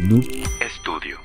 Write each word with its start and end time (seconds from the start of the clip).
Noob 0.00 0.24
Estudio. 0.60 1.16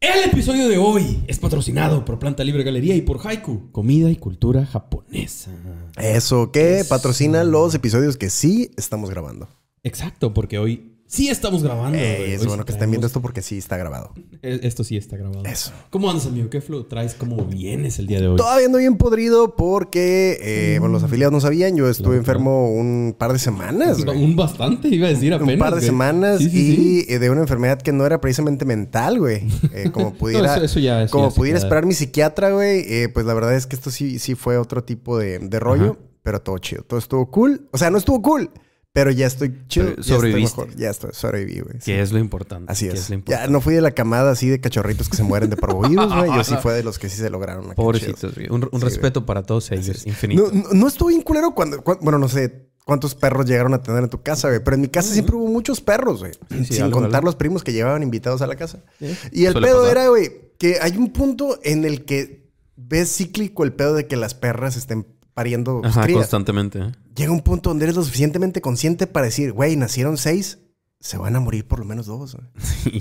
El 0.00 0.30
episodio 0.30 0.68
de 0.68 0.78
hoy 0.78 1.24
es 1.26 1.40
patrocinado 1.40 2.04
por 2.04 2.20
Planta 2.20 2.44
Libre 2.44 2.62
Galería 2.62 2.94
y 2.94 3.02
por 3.02 3.26
Haiku, 3.26 3.72
comida 3.72 4.10
y 4.10 4.16
cultura 4.16 4.64
japonesa. 4.64 5.50
Eso, 5.96 6.52
que 6.52 6.84
patrocina 6.88 7.42
los 7.42 7.74
episodios 7.74 8.16
que 8.16 8.30
sí 8.30 8.70
estamos 8.76 9.10
grabando. 9.10 9.48
Exacto, 9.82 10.32
porque 10.32 10.58
hoy 10.58 10.93
sí 11.06 11.28
estamos 11.28 11.62
grabando. 11.62 11.96
Ey, 11.98 12.32
es 12.32 12.40
Hoy 12.40 12.46
bueno 12.48 12.64
que 12.64 12.72
estén 12.72 12.90
viendo 12.90 13.06
esto 13.06 13.20
porque 13.22 13.40
sí 13.42 13.58
está 13.58 13.76
grabado. 13.76 14.12
Eh, 14.42 14.60
Esto 14.62 14.82
sí 14.84 14.96
está 14.96 15.16
grabado. 15.16 15.44
Eso. 15.44 15.72
¿Cómo 15.90 16.10
andas, 16.10 16.26
amigo? 16.26 16.50
¿Qué 16.50 16.60
flow 16.60 16.84
traes? 16.84 17.14
¿Cómo 17.14 17.44
vienes 17.44 17.98
el 17.98 18.06
día 18.06 18.20
de 18.20 18.28
hoy? 18.28 18.36
Todavía 18.36 18.66
ando 18.66 18.78
bien 18.78 18.96
podrido 18.96 19.54
porque, 19.56 20.38
eh, 20.40 20.78
bueno, 20.80 20.92
los 20.94 21.02
afiliados 21.02 21.32
no 21.32 21.40
sabían, 21.40 21.76
yo 21.76 21.88
estuve 21.88 22.06
Claro, 22.08 22.18
enfermo 22.18 22.72
un 22.74 23.14
par 23.16 23.32
de 23.32 23.38
semanas. 23.38 24.04
güey. 24.04 24.22
Un 24.24 24.34
bastante, 24.36 24.88
iba 24.88 25.06
a 25.06 25.10
decir 25.10 25.32
apenas. 25.34 25.54
Un 25.54 25.58
par 25.60 25.70
de 25.74 25.76
güey. 25.80 25.86
semanas 25.86 26.38
Sí, 26.38 26.50
sí, 26.50 27.04
y 27.08 27.12
eh, 27.12 27.18
de 27.18 27.30
una 27.30 27.40
enfermedad 27.42 27.80
que 27.80 27.92
no 27.92 28.04
era 28.06 28.20
precisamente 28.20 28.64
mental, 28.64 29.18
güey. 29.18 29.42
Eh, 29.74 29.90
como 29.92 30.14
pudiera, 30.14 30.54
eso- 30.56 30.64
eso 30.64 30.80
ya- 30.80 31.02
eso 31.04 31.12
como 31.12 31.30
ya 31.30 31.34
pudiera 31.34 31.58
esperar 31.58 31.86
mi 31.86 31.94
psiquiatra, 31.94 32.50
güey. 32.52 33.08
pues 33.12 33.24
la 33.26 33.34
verdad 33.34 33.54
es 33.54 33.66
que 33.66 33.76
esto 33.76 33.90
sí, 33.90 34.18
sí 34.18 34.34
fue 34.34 34.56
otro 34.58 34.84
tipo 34.84 35.18
de, 35.18 35.38
de 35.38 35.60
rollo, 35.60 35.92
Ajá. 35.92 35.98
pero 36.22 36.40
todo 36.42 36.58
chido. 36.58 36.82
Todo 36.82 36.98
estuvo 36.98 37.30
cool. 37.30 37.68
O 37.72 37.78
sea, 37.78 37.90
no 37.90 37.98
estuvo 37.98 38.20
cool, 38.22 38.50
pero 38.94 39.10
ya 39.10 39.26
estoy 39.26 39.58
chido. 39.66 39.88
Pero 39.96 40.02
ya 40.02 40.14
estoy 40.14 40.42
mejor. 40.42 40.76
Ya 40.76 40.88
estoy, 40.90 41.10
sobreviví, 41.12 41.60
güey. 41.60 41.74
sí. 41.80 41.92
Que 41.92 42.00
es 42.00 42.12
lo 42.12 42.18
importante. 42.20 42.70
Así 42.72 42.86
es. 42.88 43.10
ya 43.26 43.48
no 43.48 43.60
fui 43.60 43.74
de 43.74 43.80
la 43.82 43.90
camada 43.90 44.30
así 44.30 44.48
de 44.48 44.60
cachorritos 44.60 45.08
que 45.10 45.16
se 45.16 45.22
mueren 45.24 45.50
de 45.50 45.56
parvovirus, 45.56 46.14
güey. 46.14 46.30
Yo 46.34 46.44
sí 46.44 46.54
fue 46.62 46.72
de 46.74 46.82
los 46.84 46.98
que 46.98 47.08
sí 47.10 47.16
se 47.18 47.28
lograron. 47.28 47.66
acá. 47.66 47.74
Pobrecitos, 47.74 48.34
güey. 48.34 48.48
Un, 48.48 48.66
un 48.70 48.80
Sí, 48.80 48.84
respeto 48.86 49.26
para 49.26 49.42
todos 49.42 49.70
ellos, 49.72 50.06
infinito. 50.06 50.48
No, 50.52 50.62
no, 50.62 50.68
no 50.72 50.86
estuvo 50.88 51.08
bien 51.08 51.22
culero 51.22 51.54
cuando, 51.54 51.82
cuan- 51.82 51.98
Bueno, 52.00 52.18
no 52.18 52.28
sé 52.28 52.68
cuántos 52.84 53.14
perros 53.16 53.46
llegaron 53.46 53.74
a 53.74 53.82
tener 53.82 54.04
en 54.04 54.10
tu 54.10 54.22
casa, 54.22 54.46
güey. 54.48 54.62
Pero 54.62 54.76
en 54.76 54.82
mi 54.82 54.88
casa 54.88 55.12
siempre 55.12 55.34
hubo 55.34 55.48
muchos 55.48 55.80
perros, 55.80 56.20
güey. 56.20 56.32
Sí, 56.64 56.74
sin 56.74 56.82
algo, 56.84 57.00
contar 57.00 57.16
algo. 57.16 57.26
los 57.26 57.34
primos 57.36 57.64
que 57.64 57.72
llevaban 57.72 58.02
invitados 58.04 58.42
a 58.42 58.46
la 58.46 58.54
casa. 58.56 58.84
Y 59.32 59.46
el 59.46 59.54
pedo 59.54 59.80
pasar. 59.82 59.96
era, 59.96 60.08
güey, 60.08 60.52
que 60.56 60.78
hay 60.80 60.96
un 60.96 61.12
punto 61.12 61.58
en 61.64 61.84
el 61.84 62.04
que 62.04 62.44
ves 62.76 63.16
cíclico 63.16 63.64
el 63.64 63.72
pedo 63.72 63.94
de 63.94 64.06
que 64.06 64.16
las 64.16 64.34
perras 64.34 64.76
estén 64.76 65.04
pariendo 65.34 65.82
Ajá, 65.84 66.02
crías. 66.04 66.18
constantemente. 66.18 66.78
¿eh? 66.78 66.92
Llega 67.14 67.32
un 67.32 67.40
punto 67.42 67.70
donde 67.70 67.84
eres 67.84 67.96
lo 67.96 68.02
suficientemente 68.04 68.60
consciente 68.60 69.06
para 69.06 69.26
decir, 69.26 69.52
güey, 69.52 69.76
nacieron 69.76 70.16
seis, 70.16 70.60
se 71.00 71.18
van 71.18 71.36
a 71.36 71.40
morir 71.40 71.66
por 71.66 71.80
lo 71.80 71.84
menos 71.84 72.06
dos. 72.06 72.36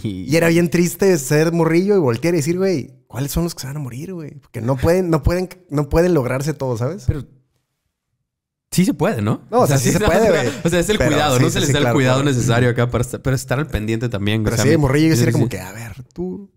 Y 0.03 0.36
era 0.36 0.50
bien 0.50 0.70
triste 0.70 1.17
ser 1.17 1.53
morrillo 1.53 1.95
y 1.95 2.00
voltear 2.00 2.34
y 2.34 2.38
decir, 2.38 2.58
güey, 2.58 3.06
¿cuáles 3.08 3.31
son 3.31 3.44
los 3.45 3.56
que 3.56 3.62
se 3.62 3.67
van 3.67 3.78
a 3.78 3.80
morir, 3.80 4.14
güey? 4.14 4.36
Porque 4.36 4.59
no 4.62 4.75
pueden, 4.75 5.09
no 5.09 5.23
pueden, 5.23 5.48
no 5.70 5.88
pueden 5.88 6.14
lograrse 6.14 6.53
todo, 6.53 6.75
¿sabes? 6.75 7.06
Pero 7.08 7.23
sí 8.72 8.84
se 8.84 8.94
puede, 8.94 9.22
¿no? 9.22 9.44
No, 9.50 9.59
o 9.62 9.68
sea, 9.68 9.78
sí 9.78 9.92
se 9.92 10.00
puede, 10.06 10.30
güey. 10.30 10.52
O 10.64 10.70
sea, 10.70 10.80
es 10.80 10.90
el 10.90 10.97
Pero 10.97 11.12
cuidado, 11.12 11.38
sí, 11.38 11.44
no 11.44 11.50
sí, 11.50 11.53
se 11.53 11.59
les 11.62 11.72
da 11.72 11.78
el 11.78 11.84
claro, 11.84 11.95
cuidado 11.95 12.22
claro. 12.22 12.36
necesario 12.36 12.70
acá 12.72 12.90
para 12.90 13.03
estar, 13.03 13.22
pero 13.22 13.36
estar 13.36 13.59
al 13.59 13.68
pendiente 13.68 14.09
también. 14.09 14.44
Pero 14.44 14.56
o 14.56 14.58
sea, 14.58 14.64
así 14.64 14.72
de 14.72 14.78
morrillo 14.78 15.16
yo 15.16 15.25
sí, 15.25 15.31
como 15.31 15.47
que, 15.47 15.59
a 15.59 15.72
ver, 15.72 16.03
tú 16.14 16.52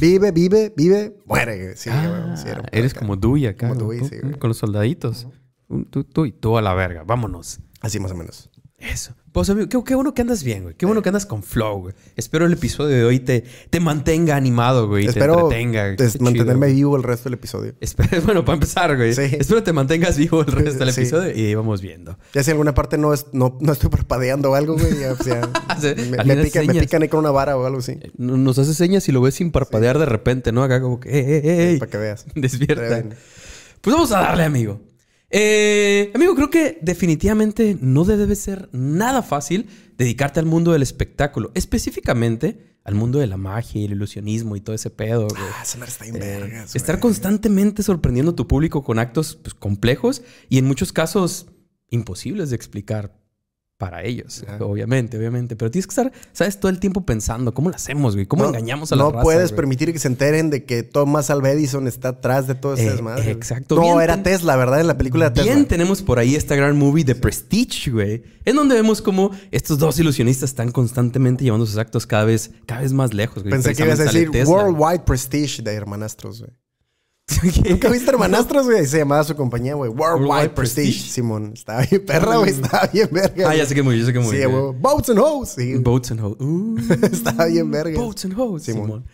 vive, 0.00 0.32
vive, 0.32 0.72
vive, 0.76 1.16
muere. 1.26 1.76
Sí, 1.76 1.90
Ah, 1.92 2.34
sí, 2.36 2.48
era 2.48 2.62
eres 2.72 2.94
como 2.94 3.16
Dewey 3.16 3.46
acá. 3.46 3.68
Como. 3.68 3.80
Dewey, 3.80 4.00
sí. 4.08 4.16
Con 4.38 4.48
los 4.48 4.58
soldaditos. 4.58 5.26
Tú, 5.90 6.04
tú 6.04 6.24
y 6.26 6.32
tú 6.32 6.56
a 6.56 6.62
la 6.62 6.74
verga. 6.74 7.04
Vámonos. 7.04 7.60
Así 7.80 8.00
más 8.00 8.12
o 8.12 8.14
menos. 8.14 8.50
Eso. 8.78 9.14
Pues, 9.38 9.50
amigo, 9.50 9.68
qué, 9.68 9.78
qué 9.84 9.94
bueno 9.94 10.14
que 10.14 10.22
andas 10.22 10.42
bien, 10.42 10.64
güey. 10.64 10.74
Qué 10.74 10.84
bueno 10.86 11.00
que 11.00 11.08
andas 11.10 11.26
con 11.26 11.42
flow, 11.42 11.80
güey. 11.80 11.94
Espero 12.16 12.44
el 12.46 12.52
episodio 12.52 12.96
de 12.96 13.04
hoy 13.04 13.20
te, 13.20 13.44
te 13.70 13.78
mantenga 13.80 14.34
animado, 14.36 14.88
güey. 14.88 15.04
y 15.04 15.06
Te 15.06 15.10
Espero 15.12 15.34
entretenga. 15.50 15.94
mantenerme 16.20 16.66
chido, 16.66 16.76
vivo 16.76 16.96
el 16.96 17.02
resto 17.04 17.24
del 17.24 17.34
episodio. 17.34 17.74
Espero- 17.80 18.20
bueno, 18.24 18.44
para 18.44 18.54
empezar, 18.54 18.96
güey. 18.96 19.14
Sí. 19.14 19.22
Espero 19.38 19.62
te 19.62 19.72
mantengas 19.72 20.16
vivo 20.16 20.40
el 20.40 20.46
resto 20.48 20.84
del 20.84 20.92
Sí. 20.92 21.02
episodio 21.02 21.30
y 21.36 21.54
vamos 21.54 21.80
viendo. 21.80 22.18
Ya 22.34 22.42
si 22.42 22.50
en 22.50 22.54
alguna 22.54 22.74
parte 22.74 22.98
no, 22.98 23.14
es, 23.14 23.26
no, 23.32 23.56
no 23.60 23.72
estoy 23.72 23.90
parpadeando 23.90 24.50
o 24.50 24.54
algo, 24.54 24.74
güey, 24.74 24.98
ya, 24.98 25.14
pues, 25.14 25.28
ya, 25.28 25.40
Sí, 25.80 25.94
me, 26.10 26.36
pican, 26.42 26.66
me 26.66 26.74
pican 26.80 27.02
ahí 27.02 27.08
con 27.08 27.20
una 27.20 27.30
vara 27.30 27.56
o 27.56 27.64
algo 27.64 27.78
así. 27.78 27.98
Nos 28.16 28.58
hace 28.58 28.74
señas 28.74 29.08
y 29.08 29.12
lo 29.12 29.20
ves 29.20 29.34
sin 29.36 29.52
parpadear 29.52 29.98
de 29.98 30.06
repente, 30.06 30.50
¿no? 30.52 30.62
Acá 30.64 30.80
como 30.80 30.98
que, 30.98 31.10
ey, 31.10 31.24
ey, 31.48 31.60
ey. 31.60 31.78
Para 31.78 31.90
que 31.90 31.98
veas. 31.98 32.26
Despierta. 32.34 33.04
Pues 33.80 33.94
vamos 33.94 34.10
a 34.10 34.18
darle, 34.20 34.42
amigo. 34.44 34.80
Eh, 35.30 36.10
amigo, 36.14 36.34
creo 36.34 36.50
que 36.50 36.78
definitivamente 36.80 37.76
no 37.80 38.04
debe 38.04 38.34
ser 38.34 38.68
nada 38.72 39.22
fácil 39.22 39.66
dedicarte 39.96 40.40
al 40.40 40.46
mundo 40.46 40.72
del 40.72 40.82
espectáculo, 40.82 41.50
específicamente 41.54 42.78
al 42.84 42.94
mundo 42.94 43.18
de 43.18 43.26
la 43.26 43.36
magia 43.36 43.82
y 43.82 43.84
el 43.84 43.92
ilusionismo 43.92 44.56
y 44.56 44.62
todo 44.62 44.74
ese 44.74 44.88
pedo. 44.88 45.28
güey. 45.28 45.42
Ah, 45.42 45.64
madre 45.76 45.90
está 45.90 46.04
bien 46.04 46.16
Eh, 46.16 46.20
vergas, 46.20 46.74
estar 46.74 46.98
constantemente 47.00 47.82
sorprendiendo 47.82 48.32
a 48.32 48.36
tu 48.36 48.46
público 48.48 48.82
con 48.82 48.98
actos 48.98 49.36
pues, 49.36 49.52
complejos 49.52 50.22
y 50.48 50.56
en 50.56 50.64
muchos 50.64 50.92
casos 50.92 51.48
imposibles 51.90 52.48
de 52.50 52.56
explicar 52.56 53.18
para 53.78 54.02
ellos, 54.02 54.44
Ajá. 54.46 54.58
obviamente, 54.64 55.16
obviamente. 55.16 55.54
Pero 55.54 55.70
tienes 55.70 55.86
que 55.86 55.92
estar, 55.92 56.12
¿sabes? 56.32 56.58
Todo 56.58 56.68
el 56.70 56.80
tiempo 56.80 57.06
pensando, 57.06 57.54
¿cómo 57.54 57.70
lo 57.70 57.76
hacemos, 57.76 58.14
güey? 58.16 58.26
¿Cómo 58.26 58.42
No- 58.42 58.48
engañamos 58.48 58.90
a 58.90 58.96
la 58.96 59.04
No 59.04 59.10
raza, 59.12 59.22
puedes 59.22 59.50
güey? 59.50 59.56
permitir 59.56 59.92
que 59.92 60.00
se 60.00 60.08
enteren 60.08 60.50
de 60.50 60.64
que 60.64 60.82
Thomas 60.82 61.30
Alva 61.30 61.50
Edison 61.50 61.86
está 61.86 62.08
atrás 62.08 62.48
de 62.48 62.56
todo 62.56 62.74
ese 62.74 62.88
Eh, 62.88 62.90
desmadre. 62.90 63.30
exacto. 63.30 63.76
No, 63.76 63.82
Bien 63.82 64.00
era 64.00 64.20
Tesla, 64.24 64.56
¿verdad? 64.56 64.80
En 64.80 64.88
la 64.88 64.98
película 64.98 65.26
de 65.30 65.36
Tesla. 65.36 65.52
Bien, 65.54 65.64
tenemos 65.66 66.02
por 66.02 66.18
ahí 66.18 66.34
esta 66.34 66.56
gran 66.56 66.76
movie 66.76 67.04
de 67.04 67.14
Prestige, 67.14 67.92
güey. 67.92 68.24
En 68.44 68.56
donde 68.56 68.74
vemos 68.74 69.00
cómo 69.00 69.30
estos 69.52 69.78
dos 69.78 69.96
ilusionistas 70.00 70.50
están 70.50 70.72
constantemente 70.72 71.44
llevando 71.44 71.64
sus 71.64 71.76
actos 71.78 72.04
cada 72.04 72.24
vez, 72.24 72.50
cada 72.66 72.80
vez 72.80 72.92
más 72.92 73.14
lejos, 73.14 73.44
güey. 73.44 73.52
Pensé 73.52 73.76
que 73.76 73.84
ibas 73.84 74.00
a 74.00 74.04
decir 74.04 74.28
Worldwide 74.44 75.04
Prestige 75.04 75.62
de 75.62 75.72
Hermanastros, 75.74 76.40
güey. 76.40 76.50
¿Nunca 77.68 77.88
viste 77.90 78.10
Hermanastros, 78.10 78.66
güey? 78.66 78.86
Se 78.86 78.98
llamaba 78.98 79.22
su 79.24 79.34
compañía, 79.36 79.74
güey. 79.74 79.90
Worldwide, 79.90 80.28
Worldwide 80.28 80.54
Prestige. 80.54 80.88
Prestige. 80.88 81.12
Simón. 81.12 81.52
Estaba 81.54 81.82
bien 81.82 82.04
perra, 82.06 82.36
güey. 82.36 82.50
Estaba 82.50 82.86
bien 82.86 83.08
verga. 83.12 83.50
Ah, 83.50 83.54
ya 83.54 83.66
sé 83.66 83.74
que 83.74 83.82
muy, 83.82 83.98
ya 83.98 84.06
sé 84.06 84.12
que 84.12 84.18
muy. 84.18 84.36
Sí, 84.36 84.44
güey. 84.44 84.74
Boats 84.78 85.10
and 85.10 85.18
Hoes. 85.18 85.48
Sí. 85.50 85.74
Boats 85.74 86.10
and 86.10 86.20
Hoes. 86.20 86.36
Uh, 86.40 86.78
Estaba 87.12 87.46
bien 87.46 87.70
verga. 87.70 88.00
Boats 88.00 88.24
and 88.24 88.34
Hoes, 88.38 88.62
Simón. 88.62 88.86
Simón. 88.86 89.04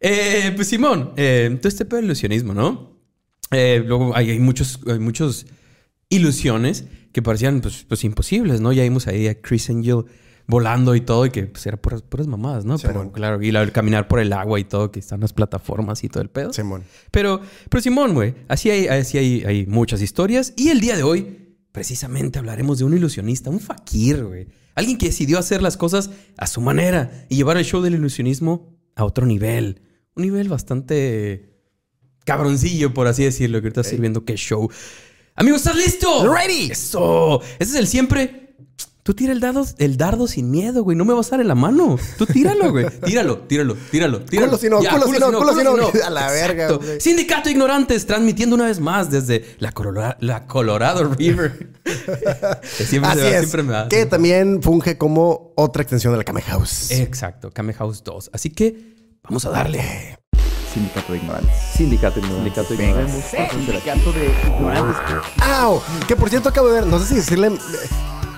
Eh, 0.00 0.52
pues 0.54 0.68
Simón, 0.68 1.12
eh, 1.16 1.56
todo 1.60 1.68
este 1.68 1.84
pedo 1.84 1.98
de 1.98 2.06
ilusionismo, 2.06 2.54
¿no? 2.54 2.96
Eh, 3.50 3.82
luego 3.84 4.14
hay, 4.14 4.30
hay 4.30 4.38
muchos, 4.38 4.80
hay 4.86 4.98
muchos 4.98 5.46
ilusiones 6.08 6.84
que 7.12 7.22
parecían 7.22 7.60
pues, 7.60 7.84
pues 7.88 8.04
imposibles, 8.04 8.60
¿no? 8.60 8.72
Ya 8.72 8.84
vimos 8.84 9.06
ahí 9.08 9.26
a 9.26 9.40
Chris 9.40 9.70
Angel 9.70 10.04
volando 10.50 10.94
y 10.96 11.02
todo, 11.02 11.26
y 11.26 11.30
que 11.30 11.44
pues 11.44 11.64
eran 11.66 11.78
puras, 11.78 12.02
puras 12.02 12.26
mamadas, 12.26 12.64
¿no? 12.64 12.78
Pero 12.78 13.12
claro, 13.12 13.40
y 13.42 13.52
la- 13.52 13.62
el 13.62 13.70
caminar 13.70 14.08
por 14.08 14.18
el 14.18 14.32
agua 14.32 14.58
y 14.58 14.64
todo, 14.64 14.90
que 14.90 14.98
están 14.98 15.20
las 15.20 15.32
plataformas 15.34 16.02
y 16.02 16.08
todo 16.08 16.22
el 16.22 16.30
pedo. 16.30 16.52
Simón. 16.54 16.82
Pero, 17.10 17.40
pero 17.68 17.82
Simón, 17.82 18.14
güey, 18.14 18.34
así, 18.48 18.70
hay, 18.70 18.86
así 18.88 19.18
hay, 19.18 19.44
hay 19.44 19.66
muchas 19.66 20.00
historias. 20.00 20.54
Y 20.56 20.70
el 20.70 20.80
día 20.80 20.96
de 20.96 21.02
hoy, 21.02 21.56
precisamente 21.70 22.38
hablaremos 22.38 22.78
de 22.78 22.84
un 22.84 22.94
ilusionista, 22.96 23.50
un 23.50 23.60
fakir, 23.60 24.24
güey. 24.24 24.48
Alguien 24.74 24.96
que 24.96 25.06
decidió 25.06 25.38
hacer 25.38 25.60
las 25.60 25.76
cosas 25.76 26.08
a 26.38 26.46
su 26.46 26.60
manera 26.62 27.26
y 27.28 27.36
llevar 27.36 27.56
el 27.58 27.64
show 27.64 27.82
del 27.82 27.94
ilusionismo 27.94 28.74
a 28.96 29.04
otro 29.04 29.26
nivel. 29.26 29.82
Un 30.14 30.22
nivel 30.22 30.48
bastante 30.48 31.60
cabroncillo, 32.24 32.94
por 32.94 33.06
así 33.06 33.24
decirlo, 33.24 33.60
que 33.60 33.66
ahorita 33.66 33.82
estoy 33.82 33.98
viendo 33.98 34.24
qué 34.24 34.36
show. 34.36 34.70
Amigo, 35.34 35.56
¿estás 35.56 35.76
listo? 35.76 36.32
Ready. 36.32 36.70
Eso. 36.70 37.40
Ese 37.58 37.72
es 37.72 37.74
el 37.74 37.86
siempre. 37.86 38.47
Tú 39.08 39.14
tira 39.14 39.32
el 39.32 39.40
dardo, 39.40 39.64
el 39.78 39.96
dardo 39.96 40.26
sin 40.26 40.50
miedo, 40.50 40.84
güey. 40.84 40.94
No 40.94 41.06
me 41.06 41.14
vas 41.14 41.28
a 41.28 41.30
dar 41.30 41.40
en 41.40 41.48
la 41.48 41.54
mano. 41.54 41.96
Tú 42.18 42.26
tíralo, 42.26 42.70
güey. 42.70 42.84
Tíralo, 43.06 43.38
tíralo, 43.48 43.74
tíralo, 43.90 44.20
tíralo. 44.20 44.48
Culo 44.50 44.58
si 44.58 44.68
no, 44.68 44.80
culo 44.80 45.06
si 45.06 45.18
no, 45.18 45.32
culo 45.32 45.54
si 45.54 45.64
no. 45.64 45.76
A 46.06 46.10
la 46.10 46.30
verga, 46.30 46.72
güey. 46.72 47.00
Sindicato 47.00 47.48
Ignorantes, 47.48 48.04
transmitiendo 48.04 48.54
una 48.54 48.66
vez 48.66 48.80
más 48.80 49.10
desde 49.10 49.56
la, 49.60 49.72
Colora- 49.72 50.18
la 50.20 50.46
Colorado 50.46 51.04
River. 51.14 51.70
Que 51.84 52.84
siempre, 52.84 53.10
Así 53.12 53.20
se 53.20 53.24
va- 53.24 53.30
es. 53.30 53.38
siempre 53.38 53.62
me 53.62 53.72
da- 53.72 53.88
Que 53.88 54.04
también 54.04 54.62
funge 54.62 54.98
como 54.98 55.54
otra 55.56 55.80
extensión 55.80 56.12
de 56.12 56.18
la 56.18 56.24
Kame 56.24 56.42
House. 56.42 56.90
Exacto, 56.90 57.50
Kame 57.50 57.72
House 57.72 58.04
2. 58.04 58.28
Así 58.34 58.50
que 58.50 58.94
vamos 59.22 59.42
a 59.46 59.48
darle. 59.48 60.18
Sindicato 60.74 61.12
de 61.14 61.18
Ignorantes. 61.18 61.54
Sindicato 61.74 62.20
de 62.20 62.20
Ignorantes. 62.26 62.44
Sindicato 62.44 62.74
de 62.76 62.84
Ignorantes. 62.84 63.24
Sindicato 63.52 64.12
de 64.12 64.26
Ignorantes. 64.54 64.96
¡Au! 65.40 65.80
Que 66.06 66.14
por 66.14 66.28
cierto 66.28 66.50
acabo 66.50 66.68
de 66.68 66.74
ver, 66.74 66.86
no 66.86 66.98
sé 66.98 67.06
si 67.06 67.14
decirle. 67.14 67.52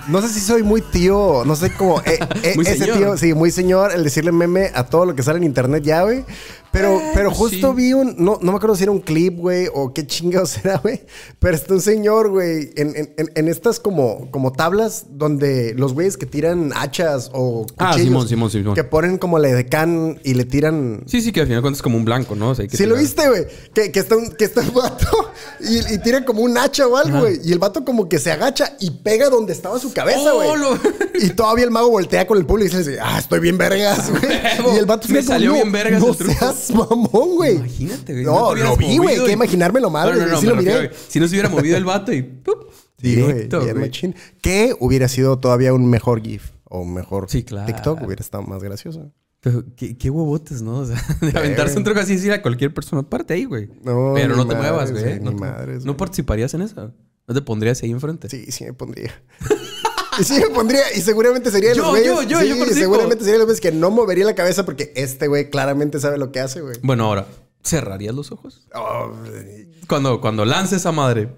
No 0.07 0.21
sé 0.21 0.29
si 0.29 0.39
soy 0.39 0.63
muy 0.63 0.81
tío, 0.81 1.43
no 1.45 1.55
sé 1.55 1.71
cómo. 1.73 2.01
eh, 2.01 2.19
eh, 2.43 2.53
Muy 2.55 2.65
ese 2.65 2.77
señor. 2.77 2.97
tío, 2.97 3.17
sí, 3.17 3.33
muy 3.33 3.51
señor, 3.51 3.91
el 3.93 4.03
decirle 4.03 4.31
meme 4.31 4.71
a 4.73 4.83
todo 4.85 5.05
lo 5.05 5.15
que 5.15 5.23
sale 5.23 5.37
en 5.37 5.43
internet 5.43 5.83
ya, 5.83 6.03
güey. 6.03 6.25
Pero, 6.71 7.01
pero 7.13 7.31
justo 7.31 7.69
sí. 7.71 7.75
vi 7.75 7.93
un. 7.93 8.15
No, 8.17 8.37
no 8.41 8.51
me 8.51 8.57
acuerdo 8.57 8.75
si 8.75 8.83
era 8.83 8.91
un 8.91 9.01
clip, 9.01 9.37
güey, 9.37 9.67
o 9.73 9.93
qué 9.93 10.07
chingados 10.07 10.57
era, 10.63 10.77
güey. 10.77 11.01
Pero 11.39 11.55
está 11.55 11.73
un 11.73 11.81
señor, 11.81 12.29
güey, 12.29 12.71
en, 12.77 12.95
en- 12.95 13.13
en- 13.17 13.31
en 13.35 13.47
estas 13.47 13.79
como, 13.79 14.31
como 14.31 14.51
tablas 14.53 15.05
donde 15.09 15.73
los 15.75 15.93
güeyes 15.93 16.15
que 16.17 16.25
tiran 16.25 16.71
hachas 16.75 17.29
o 17.33 17.65
Ah, 17.77 17.93
Simón, 17.97 18.27
Simón, 18.27 18.49
Simón. 18.49 18.75
que 18.75 18.83
ponen 18.83 19.17
como 19.17 19.37
la 19.39 19.49
edecán 19.49 20.19
y 20.23 20.33
le 20.33 20.45
tiran. 20.45 21.03
Sí, 21.07 21.21
sí, 21.21 21.31
que 21.31 21.41
al 21.41 21.47
final 21.47 21.61
cuentas 21.61 21.79
es 21.79 21.83
como 21.83 21.97
un 21.97 22.05
blanco, 22.05 22.35
¿no? 22.35 22.51
O 22.51 22.55
sea, 22.55 22.63
hay 22.63 22.69
que 22.69 22.77
Sí, 22.77 22.85
lo 22.85 22.95
viste, 22.95 23.27
güey. 23.27 23.45
Que, 23.73 23.91
que 23.91 23.99
está 23.99 24.15
un, 24.15 24.29
que 24.31 24.45
está 24.45 24.61
un 24.61 24.73
vato 24.73 25.07
y, 25.59 25.93
y 25.93 25.97
tira 25.99 26.23
como 26.23 26.41
un 26.41 26.57
hacha 26.57 26.87
o 26.87 26.95
algo, 26.95 27.19
güey. 27.19 27.39
Y 27.43 27.51
el 27.51 27.59
vato 27.59 27.83
como 27.83 28.07
que 28.07 28.17
se 28.19 28.31
agacha 28.31 28.75
y 28.79 28.91
pega 28.91 29.29
donde 29.29 29.51
estaba 29.53 29.77
su 29.79 29.91
cabeza, 29.93 30.33
¡Oh, 30.33 30.35
güey. 30.35 30.57
lo- 30.59 30.79
y 31.21 31.29
todavía 31.31 31.65
el 31.65 31.71
mago 31.71 31.89
voltea 31.89 32.25
con 32.25 32.37
el 32.37 32.45
público 32.45 32.75
y 32.75 32.79
dice, 32.79 32.97
ah, 33.01 33.19
estoy 33.19 33.39
bien 33.41 33.57
vergas, 33.57 34.09
güey. 34.09 34.21
Y 34.73 34.77
el 34.77 34.85
vato 34.85 35.07
se 35.07 35.13
Me 35.13 35.19
como, 35.19 35.27
salió 35.33 35.49
"No, 35.49 35.55
bien 35.55 35.71
vergas 35.71 36.01
No 36.01 36.09
el 36.09 36.17
truco". 36.17 36.33
seas 36.39 36.60
mamón, 36.73 37.35
güey. 37.35 37.55
Imagínate, 37.55 38.13
güey. 38.13 38.25
No, 38.25 38.53
lo 38.55 38.77
vi, 38.77 38.97
güey. 38.97 39.23
Que 39.25 39.31
imaginármelo 39.31 39.89
mal, 39.89 40.15
güey. 40.15 40.39
Sí 40.39 40.45
lo 40.45 40.55
miré. 40.55 40.91
Si 41.07 41.19
no 41.19 41.27
se 41.27 41.33
hubiera 41.33 41.49
movido 41.49 41.77
el 41.77 41.85
vato 41.85 42.13
y... 42.13 42.41
Directo, 42.97 43.61
güey. 43.65 43.91
Que 44.41 44.75
hubiera 44.79 45.07
sido 45.07 45.39
todavía 45.39 45.73
un 45.73 45.89
mejor 45.89 46.21
GIF 46.21 46.51
o 46.65 46.85
mejor 46.85 47.25
Sí, 47.29 47.43
claro. 47.43 47.65
TikTok. 47.65 48.01
Hubiera 48.05 48.21
estado 48.21 48.43
más 48.43 48.61
gracioso. 48.63 49.11
Pero 49.39 49.63
qué, 49.75 49.97
qué 49.97 50.11
huevotes, 50.11 50.61
¿no? 50.61 50.77
O 50.79 50.85
sea, 50.85 51.03
de 51.21 51.35
aventarse 51.37 51.75
un 51.75 51.83
truco 51.83 51.99
así 51.99 52.13
decir 52.15 52.31
a 52.31 52.43
cualquier 52.43 52.73
persona, 52.75 53.01
parte 53.01 53.33
ahí, 53.33 53.45
güey. 53.45 53.69
No, 53.83 54.11
Pero 54.13 54.35
no 54.35 54.45
te 54.47 54.53
madres, 54.53 54.69
muevas, 54.71 54.91
güey. 54.91 55.03
güey, 55.03 55.19
No, 55.19 55.31
ni 55.31 55.35
te- 55.37 55.41
madres, 55.41 55.83
¿No 55.85 55.97
participarías 55.97 56.53
en 56.53 56.61
eso? 56.61 56.93
¿No 57.27 57.33
te 57.33 57.41
pondrías 57.41 57.81
ahí 57.81 57.89
enfrente? 57.89 58.29
Sí, 58.29 58.51
sí 58.51 58.65
me 58.65 58.73
pondría. 58.73 59.11
y 60.19 60.23
sí 60.23 60.39
me 60.39 60.49
pondría. 60.49 60.81
Y 60.95 61.01
seguramente 61.01 61.51
sería 61.51 61.69
de 61.69 61.75
los 61.75 61.85
Yo, 61.85 61.91
güeyes. 61.91 62.07
yo, 62.07 62.21
yo, 62.23 62.39
sí, 62.41 62.49
yo 62.49 62.57
participo. 62.57 62.79
seguramente 62.81 63.19
sería 63.23 63.33
de 63.33 63.37
los 63.39 63.45
güeyes 63.47 63.61
que 63.61 63.71
no 63.71 63.91
movería 63.91 64.25
la 64.25 64.35
cabeza 64.35 64.65
porque 64.65 64.91
este 64.95 65.27
güey 65.27 65.49
claramente 65.49 65.99
sabe 65.99 66.17
lo 66.17 66.31
que 66.31 66.39
hace, 66.39 66.61
güey. 66.61 66.75
Bueno, 66.83 67.05
ahora, 67.05 67.27
¿cerrarías 67.63 68.13
los 68.15 68.31
ojos? 68.31 68.67
Oh, 68.75 69.11
Cuando, 69.87 70.19
cuando 70.21 70.45
lance 70.45 70.75
esa 70.75 70.91
madre. 70.91 71.29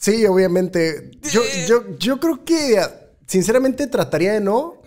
sí, 0.00 0.24
obviamente. 0.26 1.10
Yo, 1.30 1.42
yo, 1.68 1.84
yo 1.98 2.18
creo 2.20 2.44
que, 2.44 2.80
sinceramente, 3.26 3.86
trataría 3.86 4.32
de 4.32 4.40
no. 4.40 4.80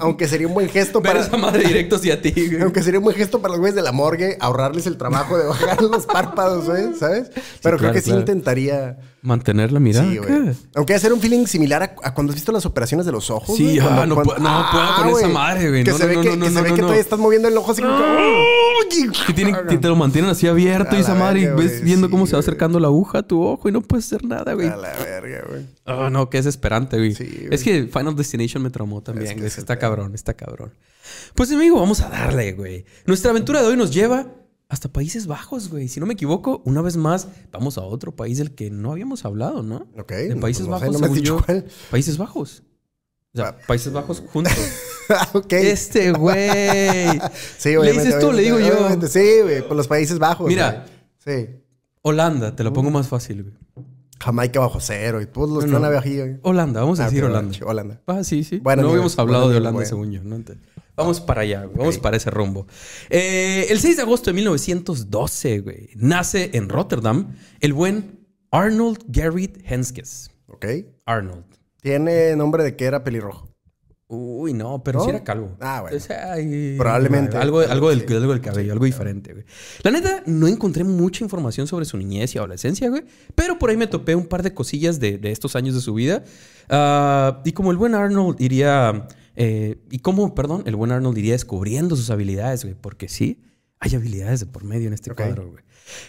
aunque 0.00 0.26
sería 0.28 0.48
un 0.48 0.54
buen 0.54 0.68
gesto 0.68 1.00
Ver 1.00 1.12
para. 1.12 1.24
esa 1.24 1.36
madre 1.36 1.64
directo 1.66 1.96
hacia 1.96 2.20
ti, 2.20 2.32
güey. 2.32 2.62
Aunque 2.62 2.82
sería 2.82 2.98
un 2.98 3.04
buen 3.04 3.16
gesto 3.16 3.40
para 3.40 3.52
los 3.52 3.60
güeyes 3.60 3.76
de 3.76 3.82
la 3.82 3.92
morgue, 3.92 4.36
ahorrarles 4.40 4.86
el 4.86 4.96
trabajo 4.98 5.38
de 5.38 5.46
bajar 5.46 5.80
los 5.82 6.04
párpados, 6.06 6.66
güey, 6.66 6.94
¿sabes? 6.98 7.30
Pero 7.62 7.76
creo 7.76 7.78
claro, 7.78 7.94
que 7.94 8.00
sí 8.00 8.06
claro. 8.06 8.20
intentaría. 8.20 8.98
Mantener 9.22 9.70
la 9.70 9.78
mirada. 9.78 10.10
Sí, 10.10 10.16
güey. 10.18 10.52
Aunque 10.74 10.94
hacer 10.94 11.12
un 11.12 11.20
feeling 11.20 11.46
similar 11.46 11.82
a, 11.82 11.94
a 12.08 12.12
cuando 12.12 12.32
has 12.32 12.34
visto 12.34 12.50
las 12.50 12.66
operaciones 12.66 13.06
de 13.06 13.12
los 13.12 13.30
ojos. 13.30 13.56
Sí, 13.56 13.62
güey, 13.64 13.78
ah, 13.78 13.84
cuando- 13.96 14.06
no 14.06 14.14
cuando- 14.16 14.34
puedo- 14.34 14.42
no 14.48 14.66
puedo 14.72 15.12
con 15.12 15.20
esa 15.20 15.28
madre, 15.28 15.68
güey. 15.70 15.84
Que 15.84 15.92
No, 15.92 15.98
se 15.98 16.06
ve 16.06 16.14
no, 16.16 16.22
que, 16.22 16.36
no, 16.36 16.44
que 16.46 16.50
se 16.52 16.60
ve 16.62 16.70
que 16.74 16.80
todavía 16.80 17.00
estás 17.00 17.18
moviendo 17.20 17.46
el 17.48 17.56
ojo 17.56 17.70
así 17.70 17.82
como 17.82 17.96
que. 17.96 18.42
Que, 19.26 19.32
tienen, 19.32 19.56
que 19.68 19.78
te 19.78 19.88
lo 19.88 19.96
mantienen 19.96 20.30
así 20.30 20.46
abierto 20.48 20.94
A 20.96 20.98
y 20.98 21.00
esa 21.02 21.14
madre 21.14 21.40
y 21.42 21.46
ves 21.46 21.82
viendo 21.82 22.08
sí, 22.08 22.10
cómo 22.10 22.26
se 22.26 22.34
va 22.34 22.40
acercando 22.40 22.78
la 22.78 22.88
aguja 22.88 23.18
a 23.18 23.22
tu 23.22 23.42
ojo 23.42 23.68
y 23.68 23.72
no 23.72 23.80
puedes 23.80 24.06
hacer 24.06 24.24
nada, 24.24 24.52
güey. 24.54 24.68
A 24.68 24.76
la 24.76 24.92
verga, 24.98 25.44
güey. 25.48 25.66
Oh, 25.86 26.10
no, 26.10 26.28
qué 26.28 26.38
desesperante, 26.38 26.98
güey. 26.98 27.14
Sí, 27.14 27.24
güey. 27.24 27.48
es 27.54 27.62
que 27.64 27.84
Final 27.84 28.14
Destination 28.16 28.62
me 28.62 28.70
traumó 28.70 29.00
también, 29.02 29.26
Es 29.28 29.32
que 29.32 29.38
güey. 29.40 29.46
ese 29.48 29.60
Está 29.60 29.78
cabrón, 29.78 30.14
está 30.14 30.34
cabrón. 30.34 30.72
Pues 31.34 31.50
amigo, 31.52 31.78
vamos 31.80 32.00
a 32.00 32.08
darle, 32.10 32.52
güey. 32.52 32.84
Nuestra 33.06 33.30
aventura 33.30 33.62
de 33.62 33.68
hoy 33.68 33.76
nos 33.76 33.92
lleva 33.94 34.26
hasta 34.72 34.88
Países 34.90 35.26
Bajos, 35.26 35.68
güey. 35.68 35.86
Si 35.88 36.00
no 36.00 36.06
me 36.06 36.14
equivoco, 36.14 36.62
una 36.64 36.80
vez 36.80 36.96
más 36.96 37.28
vamos 37.52 37.76
a 37.76 37.82
otro 37.82 38.16
país 38.16 38.38
del 38.38 38.52
que 38.54 38.70
no 38.70 38.92
habíamos 38.92 39.24
hablado, 39.26 39.62
¿no? 39.62 39.86
Ok, 39.98 40.10
De 40.12 40.34
no, 40.34 40.40
Países 40.40 40.64
no 40.66 40.72
Bajos, 40.72 40.98
no 41.00 41.08
me 41.08 41.20
yo. 41.20 41.42
cuál. 41.44 41.66
Países 41.90 42.16
Bajos. 42.16 42.62
O 43.34 43.38
sea, 43.38 43.58
Países 43.66 43.92
Bajos 43.92 44.22
juntos. 44.32 44.52
Ah, 45.10 45.28
ok. 45.34 45.52
este 45.52 46.12
güey. 46.12 47.08
Sí, 47.58 47.68
¿Le 47.70 47.78
obviamente. 47.78 48.06
dices 48.06 48.20
tú 48.20 48.32
le 48.32 48.42
digo 48.42 48.58
yo? 48.60 48.88
Sí, 49.08 49.40
güey, 49.42 49.66
por 49.66 49.76
los 49.76 49.86
Países 49.88 50.18
Bajos. 50.18 50.48
Mira. 50.48 50.86
güey. 51.24 51.46
Sí. 51.46 51.50
Holanda, 52.02 52.56
te 52.56 52.64
lo 52.64 52.72
pongo 52.72 52.90
más 52.90 53.08
fácil, 53.08 53.42
güey. 53.42 53.54
Jamaica 54.20 54.60
bajo 54.60 54.78
cero 54.80 55.20
y 55.20 55.26
todos 55.26 55.50
los 55.50 55.64
que 55.64 55.70
No, 55.70 55.80
van 55.80 55.92
no. 55.92 55.98
a 55.98 56.00
güey. 56.02 56.38
Holanda, 56.42 56.80
vamos 56.80 56.98
a 57.00 57.04
Ah, 57.04 57.06
decir 57.10 57.24
Holanda. 57.24 57.58
Holanda. 57.66 58.00
Ah, 58.06 58.24
sí, 58.24 58.42
sí. 58.44 58.58
Bueno, 58.58 58.82
no 58.84 58.88
habíamos 58.90 59.18
hablado 59.18 59.44
bueno 59.44 59.52
de 59.52 59.58
Holanda, 59.58 59.74
bueno. 59.74 59.88
según 59.88 60.12
yo. 60.12 60.22
¿no? 60.24 60.36
Entonces, 60.36 60.64
vamos 60.96 61.20
para 61.20 61.42
allá, 61.42 61.64
güey. 61.64 61.76
Vamos 61.76 61.98
para 61.98 62.16
ese 62.16 62.30
rumbo. 62.30 62.66
Eh, 63.10 63.66
el 63.70 63.78
6 63.78 63.96
de 63.96 64.02
agosto 64.02 64.30
de 64.30 64.34
1912, 64.34 65.60
güey, 65.60 65.90
nace 65.96 66.50
en 66.54 66.68
Rotterdam 66.68 67.34
el 67.60 67.72
buen 67.72 68.20
Arnold 68.50 69.04
Gerrit 69.12 69.58
Henskes. 69.64 70.30
Ok. 70.46 70.66
Arnold. 71.06 71.44
Tiene 71.80 72.36
nombre 72.36 72.62
de 72.62 72.76
que 72.76 72.84
era 72.84 73.02
pelirrojo. 73.02 73.48
Uy, 74.14 74.52
no, 74.52 74.82
pero 74.84 74.98
¿No? 74.98 75.04
sí 75.06 75.10
era 75.10 75.24
calvo. 75.24 75.56
Ah, 75.58 75.80
bueno. 75.80 75.96
O 75.96 76.00
sea, 76.00 76.34
ay, 76.34 76.74
Probablemente. 76.76 77.34
Algo, 77.38 77.60
algo, 77.60 77.88
del, 77.88 78.06
Sí. 78.06 78.14
algo 78.14 78.32
del 78.32 78.42
cabello, 78.42 78.72
algo 78.74 78.84
diferente, 78.84 79.32
güey. 79.32 79.46
La 79.82 79.90
neta, 79.90 80.22
no 80.26 80.46
encontré 80.46 80.84
mucha 80.84 81.24
información 81.24 81.66
sobre 81.66 81.86
su 81.86 81.96
niñez 81.96 82.34
y 82.34 82.38
adolescencia, 82.38 82.90
güey. 82.90 83.04
Pero 83.34 83.58
por 83.58 83.70
ahí 83.70 83.78
me 83.78 83.86
topé 83.86 84.14
un 84.14 84.26
par 84.26 84.42
de 84.42 84.52
cosillas 84.52 85.00
de, 85.00 85.16
de 85.16 85.30
estos 85.32 85.56
años 85.56 85.74
de 85.74 85.80
su 85.80 85.94
vida. 85.94 86.24
Ah, 86.68 87.40
y 87.46 87.52
como 87.52 87.70
el 87.70 87.78
buen 87.78 87.94
Arnold 87.94 88.38
iría... 88.38 89.08
eh, 89.36 89.78
y 89.90 89.98
como, 90.00 90.34
perdón, 90.34 90.62
el 90.66 90.76
buen 90.76 90.90
Arnold 90.92 91.16
iría 91.18 91.32
descubriendo 91.32 91.96
sus 91.96 92.10
habilidades, 92.10 92.64
güey. 92.64 92.74
Porque 92.80 93.08
sí, 93.08 93.40
hay 93.78 93.94
habilidades 93.94 94.40
de 94.40 94.46
por 94.46 94.64
medio 94.64 94.88
en 94.88 94.94
este 94.94 95.10
cuadro, 95.26 95.50
güey. 95.50 95.64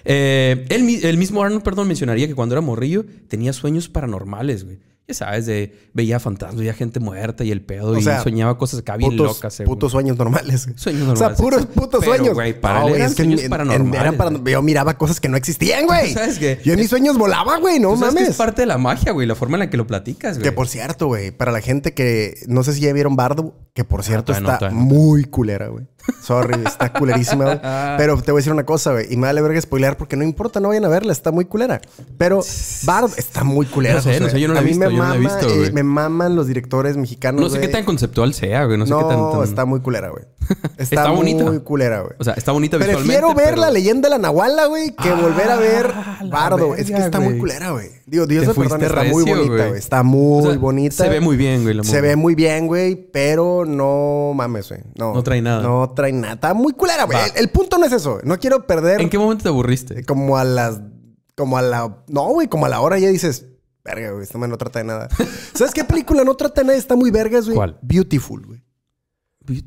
Eh, 0.06 0.66
él 0.70 0.84
mi- 0.84 1.00
el 1.04 1.18
mismo 1.18 1.44
Arnold, 1.44 1.64
perdón, 1.64 1.88
mencionaría 1.88 2.28
que 2.28 2.36
cuando 2.36 2.54
era 2.56 2.62
morrillo 2.62 3.06
tenía 3.28 3.54
sueños 3.54 3.90
paranormales, 3.90 4.64
güey. 4.66 4.80
Ya 5.06 5.14
sabes, 5.14 5.46
de 5.46 5.78
veía 5.94 6.18
fantasmas, 6.18 6.60
veía 6.62 6.74
gente 6.74 7.02
muerta 7.02 7.44
y 7.44 7.52
el 7.52 7.62
pedo 7.62 7.90
O 7.92 7.98
y 7.98 8.02
sea, 8.02 8.24
soñaba 8.24 8.58
cosas 8.58 8.80
acá 8.80 8.96
bien 8.96 9.12
Putos, 9.12 9.28
locas, 9.36 9.58
güey. 9.58 9.68
putos 9.68 9.92
sueños 9.92 10.18
normales. 10.18 10.70
Sueños 10.78 11.02
O 11.04 11.06
normales. 11.08 11.38
sea, 11.38 11.44
puros 11.44 11.66
putos 11.66 12.00
Pero, 12.00 12.16
sueños. 12.16 12.34
güey, 12.34 12.60
para 12.60 12.80
No, 12.80 12.88
eran 12.88 13.02
es 13.02 13.16
que 13.16 13.24
sueños 13.24 13.40
en- 13.42 13.46
en- 13.46 13.50
paranormales. 13.50 14.00
eran 14.02 14.16
para- 14.16 14.30
güey. 14.38 14.54
yo 14.54 14.62
miraba 14.62 14.98
cosas 14.98 15.20
que 15.20 15.28
no 15.28 15.36
existían, 15.36 15.88
güey. 15.88 16.14
¿Sabes 16.14 16.40
qué? 16.40 16.60
Yo 16.64 16.72
en 16.74 16.80
mis 16.80 16.90
sueños 16.90 17.18
volaba, 17.18 17.58
güey. 17.58 17.80
No 17.82 17.90
Tú 17.92 17.98
sabes 17.98 18.14
que 18.14 18.20
mames. 18.22 18.30
es 18.32 18.38
parte 18.38 18.62
de 18.62 18.66
la 18.66 18.78
magia, 18.78 19.12
güey, 19.12 19.28
la 19.28 19.36
forma 19.36 19.58
en 19.58 19.60
la 19.60 19.70
que 19.70 19.76
lo 19.76 19.86
platicas, 19.86 20.38
güey. 20.38 20.44
Que 20.50 20.52
por 20.54 20.70
cierto, 20.70 21.08
güey, 21.08 21.32
para 21.32 21.52
la 21.52 21.60
gente 21.60 21.94
que 21.94 22.36
no 22.48 22.64
sé 22.64 22.72
si 22.72 22.80
ya 22.80 22.94
vieron 22.94 23.18
Bardo, 23.18 23.56
que 23.74 23.84
por 23.84 24.04
cierto 24.06 24.28
todavía 24.32 24.48
no, 24.48 24.54
está 24.54 24.70
no. 24.70 24.76
muy 24.78 25.26
culera, 25.26 25.68
güey. 25.68 25.86
Sorry, 26.22 26.62
está 26.66 26.92
culerísima. 26.94 27.60
Pero 27.98 28.22
te 28.22 28.32
voy 28.32 28.40
a 28.40 28.42
decir 28.42 28.54
una 28.54 28.66
cosa, 28.66 28.92
güey, 28.94 29.08
y 29.12 29.18
me 29.18 29.28
vale 29.28 29.42
verga 29.42 29.60
spoilear 29.62 29.98
porque 29.98 30.16
no 30.16 30.24
importa, 30.24 30.60
no 30.60 30.70
vayan 30.70 30.86
a 30.86 30.90
verla, 30.90 31.12
está 31.12 31.32
muy 31.32 31.46
culera. 31.46 31.82
Pero 32.18 32.42
Bardo 32.84 33.12
está 33.18 33.44
muy 33.44 33.66
culera. 33.66 33.96
No 33.96 34.02
sé, 34.02 34.20
no 34.20 34.30
sé, 34.30 34.40
yo 34.40 34.48
no 34.48 34.54
la 34.54 34.60
he 34.60 34.64
a 34.64 34.66
mí 34.66 34.70
visto, 34.72 34.86
me 34.90 34.92
no 34.92 34.98
mama, 35.04 35.16
visto, 35.16 35.48
eh, 35.50 35.72
me 35.74 35.84
maman 35.84 36.36
los 36.36 36.48
directores 36.48 36.98
mexicanos, 36.98 37.42
No 37.42 37.50
sé 37.50 37.60
qué 37.60 37.68
tan 37.68 37.84
conceptual 37.86 38.34
sea, 38.34 38.66
güey. 38.66 38.78
No 38.78 38.86
sé 38.86 38.92
No, 38.92 39.00
qué 39.00 39.06
tan... 39.16 39.32
tan- 39.32 39.44
está 39.44 39.66
muy 39.66 39.80
culera, 39.82 40.10
güey. 40.10 40.24
Está, 40.78 40.82
Está 41.04 41.12
bonita. 41.12 41.44
muy 41.46 41.60
culera, 41.62 42.02
güey. 42.02 42.14
O 42.20 42.24
sea, 42.26 42.34
está 42.34 42.52
bonita 42.52 42.76
visualmente, 42.78 43.06
Prefiero 43.08 43.34
ver 43.34 43.52
pero- 43.52 43.62
la 43.62 43.72
leyenda 43.72 44.08
de 44.10 44.16
la 44.16 44.18
Nahuala, 44.18 44.66
güey, 44.66 44.92
que 44.94 45.08
Ah, 45.10 45.16
volver 45.16 45.50
a 45.50 45.56
ver 45.56 45.88
la 46.22 46.28
Bardo. 46.30 46.76
es 46.76 46.88
que 46.92 46.98
está 46.98 47.20
muy 47.22 47.38
culera, 47.38 47.72
güey. 47.72 47.90
Digo, 48.14 48.28
Dios 48.28 48.46
Te 48.46 48.54
fuiste 48.54 48.86
está 48.86 49.04
muy 49.06 49.24
bonita, 49.24 49.68
güey. 49.70 49.80
Está 49.80 50.04
muy 50.04 50.46
O 50.46 50.52
sea, 50.52 50.60
bonita. 50.60 50.96
Se 50.96 51.10
ve 51.10 51.20
muy 51.20 51.36
bien, 51.36 51.64
güey. 51.64 51.74
La 51.74 51.84
Se 51.84 52.00
ve 52.00 52.16
muy 52.16 52.36
bien, 52.36 52.68
güey, 52.68 52.96
pero 52.96 53.66
no 53.66 54.34
mames, 54.36 54.70
güey. 54.70 54.82
No, 54.94 55.16
No 55.16 55.24
trae 55.24 55.42
nada. 55.42 55.64
No 55.64 55.92
trae 55.96 56.12
nada. 56.12 56.36
Está 56.36 56.54
muy 56.54 56.74
culera, 56.74 57.06
güey. 57.06 57.18
El, 57.18 57.42
el 57.46 57.50
punto 57.50 57.80
no 57.80 57.88
es 57.88 57.92
eso. 57.92 58.20
No 58.24 58.38
quiero 58.38 58.68
perder 58.68 59.02
¿En 59.02 59.10
qué 59.10 59.18
momento 59.18 59.42
te 59.42 59.50
aburriste? 59.50 60.06
como 60.06 60.38
a 60.38 60.44
las... 60.44 60.80
Como 61.36 61.58
a 61.58 61.64
la... 61.64 62.04
No, 62.08 62.28
güey, 62.28 62.48
como 62.48 62.68
a 62.68 62.70
la 62.70 62.82
hora 62.82 63.00
ya 63.00 63.10
dices... 63.10 63.48
Verga, 63.84 64.12
güey, 64.12 64.22
esta 64.22 64.38
no 64.38 64.58
trata 64.60 64.78
de 64.78 64.86
nada. 64.86 65.10
¿Sabes 65.56 65.74
qué 65.74 65.84
película 65.84 66.24
no 66.24 66.36
trata 66.36 66.62
de 66.62 66.68
nada? 66.68 66.78
Está 66.78 66.96
muy 66.96 67.10
vergas, 67.10 67.46
güey. 67.46 67.56
¿Cuál? 67.56 67.80
Beautiful, 67.82 68.46
güey. 68.46 68.64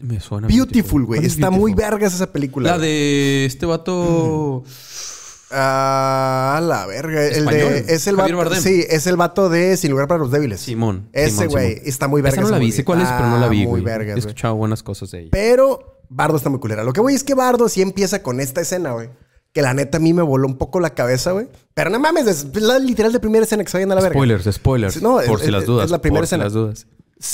Me 0.02 0.20
suena. 0.20 0.46
Beautiful, 0.46 1.04
güey. 1.04 1.18
¿Cuál 1.18 1.26
es 1.26 1.34
Está 1.34 1.50
muy 1.50 1.74
vergas 1.74 2.14
esa 2.14 2.32
película. 2.32 2.70
La 2.70 2.76
güey. 2.76 2.88
de 2.88 3.46
este 3.46 3.66
vato... 3.66 4.62
Ah, 5.50 6.60
la 6.62 6.86
verga. 6.86 7.24
El 7.24 7.46
de. 7.46 7.84
Es 7.88 8.06
el 8.06 8.16
vato. 8.16 8.36
Bardem. 8.36 8.60
Sí, 8.60 8.84
es 8.88 9.06
el 9.06 9.16
vato 9.16 9.48
de 9.48 9.76
Sin 9.76 9.90
lugar 9.90 10.08
para 10.08 10.18
los 10.18 10.30
débiles. 10.30 10.60
Simón. 10.60 11.08
Ese 11.12 11.46
güey 11.46 11.80
está 11.84 12.08
muy 12.08 12.22
verga. 12.22 12.40
Esa 12.40 12.42
no 12.42 12.50
la 12.50 12.58
vi. 12.58 12.72
Sé 12.72 12.84
cuál 12.84 13.00
es, 13.02 13.08
pero 13.08 13.28
no 13.28 13.38
la 13.38 13.48
vi. 13.48 13.66
Muy 13.66 13.80
vergas, 13.80 14.16
He 14.16 14.18
escuchado 14.20 14.54
buenas 14.56 14.82
cosas 14.82 15.10
de 15.10 15.20
ella. 15.20 15.28
Pero 15.32 16.00
Bardo 16.08 16.36
está 16.36 16.50
muy 16.50 16.60
culera. 16.60 16.84
Lo 16.84 16.92
que 16.92 17.00
voy 17.00 17.14
es 17.14 17.24
que 17.24 17.34
Bardo 17.34 17.68
sí 17.68 17.82
empieza 17.82 18.22
con 18.22 18.40
esta 18.40 18.60
escena, 18.60 18.92
güey. 18.92 19.08
Que 19.52 19.62
la 19.62 19.72
neta 19.72 19.96
a 19.96 20.00
mí 20.00 20.12
me 20.12 20.22
voló 20.22 20.46
un 20.46 20.58
poco 20.58 20.80
la 20.80 20.90
cabeza, 20.90 21.32
güey. 21.32 21.48
Pero 21.72 21.88
no 21.88 21.98
mames, 21.98 22.26
es 22.26 22.54
la 22.60 22.78
literal 22.78 23.10
de 23.12 23.20
primera 23.20 23.44
escena 23.44 23.64
que 23.64 23.70
se 23.70 23.78
vayan 23.78 23.90
a 23.92 23.94
la 23.94 24.02
verga. 24.02 24.14
Spoilers, 24.14 24.52
spoilers. 24.54 25.00
No, 25.02 25.18
por 25.26 25.38
es- 25.40 25.46
si 25.46 25.50
las 25.50 25.64
dudas. 25.64 25.86
es 25.86 25.90
la 25.90 26.00
primera 26.02 26.20
por 26.20 26.26
si 26.26 26.34
escena. 26.34 26.44
las 26.44 26.52
dudas. 26.52 26.86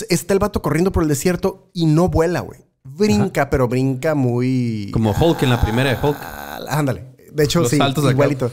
Está 0.09 0.33
el 0.33 0.39
vato 0.39 0.63
corriendo 0.63 0.93
por 0.93 1.03
el 1.03 1.09
desierto 1.09 1.71
y 1.73 1.87
no 1.87 2.09
vuela, 2.09 2.41
güey. 2.41 2.61
Brinca, 2.85 3.51
pero 3.51 3.67
brinca 3.67 4.15
muy. 4.15 4.91
Como 4.93 5.11
Hulk 5.13 5.43
en 5.43 5.51
la 5.51 5.61
primera 5.61 5.91
de 5.91 5.97
Hulk. 6.07 6.17
Ah, 6.21 6.61
ándale. 6.69 7.12
De 7.35 7.45
hecho, 7.45 7.61
Los 7.61 7.71
sí, 7.71 7.79
igualito. 8.11 8.51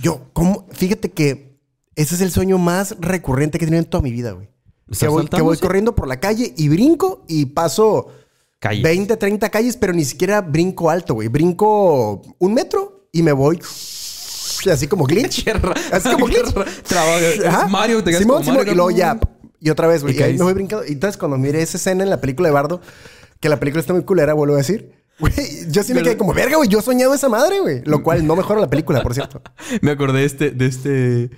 Yo, 0.00 0.28
¿cómo? 0.32 0.66
Fíjate 0.72 1.12
que 1.12 1.58
ese 1.94 2.14
es 2.16 2.20
el 2.20 2.30
sueño 2.30 2.58
más 2.58 2.96
recurrente 3.00 3.58
que 3.58 3.64
he 3.64 3.68
tenido 3.68 3.82
en 3.82 3.88
toda 3.88 4.02
mi 4.02 4.10
vida, 4.10 4.32
güey. 4.32 4.48
Que 4.86 4.92
¿Estás 4.92 5.08
voy, 5.08 5.26
que 5.28 5.42
voy 5.42 5.56
sí? 5.56 5.62
corriendo 5.62 5.94
por 5.94 6.08
la 6.08 6.20
calle 6.20 6.52
y 6.56 6.68
brinco 6.68 7.24
y 7.28 7.46
paso 7.46 8.08
Calles. 8.58 8.82
20, 8.82 9.16
30 9.16 9.48
calles, 9.50 9.76
pero 9.76 9.92
ni 9.92 10.04
siquiera 10.04 10.40
brinco 10.40 10.90
alto, 10.90 11.14
güey. 11.14 11.28
Brinco 11.28 12.22
un 12.38 12.54
metro 12.54 13.08
y 13.12 13.22
me 13.22 13.32
voy 13.32 13.60
así 14.70 14.88
como 14.88 15.04
glitch. 15.06 15.46
Así 15.92 16.10
como 16.10 16.26
glitch. 16.26 16.54
Ajá. 17.46 17.68
Mario, 17.68 18.02
te 18.02 18.12
Simón, 18.12 18.36
como 18.36 18.40
Simón, 18.44 18.56
Mario, 18.58 18.72
y 18.72 18.76
luego 18.76 18.90
ya. 18.90 19.18
Y 19.60 19.70
otra 19.70 19.86
vez, 19.86 20.02
güey. 20.02 20.18
Y 20.18 20.22
ahí 20.22 20.36
me 20.36 20.44
voy 20.44 20.52
brincando. 20.54 20.84
Y 20.86 20.92
entonces, 20.92 21.16
cuando 21.16 21.38
miré 21.38 21.62
esa 21.62 21.76
escena 21.76 22.04
en 22.04 22.10
la 22.10 22.20
película 22.20 22.48
de 22.48 22.54
Bardo, 22.54 22.80
que 23.40 23.48
la 23.48 23.58
película 23.58 23.80
está 23.80 23.92
muy 23.92 24.04
culera, 24.04 24.34
vuelvo 24.34 24.54
a 24.54 24.58
decir. 24.58 24.92
Güey, 25.18 25.32
yo 25.70 25.82
sí 25.82 25.94
me 25.94 26.02
quedé 26.02 26.16
como, 26.16 26.32
verga, 26.34 26.56
güey. 26.56 26.68
Yo 26.68 26.80
he 26.80 26.82
soñado 26.82 27.14
esa 27.14 27.28
madre, 27.28 27.60
güey. 27.60 27.82
Lo 27.84 28.02
cual 28.02 28.26
no 28.26 28.34
mejora 28.36 28.60
la 28.60 28.68
película, 28.68 29.02
por 29.02 29.14
cierto. 29.14 29.42
Me 29.80 29.92
acordé 29.92 30.20
de 30.20 30.24
este, 30.24 30.50
de 30.50 30.66
este, 30.66 31.30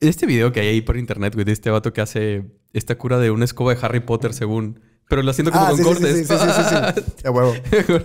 este 0.00 0.26
video 0.26 0.52
que 0.52 0.60
hay 0.60 0.68
ahí 0.68 0.80
por 0.82 0.96
internet, 0.98 1.32
güey, 1.34 1.44
de 1.46 1.52
este 1.52 1.70
vato 1.70 1.92
que 1.92 2.00
hace 2.02 2.44
esta 2.72 2.96
cura 2.98 3.18
de 3.18 3.30
una 3.30 3.44
escoba 3.46 3.74
de 3.74 3.80
Harry 3.84 4.00
Potter, 4.00 4.34
según. 4.34 4.80
Pero 5.08 5.22
lo 5.22 5.30
haciendo 5.30 5.52
como 5.52 5.64
Ah, 5.64 5.68
con 5.70 5.78
sí, 5.78 5.84
cortes. 5.84 6.16
sí, 6.16 6.24
sí, 6.24 6.34
sí, 6.34 6.50
sí, 6.52 7.02
sí. 7.06 7.12
A 7.26 7.30
huevo. 7.30 7.54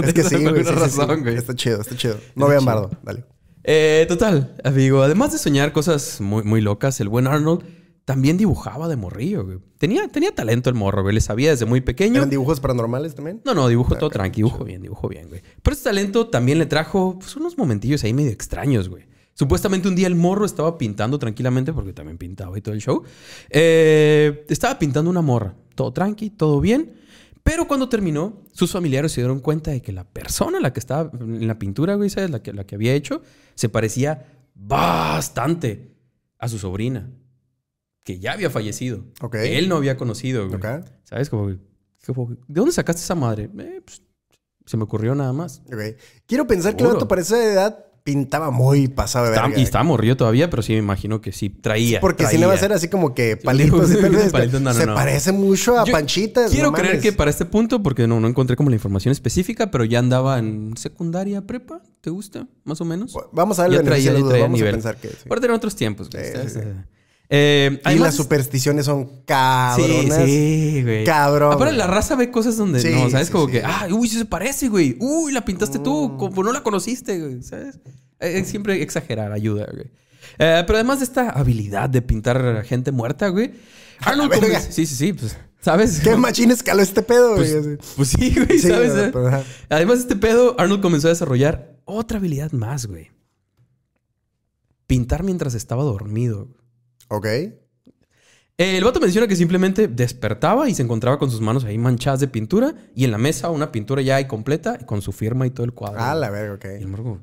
Es 0.03 0.13
que 0.13 0.24
sí, 0.24 0.36
güey. 0.38 0.63
sí, 0.63 0.72
razón, 0.72 1.22
güey. 1.24 1.36
Está 1.36 1.56
chido, 1.56 1.82
está 1.82 1.96
chido. 1.96 2.18
No 2.36 2.48
vean. 2.48 2.63
Bardo. 2.63 2.91
Dale. 3.03 3.25
Eh, 3.63 4.06
total, 4.08 4.56
amigo. 4.63 5.01
Además 5.03 5.32
de 5.34 5.39
soñar 5.39 5.74
cosas 5.74 6.22
muy, 6.22 6.44
muy 6.44 6.62
locas, 6.62 7.00
el 7.01 7.10
buen 7.10 7.27
Arnold 7.27 7.63
también 8.12 8.36
dibujaba 8.36 8.89
de 8.89 8.98
morrillo, 8.98 9.46
güey. 9.46 9.60
Tenía, 9.77 10.06
tenía 10.10 10.36
talento 10.36 10.70
el 10.70 10.75
morro, 10.75 11.01
güey. 11.01 11.15
Le 11.15 11.22
sabía 11.22 11.51
desde 11.51 11.65
muy 11.65 11.80
pequeño. 11.80 12.18
¿Eran 12.18 12.30
dibujos 12.30 12.60
paranormales 12.60 13.15
también? 13.15 13.41
No, 13.46 13.53
no, 13.53 13.70
dibujo 13.70 13.96
todo 13.96 14.10
tranqui, 14.10 14.41
dibujo 14.41 14.65
bien, 14.65 14.82
dibujo 14.82 15.08
bien, 15.08 15.30
güey. 15.30 15.41
Pero 15.63 15.74
ese 15.74 15.86
talento 15.86 16.27
también 16.27 16.60
le 16.60 16.65
trajo 16.65 17.18
pues, 17.18 17.38
unos 17.38 17.58
momentillos 17.58 18.03
ahí 18.03 18.12
medio 18.13 18.32
extraños, 18.32 18.89
güey. 18.89 19.06
Supuestamente 19.34 19.88
un 19.88 19.96
día 19.96 20.08
el 20.08 20.15
morro 20.15 20.44
estaba 20.44 20.77
pintando 20.77 21.20
tranquilamente, 21.20 21.72
porque 21.72 21.94
también 21.94 22.18
pintaba 22.18 22.58
y 22.58 22.62
todo 22.62 22.75
el 22.75 22.82
show. 22.82 23.01
Eh, 23.50 24.46
estaba 24.50 24.77
pintando 24.77 25.10
una 25.10 25.22
morra. 25.22 25.56
Todo 25.75 25.94
tranqui, 25.94 26.32
todo 26.32 26.60
bien. 26.60 26.96
Pero 27.41 27.65
cuando 27.65 27.88
terminó, 27.88 28.41
sus 28.51 28.74
familiares 28.74 29.13
se 29.13 29.22
dieron 29.22 29.39
cuenta 29.39 29.72
de 29.72 29.82
que 29.82 29.94
la 29.94 30.03
persona 30.03 30.60
la 30.60 30.74
que 30.74 30.82
estaba 30.82 31.10
en 31.18 31.48
la 31.48 31.58
pintura, 31.58 31.96
güey, 31.96 32.10
¿sabes? 32.10 32.30
La 32.30 32.44
que, 32.44 32.51
la 32.51 32.65
que 32.65 32.75
había 32.75 32.94
hecho, 32.94 33.22
se 33.56 33.70
parecía 33.70 34.25
bastante 34.53 35.96
a 36.39 36.50
su 36.50 36.60
sobrina, 36.60 37.10
que 38.03 38.20
ya 38.20 38.34
había 38.34 38.50
fallecido. 38.50 39.03
Que 39.31 39.58
él 39.58 39.70
no 39.70 39.77
había 39.77 39.98
conocido, 39.98 40.48
güey. 40.48 40.60
¿Sabes? 41.03 41.29
Como, 41.29 41.50
¿de 41.50 41.58
dónde 42.48 42.72
sacaste 42.72 43.01
esa 43.01 43.15
madre? 43.15 43.50
Eh, 43.60 43.81
pues, 43.86 44.01
se 44.65 44.77
me 44.77 44.84
ocurrió 44.84 45.13
nada 45.15 45.34
más. 45.34 45.62
Quiero 46.25 46.48
pensar 46.48 46.75
que 46.75 46.84
el 46.84 46.89
vato 46.93 47.08
para 47.08 47.22
esa 47.22 47.43
edad 47.43 47.86
pintaba 48.03 48.50
muy 48.50 48.88
pasado 48.88 49.25
de 49.25 49.31
Está- 49.34 49.43
verga. 49.43 49.60
y 49.60 49.63
estaba 49.63 49.84
morrido 49.84 50.17
todavía, 50.17 50.50
pero 50.50 50.63
sí 50.63 50.74
me 50.74 50.79
imagino 50.79 51.22
que 51.22 51.31
sí 51.31 51.51
traía. 51.51 52.00
Porque 52.01 52.25
si 52.25 52.39
no 52.39 52.48
va 52.48 52.55
a 52.55 52.58
ser 52.58 52.74
así 52.74 52.88
como 52.88 53.13
que 53.13 53.38
palitos 53.38 53.91
palito, 54.31 54.60
no, 54.60 54.74
Se 54.74 54.88
no. 54.88 54.96
parece 54.96 55.31
mucho 55.31 55.77
a 55.77 55.86
Yo 55.86 55.91
Panchitas. 55.91 56.50
Quiero 56.50 56.72
creer 56.72 56.93
mames. 56.96 57.03
que 57.03 57.13
para 57.13 57.29
este 57.29 57.46
punto, 57.46 57.84
porque 57.84 58.08
no, 58.08 58.20
no 58.20 58.27
encontré 58.27 58.55
como 58.55 58.72
la 58.72 58.75
información 58.75 59.12
específica, 59.12 59.70
pero 59.70 59.86
ya 59.86 60.00
andaba 60.00 60.39
en 60.39 60.75
secundaria 60.77 61.46
prepa. 61.46 61.84
¿Te 62.01 62.10
gusta? 62.10 62.48
Más 62.63 62.81
o 62.81 62.86
menos. 62.86 63.15
Vamos 63.34 63.60
a 63.60 63.63
darle 63.63 63.77
Ya 63.77 63.84
traía- 63.84 64.13
traía 64.15 64.43
Vamos 64.46 64.58
nivel. 64.58 64.74
a 64.74 64.77
pensar 64.77 64.98
que 64.98 65.10
sí. 65.10 65.17
Aparte 65.25 65.46
eran 65.46 65.58
otros 65.58 65.75
tiempos, 65.75 66.10
güey. 66.10 66.24
Eh, 67.33 67.69
Y 67.77 67.79
además- 67.88 68.07
las 68.07 68.15
supersticiones 68.15 68.85
son 68.85 69.23
cabronas. 69.25 70.25
sí, 70.25 70.81
güey. 70.83 71.05
Cabrón, 71.05 71.53
Aparte, 71.53 71.73
güey. 71.73 71.77
la 71.77 71.88
raza 71.88 72.15
ve 72.17 72.29
cosas 72.29 72.57
donde 72.57 72.81
Sí, 72.81 72.89
no, 72.91 73.09
¿sabes? 73.09 73.27
sí, 73.27 73.31
como 73.33 73.47
que, 73.47 73.63
ah, 73.63 73.88
uy, 73.89 74.09
sí 74.09 74.17
se 74.17 74.25
parece, 74.25 74.67
güey. 74.67 74.97
Uy, 75.00 75.31
la 75.31 75.45
pintaste 75.45 75.79
Mm. 75.79 75.83
tú, 75.83 76.17
como 76.17 76.43
no 76.43 76.51
la 76.51 76.61
conociste, 76.61 77.19
güey. 77.19 77.41
¿Sabes? 77.41 77.79
Eh, 78.19 78.43
siempre 78.43 78.81
exagerar 78.81 79.31
ayuda, 79.31 79.65
güey. 79.71 79.85
Eh, 80.39 80.63
pero 80.67 80.75
además 80.77 81.00
de 81.00 81.05
esta 81.05 81.29
habilidad 81.29 81.89
de 81.89 82.01
pintar 82.01 82.63
gente 82.65 82.91
muerta, 82.91 83.29
güey. 83.29 83.51
Arnold 84.00 84.29
verga. 84.29 84.59
Sí, 84.59 84.85
sí, 84.85 84.95
sí, 84.95 85.13
pues, 85.13 85.38
¿sabes? 85.61 86.01
¿Qué 86.01 86.15
machín 86.17 86.51
escaló 86.51 86.81
este 86.81 87.01
pedo, 87.01 87.35
güey? 87.38 87.50
Pues, 87.61 87.79
pues 87.95 88.09
sí, 88.09 88.35
güey, 88.35 88.59
¿sabes? 88.59 88.91
eh? 88.91 89.09
pero, 89.13 89.27
ajá. 89.29 89.43
Además 89.69 90.00
de 90.00 90.01
este 90.01 90.15
pedo, 90.17 90.55
Arnold 90.59 90.81
comenzó 90.81 91.07
a 91.07 91.11
desarrollar 91.11 91.77
otra 91.85 92.17
habilidad 92.17 92.51
más, 92.51 92.88
güey. 92.88 93.09
Pintar 94.88 95.23
mientras 95.23 95.53
estaba 95.53 95.83
dormido. 95.83 96.50
Ok. 97.12 97.27
El 98.58 98.84
vato 98.84 99.00
menciona 99.00 99.27
que 99.27 99.36
simplemente 99.36 99.88
despertaba 99.88 100.70
y 100.70 100.75
se 100.75 100.84
encontraba 100.84 101.18
con 101.18 101.32
sus 101.32 101.41
manos 101.41 101.63
ahí 101.63 101.77
manchadas 101.80 102.20
de 102.20 102.27
pintura 102.27 102.75
y 102.96 103.06
en 103.06 103.12
la 103.12 103.18
mesa 103.18 103.50
una 103.50 103.72
pintura 103.72 104.01
ya 104.03 104.18
ahí 104.18 104.27
completa 104.27 104.77
con 104.86 105.01
su 105.01 105.12
firma 105.12 105.48
y 105.48 105.50
todo 105.50 105.65
el 105.65 105.74
cuadro. 105.74 106.00
Ah, 106.00 106.13
la 106.13 106.30
verga, 106.30 106.60
Y 106.74 106.84
el 106.84 106.84
ok. 106.86 106.89
morro, 106.91 107.22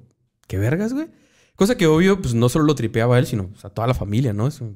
¿qué 0.48 0.58
vergas, 0.58 0.92
güey? 0.94 1.06
Cosa 1.54 1.76
que 1.76 1.86
obvio, 1.86 2.20
pues 2.20 2.34
no 2.34 2.48
solo 2.48 2.64
lo 2.64 2.74
tripeaba 2.74 3.16
a 3.16 3.18
él, 3.20 3.26
sino 3.26 3.48
pues, 3.48 3.64
a 3.64 3.70
toda 3.70 3.86
la 3.86 3.94
familia, 3.94 4.32
¿no? 4.32 4.48
Eso- 4.48 4.72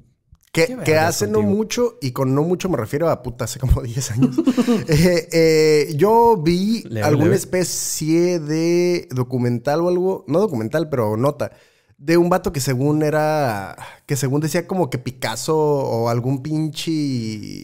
Que, 0.53 0.67
Qué 0.67 0.67
que 0.69 0.77
vergas 0.77 1.09
hace 1.17 1.27
no 1.29 1.43
mucho, 1.43 1.97
y 2.03 2.13
con 2.13 2.35
no 2.35 2.43
mucho 2.43 2.69
me 2.69 2.77
refiero 2.77 3.09
a 3.09 3.23
puta, 3.23 3.47
hace 3.47 3.59
como 3.59 3.83
10 3.83 4.11
años. 4.13 4.37
Eh, 4.89 5.29
eh, 5.33 5.95
yo 5.97 6.37
vi 6.41 6.83
Leve, 6.85 7.03
alguna 7.07 7.25
leve. 7.25 7.37
especie 7.37 8.39
de 8.39 9.09
documental 9.11 9.81
o 9.81 9.89
algo, 9.89 10.25
no 10.29 10.39
documental, 10.41 10.89
pero 10.91 11.17
nota, 11.17 11.53
de 12.05 12.17
un 12.17 12.29
vato 12.29 12.53
que 12.53 12.59
según 12.59 13.05
era, 13.05 13.77
que 14.07 14.17
según 14.17 14.41
decía 14.41 14.67
como 14.67 14.91
que 14.91 14.99
Picasso 14.99 15.57
o 15.57 16.09
algún 16.09 16.43
pinche 16.43 16.91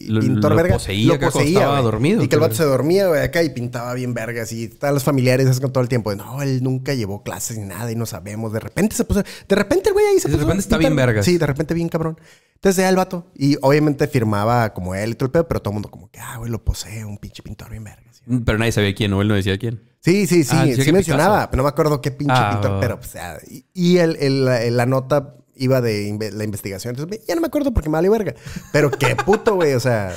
Lo- 0.07 0.21
pintor 0.21 0.51
lo 0.51 0.55
verga 0.57 0.75
poseía 0.75 1.15
acá 1.15 1.29
cuando 1.31 1.49
estaba 1.49 1.81
dormido, 1.81 2.23
Y 2.23 2.29
que 2.29 2.35
el 2.35 2.41
vato 2.41 2.55
se 2.55 2.63
dormía, 2.63 3.07
güey, 3.09 3.21
acá 3.21 3.43
y 3.43 3.49
pintaba 3.49 3.93
bien 3.95 4.13
vergas 4.13 4.53
y 4.53 4.63
estaban 4.63 4.93
los 4.93 5.03
familiares 5.03 5.59
con 5.59 5.73
todo 5.73 5.81
el 5.83 5.89
tiempo. 5.89 6.09
de, 6.11 6.15
No, 6.15 6.41
él 6.41 6.63
nunca 6.63 6.93
llevó 6.93 7.21
clases 7.21 7.57
ni 7.57 7.65
nada 7.65 7.91
y 7.91 7.95
no 7.95 8.05
sabemos. 8.05 8.53
De 8.53 8.61
repente 8.61 8.95
se 8.95 9.03
puso, 9.03 9.23
de 9.23 9.55
repente 9.55 9.89
el 9.89 9.93
güey 9.93 10.05
ahí 10.05 10.19
se 10.19 10.29
De 10.29 10.35
puso 10.35 10.45
a 10.45 10.47
repente 10.47 10.61
está 10.61 10.77
bien 10.77 10.95
vergas. 10.95 11.25
Sí, 11.25 11.37
de 11.37 11.45
repente 11.45 11.73
bien 11.73 11.89
cabrón. 11.89 12.17
Entonces 12.55 12.77
ya 12.81 12.87
el 12.89 12.95
vato. 12.95 13.25
Y 13.35 13.57
obviamente 13.61 14.07
firmaba 14.07 14.73
como 14.73 14.95
él 14.95 15.11
y 15.11 15.13
todo 15.15 15.25
el 15.25 15.31
pedo, 15.31 15.47
pero 15.49 15.61
todo 15.61 15.71
el 15.71 15.75
mundo 15.75 15.89
como 15.91 16.09
que, 16.09 16.19
ah, 16.19 16.37
güey, 16.37 16.49
lo 16.49 16.63
posee 16.63 17.03
un 17.03 17.17
pinche 17.17 17.43
pintor 17.43 17.69
bien 17.71 17.83
verga. 17.83 18.08
Sí, 18.29 18.41
Pero 18.45 18.57
nadie 18.57 18.71
sabía 18.71 18.93
quién, 18.93 19.11
o 19.13 19.21
él 19.21 19.27
no 19.27 19.35
decía 19.35 19.57
quién. 19.57 19.81
sí, 20.01 20.27
sí, 20.27 20.43
sí, 20.43 20.55
Ah, 20.55 20.65
sí 20.65 20.91
mencionaba, 20.91 21.35
Picasso. 21.37 21.49
pero 21.51 21.57
no 21.57 21.63
me 21.63 21.69
acuerdo 21.69 22.01
qué 22.01 22.11
pinche 22.11 22.33
Ah, 22.37 22.51
pintor, 22.53 22.79
pero 22.79 22.99
pues, 22.99 23.15
ah, 23.15 23.37
y, 23.49 23.65
y 23.73 23.97
el, 23.97 24.15
el- 24.19 24.45
la, 24.45 24.61
la 24.69 24.85
nota 24.85 25.35
iba 25.55 25.81
de 25.81 26.07
inve- 26.09 26.31
la 26.31 26.43
investigación. 26.45 26.95
Entonces 26.95 27.25
ya 27.27 27.35
no 27.35 27.41
me 27.41 27.47
acuerdo 27.47 27.73
porque 27.73 27.89
me 27.89 27.93
vale 27.93 28.07
verga. 28.09 28.33
Pero 28.71 28.89
qué 28.91 29.15
puto, 29.17 29.55
güey, 29.55 29.73
o 29.73 29.79
sea, 29.81 30.15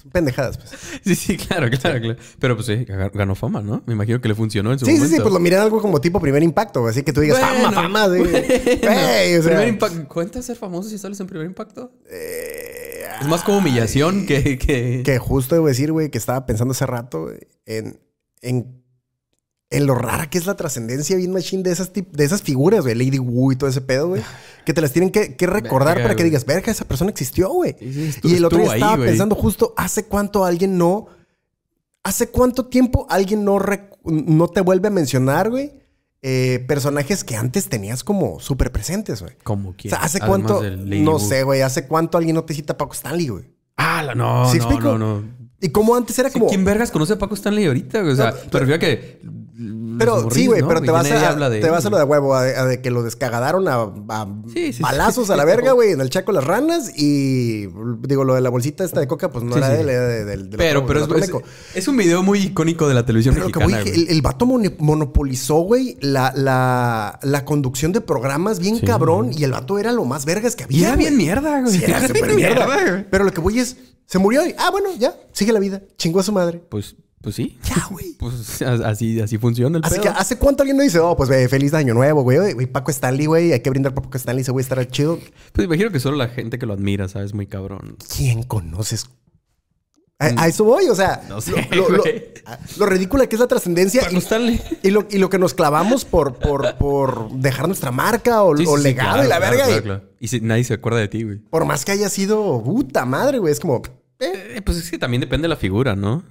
son 0.00 0.10
pendejadas, 0.10 0.56
pues. 0.56 0.70
Sí, 1.04 1.14
sí, 1.14 1.36
claro, 1.36 1.68
claro, 1.68 2.00
claro. 2.00 2.16
Pero 2.38 2.54
pues 2.56 2.66
sí, 2.66 2.72
ga- 2.86 3.10
ganó 3.12 3.34
fama, 3.34 3.60
¿no? 3.60 3.82
Me 3.84 3.92
imagino 3.92 4.22
que 4.22 4.28
le 4.28 4.34
funcionó 4.34 4.72
en 4.72 4.78
su 4.78 4.86
Sí, 4.86 4.92
sí, 4.92 4.96
momento. 4.98 5.16
sí, 5.16 5.22
pues 5.22 5.34
lo 5.34 5.38
miré 5.40 5.56
en 5.56 5.62
algo 5.62 5.82
como 5.82 6.00
tipo 6.00 6.18
primer 6.18 6.42
impacto, 6.42 6.86
así 6.86 7.02
que 7.02 7.12
tú 7.12 7.20
digas 7.20 7.38
fama, 7.40 7.60
Bueno, 7.60 7.74
fama, 7.82 8.06
güey. 8.06 8.20
bueno. 8.22 8.46
Güey, 8.48 9.36
o 9.36 9.42
sea, 9.42 9.50
Primer 9.50 9.68
impacto. 9.68 10.08
¿Cuenta 10.08 10.40
ser 10.40 10.56
famoso 10.56 10.88
si 10.88 10.96
sales 10.96 11.20
en 11.20 11.26
primer 11.26 11.46
impacto? 11.46 11.92
eh, 12.10 12.79
Es 13.20 13.26
más 13.28 13.42
como 13.42 13.58
humillación 13.58 14.26
que, 14.26 14.58
que... 14.58 15.02
Que 15.04 15.18
justo 15.18 15.54
debo 15.54 15.66
decir, 15.66 15.92
güey, 15.92 16.10
que 16.10 16.18
estaba 16.18 16.46
pensando 16.46 16.72
hace 16.72 16.86
rato 16.86 17.28
en, 17.66 18.00
en, 18.40 18.82
en 19.70 19.86
lo 19.86 19.94
rara 19.94 20.30
que 20.30 20.38
es 20.38 20.46
la 20.46 20.56
trascendencia 20.56 21.16
bien 21.16 21.32
machine 21.32 21.62
de 21.62 21.70
esas, 21.70 21.92
de 21.92 22.24
esas 22.24 22.42
figuras, 22.42 22.80
güey. 22.82 22.94
Lady 22.94 23.18
Wu 23.18 23.52
y 23.52 23.56
todo 23.56 23.68
ese 23.68 23.80
pedo, 23.82 24.08
güey. 24.08 24.22
Que 24.64 24.74
te 24.74 24.80
las 24.82 24.92
tienen 24.92 25.10
que, 25.10 25.36
que 25.36 25.46
recordar 25.46 25.94
Verga, 25.96 26.02
para 26.02 26.16
que 26.16 26.22
digas, 26.24 26.44
verga, 26.44 26.70
esa 26.70 26.84
persona 26.84 27.10
existió, 27.10 27.48
güey. 27.50 27.74
Sí, 27.78 27.92
sí, 28.12 28.20
estu- 28.20 28.30
y 28.30 28.34
el 28.36 28.44
otro 28.44 28.58
día 28.58 28.72
ahí, 28.72 28.80
estaba 28.80 29.02
pensando 29.04 29.34
justo, 29.34 29.72
¿hace 29.76 30.04
cuánto 30.04 30.44
alguien 30.44 30.76
no... 30.78 31.06
¿Hace 32.02 32.28
cuánto 32.28 32.66
tiempo 32.66 33.06
alguien 33.10 33.44
no, 33.44 33.58
no 34.04 34.48
te 34.48 34.60
vuelve 34.62 34.88
a 34.88 34.90
mencionar, 34.90 35.50
güey? 35.50 35.72
Eh, 36.22 36.64
personajes 36.68 37.24
que 37.24 37.36
antes 37.36 37.68
tenías 37.68 38.04
como 38.04 38.40
súper 38.40 38.72
presentes, 38.72 39.22
güey. 39.22 39.34
¿Cómo 39.42 39.70
O 39.70 39.74
quién? 39.76 39.90
sea, 39.90 40.02
¿hace 40.02 40.18
Además 40.20 40.42
cuánto? 40.52 40.62
No 40.86 41.18
sé, 41.18 41.42
güey. 41.44 41.62
¿Hace 41.62 41.86
cuánto 41.86 42.18
alguien 42.18 42.34
no 42.36 42.44
te 42.44 42.54
cita 42.54 42.74
a 42.74 42.76
Paco 42.78 42.92
Stanley, 42.92 43.28
güey? 43.28 43.44
Ah, 43.76 44.02
la- 44.02 44.14
no, 44.14 44.50
¿Sí 44.50 44.58
no, 44.58 44.64
explico? 44.64 44.98
no, 44.98 44.98
no. 44.98 45.24
Y 45.62 45.68
como 45.70 45.94
antes 45.94 46.18
era 46.18 46.28
Sí, 46.30 46.34
como... 46.38 46.48
¿Quién 46.48 46.64
vergas 46.64 46.90
conoce 46.90 47.14
a 47.14 47.18
Paco 47.18 47.34
Stanley 47.34 47.66
ahorita? 47.66 48.00
güey? 48.00 48.12
O 48.12 48.16
sea, 48.16 48.30
No, 48.30 48.36
pero 48.50 48.66
refiero 48.66 48.76
a 48.76 48.78
que... 48.78 49.20
Pero 50.00 50.22
los 50.22 50.34
sí, 50.34 50.46
güey, 50.46 50.60
¿no? 50.62 50.68
pero 50.68 50.80
te 50.82 50.90
vas, 50.90 51.10
a, 51.10 51.28
habla 51.30 51.48
de 51.48 51.60
te 51.60 51.66
él, 51.66 51.72
vas 51.72 51.86
a 51.86 51.90
lo 51.90 51.96
de 51.98 52.04
huevo, 52.04 52.34
a, 52.34 52.40
a 52.42 52.64
de 52.66 52.80
que 52.82 52.90
lo 52.90 53.02
descagadaron 53.02 53.68
a, 53.68 53.74
a 54.08 54.28
Sí, 54.52 54.72
sí, 54.72 54.82
balazos 54.82 55.28
sí. 55.28 55.32
a 55.32 55.36
la 55.36 55.44
verga, 55.46 55.72
güey, 55.72 55.92
en 55.92 56.00
el 56.00 56.10
chaco 56.10 56.32
las 56.32 56.44
ranas. 56.44 56.90
Y 56.96 57.66
digo, 58.06 58.24
lo 58.24 58.34
de 58.34 58.40
la 58.40 58.50
bolsita 58.50 58.84
esta 58.84 59.00
de 59.00 59.06
coca, 59.06 59.30
pues 59.30 59.44
no 59.44 59.56
era 59.56 59.68
de 59.68 59.80
él, 59.80 59.88
era 59.90 60.06
de- 60.08 60.24
del- 60.24 60.50
del 60.50 60.58
Pero, 60.58 60.80
otro- 60.84 61.08
pero 61.08 61.42
es, 61.74 61.88
un 61.88 61.96
video 61.96 62.22
muy 62.22 62.40
icónico 62.40 62.88
de 62.88 62.94
la 62.94 63.06
televisión 63.06 63.34
Pero 63.34 63.48
que 63.48 63.62
güey. 63.64 63.88
el, 63.88 64.08
el 64.08 64.22
vato 64.22 64.46
monopolizó, 64.46 65.56
güey, 65.60 65.96
la, 66.00 66.32
la, 66.34 67.18
la 67.22 67.44
conducción 67.44 67.92
de 67.92 68.00
programas 68.00 68.58
bien 68.58 68.78
cabrón. 68.80 69.30
Y 69.36 69.44
el 69.44 69.52
vato 69.52 69.78
era 69.78 69.92
lo 69.92 70.04
más 70.04 70.24
vergas 70.24 70.56
que 70.56 70.64
había. 70.64 70.78
Y 70.78 70.84
era 70.84 70.96
bien 70.96 71.16
mierda, 71.16 71.60
güey. 71.60 71.84
Era 71.84 71.98
Era 72.04 72.12
bien 72.12 72.36
mierda. 72.36 72.66
mierda. 72.66 73.06
Pero 73.10 73.24
lo 73.24 73.32
que 73.32 73.40
voy 73.40 73.58
es, 73.58 73.76
se 74.06 74.18
murió 74.18 74.44
y, 74.46 74.54
ah, 74.58 74.70
bueno, 74.70 74.88
ya, 74.98 75.14
sigue 75.32 75.52
la 75.52 75.60
vida. 75.60 75.82
Chingó 75.96 76.20
a 76.20 76.22
su 76.22 76.32
madre. 76.32 76.62
Pues, 76.68 76.96
pues 77.22 77.34
sí. 77.34 77.58
Ya, 77.64 77.86
güey. 77.90 78.16
Pues 78.20 78.60
así, 78.62 79.18
así 79.20 79.38
funciona 79.38 79.78
el 79.78 79.84
Así 79.84 79.94
pedo. 79.94 80.02
que, 80.02 80.08
¿hace 80.10 80.36
cuánto 80.36 80.62
alguien 80.62 80.76
no 80.76 80.82
dice, 80.82 80.98
oh, 81.00 81.16
pues 81.16 81.28
ve, 81.30 81.48
feliz 81.48 81.72
año 81.74 81.94
nuevo, 81.94 82.22
güey? 82.22 82.66
Paco 82.66 82.90
Stanley, 82.90 83.26
güey, 83.26 83.52
hay 83.52 83.60
que 83.60 83.70
brindar 83.70 83.94
por 83.94 84.04
Paco 84.04 84.18
Stanley, 84.18 84.42
ese 84.42 84.52
güey 84.52 84.62
estará 84.62 84.86
chido. 84.86 85.18
Pues 85.52 85.64
imagino 85.66 85.90
que 85.90 86.00
solo 86.00 86.16
la 86.16 86.28
gente 86.28 86.58
que 86.58 86.66
lo 86.66 86.74
admira, 86.74 87.08
¿sabes? 87.08 87.32
Muy 87.32 87.46
cabrón. 87.46 87.96
¿Quién 88.16 88.42
conoces? 88.42 89.06
A, 90.18 90.26
a 90.42 90.48
eso 90.48 90.64
voy, 90.64 90.86
o 90.90 90.94
sea, 90.94 91.22
Mm. 91.24 91.28
No 91.30 91.40
sé, 91.40 91.52
lo, 91.72 91.88
lo- 91.88 92.04
lo 92.76 92.86
ridícula 92.86 93.26
que 93.26 93.36
es 93.36 93.40
la 93.40 93.46
trascendencia 93.48 94.02
Paco 94.02 94.14
y, 94.16 94.18
Stanley. 94.18 94.60
y 94.82 94.90
lo, 94.90 95.06
y 95.10 95.16
lo 95.16 95.30
que 95.30 95.38
nos 95.38 95.54
clavamos 95.54 96.04
por, 96.04 96.34
por, 96.36 96.74
por 96.76 97.30
dejar 97.32 97.66
nuestra 97.68 97.90
marca 97.90 98.42
o, 98.42 98.54
Sí, 98.54 98.64
o 98.68 98.76
sí, 98.76 98.82
legado 98.82 99.14
claro, 99.22 99.24
y 99.24 99.28
la 99.30 99.36
claro, 99.38 99.50
verga. 99.56 99.64
claro, 99.66 99.80
y 99.80 99.82
claro. 99.82 100.10
Y 100.20 100.28
si- 100.28 100.40
nadie 100.42 100.64
se 100.64 100.74
acuerda 100.74 100.98
de 100.98 101.08
ti, 101.08 101.22
güey. 101.22 101.38
Por 101.38 101.64
más 101.64 101.86
que 101.86 101.92
haya 101.92 102.10
sido 102.10 102.62
puta 102.62 103.06
madre, 103.06 103.38
güey, 103.38 103.50
es 103.52 103.60
como, 103.60 103.80
eh, 104.18 104.56
Eh, 104.56 104.62
pues 104.62 104.76
es 104.76 104.90
que 104.90 104.98
también 104.98 105.22
depende 105.22 105.44
de 105.46 105.48
la 105.48 105.56
figura, 105.56 105.96
¿no? 105.96 106.22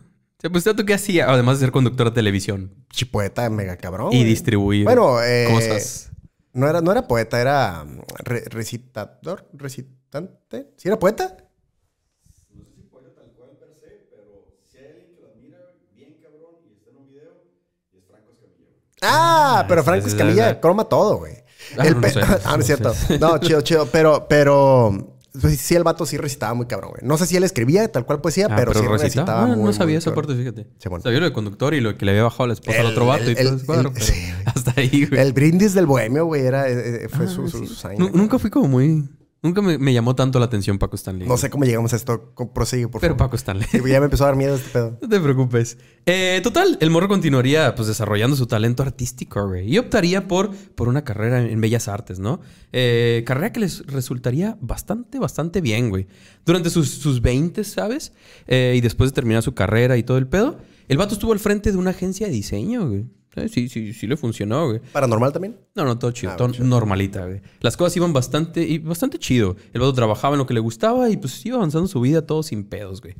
Pues 0.41 0.63
¿tú 0.63 0.85
qué 0.85 0.93
hacía? 0.93 1.29
Además 1.29 1.59
de 1.59 1.65
ser 1.65 1.71
conductor 1.73 2.07
de 2.09 2.15
televisión 2.15 2.73
chipoeta 2.91 3.49
mega 3.49 3.75
cabrón. 3.75 4.13
y 4.13 4.23
distribuir 4.23 4.85
Bueno, 4.85 5.21
eh, 5.21 5.47
cosas. 5.51 6.11
No 6.53 6.67
era, 6.67 6.79
no 6.81 6.91
era 6.91 7.07
poeta, 7.07 7.41
era 7.41 7.83
mm, 7.83 7.99
re- 8.23 8.45
recitador, 8.49 9.49
recitante. 9.53 10.71
¿Sí 10.77 10.87
era 10.87 10.97
poeta? 10.97 11.35
Ah, 19.01 19.65
pero 19.67 19.83
Franco 19.83 20.07
ese- 20.07 20.15
Escamilla 20.15 20.51
ese- 20.51 20.59
croma 20.59 20.83
todo, 20.85 21.17
güey. 21.17 21.35
Ah, 21.77 21.85
El 21.87 21.99
no 22.01 22.09
sé, 22.09 22.19
ah, 22.21 22.39
no 22.45 22.51
no 22.57 22.59
es 22.61 22.65
cierto. 22.65 22.93
sé. 22.93 23.19
No, 23.19 23.37
chido, 23.37 23.61
chido. 23.61 23.85
Pero, 23.87 24.27
pero 24.27 25.18
pues, 25.39 25.59
sí, 25.59 25.75
el 25.75 25.83
vato 25.83 26.05
sí 26.05 26.17
recitaba 26.17 26.53
muy 26.53 26.65
cabrón, 26.67 26.91
güey. 26.91 27.01
No 27.07 27.17
sé 27.17 27.25
si 27.25 27.35
él 27.37 27.43
escribía 27.43 27.91
tal 27.91 28.05
cual 28.05 28.21
poesía, 28.21 28.47
Ah, 28.49 28.55
pero, 28.55 28.73
sí 28.73 28.79
recitaba. 28.79 28.97
recitaba 29.03 29.43
Ah, 29.43 29.55
muy, 29.55 29.65
no 29.65 29.73
sabía 29.73 29.93
muy 29.93 29.97
esa 29.97 30.13
parte, 30.15 30.35
fíjate. 30.35 30.67
Sí, 30.77 30.89
bueno. 30.89 31.03
Sabía 31.03 31.19
lo 31.19 31.25
de 31.25 31.33
conductor 31.33 31.73
y 31.73 31.81
lo 31.81 31.97
que 31.97 32.05
le 32.05 32.11
había 32.11 32.23
bajado 32.23 32.47
la 32.47 32.53
esposa 32.53 32.79
al 32.79 32.85
El- 32.87 32.91
otro 32.93 33.05
vato 33.05 33.23
y 33.25 33.27
el- 33.29 33.35
todo 33.37 33.47
el- 33.49 33.55
ese 33.57 33.65
cuadro, 33.65 33.87
el- 33.89 33.93
pero 33.93 34.05
sí, 34.05 34.13
hasta 34.45 34.73
ahí, 34.77 35.05
güey. 35.05 35.21
El 35.21 35.33
brindis 35.33 35.73
del 35.73 35.85
bohemio, 35.85 36.25
güey, 36.25 36.45
era, 36.45 36.67
eh, 36.69 37.05
eh, 37.05 37.09
fue 37.09 37.25
Ah, 37.25 37.29
su, 37.29 37.47
su, 37.47 37.65
sí. 37.65 37.67
su 37.75 37.87
güey. 37.87 37.97
Nunca 38.13 38.39
fui 38.39 38.49
como 38.49 38.67
muy... 38.67 39.09
Nunca 39.41 39.61
me, 39.61 39.77
me 39.77 39.93
llamó 39.93 40.15
tanto 40.15 40.37
la 40.37 40.45
atención 40.45 40.77
Paco 40.77 40.97
Stanley. 40.97 41.25
No 41.27 41.37
sé 41.37 41.49
cómo 41.49 41.63
llegamos 41.63 41.93
a 41.93 41.95
esto. 41.95 42.33
Prosigue, 42.53 42.89
por 42.89 42.99
Pero 42.99 43.13
favor. 43.13 43.27
Paco 43.27 43.35
Stanley. 43.37 43.65
Sí, 43.71 43.77
ya 43.87 43.99
me 43.99 44.05
empezó 44.05 44.25
a 44.25 44.27
dar 44.27 44.35
miedo 44.35 44.55
este 44.55 44.69
pedo. 44.69 44.97
No 45.01 45.07
te 45.07 45.19
preocupes. 45.19 45.77
Eh, 46.05 46.41
total, 46.43 46.77
el 46.81 46.89
morro 46.89 47.07
continuaría 47.07 47.73
pues 47.75 47.87
desarrollando 47.87 48.35
su 48.35 48.47
talento 48.47 48.83
artístico, 48.83 49.47
güey. 49.47 49.73
Y 49.73 49.77
optaría 49.77 50.27
por, 50.27 50.53
por 50.75 50.89
una 50.89 51.03
carrera 51.05 51.41
en 51.41 51.61
Bellas 51.61 51.87
Artes, 51.87 52.19
¿no? 52.19 52.41
Eh, 52.73 53.23
carrera 53.25 53.53
que 53.53 53.61
les 53.61 53.85
resultaría 53.87 54.57
bastante, 54.59 55.19
bastante 55.19 55.61
bien, 55.61 55.89
güey. 55.89 56.07
Durante 56.45 56.69
sus, 56.69 56.89
sus 56.89 57.21
20, 57.21 57.63
¿sabes? 57.63 58.11
Eh, 58.47 58.73
y 58.75 58.81
después 58.81 59.11
de 59.11 59.15
terminar 59.15 59.41
su 59.41 59.53
carrera 59.53 59.95
y 59.97 60.03
todo 60.03 60.17
el 60.17 60.27
pedo, 60.27 60.57
El 60.89 60.97
vato 60.97 61.13
estuvo 61.13 61.31
al 61.33 61.39
frente 61.39 61.71
de 61.71 61.77
una 61.77 61.91
agencia 61.91 62.25
de 62.27 62.33
diseño, 62.33 62.87
güey. 62.89 63.05
Eh, 63.35 63.47
Sí, 63.47 63.69
sí, 63.69 63.93
sí 63.93 64.07
le 64.07 64.17
funcionó, 64.17 64.67
güey. 64.67 64.79
¿Paranormal 64.91 65.31
también? 65.31 65.57
No, 65.75 65.85
no, 65.85 65.97
todo 65.99 66.11
chido, 66.11 66.31
Ah, 66.33 66.35
todo 66.37 66.51
chido. 66.51 66.65
normalita, 66.65 67.25
güey. 67.25 67.41
Las 67.61 67.77
cosas 67.77 67.95
iban 67.97 68.11
bastante, 68.13 68.63
y 68.63 68.79
bastante 68.79 69.19
chido. 69.19 69.55
El 69.73 69.81
vato 69.81 69.93
trabajaba 69.93 70.33
en 70.35 70.39
lo 70.39 70.45
que 70.47 70.53
le 70.53 70.59
gustaba 70.59 71.09
y 71.09 71.17
pues 71.17 71.45
iba 71.45 71.57
avanzando 71.57 71.87
su 71.87 72.01
vida 72.01 72.23
todo 72.25 72.43
sin 72.43 72.63
pedos, 72.63 73.01
güey. 73.01 73.15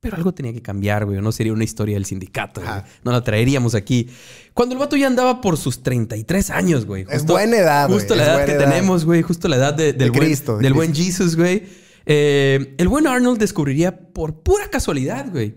Pero 0.00 0.16
algo 0.16 0.32
tenía 0.34 0.52
que 0.52 0.62
cambiar, 0.62 1.04
güey. 1.06 1.20
No 1.20 1.30
sería 1.30 1.52
una 1.52 1.62
historia 1.62 1.94
del 1.94 2.04
sindicato, 2.04 2.60
güey. 2.60 2.72
No 3.04 3.12
la 3.12 3.22
traeríamos 3.22 3.76
aquí. 3.76 4.08
Cuando 4.52 4.74
el 4.74 4.80
vato 4.80 4.96
ya 4.96 5.06
andaba 5.06 5.40
por 5.40 5.56
sus 5.56 5.82
33 5.84 6.50
años, 6.50 6.86
güey. 6.86 7.06
Es 7.08 7.24
buena 7.24 7.56
edad, 7.58 7.86
güey. 7.86 8.00
Justo 8.00 8.16
la 8.16 8.22
Es 8.24 8.28
edad 8.28 8.44
que 8.46 8.52
edad. 8.52 8.64
tenemos, 8.70 9.04
güey. 9.04 9.22
Justo 9.22 9.46
la 9.46 9.56
edad 9.56 9.74
de- 9.74 9.92
del, 9.92 9.98
De 9.98 10.10
buen, 10.10 10.24
Cristo, 10.24 10.56
de 10.56 10.62
del 10.64 10.72
buen 10.74 10.90
Cristo. 10.92 11.22
Jesus, 11.22 11.36
güey. 11.36 11.62
Eh, 12.04 12.74
el 12.78 12.88
buen 12.88 13.06
Arnold 13.06 13.38
descubriría 13.38 13.96
por 14.12 14.42
pura 14.42 14.68
casualidad, 14.70 15.30
güey, 15.30 15.54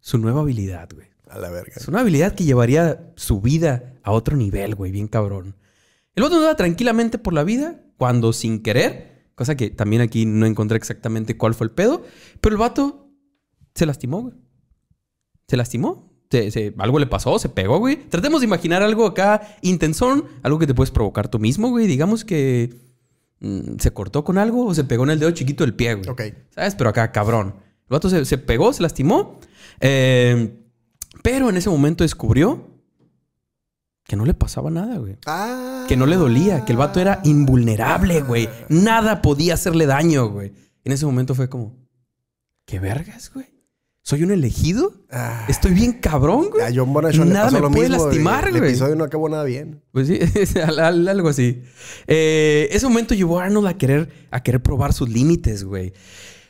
su 0.00 0.16
nueva 0.18 0.42
habilidad, 0.42 0.88
güey. 0.94 1.08
A 1.30 1.38
la 1.38 1.50
verga. 1.50 1.72
Es 1.76 1.88
una 1.88 2.00
habilidad 2.00 2.34
que 2.34 2.44
llevaría 2.44 3.12
su 3.16 3.40
vida 3.40 3.94
a 4.02 4.12
otro 4.12 4.36
nivel, 4.36 4.74
güey, 4.74 4.90
bien 4.92 5.08
cabrón. 5.08 5.56
El 6.14 6.22
vato 6.22 6.36
andaba 6.36 6.56
tranquilamente 6.56 7.18
por 7.18 7.32
la 7.34 7.44
vida 7.44 7.80
cuando 7.96 8.32
sin 8.32 8.62
querer, 8.62 9.30
cosa 9.34 9.56
que 9.56 9.70
también 9.70 10.02
aquí 10.02 10.26
no 10.26 10.46
encontré 10.46 10.76
exactamente 10.76 11.36
cuál 11.36 11.54
fue 11.54 11.66
el 11.66 11.70
pedo, 11.72 12.02
pero 12.40 12.54
el 12.54 12.58
vato 12.60 13.10
se 13.74 13.86
lastimó, 13.86 14.22
güey. 14.22 14.34
Se 15.48 15.56
lastimó. 15.56 16.08
Se- 16.30 16.50
se- 16.50 16.74
algo 16.78 16.98
le 16.98 17.06
pasó, 17.06 17.38
se 17.38 17.48
pegó, 17.48 17.78
güey. 17.78 17.96
Tratemos 18.08 18.40
de 18.40 18.46
imaginar 18.46 18.82
algo 18.82 19.06
acá 19.06 19.56
intensón, 19.62 20.24
algo 20.42 20.58
que 20.58 20.66
te 20.66 20.74
puedes 20.74 20.90
provocar 20.90 21.28
tú 21.28 21.38
mismo, 21.38 21.70
güey. 21.70 21.86
Digamos 21.86 22.24
que 22.24 22.80
mm, 23.40 23.78
se 23.78 23.90
cortó 23.92 24.24
con 24.24 24.36
algo 24.38 24.66
o 24.66 24.74
se 24.74 24.84
pegó 24.84 25.04
en 25.04 25.10
el 25.10 25.18
dedo 25.20 25.30
chiquito 25.30 25.64
del 25.64 25.74
pie, 25.74 25.94
güey. 25.94 26.08
Ok. 26.08 26.22
¿Sabes? 26.50 26.74
Pero 26.74 26.90
acá, 26.90 27.12
cabrón. 27.12 27.54
El 27.88 27.94
vato 27.94 28.10
se, 28.10 28.24
se 28.26 28.36
pegó, 28.38 28.72
se 28.74 28.82
lastimó. 28.82 29.40
eh, 29.80 30.64
pero 31.22 31.48
en 31.50 31.56
ese 31.56 31.70
momento 31.70 32.04
descubrió 32.04 32.66
que 34.04 34.16
no 34.16 34.24
le 34.24 34.34
pasaba 34.34 34.70
nada, 34.70 34.96
güey. 34.98 35.16
Ah. 35.26 35.84
Que 35.88 35.96
no 35.96 36.06
le 36.06 36.16
dolía, 36.16 36.64
que 36.64 36.72
el 36.72 36.78
vato 36.78 36.98
era 37.00 37.20
invulnerable, 37.24 38.22
güey. 38.22 38.48
Nada 38.68 39.20
podía 39.22 39.54
hacerle 39.54 39.86
daño, 39.86 40.28
güey. 40.28 40.52
En 40.84 40.92
ese 40.92 41.04
momento 41.04 41.34
fue 41.34 41.48
como, 41.50 41.76
¿qué 42.64 42.78
vergas, 42.78 43.30
güey? 43.34 43.46
¿Soy 44.02 44.22
un 44.22 44.30
elegido? 44.30 44.94
Ah. 45.10 45.44
Estoy 45.48 45.74
bien 45.74 45.92
cabrón, 45.92 46.48
güey. 46.50 46.64
A 46.64 46.70
John 46.74 46.94
Bonachon 46.94 47.28
le 47.28 47.34
Nada 47.34 47.46
pasó 47.46 47.56
me 47.56 47.60
lo 47.60 47.70
puede 47.70 47.88
mismo, 47.90 48.04
lastimar, 48.06 48.44
El, 48.48 48.54
el 48.54 48.60
güey. 48.62 48.70
episodio 48.70 48.96
no 48.96 49.04
acabó 49.04 49.28
nada 49.28 49.44
bien. 49.44 49.82
Pues 49.92 50.06
sí, 50.08 50.18
al- 50.60 50.78
al- 50.78 51.08
algo 51.08 51.28
así. 51.28 51.62
Eh, 52.06 52.68
ese 52.72 52.88
momento 52.88 53.14
llevó 53.14 53.38
a 53.40 53.44
Arnold 53.44 53.66
a 53.66 53.76
querer, 53.76 54.08
a 54.30 54.42
querer 54.42 54.62
probar 54.62 54.94
sus 54.94 55.10
límites, 55.10 55.64
güey. 55.64 55.92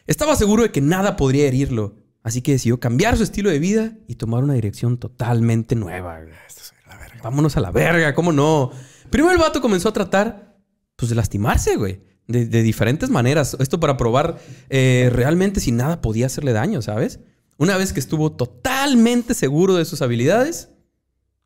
Estaba 0.07 0.37
seguro 0.37 0.63
de 0.63 0.71
que 0.71 0.81
nada 0.81 1.17
podría 1.17 1.49
herirlo. 1.49 1.97
Así 2.29 2.43
que 2.43 2.53
decidió 2.53 2.79
cambiar 2.79 3.17
su 3.17 3.23
estilo 3.23 3.49
de 3.49 3.59
vida 3.59 3.97
y 4.07 4.17
tomar 4.17 4.45
una 4.45 4.53
dirección 4.53 4.99
totalmente 4.99 5.75
nueva, 5.75 6.21
güey. 6.21 6.35
Esto 6.47 6.61
es 6.61 6.75
la 6.87 6.99
verga. 6.99 7.21
Vámonos 7.23 7.57
a 7.57 7.61
la 7.61 7.71
verga, 7.71 8.15
¿cómo 8.15 8.33
no? 8.33 8.71
Primero 9.09 9.33
el 9.33 9.39
vato 9.39 9.63
comenzó 9.63 9.89
a 9.89 9.95
tratar, 9.95 10.59
pues, 10.95 11.09
de 11.09 11.15
lastimarse, 11.15 11.77
güey. 11.77 12.03
De, 12.27 12.45
de 12.45 12.63
diferentes 12.63 13.09
maneras. 13.09 13.57
Esto 13.59 13.81
para 13.81 13.97
probar 13.97 14.39
eh, 14.69 15.09
realmente 15.11 15.59
si 15.61 15.73
nada 15.73 16.03
podía 16.03 16.27
hacerle 16.27 16.53
daño, 16.53 16.83
¿sabes? 16.83 17.21
Una 17.57 17.79
vez 17.79 17.95
que 17.95 18.01
estuvo 18.01 18.31
totalmente 18.31 19.33
seguro 19.33 19.77
de 19.77 19.87
sus 19.87 20.03
habilidades, 20.03 20.69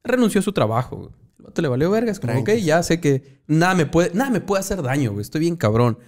renunció 0.02 0.40
a 0.40 0.42
su 0.42 0.52
trabajo, 0.52 0.96
güey. 0.96 1.10
El 1.38 1.44
vato 1.44 1.62
le 1.62 1.68
valió 1.68 1.92
vergas. 1.92 2.18
Como, 2.18 2.36
ok, 2.40 2.54
ya 2.54 2.82
sé 2.82 3.00
que 3.00 3.40
nada 3.46 3.76
me 3.76 3.86
puede, 3.86 4.10
nada 4.14 4.30
me 4.30 4.40
puede 4.40 4.58
hacer 4.58 4.82
daño, 4.82 5.12
güey. 5.12 5.22
Estoy 5.22 5.42
bien 5.42 5.54
cabrón. 5.54 6.00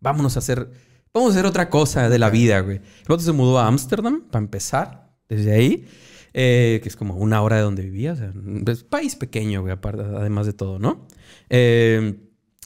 Vámonos 0.00 0.34
a 0.34 0.40
hacer... 0.40 0.89
Vamos 1.12 1.30
a 1.30 1.32
hacer 1.34 1.46
otra 1.46 1.68
cosa 1.70 2.08
de 2.08 2.18
la 2.18 2.30
vida, 2.30 2.60
güey. 2.60 2.76
El 2.76 3.06
vato 3.08 3.22
se 3.22 3.32
mudó 3.32 3.58
a 3.58 3.66
Ámsterdam, 3.66 4.22
para 4.30 4.44
empezar, 4.44 5.10
desde 5.28 5.52
ahí. 5.52 5.86
eh, 6.32 6.78
que 6.82 6.88
es 6.88 6.94
como 6.94 7.14
una 7.16 7.42
hora 7.42 7.56
de 7.56 7.62
donde 7.62 7.82
vivía. 7.82 8.12
O 8.12 8.16
sea, 8.16 8.32
es 8.68 8.84
país 8.84 9.16
pequeño, 9.16 9.62
güey, 9.62 9.72
aparte, 9.72 10.02
además 10.02 10.46
de 10.46 10.52
todo, 10.52 10.78
¿no? 10.78 11.08
Eh, 11.48 12.14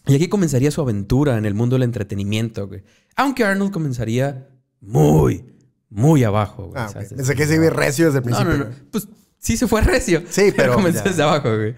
y 0.07 0.14
aquí 0.14 0.29
comenzaría 0.29 0.71
su 0.71 0.83
aventura 0.83 1.38
en 1.38 1.47
el 1.47 1.55
mundo 1.55 1.77
del 1.77 1.85
entretenimiento, 1.85 2.69
güey. 2.69 2.83
Aunque 3.16 3.45
Arnold 3.45 3.73
comenzaría 3.73 4.49
muy, 4.83 5.47
muy 5.88 6.25
abajo, 6.25 6.64
güey. 6.66 6.75
Ah, 6.77 6.87
ok. 6.88 6.92
¿sabes? 6.92 7.14
Pensé 7.14 7.35
que 7.35 7.47
se 7.47 7.55
iba 7.55 7.71
recio 7.71 8.07
desde 8.12 8.19
el 8.19 8.25
No, 8.27 8.37
principio. 8.37 8.53
no, 8.53 8.59
no. 8.59 8.71
güey. 8.71 8.90
Pues 8.90 9.09
sí 9.38 9.57
se 9.57 9.66
fue 9.66 9.81
recio. 9.81 10.23
Sí, 10.29 10.53
pero 10.57 10.75
comenzó 10.75 11.03
ya. 11.05 11.11
desde 11.11 11.23
abajo, 11.23 11.57
güey. 11.57 11.75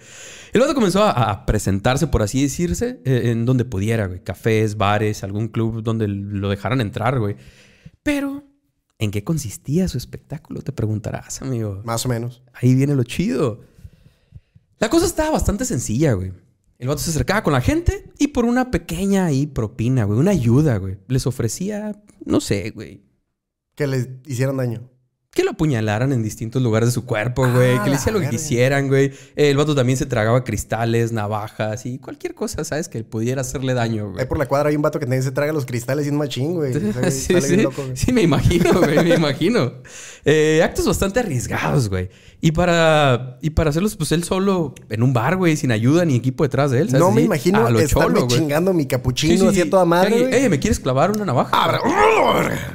El 0.56 0.62
vato 0.62 0.74
comenzó 0.74 1.02
a, 1.02 1.10
a 1.10 1.44
presentarse, 1.44 2.06
por 2.06 2.22
así 2.22 2.40
decirse, 2.40 3.02
eh, 3.04 3.24
en 3.24 3.44
donde 3.44 3.66
pudiera, 3.66 4.06
güey. 4.06 4.24
Cafés, 4.24 4.78
bares, 4.78 5.22
algún 5.22 5.48
club 5.48 5.82
donde 5.82 6.08
lo 6.08 6.48
dejaran 6.48 6.80
entrar, 6.80 7.18
güey. 7.18 7.36
Pero, 8.02 8.42
¿en 8.98 9.10
qué 9.10 9.22
consistía 9.22 9.86
su 9.86 9.98
espectáculo? 9.98 10.62
Te 10.62 10.72
preguntarás, 10.72 11.42
amigo. 11.42 11.82
Más 11.84 12.06
o 12.06 12.08
menos. 12.08 12.42
Ahí 12.54 12.74
viene 12.74 12.94
lo 12.94 13.04
chido. 13.04 13.60
La 14.78 14.88
cosa 14.88 15.04
estaba 15.04 15.32
bastante 15.32 15.66
sencilla, 15.66 16.14
güey. 16.14 16.32
El 16.78 16.88
vato 16.88 17.02
se 17.02 17.10
acercaba 17.10 17.42
con 17.42 17.52
la 17.52 17.60
gente 17.60 18.10
y 18.18 18.28
por 18.28 18.46
una 18.46 18.70
pequeña 18.70 19.26
ahí 19.26 19.46
propina, 19.46 20.04
güey, 20.04 20.18
una 20.18 20.30
ayuda, 20.30 20.78
güey, 20.78 20.96
les 21.08 21.26
ofrecía, 21.26 22.02
no 22.24 22.40
sé, 22.40 22.70
güey, 22.70 23.04
Que 23.74 23.86
les 23.86 24.08
hicieran 24.24 24.56
daño. 24.56 24.88
Que 25.36 25.44
lo 25.44 25.50
apuñalaran 25.50 26.12
en 26.14 26.22
distintos 26.22 26.62
lugares 26.62 26.88
de 26.88 26.92
su 26.92 27.04
cuerpo, 27.04 27.46
güey, 27.48 27.76
Ah, 27.76 27.84
que 27.84 27.90
le 27.90 27.96
hicieran 27.96 28.14
lo 28.22 28.26
que 28.28 28.34
quisieran, 28.34 28.88
güey. 28.88 29.12
El 29.36 29.56
vato 29.58 29.74
también 29.74 29.98
se 29.98 30.06
tragaba 30.06 30.42
cristales, 30.44 31.12
navajas 31.12 31.84
y 31.84 31.98
cualquier 31.98 32.34
cosa, 32.34 32.64
¿sabes? 32.64 32.88
Que 32.88 33.04
pudiera 33.04 33.42
hacerle 33.42 33.74
daño, 33.74 34.08
güey. 34.12 34.20
Ahí 34.22 34.26
por 34.26 34.38
la 34.38 34.46
cuadra 34.46 34.70
hay 34.70 34.76
un 34.76 34.82
vato 34.82 34.98
que 34.98 35.04
también 35.04 35.22
se 35.22 35.32
traga 35.32 35.52
los 35.52 35.66
cristales 35.66 36.06
y 36.06 36.08
un 36.10 36.16
machín, 36.16 36.54
güey. 36.54 36.72
Sí, 37.10 37.38
sí. 37.40 37.56
loco. 37.58 37.84
Sí, 37.94 38.12
me 38.14 38.22
imagino, 38.22 38.80
güey, 38.80 39.04
me 39.04 39.14
imagino. 39.14 39.74
Eh, 40.24 40.62
actos 40.64 40.86
bastante 40.86 41.20
arriesgados, 41.20 41.90
güey. 41.90 42.08
Y 42.46 42.52
para, 42.52 43.38
y 43.42 43.50
para 43.50 43.70
hacerlos, 43.70 43.96
pues 43.96 44.12
él 44.12 44.22
solo 44.22 44.72
en 44.88 45.02
un 45.02 45.12
bar, 45.12 45.36
güey, 45.36 45.56
sin 45.56 45.72
ayuda 45.72 46.04
ni 46.04 46.14
equipo 46.14 46.44
detrás 46.44 46.70
de 46.70 46.80
él. 46.80 46.90
¿sabes? 46.90 47.00
No 47.00 47.10
me 47.10 47.22
imagino 47.22 47.66
estarme 47.78 48.20
cholo, 48.20 48.28
chingando 48.28 48.72
mi 48.72 48.82
Sí, 48.84 48.88
capuchino 48.88 49.36
sí, 49.40 49.46
así 49.48 49.60
a 49.62 49.64
sí. 49.64 49.70
toda 49.70 49.84
madre, 49.84 50.44
eh, 50.44 50.48
¿me 50.48 50.60
quieres 50.60 50.78
clavar 50.78 51.10
una 51.10 51.24
navaja? 51.24 51.50
Ah, 51.52 51.80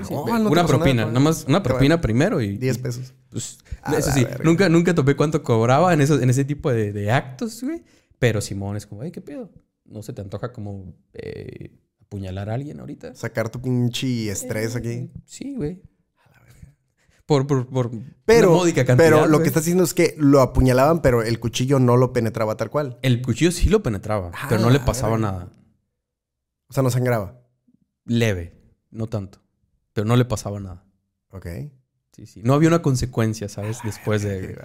Sí, 0.06 0.14
No, 0.14 0.24
una 0.50 0.66
propina, 0.66 1.06
nada, 1.06 1.20
más 1.22 1.46
una 1.48 1.64
propina 1.64 1.96
bueno. 1.96 2.02
primero 2.02 2.42
y 2.42 2.58
10 2.58 2.78
pesos. 2.80 3.14
pues, 3.30 3.60
eso 3.98 4.12
sí, 4.12 4.26
nunca, 4.44 4.68
nunca 4.68 4.94
topé 4.94 5.16
cuánto 5.16 5.42
cobraba 5.42 5.94
en, 5.94 6.02
esos, 6.02 6.22
en 6.22 6.30
ese 6.30 6.44
tipo 6.44 6.70
de, 6.72 6.92
de 6.92 7.10
actos, 7.12 7.64
güey. 7.64 7.82
Pero 8.20 8.42
Simón 8.42 8.76
es 8.76 8.86
como, 8.86 9.04
ay, 9.04 9.12
¿qué 9.12 9.22
pedo? 9.22 9.50
¿No 9.86 10.04
se 10.04 10.12
te 10.14 10.22
antoja 10.22 10.52
como 10.52 10.94
eh, 11.14 11.78
apuñalar 12.02 12.50
a 12.50 12.56
alguien 12.56 12.80
ahorita? 12.82 13.16
Sacar 13.16 13.50
tu 13.50 13.62
pinche 13.62 14.30
estrés 14.30 14.76
aquí. 14.76 14.90
Eh, 14.90 15.12
Sí, 15.26 15.56
güey. 15.56 15.82
Por, 17.32 17.48
por, 17.48 17.65
por 17.65 17.91
Pero, 18.26 18.62
una 18.62 18.74
cantidad. 18.74 18.98
pero 18.98 19.26
lo 19.26 19.39
que 19.41 19.48
estás 19.48 19.63
diciendo 19.63 19.86
es 19.86 19.94
que 19.94 20.15
lo 20.17 20.41
apuñalaban, 20.41 21.02
pero 21.02 21.24
el 21.24 21.39
cuchillo 21.39 21.80
no 21.80 21.96
lo 21.96 22.12
penetraba 22.12 22.58
tal 22.58 22.70
cual. 22.70 23.00
El 23.04 23.22
cuchillo 23.22 23.54
sí 23.54 23.70
lo 23.70 23.82
penetraba, 23.82 24.32
Ah, 24.34 24.48
pero 24.50 24.60
no 24.60 24.70
le 24.70 24.80
la 24.80 24.86
pasaba 24.86 25.17
nada. 25.17 25.48
O 26.67 26.74
sea, 26.74 26.84
no 26.84 26.89
sangraba. 26.91 27.39
Leve, 28.04 28.54
no 28.89 29.08
tanto. 29.08 29.39
Pero 29.94 30.06
no 30.06 30.17
le 30.17 30.26
pasaba 30.26 30.60
nada. 30.60 30.84
Ok. 31.30 31.48
Sí, 32.13 32.26
sí. 32.26 32.41
No 32.44 32.54
había 32.54 32.67
una 32.67 32.82
consecuencia, 32.82 33.48
¿sabes? 33.48 33.78
Después 33.86 34.24
de... 34.24 34.58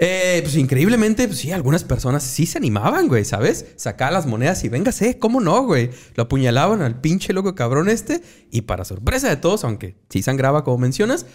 Eh, 0.00 0.38
pues 0.44 0.54
increíblemente, 0.56 1.26
pues 1.26 1.38
sí, 1.40 1.50
algunas 1.50 1.82
personas 1.82 2.22
sí 2.22 2.46
se 2.46 2.56
animaban, 2.56 3.08
güey, 3.08 3.24
¿sabes? 3.24 3.66
Sacaba 3.76 4.12
las 4.12 4.26
monedas 4.26 4.62
y 4.62 4.68
véngase, 4.68 5.18
¿cómo 5.18 5.40
no, 5.40 5.64
güey? 5.64 5.90
Lo 6.14 6.22
apuñalaban 6.22 6.82
al 6.82 7.00
pinche 7.00 7.32
loco 7.32 7.54
cabrón 7.56 7.88
este. 7.88 8.22
Y 8.50 8.62
para 8.62 8.84
sorpresa 8.84 9.28
de 9.28 9.36
todos, 9.36 9.64
aunque 9.64 9.96
sí 10.08 10.22
sangraba 10.22 10.62
como 10.62 10.78
mencionas, 10.78 11.26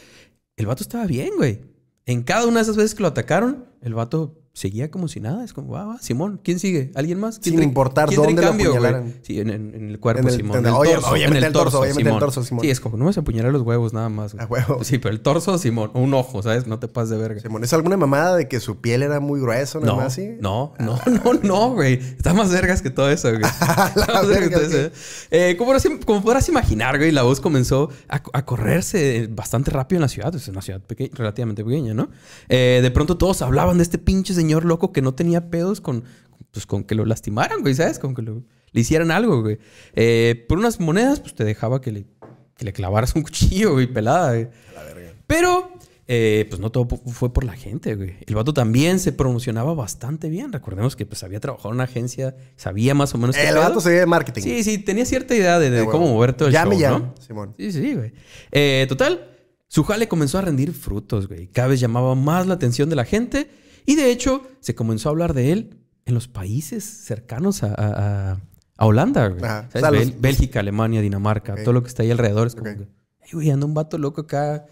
el 0.58 0.66
vato 0.66 0.84
estaba 0.84 1.06
bien, 1.06 1.32
güey. 1.38 1.62
En 2.06 2.24
cada 2.24 2.46
una 2.46 2.58
de 2.58 2.63
esas 2.63 2.76
veces 2.76 2.96
que 2.96 3.02
lo 3.02 3.08
atacaron, 3.10 3.66
el 3.82 3.94
vato 3.94 4.43
seguía 4.56 4.92
como 4.92 5.08
si 5.08 5.20
nada. 5.20 5.44
Es 5.44 5.52
como, 5.52 5.74
va, 5.74 5.84
va, 5.86 5.98
Simón, 6.00 6.39
¿quién 6.44 6.60
sigue? 6.60 6.92
¿Alguien 6.94 7.20
más? 7.20 7.39
¿Quién 7.39 7.56
Sin 7.56 7.63
importar 7.63 8.08
quién 8.08 8.22
dónde 8.22 8.42
lo 8.44 8.54
güey? 8.54 8.66
apuñalaran. 8.68 9.13
Sí, 9.24 9.39
en, 9.39 9.50
en- 9.50 9.74
en 9.74 9.89
el 9.89 10.00
cuerpo, 10.00 10.22
En 10.22 10.28
el- 10.30 10.36
Simón. 10.36 10.58
en 10.60 10.66
el- 10.68 10.74
oye, 10.74 10.94
torso, 10.94 11.16
en 11.16 11.36
el 11.36 11.52
torso, 11.52 11.80
obviamente 11.82 12.10
el 12.12 12.20
torso, 12.20 12.44
Simón. 12.44 12.62
Sí, 12.63 12.70
es 12.70 12.80
como, 12.80 12.98
no 12.98 13.06
vas 13.06 13.18
a 13.18 13.22
apuñalar 13.22 13.52
los 13.52 13.63
huevos 13.63 13.94
nada 13.94 14.10
más. 14.10 14.34
güey. 14.34 14.46
A 14.46 14.48
huevo. 14.48 14.84
Sí, 14.84 15.00
pero 15.00 15.12
el 15.13 15.22
torso, 15.22 15.58
Simón. 15.58 15.89
Un 15.96 16.13
ojo, 16.13 16.44
¿sabes? 16.44 16.68
No 16.68 16.78
te 16.78 16.88
pases 16.88 17.10
de 17.10 17.18
verga. 17.18 17.42
Simón, 17.42 17.63
¿es 17.63 17.74
alguna 17.74 17.98
mamada 17.98 18.36
de 18.36 18.48
que 18.48 18.60
su 18.60 18.78
piel 18.78 19.02
era 19.02 19.20
muy 19.20 19.39
gruesa, 19.42 19.80
nada 19.80 19.92
No, 19.92 19.98
más 19.98 20.06
así? 20.13 20.30
no, 20.39 20.74
no, 20.78 21.00
no, 21.24 21.34
no, 21.42 21.74
güey. 21.74 21.94
Está 21.94 22.34
más 22.36 22.52
vergas 22.52 22.84
que 22.84 22.92
todo 22.92 23.10
eso, 23.10 23.30
güey. 23.32 23.42
Está 23.96 24.13
más 24.13 24.28
vergas 24.28 24.50
que 24.50 24.56
todo 24.68 24.80
eso. 24.82 24.92
Eh, 25.32 25.56
como, 25.58 25.72
podrás, 25.72 25.88
como 26.06 26.22
podrás 26.22 26.48
imaginar, 26.50 27.00
güey, 27.00 27.12
la 27.12 27.24
voz 27.24 27.42
comenzó 27.42 27.89
a, 28.08 28.22
a 28.34 28.46
correrse 28.46 29.28
bastante 29.32 29.72
rápido 29.72 29.98
en 29.98 30.02
la 30.04 30.10
ciudad. 30.10 30.34
Es 30.36 30.48
una 30.48 30.62
ciudad 30.62 30.80
peque- 30.82 31.10
relativamente 31.12 31.63
pequeña, 31.66 31.96
¿no? 31.96 32.10
Eh, 32.50 32.80
de 32.84 32.92
pronto 32.92 33.18
todos 33.18 33.42
hablaban 33.42 33.78
de 33.78 33.84
este 33.84 33.98
pinche 33.98 34.36
señor 34.44 34.66
loco 34.66 34.92
que 34.92 35.02
no 35.02 35.14
tenía 35.14 35.50
pedos 35.50 35.80
con, 35.82 36.04
pues, 36.52 36.66
con 36.66 36.84
que 36.84 36.96
lo 36.96 37.06
lastimaran, 37.06 37.62
güey, 37.62 37.74
¿sabes? 37.76 37.98
Con 38.00 38.14
que 38.14 38.22
lo- 38.22 38.44
le 38.72 38.82
hicieran 38.82 39.10
algo, 39.12 39.42
güey. 39.42 39.58
Eh, 39.96 40.46
por 40.50 40.58
unas 40.58 40.80
monedas, 40.80 41.20
pues 41.22 41.34
te 41.34 41.44
dejaba 41.46 41.80
que 41.80 41.92
le, 41.92 42.06
que 42.58 42.66
le 42.66 42.74
clavaras 42.74 43.16
un 43.16 43.22
cuchillo, 43.28 43.74
güey, 43.74 43.88
pelada, 43.88 44.30
güey. 44.34 44.50
Pero, 45.28 45.72
eh, 46.08 46.46
pues 46.50 46.60
no 46.60 46.70
todo 46.72 46.86
fue 46.88 47.32
por 47.32 47.44
la 47.46 47.54
gente, 47.54 47.96
güey. 47.96 48.18
El 48.28 48.36
vato 48.36 48.54
también 48.54 49.00
se 49.00 49.14
promocionaba 49.14 49.74
bastante 49.74 50.28
bien. 50.30 50.52
Recordemos 50.52 50.96
que 50.98 51.06
pues 51.06 51.24
había 51.24 51.40
trabajado 51.40 51.70
en 51.70 51.76
una 51.76 51.86
agencia, 51.86 52.36
sabía 52.58 52.94
más 52.94 53.16
o 53.16 53.18
menos 53.18 53.38
El 53.38 53.56
vato 53.56 53.80
se 53.80 53.90
ve 53.90 54.00
de 54.00 54.06
marketing. 54.06 54.42
Sí, 54.42 54.64
sí, 54.64 54.78
tenía 54.80 55.06
cierta 55.06 55.34
idea 55.34 55.60
de, 55.60 55.86
cómo 55.86 56.08
mover 56.08 56.34
todo 56.34 56.50
el 56.50 56.54
Llame 56.54 56.72
show, 56.76 56.80
ya, 56.82 56.90
¿no? 56.92 57.14
Simón. 57.26 57.56
Sí, 57.58 57.72
sí, 57.72 57.94
güey. 57.96 58.12
Eh, 58.52 58.86
total, 58.90 59.30
Su 59.70 59.84
jale 59.86 60.08
comenzó 60.08 60.38
a 60.40 60.42
rendir 60.42 60.74
frutos, 60.74 61.28
güey. 61.28 61.48
Cada 61.48 61.70
vez 61.70 61.80
llamaba 61.80 62.14
más 62.16 62.48
la 62.48 62.56
atención 62.56 62.90
de 62.90 62.96
la 62.98 63.06
gente 63.06 63.50
y 63.86 63.96
de 63.96 64.12
hecho 64.12 64.43
se 64.60 64.76
comenzó 64.76 65.10
a 65.10 65.12
hablar 65.12 65.34
de 65.34 65.52
él 65.52 65.78
en 66.06 66.13
los 66.13 66.28
países 66.28 66.84
cercanos 66.84 67.63
a, 67.63 67.67
a- 67.74 68.32
a- 68.78 68.86
Holanda, 68.86 69.28
güey. 69.30 69.43
Ajá. 69.43 69.69
¿Sabes? 69.72 69.76
O 69.76 69.80
sea, 69.80 69.91
los- 69.91 70.00
Bel- 70.08 70.15
Bélgica, 70.19 70.60
Alemania, 70.60 71.00
Dinamarca, 71.02 71.54
Ok. 71.54 71.60
todo 71.63 71.74
lo 71.74 71.84
que 71.84 71.88
está 71.89 72.04
ahí 72.04 72.12
alrededor. 72.12 72.48
Es 72.48 72.56
como 72.56 72.69
Ok. 72.72 72.78
que, 72.78 72.84
"Ey, 72.84 73.30
güey, 73.34 73.50
anda 73.52 73.65
un 73.65 73.74
vato 73.74 73.98
loco 73.98 74.22
acá 74.22 74.65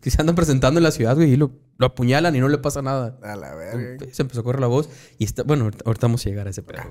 que 0.00 0.10
se 0.10 0.20
andan 0.20 0.36
presentando 0.36 0.78
en 0.78 0.84
la 0.84 0.92
ciudad, 0.92 1.16
güey, 1.16 1.32
y 1.32 1.36
lo, 1.36 1.50
lo 1.78 1.86
apuñalan 1.86 2.36
y 2.36 2.38
no 2.40 2.48
le 2.48 2.58
pasa 2.58 2.80
nada. 2.80 3.18
A 3.24 3.34
la 3.34 3.54
verga. 3.56 4.06
Se 4.12 4.22
empezó 4.22 4.40
a 4.40 4.44
correr 4.44 4.60
la 4.60 4.68
voz 4.68 4.88
y 5.18 5.24
está, 5.24 5.42
bueno, 5.42 5.64
ahorita, 5.84 6.06
vamos 6.06 6.24
a 6.24 6.28
llegar 6.30 6.46
a 6.46 6.50
ese 6.50 6.62
pedo. 6.62 6.82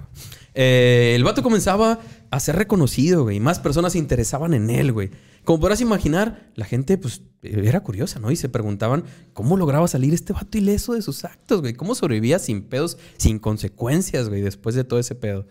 Eh, 0.53 1.13
el 1.15 1.23
vato 1.23 1.41
comenzaba 1.43 1.99
a 2.29 2.39
ser 2.39 2.57
reconocido, 2.57 3.23
güey. 3.23 3.37
y 3.37 3.39
Más 3.39 3.59
personas 3.59 3.93
se 3.93 3.99
interesaban 3.99 4.53
en 4.53 4.69
él, 4.69 4.91
güey. 4.91 5.11
Como 5.45 5.61
podrás 5.61 5.79
imaginar, 5.81 6.51
la 6.55 6.65
gente, 6.65 6.97
pues, 6.97 7.21
era 7.43 7.81
curiosa, 7.81 8.19
¿no? 8.19 8.31
Y 8.31 8.35
se 8.35 8.49
preguntaban 8.49 9.03
cómo 9.33 9.57
lograba 9.57 9.87
salir 9.87 10.13
este 10.13 10.33
vato 10.33 10.57
ileso 10.57 10.93
de 10.93 11.01
sus 11.01 11.25
actos, 11.25 11.61
güey. 11.61 11.73
¿Cómo 11.73 11.95
sobrevivía 11.95 12.39
sin 12.39 12.63
pedos, 12.63 12.97
sin 13.17 13.39
consecuencias, 13.39 14.29
güey, 14.29 14.41
después 14.41 14.75
de 14.75 14.83
todo 14.83 14.99
ese 14.99 15.15
pedo? 15.15 15.47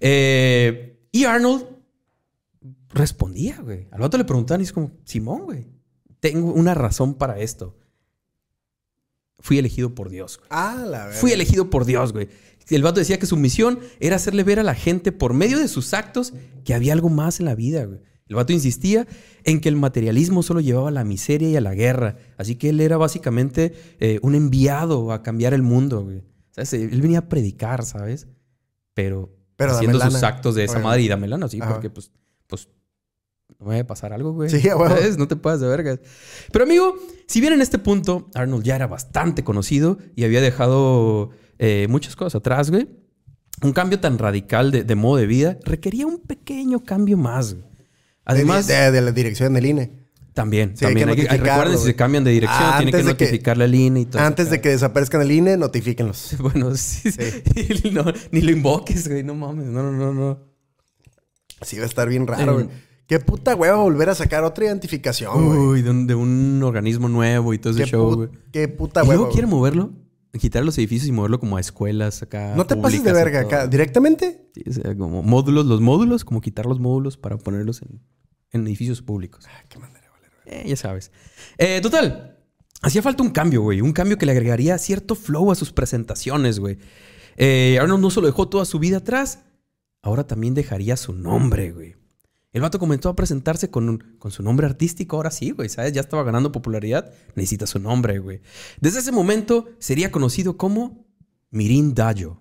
Eh, 0.00 1.08
y 1.12 1.24
Arnold 1.24 1.66
respondía, 2.90 3.60
güey. 3.60 3.88
Al 3.90 4.00
vato 4.00 4.16
le 4.16 4.24
preguntaban 4.24 4.60
y 4.60 4.64
es 4.64 4.72
como, 4.72 4.92
Simón, 5.04 5.42
güey, 5.44 5.66
tengo 6.20 6.52
una 6.52 6.74
razón 6.74 7.14
para 7.14 7.38
esto. 7.38 7.76
Fui 9.40 9.58
elegido 9.58 9.94
por 9.94 10.08
Dios, 10.08 10.38
güey. 10.38 10.48
A 10.50 10.76
la 10.76 11.04
verga. 11.06 11.20
Fui 11.20 11.32
elegido 11.32 11.68
por 11.68 11.84
Dios, 11.84 12.12
güey. 12.12 12.28
El 12.70 12.82
vato 12.82 13.00
decía 13.00 13.18
que 13.18 13.26
su 13.26 13.36
misión 13.36 13.80
era 14.00 14.16
hacerle 14.16 14.42
ver 14.42 14.58
a 14.58 14.62
la 14.62 14.74
gente 14.74 15.12
por 15.12 15.34
medio 15.34 15.58
de 15.58 15.68
sus 15.68 15.92
actos 15.92 16.32
que 16.64 16.72
había 16.72 16.94
algo 16.94 17.10
más 17.10 17.40
en 17.40 17.46
la 17.46 17.54
vida, 17.54 17.84
güey. 17.84 18.00
El 18.28 18.36
vato 18.36 18.52
insistía 18.52 19.06
en 19.44 19.60
que 19.60 19.68
el 19.68 19.76
materialismo 19.76 20.42
solo 20.42 20.60
llevaba 20.60 20.88
a 20.88 20.92
la 20.92 21.04
miseria 21.04 21.48
y 21.50 21.56
a 21.56 21.60
la 21.60 21.74
guerra. 21.74 22.16
Así 22.38 22.56
que 22.56 22.70
él 22.70 22.80
era 22.80 22.96
básicamente 22.96 23.74
eh, 24.00 24.18
un 24.22 24.34
enviado 24.34 25.12
a 25.12 25.22
cambiar 25.22 25.52
el 25.52 25.62
mundo, 25.62 26.04
güey. 26.04 26.22
¿Sabes? 26.50 26.72
Él 26.72 27.00
venía 27.02 27.18
a 27.18 27.28
predicar, 27.28 27.84
¿sabes? 27.84 28.28
Pero, 28.94 29.36
haciendo 29.58 30.00
sus 30.00 30.14
lana. 30.14 30.28
actos 30.28 30.54
de 30.54 30.64
esa 30.64 30.78
madre 30.78 31.02
y 31.02 31.08
dame 31.08 31.28
lana, 31.28 31.48
sí, 31.48 31.58
Ajá. 31.60 31.72
porque 31.72 31.90
pues, 31.90 32.12
pues 32.46 32.68
no 33.58 33.66
me 33.66 33.72
vaya 33.72 33.82
a 33.82 33.86
pasar 33.86 34.12
algo, 34.12 34.32
güey. 34.32 34.48
Sí. 34.48 34.60
¿Sabes? 34.60 35.18
No 35.18 35.28
te 35.28 35.36
puedas 35.36 35.60
de 35.60 35.66
vergas. 35.66 35.98
Pero 36.52 36.64
amigo, 36.64 36.94
si 37.26 37.40
bien 37.40 37.52
en 37.52 37.60
este 37.60 37.78
punto 37.78 38.30
Arnold 38.34 38.64
ya 38.64 38.76
era 38.76 38.86
bastante 38.86 39.44
conocido 39.44 39.98
y 40.14 40.24
había 40.24 40.40
dejado 40.40 41.30
eh, 41.58 41.88
muchas 41.90 42.16
cosas 42.16 42.36
atrás, 42.36 42.70
güey, 42.70 42.88
un 43.62 43.72
cambio 43.72 44.00
tan 44.00 44.16
radical 44.18 44.70
de, 44.70 44.84
de 44.84 44.94
modo 44.94 45.16
de 45.16 45.26
vida 45.26 45.58
requería 45.64 46.06
un 46.06 46.20
pequeño 46.20 46.84
cambio 46.84 47.16
más. 47.18 47.54
güey. 47.54 47.73
Además, 48.24 48.66
De, 48.66 48.74
de- 48.74 48.90
de 48.90 49.00
la 49.02 49.12
dirección 49.12 49.52
del 49.54 49.66
INE. 49.66 49.90
también, 50.32 50.76
Sí, 50.76 50.84
también. 50.84 51.08
hay 51.10 51.16
que- 51.16 51.28
recuerden, 51.28 51.78
si 51.78 51.84
se 51.84 51.94
cambian 51.94 52.24
de 52.24 52.30
dirección, 52.32 52.62
Ah, 52.64 52.74
tienen 52.78 52.94
que 52.94 53.02
notificarle 53.04 53.64
al 53.64 53.74
INE 53.74 54.00
y 54.00 54.04
todo. 54.06 54.22
Antes 54.22 54.50
de 54.50 54.60
que 54.60 54.70
desaparezcan 54.70 55.20
el 55.22 55.30
INE, 55.30 55.56
notifíquenlos. 55.56 56.34
Bueno, 56.40 56.74
sí, 56.76 57.10
sí. 57.12 57.90
No, 57.92 58.04
ni 58.32 58.40
lo 58.40 58.50
invoques, 58.50 59.08
güey. 59.08 59.22
No 59.22 59.34
mames. 59.34 59.66
No, 59.66 59.82
no, 59.82 59.92
no, 59.92 60.12
no. 60.12 60.38
Sí, 61.62 61.76
va 61.78 61.84
a 61.84 61.86
estar 61.86 62.08
bien 62.08 62.26
raro, 62.26 62.54
güey. 62.54 62.68
Qué 63.06 63.20
puta 63.20 63.54
hueva 63.54 63.76
volver 63.76 64.08
a 64.08 64.14
sacar 64.14 64.44
otra 64.44 64.64
identificación, 64.64 65.46
güey. 65.46 65.58
Uy, 65.58 65.82
de 65.82 65.90
un, 65.90 66.06
de 66.06 66.14
un 66.14 66.62
organismo 66.62 67.08
nuevo 67.08 67.52
y 67.54 67.58
todo 67.58 67.72
ese 67.74 67.84
Qué, 67.84 67.90
show, 67.90 68.14
güey. 68.16 68.28
qué 68.50 68.66
puta 68.68 69.00
Y 69.00 69.02
hueva. 69.02 69.14
luego 69.14 69.24
güey. 69.26 69.32
quiere 69.34 69.46
moverlo, 69.46 69.90
quitar 70.38 70.64
los 70.64 70.76
edificios 70.78 71.08
y 71.08 71.12
moverlo 71.12 71.40
como 71.40 71.56
a 71.56 71.60
escuelas 71.60 72.22
acá. 72.22 72.54
No 72.56 72.66
te 72.66 72.76
pases 72.76 73.04
de 73.04 73.12
verga 73.12 73.40
acá. 73.40 73.66
¿Directamente? 73.66 74.50
Sí, 74.54 74.62
o 74.68 74.72
sea, 74.72 74.96
como 74.96 75.22
módulos, 75.22 75.66
los 75.66 75.80
módulos, 75.80 76.24
como 76.24 76.40
quitar 76.40 76.66
los 76.66 76.80
módulos 76.80 77.16
para 77.16 77.38
ponerlos 77.38 77.82
en, 77.82 78.00
en 78.50 78.66
edificios 78.66 79.02
públicos. 79.02 79.46
Ah, 79.48 79.64
qué 79.68 79.78
manera, 79.78 80.10
vale. 80.10 80.28
Eh, 80.46 80.68
ya 80.68 80.76
sabes. 80.76 81.10
Eh, 81.58 81.80
total. 81.80 82.38
Hacía 82.82 83.02
falta 83.02 83.22
un 83.22 83.30
cambio, 83.30 83.62
güey. 83.62 83.80
Un 83.80 83.92
cambio 83.92 84.18
que 84.18 84.26
le 84.26 84.32
agregaría 84.32 84.76
cierto 84.78 85.14
flow 85.14 85.50
a 85.50 85.54
sus 85.54 85.72
presentaciones, 85.72 86.58
güey. 86.58 86.78
Eh, 87.36 87.78
Arnold 87.80 88.02
no 88.02 88.10
solo 88.10 88.26
dejó 88.26 88.48
toda 88.48 88.64
su 88.64 88.78
vida 88.78 88.98
atrás, 88.98 89.44
ahora 90.02 90.26
también 90.26 90.54
dejaría 90.54 90.96
su 90.96 91.12
nombre, 91.12 91.72
güey. 91.72 91.96
El 92.54 92.62
vato 92.62 92.78
comenzó 92.78 93.10
a 93.10 93.16
presentarse 93.16 93.68
con, 93.70 93.88
un- 93.90 93.98
con 94.18 94.30
su 94.30 94.42
nombre 94.42 94.66
artístico, 94.66 95.16
ahora 95.16 95.30
sí, 95.30 95.50
güey, 95.50 95.68
¿sabes? 95.68 95.92
Ya 95.92 96.00
estaba 96.00 96.22
ganando 96.22 96.50
popularidad, 96.52 97.12
necesita 97.34 97.66
su 97.66 97.78
nombre, 97.78 98.18
güey. 98.20 98.40
Desde 98.80 99.00
ese 99.00 99.12
momento 99.12 99.66
sería 99.78 100.10
conocido 100.10 100.56
como 100.56 101.04
Mirin 101.50 101.94
Dayo. 101.94 102.40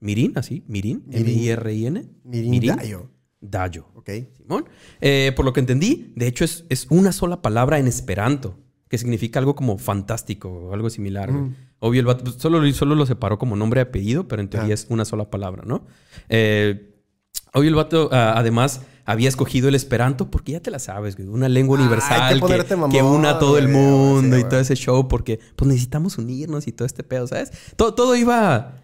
¿Mirin? 0.00 0.32
¿Así? 0.36 0.64
¿Mirin? 0.66 1.04
Mirin. 1.06 1.28
¿M-I-R-I-N? 1.28 2.04
Mirin 2.24 2.76
Dayo. 2.76 3.08
Dayo. 3.40 3.86
Ok. 3.94 4.10
Simón. 4.36 4.64
Eh, 5.00 5.32
por 5.36 5.44
lo 5.44 5.52
que 5.52 5.60
entendí, 5.60 6.12
de 6.16 6.26
hecho 6.26 6.44
es, 6.44 6.64
es 6.68 6.86
una 6.90 7.12
sola 7.12 7.40
palabra 7.40 7.78
en 7.78 7.86
esperanto, 7.86 8.58
que 8.88 8.98
significa 8.98 9.38
algo 9.38 9.54
como 9.54 9.78
fantástico 9.78 10.48
o 10.50 10.74
algo 10.74 10.90
similar. 10.90 11.30
güey. 11.32 11.44
Mm. 11.44 11.56
Obvio, 11.78 12.00
el 12.00 12.06
vato 12.06 12.24
pues, 12.24 12.36
solo, 12.36 12.72
solo 12.72 12.94
lo 12.94 13.06
separó 13.06 13.38
como 13.38 13.56
nombre 13.56 13.80
y 13.80 13.82
apellido, 13.82 14.28
pero 14.28 14.42
en 14.42 14.48
teoría 14.48 14.70
Ah. 14.72 14.74
es 14.74 14.86
una 14.88 15.04
sola 15.04 15.30
palabra, 15.30 15.62
¿no? 15.66 15.86
Eh, 16.28 16.91
obvio, 17.52 17.68
el 17.68 17.74
vato 17.74 18.08
ah, 18.12 18.34
además 18.36 18.82
había 19.04 19.28
escogido 19.28 19.68
el 19.68 19.74
esperanto 19.74 20.30
porque 20.30 20.52
ya 20.52 20.60
te 20.60 20.70
la 20.70 20.78
sabes, 20.78 21.16
güey, 21.16 21.28
una 21.28 21.48
lengua 21.48 21.76
que 21.76 21.82
universal 21.82 22.34
que, 22.34 22.40
ponerte 22.40 22.76
mamón, 22.76 22.92
que 22.92 23.02
una 23.02 23.30
a 23.30 23.38
todo 23.38 23.58
el 23.58 23.64
güey, 23.64 23.76
mundo 23.76 24.36
sí, 24.36 24.42
y 24.42 24.44
todo 24.48 24.60
ese 24.60 24.76
show, 24.76 25.08
porque 25.08 25.40
pues 25.56 25.68
necesitamos 25.68 26.18
unirnos 26.18 26.66
y 26.68 26.72
todo 26.72 26.86
este 26.86 27.02
pedo, 27.02 27.26
¿sabes? 27.26 27.50
Todo, 27.76 27.94
todo 27.94 28.14
iba... 28.14 28.80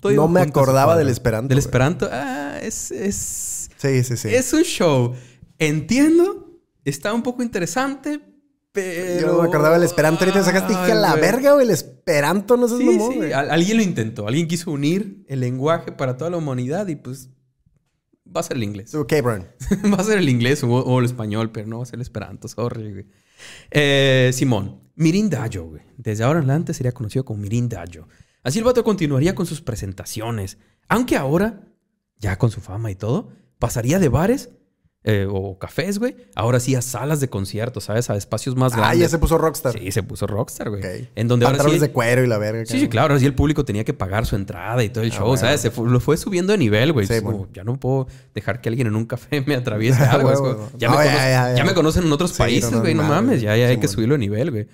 todo 0.00 0.12
iba 0.12 0.22
No 0.22 0.28
me 0.28 0.40
junto 0.40 0.60
a 0.60 0.62
ese 0.62 0.70
acordaba 0.70 0.96
del 0.96 1.08
esperanto, 1.08 1.48
Del 1.48 1.58
güey. 1.58 1.66
esperanto, 1.66 2.08
ah, 2.10 2.58
es... 2.62 2.90
es 2.90 3.58
Sí, 3.78 4.02
sí, 4.02 4.16
sí. 4.16 4.28
es 4.34 4.52
un 4.52 4.62
show. 4.62 5.14
Entiendo. 5.58 6.46
Está 6.84 7.12
un 7.14 7.22
poco 7.22 7.42
interesante, 7.42 8.20
pero... 8.72 9.20
Yo 9.20 9.26
no 9.28 9.42
me 9.42 9.48
acordaba 9.48 9.74
del 9.74 9.84
esperanto. 9.84 10.24
Ahorita 10.24 10.40
me 10.40 10.44
sacaste 10.44 10.72
dije, 10.72 10.94
la 10.94 11.14
verga, 11.14 11.52
güey. 11.52 11.66
El 11.66 11.70
esperanto 11.70 12.56
no 12.56 12.66
se 12.66 12.78
Sí, 12.78 12.84
mamón, 12.84 13.12
sí. 13.12 13.32
Alguien 13.32 13.76
lo 13.76 13.82
intentó. 13.82 14.26
Alguien 14.26 14.48
quiso 14.48 14.70
unir 14.72 15.24
el 15.28 15.40
lenguaje 15.40 15.92
para 15.92 16.16
toda 16.16 16.30
la 16.30 16.36
humanidad 16.38 16.88
y 16.88 16.96
pues... 16.96 17.30
Va 18.34 18.40
a 18.40 18.44
ser 18.44 18.56
el 18.56 18.64
inglés. 18.64 18.94
Ok, 18.94 19.12
Brian. 19.22 19.48
va 19.92 19.98
a 19.98 20.04
ser 20.04 20.18
el 20.18 20.28
inglés 20.28 20.62
o, 20.62 20.68
o 20.68 20.98
el 20.98 21.04
español, 21.04 21.50
pero 21.50 21.66
no 21.66 21.78
va 21.78 21.82
a 21.82 21.86
ser 21.86 21.96
el 21.96 22.02
esperanto. 22.02 22.48
Sorry, 22.48 22.92
güey. 22.92 23.06
Eh, 23.70 24.30
Simón. 24.32 24.80
Mirin 24.94 25.30
Dayo, 25.30 25.64
güey. 25.64 25.82
Desde 25.96 26.24
ahora 26.24 26.40
en 26.40 26.46
adelante 26.46 26.74
sería 26.74 26.92
conocido 26.92 27.24
como 27.24 27.40
Mirin 27.40 27.68
Dayo. 27.68 28.08
Así 28.42 28.58
el 28.58 28.64
vato 28.64 28.82
continuaría 28.82 29.34
con 29.34 29.46
sus 29.46 29.60
presentaciones. 29.60 30.58
Aunque 30.88 31.16
ahora, 31.16 31.68
ya 32.18 32.36
con 32.36 32.50
su 32.50 32.60
fama 32.60 32.90
y 32.90 32.96
todo, 32.96 33.30
pasaría 33.58 33.98
de 33.98 34.08
bares 34.08 34.50
eh, 35.10 35.26
o 35.30 35.58
cafés, 35.58 35.98
güey. 35.98 36.14
Ahora 36.34 36.60
sí 36.60 36.74
a 36.74 36.82
salas 36.82 37.18
de 37.20 37.28
conciertos, 37.30 37.84
¿sabes? 37.84 38.10
A 38.10 38.16
espacios 38.16 38.56
más 38.56 38.74
Ah, 38.74 38.76
grandes. 38.76 38.98
ya 39.00 39.08
se 39.08 39.18
puso 39.18 39.38
rockstar. 39.38 39.72
Sí, 39.78 39.90
se 39.90 40.02
puso 40.02 40.26
rockstar, 40.26 40.68
güey. 40.68 40.82
Ok. 40.82 41.08
En 41.14 41.28
donde 41.28 41.46
ahora 41.46 41.64
sí... 41.64 41.78
De 41.78 41.90
cuero 41.90 42.22
y 42.22 42.26
la 42.26 42.36
verga. 42.36 42.66
Sí, 42.66 42.78
sí, 42.78 42.88
claro. 42.88 43.14
Así 43.14 43.24
el 43.24 43.34
público 43.34 43.64
tenía 43.64 43.84
que 43.84 43.94
pagar 43.94 44.26
su 44.26 44.36
entrada 44.36 44.84
y 44.84 44.90
todo 44.90 45.04
el 45.04 45.10
Ah, 45.12 45.14
show, 45.14 45.26
bueno. 45.28 45.40
¿sabes? 45.40 45.62
Se 45.62 45.70
fue- 45.70 45.88
lo 45.88 45.98
fue 46.00 46.16
subiendo 46.18 46.52
de 46.52 46.58
nivel, 46.58 46.92
güey. 46.92 47.06
Sí, 47.06 47.20
como, 47.22 47.38
bueno. 47.38 47.52
Ya 47.54 47.64
no 47.64 47.80
puedo 47.80 48.06
dejar 48.34 48.60
que 48.60 48.68
alguien 48.68 48.86
en 48.88 48.96
un 48.96 49.06
café 49.06 49.40
me 49.46 49.54
atraviese 49.54 50.02
Ah, 50.02 50.10
algo. 50.12 50.68
Ya, 50.76 50.88
No, 50.88 50.98
me 50.98 51.04
ya, 51.06 51.10
conoce- 51.10 51.14
ya, 51.16 51.28
ya. 51.50 51.54
ya 51.56 51.64
me 51.64 51.72
conocen 51.74 52.04
en 52.04 52.12
otros 52.12 52.32
Sí, 52.32 52.38
países, 52.38 52.70
no, 52.70 52.76
no, 52.76 52.82
güey. 52.82 52.94
No, 52.94 53.02
mames. 53.04 53.40
ya, 53.40 53.54
Sí, 53.54 53.62
hay 53.62 53.78
que 53.78 53.88
subirlo 53.88 54.14
de 54.14 54.18
nivel, 54.18 54.50
güey. 54.50 54.66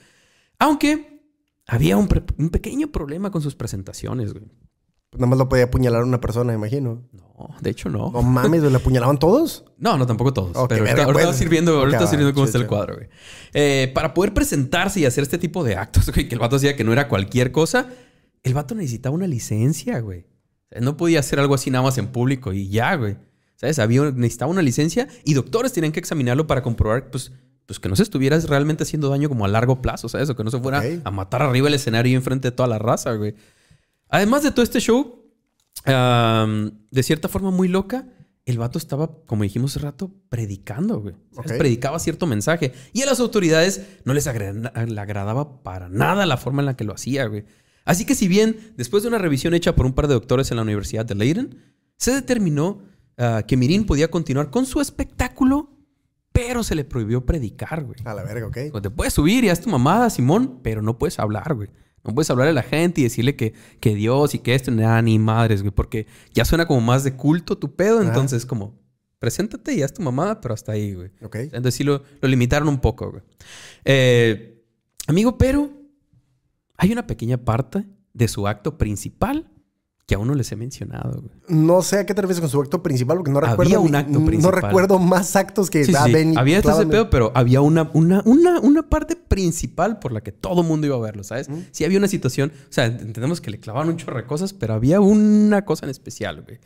Aunque 0.59 1.21
había 1.67 1.97
un 1.97 2.09
pequeño 2.09 2.91
problema 2.91 3.31
con 3.31 3.41
sus 3.41 3.55
presentaciones, 3.55 4.33
güey. 4.33 4.45
Pues 5.15 5.21
nada 5.21 5.31
más 5.31 5.39
lo 5.39 5.49
podía 5.49 5.65
apuñalar 5.67 6.03
una 6.03 6.21
persona, 6.21 6.53
imagino. 6.53 7.03
No, 7.13 7.55
de 7.61 7.71
hecho 7.71 7.89
no. 7.89 8.11
No 8.11 8.21
mames. 8.21 8.65
¿Le 8.65 8.77
apuñalaban 8.77 9.17
todos? 9.17 9.65
No, 9.79 9.97
no, 9.97 10.09
tampoco 10.09 10.33
todos. 10.33 10.51
Pero 10.69 10.81
ahorita, 10.81 11.05
ahorita 11.05 11.05
pues. 11.05 11.07
ahorita 11.07 11.13
Ok, 11.13 11.23
vamos 11.23 11.41
a 11.41 11.45
ir 11.45 11.49
viendo 11.51 12.29
va, 12.29 12.33
cómo 12.35 12.47
está 12.47 12.59
el 12.59 12.67
cuadro, 12.67 12.97
güey. 12.97 13.09
Eh, 13.53 13.93
para 13.95 14.13
poder 14.13 14.35
presentarse 14.35 14.99
y 14.99 15.05
hacer 15.05 15.23
este 15.23 15.39
tipo 15.39 15.63
de 15.63 15.77
actos, 15.77 16.11
güey, 16.13 16.27
que 16.27 16.35
el 16.35 16.41
vato 16.41 16.57
hacía 16.57 16.75
que 16.75 16.83
no 16.83 16.93
era 16.93 17.07
cualquier 17.07 17.53
cosa, 17.53 17.87
el 18.43 18.55
vato 18.55 18.75
necesitaba 18.75 19.15
una 19.15 19.29
licencia, 19.29 20.01
güey. 20.01 20.23
O 20.23 20.69
sea, 20.71 20.81
no 20.81 20.97
podía 20.97 21.21
hacer 21.21 21.39
algo 21.39 21.55
así 21.55 21.71
nada 21.71 21.85
más 21.85 21.97
en 21.97 22.09
público 22.09 22.53
y 22.53 22.69
ya, 22.71 22.97
güey. 22.97 23.19
¿Sabes? 23.55 23.79
Había, 23.79 24.11
necesitaba 24.11 24.51
una 24.51 24.63
licencia 24.63 25.07
y 25.25 25.35
doctores 25.35 25.73
tenían 25.73 25.93
que 25.93 26.01
examinarlo 26.01 26.49
para 26.49 26.61
comprobar, 26.65 27.09
pues, 27.09 27.31
pues 27.67 27.79
que 27.79 27.89
no 27.89 27.95
se 27.95 28.03
estuviera 28.03 28.37
realmente 28.41 28.83
haciendo 28.83 29.11
daño 29.11 29.29
como 29.29 29.45
a 29.45 29.49
largo 29.49 29.81
plazo, 29.81 30.09
¿sabes? 30.09 30.29
O 30.29 30.35
que 30.35 30.43
no 30.43 30.51
se 30.51 30.59
fuera 30.59 30.83
a 31.05 31.11
matar 31.13 31.43
arriba 31.43 31.69
el 31.69 31.75
escenario 31.75 32.11
y 32.11 32.17
enfrente 32.17 32.51
de 32.51 32.53
toda 32.57 32.69
la 32.69 32.81
raza, 32.81 33.13
güey. 33.13 33.37
Además 34.15 34.43
de 34.45 34.51
todo 34.53 34.63
este 34.63 34.79
show, 34.81 35.25
de 35.85 37.03
cierta 37.03 37.29
forma 37.29 37.51
muy 37.51 37.69
loca, 37.69 38.07
el 38.47 38.59
vato 38.59 38.79
estaba, 38.79 39.11
como 39.27 39.43
dijimos 39.43 39.73
hace 39.77 39.85
rato, 39.85 40.11
predicando, 40.29 41.01
güey. 41.01 41.15
Predicaba 41.59 41.99
cierto 41.99 42.27
mensaje. 42.27 42.73
Y 42.93 43.03
a 43.03 43.07
las 43.07 43.19
autoridades 43.21 43.83
no 44.05 44.13
les 44.15 44.27
agra- 44.27 44.53
le 44.87 45.01
agradaba 45.01 45.63
para 45.63 45.89
nada 45.89 46.27
la 46.27 46.37
forma 46.37 46.63
en 46.63 46.67
la 46.67 46.77
que 46.77 46.85
lo 46.85 46.93
hacía, 46.95 47.27
güey. 47.27 47.45
Así 47.85 48.05
que 48.05 48.15
si 48.15 48.29
bien, 48.29 48.57
después 48.77 49.03
de 49.03 49.09
una 49.09 49.19
revisión 49.19 49.53
hecha 49.55 49.75
por 49.75 49.87
un 49.87 49.93
par 49.95 50.09
de 50.09 50.15
doctores 50.15 50.51
en 50.51 50.57
la 50.57 50.63
Universidad 50.63 51.05
de 51.05 51.15
Leiden, 51.15 51.59
se 51.97 52.13
determinó 52.15 52.83
ah, 53.19 53.43
que 53.47 53.57
Mirin 53.57 53.85
podía 53.87 54.11
continuar 54.11 54.51
con 54.51 54.65
su 54.67 54.81
espectáculo, 54.81 55.71
pero 56.33 56.63
se 56.65 56.75
le 56.75 56.85
prohibió 56.85 57.25
predicar, 57.27 57.85
güey. 57.85 57.97
A 58.05 58.15
la 58.15 58.23
verga, 58.25 58.47
ok. 58.47 58.81
Te 58.83 58.91
puedes 58.91 59.13
subir 59.15 59.45
y 59.45 59.49
haz 59.49 59.61
tu 59.61 59.71
mamada, 59.71 60.09
Simón, 60.11 60.61
pero 60.63 60.83
no 60.83 60.99
puedes 60.99 61.19
hablar, 61.19 61.55
güey. 61.55 61.69
No 62.05 62.15
puedes 62.15 62.31
hablar 62.31 62.49
a 62.49 62.53
la 62.53 62.63
gente 62.63 63.01
y 63.01 63.05
decirle 63.05 63.35
que, 63.35 63.55
que 63.81 63.95
Dios 63.95 64.35
y 64.35 64.39
que 64.39 64.55
esto, 64.55 64.71
nada, 64.71 65.01
ni 65.01 65.19
madres, 65.19 65.63
güey, 65.63 65.73
porque 65.75 66.07
ya 66.33 66.45
suena 66.45 66.67
como 66.67 66.81
más 66.81 67.03
de 67.03 67.17
culto 67.17 67.57
tu 67.57 67.75
pedo, 67.75 68.01
Ajá. 68.01 68.09
entonces 68.09 68.45
como 68.45 68.79
preséntate 69.19 69.73
y 69.73 69.83
haz 69.83 69.95
tu 69.95 70.03
mamada, 70.03 70.41
pero 70.41 70.53
hasta 70.53 70.73
ahí, 70.73 70.93
güey. 70.93 71.11
Ok. 71.23 71.37
Entonces 71.37 71.77
sí 71.77 71.85
lo, 71.85 72.03
lo 72.21 72.29
limitaron 72.29 72.69
un 72.69 72.79
poco, 72.79 73.11
güey. 73.11 73.23
Eh, 73.87 74.63
amigo, 75.07 75.39
pero 75.39 75.71
hay 76.77 76.93
una 76.93 77.07
pequeña 77.07 77.39
parte 77.39 77.87
de 78.13 78.29
su 78.29 78.47
acto 78.47 78.77
principal 78.77 79.51
que 80.07 80.17
aún 80.17 80.29
no 80.29 80.35
les 80.35 80.53
he 80.53 80.57
mencionado, 80.57 81.23
güey. 81.23 81.33
No 81.49 81.81
sé 81.81 82.01
a 82.01 82.05
qué 82.07 82.13
te 82.15 82.21
refieres 82.21 82.41
con 82.41 82.51
su 82.51 82.61
acto 82.61 82.83
principal, 82.83 83.17
porque 83.17 83.31
no 83.33 83.39
Había 83.39 83.51
recuerdo. 83.53 83.81
un 83.81 83.93
ni- 83.93 83.97
acto 83.97 84.19
No 84.21 84.27
principal. 84.27 84.61
recuerdo 84.63 84.99
más 84.99 85.35
actos 85.35 85.71
que. 85.71 85.83
Sí, 85.85 85.93
ah, 85.97 86.05
sí. 86.05 86.13
ven 86.13 86.35
y 86.35 86.37
había 86.37 86.59
este 86.59 86.71
ese 86.71 86.85
pedo, 86.87 87.09
pero 87.09 87.33
había 87.35 87.63
una, 87.63 87.91
una, 87.95 88.21
una, 88.27 88.61
una 88.61 88.89
parte 88.91 89.17
principal 89.17 89.99
por 90.01 90.13
la 90.13 90.21
que 90.23 90.31
todo 90.33 90.63
mundo 90.63 90.87
iba 90.87 90.97
a 90.97 91.01
verlo, 91.01 91.25
¿sabes? 91.25 91.49
Sí 91.71 91.85
había 91.87 91.97
una 91.99 92.09
situación, 92.09 92.53
o 92.55 92.73
sea, 92.73 92.85
entendemos 92.85 93.41
que 93.41 93.51
le 93.51 93.59
clavaban 93.61 93.89
un 93.89 93.97
chorro 93.97 94.19
de 94.19 94.27
cosas, 94.27 94.53
pero 94.53 94.75
había 94.75 95.01
una 95.01 95.65
cosa 95.65 95.87
en 95.87 95.91
especial, 95.91 96.43
güey. 96.43 96.59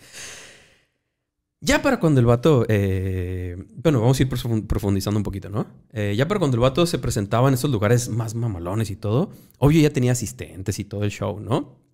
Ya 1.61 1.83
para 1.83 1.99
cuando 1.99 2.21
el 2.21 2.27
vato, 2.27 2.65
eh, 2.69 3.57
bueno, 3.83 4.01
vamos 4.01 4.19
a 4.19 4.23
ir 4.23 4.29
profun- 4.29 4.67
profundizando 4.69 5.19
un 5.19 5.25
poquito, 5.25 5.49
¿no? 5.51 5.67
Eh, 5.93 6.15
ya 6.17 6.29
para 6.29 6.39
cuando 6.39 6.57
el 6.57 6.61
vato 6.61 6.87
se 6.87 6.99
presentaba 7.01 7.49
en 7.49 7.55
esos 7.55 7.71
lugares 7.71 8.09
más 8.09 8.37
mamalones 8.37 8.91
y 8.91 8.97
todo, 8.97 9.31
obvio 9.59 9.81
ya 9.81 9.91
tenía 9.93 10.13
asistentes 10.13 10.79
y 10.79 10.85
todo 10.85 11.03
el 11.03 11.11
show, 11.11 11.41
¿no? 11.41 11.88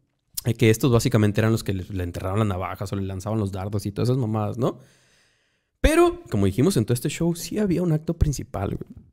Que 0.53 0.69
estos 0.69 0.93
básicamente 0.93 1.41
eran 1.41 1.53
los 1.53 1.65
que 1.65 1.73
le, 1.73 1.85
le 1.85 2.05
enterraban 2.05 2.41
las 2.41 2.49
navajas 2.49 2.93
o 2.93 2.97
le 2.97 3.03
lanzaban 3.03 3.39
los 3.39 3.51
dardos 3.51 3.87
y 3.87 3.93
todas 3.93 4.11
esas 4.11 4.19
mamadas, 4.19 4.59
¿no? 4.59 4.79
Pero, 5.81 6.23
como 6.31 6.47
dijimos 6.47 6.77
en 6.77 6.85
todo 6.85 6.95
este 6.95 7.09
show, 7.09 7.35
sí 7.35 7.59
había 7.59 7.83
un 7.83 7.93
acto 7.93 8.15
principal, 8.19 8.77
güey. 8.77 9.05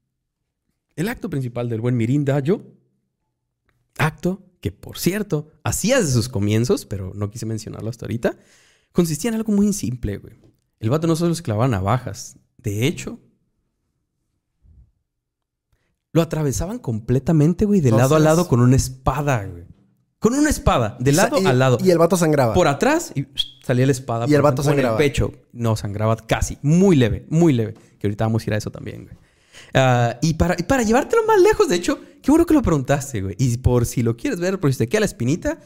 El 0.95 1.07
acto 1.07 1.29
principal 1.29 1.69
del 1.69 1.81
buen 1.81 1.97
Mirin 1.97 2.25
Dayo. 2.25 2.61
Acto 3.97 4.45
que, 4.61 4.71
por 4.71 4.97
cierto, 4.97 5.51
hacía 5.63 5.99
desde 5.99 6.13
sus 6.13 6.29
comienzos, 6.29 6.85
pero 6.85 7.13
no 7.13 7.29
quise 7.29 7.45
mencionarlo 7.45 7.89
hasta 7.89 8.05
ahorita. 8.05 8.37
Consistía 8.91 9.29
en 9.29 9.35
algo 9.35 9.51
muy 9.51 9.73
simple, 9.73 10.17
güey. 10.17 10.35
El 10.79 10.89
vato 10.89 11.07
no 11.07 11.15
solo 11.15 11.35
se 11.35 11.43
clavaba 11.43 11.67
navajas. 11.67 12.37
De 12.57 12.87
hecho, 12.87 13.19
lo 16.13 16.21
atravesaban 16.21 16.79
completamente, 16.79 17.65
güey, 17.65 17.81
de 17.81 17.91
lado 17.91 18.15
a 18.15 18.19
lado 18.19 18.47
con 18.47 18.59
una 18.59 18.75
espada, 18.75 19.45
güey. 19.45 19.65
Con 20.21 20.35
una 20.35 20.51
espada, 20.51 20.95
de 20.99 21.13
lado 21.13 21.41
Y- 21.41 21.45
a 21.47 21.51
lado. 21.53 21.79
Y 21.83 21.89
el 21.89 21.97
vato 21.97 22.15
sangraba. 22.15 22.53
Por 22.53 22.67
atrás 22.67 23.11
y 23.15 23.25
salía 23.65 23.87
la 23.87 23.91
espada. 23.91 24.27
Y 24.29 24.35
el 24.35 24.41
vato 24.43 24.61
ejemplo, 24.61 24.79
en 24.79 24.85
sangraba. 24.85 24.97
el 25.03 25.09
pecho. 25.11 25.33
No, 25.51 25.75
sangraba 25.75 26.15
casi. 26.15 26.59
Muy 26.61 26.95
leve, 26.95 27.25
muy 27.29 27.53
leve. 27.53 27.73
Que 27.97 28.05
ahorita 28.05 28.25
vamos 28.25 28.43
a 28.43 28.49
ir 28.49 28.53
a 28.53 28.57
eso 28.57 28.69
también, 28.69 29.05
güey. 29.05 29.15
Ah, 29.73 30.17
y, 30.21 30.35
para, 30.35 30.55
y 30.59 30.63
para 30.63 30.83
llevártelo 30.83 31.23
más 31.25 31.41
lejos, 31.41 31.67
de 31.69 31.75
hecho, 31.75 31.99
qué 32.21 32.29
bueno 32.29 32.45
que 32.45 32.53
lo 32.53 32.61
preguntaste, 32.61 33.21
güey. 33.21 33.35
Y 33.39 33.57
por 33.57 33.87
si 33.87 34.03
lo 34.03 34.15
quieres 34.15 34.39
ver, 34.39 34.59
por 34.59 34.71
si 34.71 34.77
te 34.77 34.87
queda 34.87 34.99
la 34.99 35.05
espinita, 35.07 35.57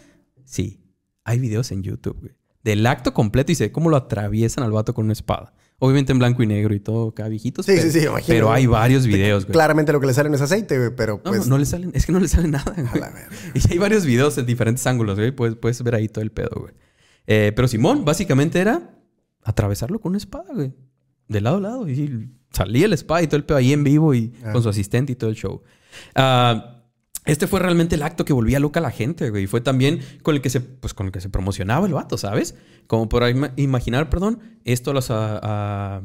sí, 0.46 0.80
hay 1.26 1.38
videos 1.40 1.72
en 1.74 1.84
YouTube, 1.84 2.18
güey. 2.22 2.34
Del 2.64 2.86
acto 2.88 3.14
completo 3.14 3.52
y 3.52 3.56
se 3.56 3.66
ve 3.66 3.72
cómo 3.74 3.90
lo 3.90 3.98
atraviesan 3.98 4.64
al 4.64 4.72
vato 4.72 4.94
con 4.94 5.04
una 5.06 5.14
espada. 5.14 5.54
Obviamente 5.78 6.14
en 6.14 6.20
blanco 6.20 6.42
y 6.42 6.48
negro 6.48 6.74
y 6.74 6.80
todo, 6.80 7.10
acá 7.10 7.28
viejitos. 7.28 7.66
Sí, 7.66 7.74
pero, 7.76 7.84
sí, 7.92 8.00
sí, 8.00 8.06
imagino, 8.06 8.28
Pero 8.28 8.52
hay 8.52 8.66
varios 8.66 9.06
videos, 9.06 9.44
güey. 9.46 9.52
Claramente 9.54 9.92
lo 9.92 10.00
que 10.00 10.08
le 10.08 10.14
sale 10.14 10.30
no 10.30 10.36
es 10.36 10.42
aceite, 10.42 10.78
güey, 10.78 10.96
pero 10.96 11.22
No, 11.24 11.32
pues. 11.32 11.42
no, 11.42 11.52
no 11.52 11.58
le 11.58 11.66
salen, 11.66 11.92
es 11.94 12.06
que 12.06 12.12
no 12.14 12.20
le 12.22 12.28
sale 12.30 12.48
nada, 12.50 12.72
güey. 12.74 13.02
la 13.02 13.10
verga. 13.10 13.30
Y 13.54 13.72
hay 13.72 13.78
varios 13.78 14.06
videos 14.06 14.38
en 14.38 14.46
diferentes 14.46 14.88
ángulos, 14.88 15.18
güey. 15.18 15.32
Puedes, 15.32 15.56
puedes 15.58 15.82
ver 15.84 15.96
ahí 15.96 16.08
todo 16.08 16.24
el 16.24 16.32
pedo, 16.32 16.52
güey. 16.62 16.74
Eh, 17.28 17.52
pero 17.56 17.68
Simón, 17.68 18.06
básicamente 18.06 18.60
era 18.60 18.96
atravesarlo 19.44 20.00
con 20.00 20.12
una 20.12 20.18
espada, 20.18 20.54
güey. 20.54 20.74
De 21.28 21.42
lado 21.42 21.58
a 21.58 21.62
lado. 21.62 21.90
Y 21.90 22.30
salía 22.52 22.88
la 22.88 22.96
espada 22.96 23.22
y 23.24 23.28
todo 23.28 23.38
el 23.38 23.44
pedo 23.44 23.58
ahí 23.58 23.74
en 23.74 23.84
vivo 23.84 24.14
y 24.14 24.34
Ah. 24.44 24.54
con 24.54 24.64
su 24.64 24.70
asistente 24.70 25.12
y 25.12 25.16
todo 25.16 25.30
el 25.30 25.36
show. 25.36 25.62
Ah, 26.16 26.75
este 27.26 27.48
fue 27.48 27.60
realmente 27.60 27.96
el 27.96 28.04
acto 28.04 28.24
que 28.26 28.34
volvía 28.34 28.60
loca 28.60 28.80
a 28.80 28.84
la 28.84 28.92
gente, 28.92 29.30
güey. 29.30 29.44
Y 29.44 29.48
fue 29.48 29.62
también 29.62 30.00
con 30.24 30.36
el 30.36 30.42
que 30.42 30.50
se, 30.50 30.62
pues, 30.62 30.94
con 30.94 31.08
el 31.08 31.12
que 31.12 31.22
se 31.22 31.30
promocionaba 31.30 31.88
el 31.88 31.94
vato, 31.94 32.18
¿sabes? 32.18 32.56
Como 32.88 33.10
por 33.10 33.24
ima- 33.24 33.52
imaginar, 33.56 34.10
perdón, 34.10 34.40
esto 34.64 34.92
a 34.92 34.94
los, 34.94 35.10
a- 35.12 35.40
a- 35.42 36.02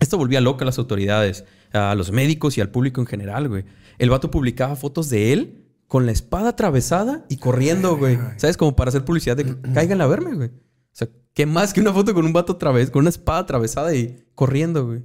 esto 0.00 0.16
volvía 0.18 0.40
loca 0.40 0.64
a 0.64 0.66
las 0.66 0.78
autoridades, 0.78 1.44
a 1.72 1.94
los 1.94 2.12
médicos 2.12 2.56
y 2.56 2.60
al 2.60 2.70
público 2.70 3.00
en 3.00 3.06
general, 3.06 3.48
güey. 3.48 3.64
El 3.98 4.10
vato 4.10 4.30
publicaba 4.30 4.76
fotos 4.76 5.08
de 5.08 5.32
él 5.32 5.64
con 5.88 6.06
la 6.06 6.12
espada 6.12 6.50
atravesada 6.50 7.24
y 7.28 7.38
corriendo, 7.38 7.96
güey. 7.96 8.16
¿Sabes? 8.36 8.56
Como 8.56 8.76
para 8.76 8.90
hacer 8.90 9.04
publicidad 9.04 9.36
de 9.36 9.44
que 9.44 9.56
caigan 9.72 10.00
a 10.00 10.06
verme, 10.06 10.34
güey. 10.34 10.48
O 10.48 10.92
sea, 10.92 11.08
¿qué 11.34 11.46
más 11.46 11.72
que 11.72 11.80
una 11.80 11.92
foto 11.92 12.12
con 12.14 12.24
un 12.26 12.32
vato 12.32 12.58
con 12.58 13.00
una 13.00 13.08
espada 13.08 13.40
atravesada 13.40 13.94
y 13.94 14.24
corriendo, 14.34 14.86
güey? 14.86 15.02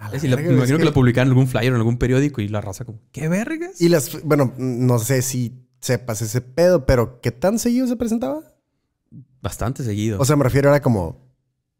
A 0.00 0.04
la 0.06 0.10
me 0.12 0.16
es 0.16 0.24
imagino 0.24 0.58
que... 0.58 0.76
que- 0.78 0.84
lo 0.84 0.92
publicaban 0.92 1.28
en 1.28 1.32
algún 1.32 1.46
flyer 1.46 1.72
o 1.72 1.76
en 1.76 1.80
algún 1.80 1.98
periódico 1.98 2.40
y 2.40 2.48
la 2.48 2.60
raza 2.60 2.84
como, 2.84 3.00
¿qué 3.12 3.28
vergas? 3.28 3.80
Y 3.80 3.88
las. 3.88 4.22
Bueno, 4.24 4.52
no 4.58 4.98
sé 4.98 5.22
si 5.22 5.66
sepas 5.80 6.22
ese 6.22 6.40
pedo, 6.40 6.86
pero 6.86 7.20
¿qué 7.20 7.30
tan 7.30 7.58
seguido 7.58 7.86
se 7.86 7.96
presentaba? 7.96 8.42
Bastante 9.42 9.84
seguido. 9.84 10.18
O 10.20 10.24
sea, 10.24 10.36
me 10.36 10.44
refiero, 10.44 10.68
era 10.70 10.80
como 10.82 11.30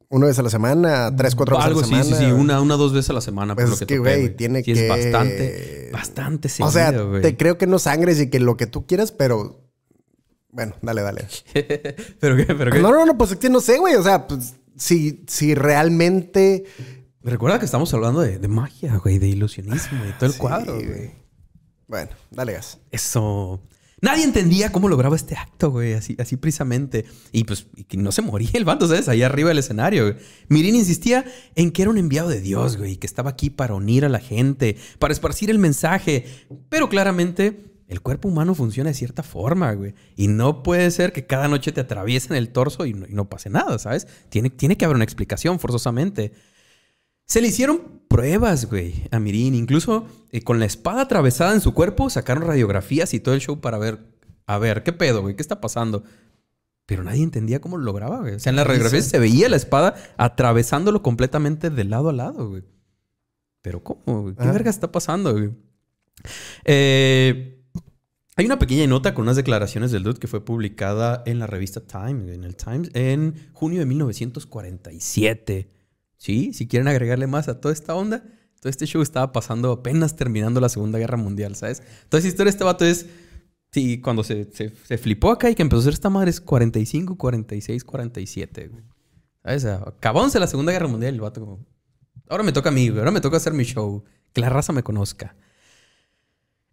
una 0.09 0.27
vez 0.27 0.39
a 0.39 0.43
la 0.43 0.51
semana, 0.51 1.15
tres, 1.15 1.35
cuatro 1.35 1.57
veces 1.57 1.67
Algo 1.69 1.81
a 1.81 1.83
la 1.83 1.87
sí, 1.89 1.95
semana. 2.11 2.17
sí, 2.19 2.25
sí, 2.27 2.33
una, 2.33 2.61
una 2.61 2.77
dos 2.77 2.93
veces 2.93 3.11
a 3.11 3.13
la 3.15 3.21
semana. 3.21 3.55
Pues 3.55 3.65
por 3.65 3.69
lo 3.71 3.75
es 3.75 3.79
que, 3.81 3.87
que, 3.87 3.99
güey, 3.99 4.37
tiene 4.37 4.63
Sí, 4.63 4.73
que- 4.73 4.83
es 4.85 4.89
bastante, 4.89 5.91
bastante 5.93 6.49
seguido, 6.49 6.69
O 6.69 6.73
sea, 6.73 7.21
te 7.23 7.37
creo 7.37 7.59
que 7.59 7.67
no 7.67 7.79
sangres 7.79 8.21
y 8.21 8.29
que 8.31 8.41
lo 8.41 8.57
que 8.57 8.67
tú 8.67 8.87
quieras, 8.87 9.13
pero. 9.13 9.67
Bueno, 10.53 10.75
dale, 10.83 11.03
dale. 11.03 11.27
¿Pero 11.55 12.37
qué? 12.37 12.45
¿Pero 12.47 12.73
qué? 12.73 12.81
No, 12.81 12.91
no, 12.91 13.07
no, 13.07 13.17
pues 13.17 13.33
es 13.33 13.37
que 13.39 13.49
no 13.51 13.61
sé, 13.61 13.79
güey. 13.79 13.95
O 13.95 14.03
sea, 14.03 14.27
pues 14.27 14.55
si, 14.77 15.25
si 15.29 15.55
realmente. 15.55 16.65
Recuerda 17.23 17.59
que 17.59 17.67
estamos 17.67 17.93
hablando 17.93 18.21
de, 18.21 18.39
de 18.39 18.49
magia, 18.49 18.97
güey, 18.97 19.19
de 19.19 19.29
ilusionismo 19.29 20.05
y 20.07 20.13
todo 20.13 20.27
el 20.27 20.33
Sí, 20.33 20.39
cuadro, 20.39 20.75
güey. 20.75 21.13
Bueno, 21.87 22.11
dale 22.31 22.53
gas. 22.55 22.79
Eso. 22.91 23.61
Nadie 24.03 24.25
entendía 24.25 24.73
cómo 24.73 24.89
lograba 24.89 25.15
este 25.15 25.37
acto, 25.37 25.71
güey, 25.71 25.93
así, 25.93 26.17
así 26.19 26.37
precisamente. 26.37 27.05
Y 27.33 27.45
pues 27.45 27.67
y 27.77 27.97
no 27.99 28.13
se 28.13 28.23
moría 28.23 28.49
el 28.55 28.65
vato, 28.65 28.89
¿sabes? 28.89 29.09
Ahí 29.09 29.23
arriba 29.23 29.51
del 29.51 29.59
escenario, 29.59 30.05
güey. 30.05 30.17
Mirin 30.49 30.75
insistía 30.75 31.27
en 31.55 31.71
que 31.71 31.83
era 31.83 31.91
un 31.91 31.99
enviado 31.99 32.31
de 32.31 32.41
Dios, 32.41 32.79
güey, 32.79 32.97
que 32.97 33.07
estaba 33.07 33.29
aquí 33.29 33.51
para 33.51 33.75
unir 33.75 34.07
a 34.07 34.09
la 34.09 34.21
gente, 34.21 34.77
para 34.99 35.13
esparcir 35.13 35.51
el 35.51 35.59
mensaje. 35.59 36.25
Pero 36.71 36.89
claramente 36.89 37.67
el 37.89 38.01
cuerpo 38.01 38.29
humano 38.29 38.55
funciona 38.55 38.89
de 38.89 38.95
cierta 38.95 39.23
forma, 39.23 39.73
güey. 39.73 39.95
Y 40.17 40.29
no 40.29 40.63
puede 40.63 40.91
ser 40.93 41.13
que 41.13 41.27
cada 41.27 41.49
noche 41.49 41.73
te 41.73 41.83
atraviesen 41.83 42.37
el 42.37 42.49
torso 42.49 42.87
y 42.87 42.95
no, 42.95 43.07
y 43.07 43.13
no 43.13 43.29
pase 43.29 43.51
nada, 43.51 43.79
¿sabes? 43.79 44.07
Tiene, 44.31 44.49
tiene 44.49 44.79
que 44.79 44.87
haber 44.87 44.95
una 44.95 45.05
explicación 45.05 45.61
forzosamente. 45.61 46.33
Se 47.31 47.41
le 47.41 47.47
hicieron 47.47 48.03
pruebas, 48.09 48.69
güey, 48.69 49.05
a 49.13 49.21
Mirin. 49.21 49.55
Incluso 49.55 50.05
eh, 50.33 50.43
con 50.43 50.59
la 50.59 50.65
espada 50.65 51.03
atravesada 51.03 51.55
en 51.55 51.61
su 51.61 51.73
cuerpo, 51.75 52.11
sacaron 52.11 52.43
radiografías 52.43 53.15
y 53.15 53.21
todo 53.21 53.37
el 53.37 53.41
show 53.41 53.61
para 53.61 53.79
ver, 53.79 54.01
a 54.47 54.59
ver, 54.59 54.83
¿qué 54.83 54.93
pedo, 54.93 55.23
güey? 55.23 55.37
¿Qué 55.37 55.43
está 55.43 55.61
pasando? 55.61 56.03
Pero 56.87 57.05
nadie 57.05 57.23
entendía 57.23 57.61
cómo 57.61 57.79
lo 57.79 57.85
lograba, 57.85 58.19
güey. 58.19 58.35
O 58.35 58.41
sea, 58.41 58.51
en 58.51 58.57
las 58.57 58.67
radiografías 58.67 59.05
se 59.05 59.21
veía 59.21 59.49
la 59.49 59.55
espada 59.55 59.95
atravesándolo 60.17 61.03
completamente 61.03 61.71
de 61.71 61.85
lado 61.85 62.09
a 62.09 62.13
lado, 62.13 62.49
güey. 62.49 62.65
Pero 63.63 63.85
¿cómo? 63.85 64.23
güey? 64.23 64.35
¿Qué 64.35 64.49
Ah. 64.49 64.51
verga 64.51 64.69
está 64.69 64.91
pasando, 64.91 65.31
güey? 65.31 65.51
Eh, 66.65 67.63
hay 68.35 68.45
una 68.45 68.59
pequeña 68.59 68.89
nota 68.89 69.15
con 69.15 69.23
unas 69.23 69.37
declaraciones 69.37 69.93
del 69.93 70.03
dude 70.03 70.19
que 70.19 70.27
fue 70.27 70.45
publicada 70.45 71.23
en 71.27 71.39
la 71.39 71.47
revista 71.47 71.81
Time, 71.81 72.35
en 72.35 72.43
el 72.43 72.57
Times, 72.57 72.91
en 72.95 73.37
junio 73.53 73.79
de 73.79 73.87
1947. 73.87 75.71
Sí, 76.21 76.53
si 76.53 76.69
quieren 76.69 76.87
agregarle 76.87 77.27
más 77.27 77.49
a 77.49 77.63
toda 77.63 77.73
esta 77.73 77.95
onda, 77.95 78.23
todo 78.61 78.69
este 78.69 78.85
show 78.85 79.01
estaba 79.01 79.33
pasando 79.33 79.73
apenas 79.73 80.17
terminando 80.17 80.61
la 80.61 80.69
Segunda 80.69 80.99
Guerra 80.99 81.17
Mundial, 81.17 81.57
¿sabes? 81.57 81.83
Esa 82.13 82.29
historia 82.29 82.51
este 82.51 82.63
vato 82.63 82.85
es, 82.85 83.07
sí, 83.73 84.03
cuando 84.03 84.23
se, 84.23 84.53
se, 84.53 84.69
se 84.69 84.99
flipó 84.99 85.31
acá 85.31 85.49
y 85.49 85.55
que 85.55 85.63
empezó 85.63 85.79
a 85.79 85.81
hacer 85.81 85.95
esta 85.95 86.11
madre 86.11 86.29
es 86.29 86.43
45, 86.43 87.17
46, 87.17 87.85
47, 87.85 88.69
güey. 88.69 88.85
¿Sabes? 89.43 89.65
Acabándose 89.65 90.39
la 90.39 90.47
Segunda 90.47 90.73
Guerra 90.73 90.89
Mundial 90.89 91.15
y 91.15 91.17
el 91.17 91.23
vato 91.23 91.41
como, 91.41 91.67
ahora 92.29 92.45
me 92.45 92.53
toca 92.53 92.69
a 92.69 92.73
mí, 92.73 92.91
güey, 92.91 92.99
ahora 92.99 93.13
me 93.13 93.23
toca 93.23 93.39
hacer 93.39 93.55
mi 93.55 93.65
show, 93.65 94.05
que 94.35 94.43
la 94.43 94.51
raza 94.51 94.75
me 94.75 94.83
conozca. 94.83 95.35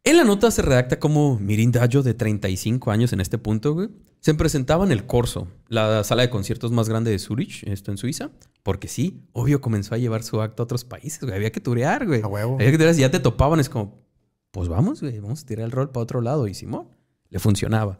En 0.04 0.18
la 0.18 0.26
nota 0.26 0.52
se 0.52 0.62
redacta 0.62 1.00
como 1.00 1.40
Mirin 1.40 1.72
Dayo, 1.72 2.04
de 2.04 2.14
35 2.14 2.92
años 2.92 3.14
en 3.14 3.22
este 3.22 3.38
punto, 3.38 3.74
güey, 3.74 3.88
se 4.20 4.34
presentaba 4.34 4.84
en 4.84 4.92
el 4.92 5.06
Corso, 5.06 5.48
la 5.70 6.04
sala 6.04 6.24
de 6.24 6.30
conciertos 6.30 6.74
más 6.74 6.90
grande 6.90 7.12
de 7.12 7.20
Zurich, 7.20 7.64
esto 7.64 7.92
en 7.92 7.98
Suiza, 7.98 8.32
porque 8.68 8.90
sí, 8.90 9.24
obvio 9.32 9.62
comenzó 9.62 9.96
a 9.96 9.98
llevar 9.98 10.24
su 10.24 10.42
acto 10.42 10.62
a 10.62 10.66
otros 10.66 10.84
países, 10.84 11.22
güey. 11.22 11.34
Había 11.34 11.54
que 11.54 11.62
turear, 11.62 12.06
güey. 12.06 12.22
A 12.22 12.28
huevo. 12.28 12.56
Había 12.56 12.70
que 12.72 12.78
turear. 12.78 12.94
Si 12.94 13.00
ya 13.00 13.10
te 13.10 13.22
topaban, 13.22 13.62
es 13.62 13.70
como, 13.70 14.04
pues 14.52 14.68
vamos, 14.68 15.00
güey, 15.00 15.22
vamos 15.22 15.42
a 15.42 15.46
tirar 15.46 15.64
el 15.64 15.72
rol 15.72 15.90
para 15.90 16.04
otro 16.04 16.20
lado. 16.20 16.50
Y 16.50 16.54
Simón, 16.54 16.90
le 17.30 17.40
funcionaba. 17.40 17.98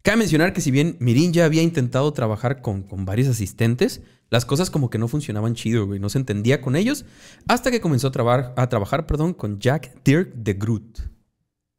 Cabe 0.00 0.16
mencionar 0.16 0.54
que 0.54 0.62
si 0.62 0.70
bien 0.70 0.96
Mirin 1.00 1.34
ya 1.34 1.44
había 1.44 1.60
intentado 1.62 2.10
trabajar 2.14 2.62
con, 2.62 2.82
con 2.82 3.04
varios 3.04 3.28
asistentes, 3.28 4.00
las 4.30 4.46
cosas 4.46 4.70
como 4.70 4.88
que 4.88 4.96
no 4.96 5.06
funcionaban 5.06 5.54
chido, 5.54 5.84
güey. 5.86 6.00
No 6.00 6.08
se 6.08 6.16
entendía 6.16 6.62
con 6.62 6.76
ellos 6.76 7.04
hasta 7.46 7.70
que 7.70 7.82
comenzó 7.82 8.06
a, 8.08 8.10
trabar- 8.10 8.54
a 8.56 8.70
trabajar 8.70 9.06
perdón, 9.06 9.34
con 9.34 9.58
Jack 9.60 10.02
Dirk 10.02 10.32
de 10.32 10.54
Groot. 10.54 10.98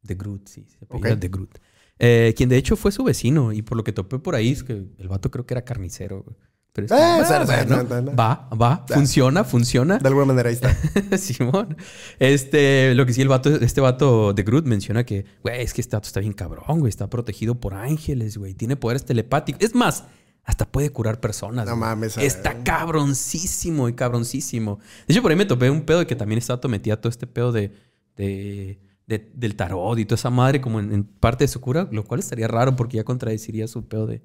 De 0.03 0.13
Groot, 0.13 0.47
sí, 0.47 0.67
se 0.69 0.85
apellida 0.85 1.13
Ok. 1.15 1.19
de 1.19 1.27
Groot. 1.27 1.57
Eh, 1.97 2.33
quien 2.37 2.49
de 2.49 2.57
hecho 2.57 2.75
fue 2.75 2.91
su 2.91 3.03
vecino 3.03 3.51
y 3.51 3.63
por 3.63 3.77
lo 3.77 3.83
que 3.83 3.93
topé 3.93 4.19
por 4.19 4.35
ahí 4.35 4.49
es 4.51 4.63
que 4.63 4.73
el 4.99 5.07
vato 5.07 5.31
creo 5.31 5.47
que 5.47 5.55
era 5.55 5.65
carnicero, 5.65 6.21
güey. 6.21 6.35
Pero 6.73 6.85
es 6.85 6.91
"Ah, 6.93 7.43
bueno, 7.45 8.01
no". 8.01 8.15
va, 8.15 8.47
va, 8.51 8.85
Ya. 8.87 8.95
funciona, 8.95 9.43
funciona. 9.43 9.97
De 9.97 10.07
alguna 10.07 10.25
manera 10.25 10.49
ahí 10.49 10.55
está. 10.55 10.73
Simón. 11.17 11.75
Este, 12.19 12.95
lo 12.95 13.05
que 13.05 13.13
sí, 13.13 13.21
el 13.21 13.27
vato, 13.27 13.49
este 13.55 13.81
vato 13.81 14.33
de 14.33 14.43
Groot 14.43 14.65
menciona 14.65 15.03
que, 15.05 15.25
güey, 15.43 15.61
es 15.61 15.73
que 15.73 15.81
este 15.81 15.95
vato 15.97 16.07
está 16.07 16.19
bien 16.21 16.33
cabrón, 16.33 16.79
güey. 16.79 16.89
Está 16.89 17.09
protegido 17.09 17.55
por 17.59 17.73
ángeles, 17.73 18.37
güey. 18.37 18.53
Tiene 18.53 18.75
poderes 18.77 19.03
telepáticos. 19.05 19.61
Es 19.61 19.75
más, 19.75 20.05
hasta 20.45 20.65
puede 20.65 20.89
curar 20.91 21.19
personas. 21.19 21.65
No 21.65 21.71
güey. 21.73 21.81
mames, 21.81 22.17
Está 22.17 22.63
cabroncísimo 22.63 23.89
y 23.89 23.93
cabroncísimo. 23.93 24.79
De 25.07 25.13
hecho, 25.13 25.21
por 25.21 25.31
ahí 25.31 25.37
me 25.37 25.45
topé 25.45 25.69
un 25.69 25.81
pedo 25.81 25.99
de 25.99 26.07
que 26.07 26.15
también 26.15 26.37
este 26.39 26.53
vato 26.53 26.69
metía 26.69 26.99
todo 27.01 27.09
este 27.09 27.27
pedo 27.27 27.51
de, 27.51 27.71
de- 28.15 28.79
de- 29.07 29.29
del 29.33 29.55
tarot 29.57 29.99
y 29.99 30.05
toda 30.05 30.15
esa 30.15 30.29
madre 30.29 30.61
como 30.61 30.79
en, 30.79 30.93
en 30.93 31.03
parte 31.03 31.43
de 31.43 31.47
su 31.49 31.59
cura, 31.59 31.89
lo 31.91 32.05
cual 32.05 32.21
estaría 32.21 32.47
raro 32.47 32.75
porque 32.77 32.95
ya 32.97 33.03
contradeciría 33.03 33.67
su 33.67 33.85
pedo 33.87 34.07
de... 34.07 34.21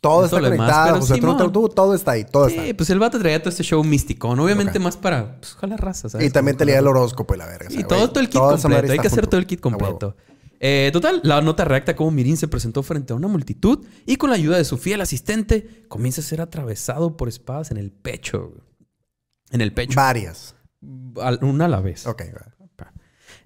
Todo 0.00 0.24
está 0.24 0.40
conectado. 0.40 1.50
tú- 1.52 1.68
todo 1.68 1.94
está 1.94 2.12
ahí, 2.12 2.24
todo 2.24 2.46
está 2.48 2.60
Sí, 2.62 2.66
ahí. 2.68 2.72
pues 2.72 2.88
el 2.90 2.98
vato 2.98 3.18
traía 3.18 3.38
todo 3.40 3.50
este 3.50 3.62
show 3.62 3.84
místico, 3.84 4.34
¿no? 4.34 4.44
Obviamente 4.44 4.78
más 4.78 4.96
para, 4.96 5.38
pues, 5.38 5.54
ojalá 5.54 5.76
raza, 5.76 6.08
¿sabes? 6.08 6.26
Y 6.26 6.30
también 6.30 6.54
Como 6.54 6.58
te 6.60 6.64
leía 6.66 6.78
el 6.78 6.86
horóscopo 6.86 7.34
y 7.34 7.38
la 7.38 7.46
verga. 7.46 7.68
y 7.70 7.84
todo, 7.84 8.04
el 8.20 8.28
kit 8.30 8.40
completo. 8.40 8.76
Hay 8.76 8.82
está 8.90 9.02
que 9.02 9.08
hacer 9.08 9.26
todo 9.26 9.38
el 9.38 9.46
kit 9.46 9.60
completo. 9.60 10.16
Eh, 10.62 10.90
total, 10.92 11.20
la 11.24 11.40
nota 11.40 11.64
redacta 11.64 11.96
cómo 11.96 12.10
Mirin 12.10 12.36
se 12.36 12.46
presentó 12.48 12.82
frente 12.82 13.12
a 13.12 13.16
una 13.16 13.28
multitud 13.28 13.86
y 14.06 14.16
con 14.16 14.28
la 14.30 14.36
ayuda 14.36 14.56
de 14.58 14.64
su 14.64 14.76
fiel 14.78 15.00
asistente 15.00 15.84
comienza 15.88 16.20
a 16.20 16.24
ser 16.24 16.40
atravesado 16.42 17.16
por 17.16 17.28
espadas 17.28 17.70
en 17.70 17.76
el 17.78 17.90
pecho. 17.92 18.52
En 19.50 19.60
el 19.62 19.72
pecho. 19.72 19.96
Varias. 19.96 20.54
Una 21.42 21.64
a 21.64 21.68
la 21.68 21.80
vez. 21.80 22.06
Ok. 22.06 22.22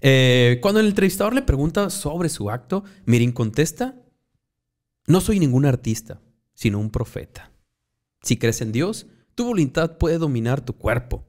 Eh, 0.01 0.59
cuando 0.61 0.81
el 0.81 0.87
entrevistador 0.87 1.35
le 1.35 1.43
pregunta 1.43 1.88
sobre 1.90 2.29
su 2.29 2.51
acto, 2.51 2.85
Mirin 3.07 3.33
contesta, 3.33 3.95
no 5.07 5.21
soy 5.21 5.38
ningún 5.40 5.64
artista, 5.67 6.21
sino 6.55 6.79
un 6.79 6.90
profeta. 6.90 7.51
Si 8.23 8.37
crees 8.38 8.61
en 8.61 8.73
Dios, 8.73 9.07
tu 9.35 9.45
voluntad 9.45 9.99
puede 9.99 10.19
dominar 10.19 10.64
tu 10.64 10.73
cuerpo. 10.75 11.27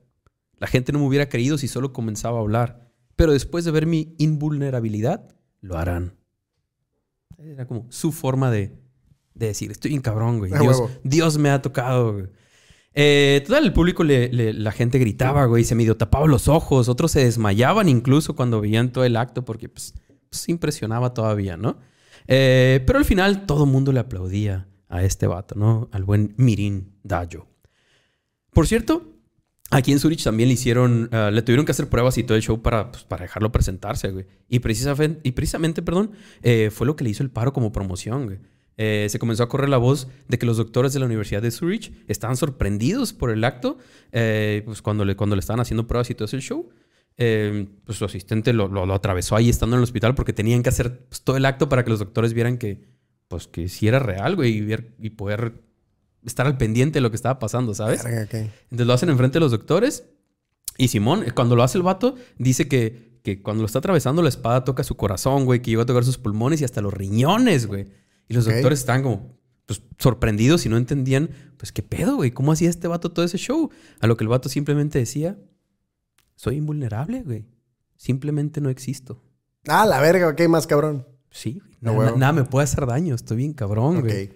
La 0.57 0.67
gente 0.67 0.91
no 0.93 0.99
me 0.99 1.05
hubiera 1.07 1.27
creído 1.27 1.57
si 1.57 1.67
solo 1.67 1.91
comenzaba 1.91 2.37
a 2.37 2.41
hablar, 2.41 2.91
pero 3.15 3.33
después 3.33 3.65
de 3.65 3.71
ver 3.71 3.85
mi 3.85 4.15
invulnerabilidad, 4.17 5.27
lo 5.61 5.77
harán. 5.77 6.15
Era 7.37 7.67
como 7.67 7.85
su 7.89 8.11
forma 8.11 8.49
de, 8.51 8.77
de 9.33 9.47
decir, 9.47 9.71
estoy 9.71 9.89
bien 9.89 10.01
cabrón, 10.01 10.39
güey. 10.39 10.51
Dios. 10.51 10.77
Dios 11.03 11.37
me 11.37 11.49
ha 11.49 11.61
tocado, 11.61 12.13
güey. 12.13 12.25
Eh, 12.93 13.43
total, 13.45 13.65
el 13.65 13.73
público, 13.73 14.05
le- 14.05 14.31
le- 14.31 14.53
la 14.53 14.71
gente 14.71 14.99
gritaba, 14.99 15.45
güey, 15.45 15.65
se 15.65 15.75
medio 15.75 15.97
tapaba 15.97 16.27
los 16.27 16.47
ojos, 16.47 16.87
otros 16.87 17.11
se 17.11 17.25
desmayaban 17.25 17.89
incluso 17.89 18.37
cuando 18.37 18.61
veían 18.61 18.93
todo 18.93 19.03
el 19.03 19.17
acto 19.17 19.43
porque 19.43 19.67
pues, 19.67 19.93
pues, 20.29 20.47
impresionaba 20.47 21.13
todavía, 21.13 21.57
¿no? 21.57 21.77
Eh, 22.27 22.81
pero 22.87 22.97
al 22.97 23.03
final 23.03 23.45
todo 23.45 23.65
el 23.65 23.69
mundo 23.69 23.91
le 23.91 23.99
aplaudía 23.99 24.69
a 24.89 25.03
este 25.03 25.27
vato, 25.27 25.55
¿no? 25.55 25.89
Al 25.91 26.03
buen 26.03 26.33
Mirin 26.37 26.93
Dayo. 27.03 27.47
Por 28.53 28.67
cierto, 28.67 29.11
aquí 29.71 29.91
en 29.91 29.99
Zurich 29.99 30.23
también 30.23 30.47
le 30.49 30.53
hicieron, 30.53 31.09
ah, 31.11 31.29
le 31.31 31.41
tuvieron 31.41 31.65
que 31.65 31.71
hacer 31.71 31.89
pruebas 31.89 32.17
y 32.17 32.23
todo 32.23 32.37
el 32.37 32.43
show 32.43 32.61
para, 32.61 32.91
pues, 32.91 33.03
para 33.03 33.23
dejarlo 33.23 33.51
presentarse, 33.51 34.09
güey. 34.11 34.25
Y 34.47 34.59
precisamente, 34.59 35.19
y 35.23 35.31
precisamente 35.33 35.81
perdón, 35.81 36.11
eh, 36.41 36.69
fue 36.71 36.87
lo 36.87 36.95
que 36.95 37.03
le 37.03 37.09
hizo 37.09 37.23
el 37.23 37.31
paro 37.31 37.51
como 37.53 37.71
promoción, 37.71 38.25
güey. 38.25 38.39
Eh, 38.77 39.07
se 39.09 39.19
comenzó 39.19 39.43
a 39.43 39.47
correr 39.49 39.69
la 39.69 39.77
voz 39.77 40.09
de 40.27 40.37
que 40.37 40.45
los 40.45 40.57
doctores 40.57 40.91
de 40.93 40.99
la 40.99 41.05
Universidad 41.05 41.41
de 41.41 41.49
Zurich 41.51 41.93
estaban 42.07 42.35
sorprendidos 42.35 43.13
por 43.13 43.31
el 43.31 43.43
acto, 43.45 43.77
eh, 44.11 44.63
pues 44.65 44.81
cuando 44.81 45.05
le, 45.05 45.15
cuando 45.15 45.35
le 45.37 45.39
estaban 45.39 45.61
haciendo 45.61 45.87
pruebas 45.87 46.09
y 46.09 46.15
todo 46.15 46.25
ese 46.25 46.39
show. 46.41 46.69
Eh, 47.17 47.69
pues 47.85 47.97
su 47.97 48.03
asistente 48.03 48.51
lo, 48.51 48.67
lo- 48.67 48.85
lo 48.85 48.93
atravesó 48.93 49.37
ahí 49.37 49.47
estando 49.49 49.77
en 49.77 49.79
el 49.79 49.83
hospital 49.85 50.13
porque 50.15 50.33
tenían 50.33 50.61
que 50.61 50.67
hacer 50.67 51.05
pues, 51.07 51.21
todo 51.21 51.37
el 51.37 51.45
acto 51.45 51.69
para 51.69 51.85
que 51.85 51.89
los 51.89 51.99
doctores 51.99 52.33
vieran 52.33 52.57
que, 52.57 52.81
pues, 53.27 53.47
que 53.47 53.67
sí 53.69 53.87
era 53.87 53.99
real, 53.99 54.35
güey, 54.35 54.57
y, 54.57 54.61
ver- 54.61 54.93
y 54.99 55.11
poder 55.11 55.61
estar 56.25 56.45
al 56.47 56.57
pendiente 56.57 56.97
de 56.97 57.01
lo 57.01 57.09
que 57.11 57.15
estaba 57.15 57.39
pasando, 57.39 57.73
¿sabes? 57.73 58.03
Verga, 58.03 58.23
ok. 58.23 58.33
Entonces 58.63 58.87
lo 58.87 58.93
hacen 58.93 59.09
enfrente 59.09 59.35
de 59.35 59.39
los 59.41 59.51
doctores. 59.51 60.03
Y 60.77 60.87
Simón, 60.89 61.23
eh, 61.23 61.31
cuando 61.31 61.55
lo 61.55 61.63
hace 61.63 61.77
el 61.77 61.83
vato, 61.83 62.15
dice 62.37 62.67
que, 62.67 63.19
que 63.23 63.41
cuando 63.41 63.61
lo 63.61 63.67
está 63.67 63.79
atravesando, 63.79 64.21
la 64.21 64.29
espada 64.29 64.63
toca 64.63 64.83
su 64.83 64.95
corazón, 64.97 65.45
güey, 65.45 65.61
que 65.61 65.71
llegó 65.71 65.83
a 65.83 65.85
tocar 65.85 66.03
sus 66.03 66.17
pulmones 66.17 66.61
y 66.61 66.65
hasta 66.65 66.81
los 66.81 66.93
riñones, 66.93 67.67
güey. 67.67 67.87
Y 68.27 68.33
los 68.33 68.45
doctores 68.45 68.79
estaban 68.79 69.03
como 69.03 69.37
pues, 69.67 69.81
sorprendidos 69.99 70.65
y 70.65 70.69
no 70.69 70.77
entendían, 70.77 71.29
pues, 71.57 71.71
¿qué 71.71 71.81
pedo, 71.83 72.15
güey? 72.17 72.31
¿Cómo 72.31 72.51
hacía 72.51 72.69
este 72.69 72.87
vato 72.87 73.11
todo 73.11 73.23
ese 73.25 73.37
show? 73.37 73.69
A 73.99 74.07
lo 74.07 74.17
que 74.17 74.23
el 74.23 74.27
vato 74.27 74.49
simplemente 74.49 74.99
decía, 74.99 75.37
soy 76.35 76.55
invulnerable, 76.57 77.21
güey. 77.23 77.45
Simplemente 77.95 78.61
no 78.61 78.69
existo. 78.69 79.23
Ah, 79.67 79.85
la 79.85 79.99
verga, 80.01 80.27
ok, 80.27 80.41
más 80.49 80.67
cabrón. 80.67 81.07
Sí. 81.35 81.61
A 81.83 81.91
Nada, 82.15 82.31
me 82.31 82.45
puede 82.45 82.63
hacer 82.63 82.85
daño. 82.85 83.13
Estoy 83.13 83.37
bien 83.37 83.53
cabrón, 83.53 84.01
güey. 84.01 84.31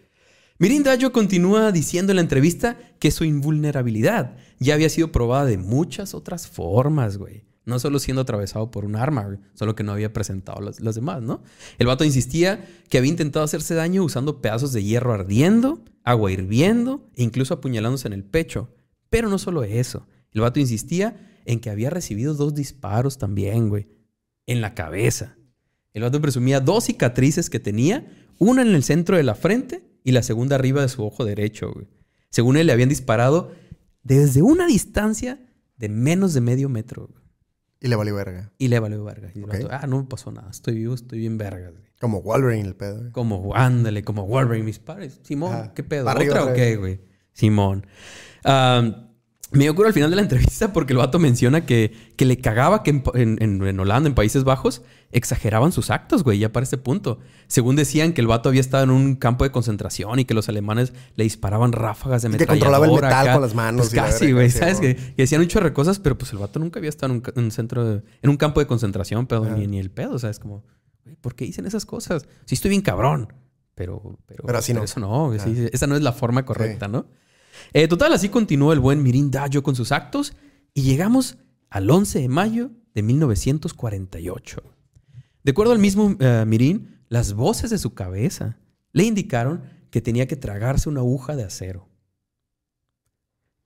Mirin 0.58 0.84
Dayo 0.84 1.14
continúa 1.14 1.72
diciendo 1.72 2.12
en 2.12 2.18
la 2.18 2.22
entrevista 2.22 2.78
que 3.00 3.10
su 3.12 3.24
invulnerabilidad 3.24 4.36
ya 4.60 4.74
había 4.74 4.90
sido 4.90 5.10
probada 5.10 5.46
de 5.46 5.58
muchas 5.58 6.14
otras 6.14 6.50
formas, 6.50 7.18
güey. 7.18 7.46
No 7.64 7.80
solo 7.80 8.00
siendo 8.00 8.24
atravesado 8.24 8.70
por 8.70 8.84
un 8.84 8.98
arma, 8.98 9.24
güey, 9.24 9.40
solo 9.54 9.76
que 9.76 9.84
no 9.84 9.94
había 9.94 10.12
presentado 10.12 10.60
las, 10.60 10.82
las 10.82 10.96
demás, 10.96 11.22
¿no? 11.22 11.42
El 11.78 11.88
vato 11.88 12.04
insistía 12.04 12.68
que 12.90 12.98
había 12.98 13.12
intentado 13.12 13.46
hacerse 13.46 13.76
daño 13.76 14.04
usando 14.04 14.42
pedazos 14.42 14.74
de 14.74 14.84
hierro 14.84 15.14
ardiendo, 15.14 15.82
agua 16.04 16.32
hirviendo 16.34 17.08
e 17.16 17.24
incluso 17.24 17.54
apuñalándose 17.54 18.08
en 18.08 18.14
el 18.14 18.26
pecho. 18.26 18.76
Pero 19.10 19.30
no 19.30 19.38
solo 19.40 19.64
eso. 19.64 20.06
El 20.34 20.42
vato 20.42 20.60
insistía 20.60 21.42
en 21.46 21.62
que 21.62 21.70
había 21.70 21.90
recibido 21.90 22.34
dos 22.34 22.54
disparos 22.54 23.18
también, 23.18 23.70
güey. 23.70 23.88
En 24.46 24.60
la 24.60 24.74
cabeza. 24.74 25.38
El 25.94 26.04
vato 26.04 26.22
presumía 26.22 26.60
dos 26.60 26.86
cicatrices 26.86 27.50
que 27.50 27.60
tenía, 27.60 28.08
una 28.38 28.62
en 28.62 28.70
el 28.70 28.84
centro 28.84 29.18
de 29.18 29.24
la 29.24 29.36
frente 29.36 29.84
y 30.04 30.12
la 30.12 30.24
segunda 30.24 30.56
arriba 30.56 30.82
de 30.82 30.90
su 30.90 31.04
ojo 31.04 31.26
derecho, 31.26 31.72
güey. 31.74 31.88
Según 32.30 32.58
él, 32.58 32.68
le 32.68 32.74
habían 32.74 32.90
disparado 32.90 33.52
desde 34.04 34.42
una 34.42 34.68
distancia 34.68 35.40
de 35.78 35.90
menos 35.90 36.34
de 36.34 36.42
medio 36.42 36.70
metro, 36.70 37.08
güey. 37.08 37.24
Y 37.82 37.88
le 37.88 37.96
valió 37.96 38.14
verga. 38.14 38.52
Y 38.58 38.68
le 38.68 38.80
valió 38.80 39.04
verga. 39.04 39.32
Y 39.34 39.42
vato, 39.42 39.70
ah, 39.72 39.88
no 39.88 40.00
me 40.02 40.08
pasó 40.08 40.32
nada. 40.32 40.50
Estoy 40.52 40.76
vivo, 40.76 40.94
estoy 40.94 41.20
bien 41.20 41.38
verga, 41.38 41.70
güey. 41.70 41.84
Como 42.00 42.22
Wolverine 42.22 42.68
el 42.68 42.76
pedo. 42.76 42.98
güey. 42.98 43.12
Como, 43.12 43.56
ándale, 43.56 44.04
como 44.04 44.28
Wolverine, 44.28 44.66
mis 44.66 44.80
padres. 44.80 45.20
Simón. 45.24 45.72
¿qué 45.74 45.84
pedo? 45.84 46.10
¿Otra 46.10 46.46
o 46.46 46.54
qué, 46.54 46.76
güey? 46.76 47.02
Simón. 47.32 47.88
Am, 48.44 49.09
me 49.52 49.64
dio 49.64 49.74
cura 49.76 49.88
al 49.88 49.94
final 49.94 50.10
de 50.12 50.16
la 50.16 50.22
entrevista 50.22 50.72
porque 50.74 50.94
el 50.94 50.98
vato 51.00 51.18
menciona 51.20 51.66
que, 51.66 51.92
que 52.16 52.26
le 52.26 52.38
cagaba 52.38 52.84
que 52.84 52.92
en, 52.92 53.38
en- 53.42 53.80
Holanda, 53.80 54.08
en 54.08 54.14
Países 54.16 54.44
Bajos, 54.44 54.84
exageraban 55.12 55.72
sus 55.72 55.90
actos, 55.90 56.24
güey, 56.24 56.38
ya 56.38 56.52
para 56.52 56.64
este 56.64 56.78
punto. 56.78 57.18
Según 57.48 57.76
decían 57.76 58.14
que 58.14 58.22
el 58.22 58.28
vato 58.28 58.50
había 58.50 58.62
estado 58.62 58.84
en 58.84 58.92
un 58.92 59.16
campo 59.16 59.44
de 59.44 59.52
concentración 59.52 60.20
y 60.20 60.26
que 60.26 60.36
los 60.36 60.50
alemanes 60.50 60.94
le 61.16 61.24
disparaban 61.24 61.72
ráfagas 61.72 62.22
de 62.22 62.30
Y 62.30 62.32
que 62.34 62.38
metralladora. 62.40 62.78
controlaba 62.78 62.86
el 62.86 62.92
metal 63.02 63.24
acá. 63.28 63.34
con 63.34 63.42
las 63.42 63.56
manos 63.56 63.90
Pues 63.90 63.96
casi, 63.96 64.32
güey, 64.32 64.52
¿sabes? 64.52 64.80
güey. 64.80 64.96
Que, 64.96 65.02
que 65.16 65.22
decían 65.24 65.42
un 65.42 65.48
chorro 65.48 65.66
de 65.66 65.74
cosas, 65.74 65.98
pero 66.00 66.16
pues 66.18 66.32
el 66.32 66.38
vato 66.38 66.60
nunca 66.60 66.80
había 66.80 66.90
estado 66.90 67.12
en 67.14 67.16
un, 67.18 67.22
ca- 67.22 67.34
en 67.36 67.44
un 67.46 67.52
centro, 67.52 67.84
de- 67.86 68.04
en 68.22 68.30
un 68.30 68.38
campo 68.38 68.60
de 68.60 68.68
concentración, 68.68 69.26
pero 69.26 69.44
ni, 69.46 69.66
ni 69.66 69.80
el 69.80 69.90
pedo, 69.90 70.20
¿sabes? 70.20 70.38
Como, 70.38 70.64
güey, 71.04 71.16
¿por 71.16 71.34
qué 71.34 71.46
dicen 71.46 71.66
esas 71.66 71.88
cosas? 71.88 72.28
Sí 72.46 72.54
estoy 72.54 72.70
bien 72.70 72.84
cabrón, 72.84 73.34
pero... 73.74 74.16
Pero, 74.28 74.44
Pero 74.46 74.58
así 74.60 74.76
no. 74.76 74.84
Eso 74.84 75.00
no, 75.00 75.32
Ah. 75.34 75.40
sí, 75.40 75.70
esa 75.74 75.88
no 75.88 75.96
es 75.96 76.04
la 76.04 76.12
forma 76.14 76.46
correcta, 76.46 76.88
¿no? 76.88 77.08
Eh, 77.74 77.88
total, 77.88 78.14
así 78.14 78.30
continuó 78.30 78.74
el 78.74 78.80
buen 78.80 79.02
Mirin 79.04 79.32
Dayo 79.32 79.64
con 79.64 79.76
sus 79.76 79.92
actos 79.92 80.34
y 80.74 80.82
llegamos 80.84 81.38
al 81.70 81.90
11 81.90 82.20
de 82.20 82.28
mayo 82.30 82.72
de 82.94 83.04
1948. 83.04 84.64
De 85.44 85.52
acuerdo 85.52 85.72
al 85.74 85.80
mismo 85.80 86.16
eh, 86.20 86.44
Mirin, 86.48 87.00
las 87.10 87.34
voces 87.34 87.70
de 87.70 87.78
su 87.78 87.94
cabeza 87.94 88.58
le 88.92 89.04
indicaron 89.04 89.62
que 89.92 90.02
tenía 90.02 90.28
que 90.28 90.36
tragarse 90.36 90.90
una 90.90 91.00
aguja 91.02 91.36
de 91.36 91.44
acero. 91.44 91.88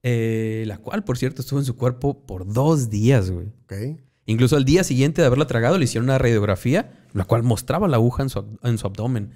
Eh, 0.04 0.64
la 0.68 0.78
cual, 0.80 1.04
por 1.04 1.18
cierto, 1.18 1.42
estuvo 1.42 1.60
en 1.60 1.66
su 1.66 1.76
cuerpo 1.78 2.26
por 2.26 2.52
dos 2.52 2.90
días, 2.90 3.32
güey. 3.32 3.48
Ok. 3.64 4.00
Incluso 4.26 4.56
al 4.56 4.66
día 4.66 4.84
siguiente 4.84 5.22
de 5.22 5.28
haberla 5.28 5.48
tragado 5.48 5.78
le 5.78 5.86
hicieron 5.86 6.06
una 6.06 6.18
radiografía, 6.18 7.06
la 7.14 7.26
cual 7.26 7.44
mostraba 7.44 7.88
la 7.88 7.98
aguja 7.98 8.24
en 8.24 8.30
su, 8.30 8.40
ab- 8.40 8.60
en 8.64 8.78
su 8.78 8.88
abdomen. 8.88 9.32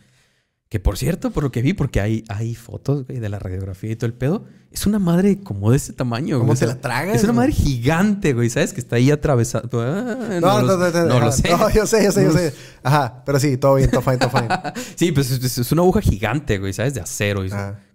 Que 0.70 0.82
por 0.82 0.98
cierto, 0.98 1.32
por 1.32 1.44
lo 1.44 1.52
que 1.52 1.62
vi, 1.62 1.74
porque 1.74 2.02
hay, 2.02 2.26
hay 2.28 2.54
fotos 2.54 3.06
güey, 3.06 3.20
de 3.20 3.30
la 3.30 3.40
radiografía 3.40 3.92
y 3.92 3.96
todo 3.96 4.08
el 4.08 4.14
pedo, 4.14 4.44
es 4.70 4.86
una 4.86 5.00
madre 5.00 5.40
como 5.40 5.72
de 5.72 5.78
ese 5.78 5.94
tamaño. 5.94 6.40
¿Cómo 6.40 6.58
se 6.58 6.68
la 6.68 6.82
tragas, 6.82 7.16
Es 7.16 7.24
una 7.24 7.32
madre 7.32 7.54
gigante, 7.54 8.34
güey. 8.34 8.50
¿Sabes? 8.50 8.74
Que 8.74 8.82
está 8.82 8.98
ahí 8.98 9.10
atravesada. 9.10 9.64
Ah, 9.72 10.40
No, 10.42 10.62
no, 10.62 10.78
no, 10.78 10.92
no, 10.92 11.06
no 11.06 11.20
lo 11.22 11.32
sé. 11.32 11.50
No, 11.50 11.70
yo 11.70 11.88
sé, 11.88 12.04
yo 12.04 12.12
sé, 12.12 12.24
yo 12.26 12.32
sé. 12.34 12.54
Ajá, 12.84 13.24
pero 13.26 13.40
sí, 13.40 13.56
todo 13.56 13.76
bien, 13.76 13.90
todo 13.90 14.02
fine, 14.02 14.18
todo 14.18 14.30
fine. 14.30 14.48
Sí, 14.96 15.14
pues 15.14 15.32
es, 15.32 15.72
una 15.72 15.84
aguja 15.84 16.02
gigante, 16.02 16.58
güey, 16.58 16.74
¿sabes? 16.74 16.94
De 16.94 17.00
acero. 17.00 17.44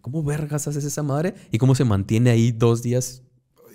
¿Cómo 0.00 0.22
vergas 0.22 0.66
haces 0.66 0.84
esa 0.84 1.02
madre? 1.02 1.34
¿Y 1.50 1.58
cómo 1.58 1.74
se 1.74 1.84
mantiene 1.84 2.30
ahí 2.30 2.52
dos 2.52 2.82
días? 2.82 3.22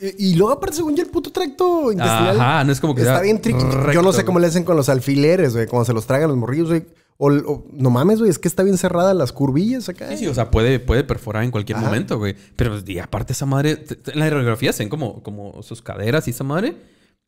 Y, 0.02 0.32
y 0.32 0.36
luego, 0.36 0.54
aparte, 0.54 0.78
según 0.78 0.96
yo, 0.96 1.04
el 1.04 1.10
puto 1.10 1.32
tracto 1.32 1.92
intestinal. 1.92 2.40
Ajá, 2.40 2.64
no 2.64 2.72
es 2.72 2.80
como 2.80 2.96
que 2.96 3.02
Está 3.02 3.22
bien 3.22 3.42
tricky. 3.42 3.64
Yo 3.94 4.02
no 4.02 4.12
sé 4.12 4.26
cómo 4.26 4.40
le 4.40 4.48
hacen 4.48 4.64
con 4.64 4.76
los 4.76 4.90
alfileres, 4.90 5.54
güey. 5.54 5.68
Cuando 5.68 5.86
se 5.86 5.94
los 5.94 6.08
tragan 6.08 6.30
los 6.30 6.38
morrillos, 6.38 6.70
güey. 6.70 6.84
O, 7.18 7.32
o- 7.32 7.68
no 7.74 7.90
mames, 7.90 8.20
güey. 8.20 8.30
Es 8.30 8.38
que 8.40 8.48
está 8.48 8.64
bien 8.64 8.78
cerrada 8.78 9.14
las 9.14 9.32
curvillas 9.32 9.90
acá. 9.90 10.10
Sí, 10.12 10.18
sí, 10.18 10.28
o 10.28 10.34
sea, 10.34 10.52
puede, 10.52 10.80
puede 10.80 11.04
perforar 11.04 11.44
en 11.44 11.52
cualquier 11.52 11.78
Ajá. 11.78 11.88
momento, 11.88 12.18
güey. 12.18 12.36
Pero 12.56 12.78
y 12.86 13.00
aparte 13.00 13.34
esa 13.34 13.46
madre, 13.46 13.84
en 14.06 14.20
la 14.20 14.30
radiografía 14.30 14.72
se 14.74 14.84
ven 14.84 14.90
como, 14.90 15.24
como 15.24 15.62
sus 15.64 15.82
caderas 15.82 16.28
y 16.28 16.32
esa 16.32 16.44
madre. 16.44 16.78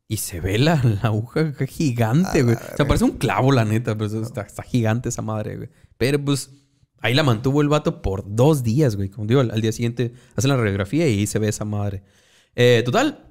Y 0.08 0.18
se 0.18 0.40
ve 0.42 0.58
la, 0.58 0.76
la 0.84 1.02
aguja 1.10 1.54
gigante, 1.68 2.42
güey. 2.44 2.56
O 2.56 2.76
sea, 2.78 2.88
parece 2.88 3.04
un 3.06 3.18
clavo, 3.18 3.52
la 3.52 3.66
neta. 3.66 3.94
Pero 3.96 4.06
eso 4.08 4.22
está, 4.22 4.42
está 4.42 4.64
gigante 4.64 5.10
esa 5.10 5.22
madre, 5.22 5.56
güey. 5.58 5.70
Pero 5.98 6.24
pues 6.24 6.52
ahí 7.00 7.14
la 7.14 7.24
mantuvo 7.24 7.62
el 7.62 7.70
vato 7.70 8.02
por 8.02 8.24
dos 8.28 8.64
días, 8.64 8.96
güey. 8.96 9.10
Como 9.10 9.28
digo, 9.28 9.42
al, 9.42 9.52
al 9.52 9.62
día 9.62 9.72
siguiente 9.72 10.14
hacen 10.36 10.50
la 10.50 10.58
radiografía 10.58 11.08
y 11.08 11.20
ahí 11.20 11.28
se 11.28 11.40
ve 11.40 11.48
esa 11.50 11.66
madre. 11.66 12.04
Eh, 12.56 12.82
total, 12.86 13.28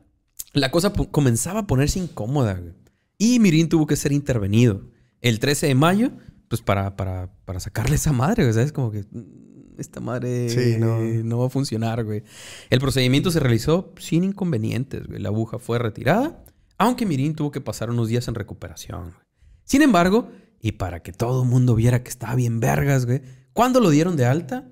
la 0.52 0.70
cosa 0.70 0.92
comenzaba 0.92 1.60
a 1.60 1.66
ponerse 1.66 1.98
incómoda, 1.98 2.54
güey. 2.54 2.74
Y 3.18 3.40
Mirin 3.40 3.68
tuvo 3.68 3.86
que 3.86 3.96
ser 3.96 4.12
intervenido. 4.12 4.82
El 5.20 5.40
13 5.40 5.66
de 5.66 5.74
mayo, 5.74 6.12
pues 6.48 6.62
para, 6.62 6.96
para, 6.96 7.30
para 7.44 7.60
sacarle 7.60 7.96
esa 7.96 8.12
madre, 8.12 8.42
güey. 8.42 8.54
¿Sabes? 8.54 8.72
Como 8.72 8.90
que... 8.90 9.04
mm, 9.10 9.48
esta 9.78 10.00
madre 10.00 10.48
Sí, 10.48 10.76
no. 10.78 10.98
no 10.98 11.38
va 11.38 11.46
a 11.46 11.50
funcionar, 11.50 12.04
güey. 12.04 12.24
El 12.68 12.80
procedimiento 12.80 13.30
se 13.30 13.40
realizó 13.40 13.92
sin 13.98 14.24
inconvenientes, 14.24 15.06
güey. 15.06 15.20
La 15.20 15.28
aguja 15.28 15.58
fue 15.58 15.78
retirada, 15.78 16.44
aunque 16.78 17.06
Mirin 17.06 17.34
tuvo 17.34 17.50
que 17.50 17.60
pasar 17.60 17.90
unos 17.90 18.08
días 18.08 18.26
en 18.28 18.34
recuperación, 18.34 19.02
güey. 19.02 19.22
Sin 19.64 19.82
embargo, 19.82 20.30
y 20.60 20.72
para 20.72 21.00
que 21.00 21.12
todo 21.12 21.42
el 21.42 21.48
mundo 21.48 21.74
viera 21.74 22.02
que 22.02 22.08
estaba 22.10 22.34
bien 22.34 22.58
vergas, 22.58 23.06
güey, 23.06 23.22
cuando 23.52 23.80
lo 23.80 23.90
dieron 23.90 24.16
de 24.16 24.26
alta, 24.26 24.68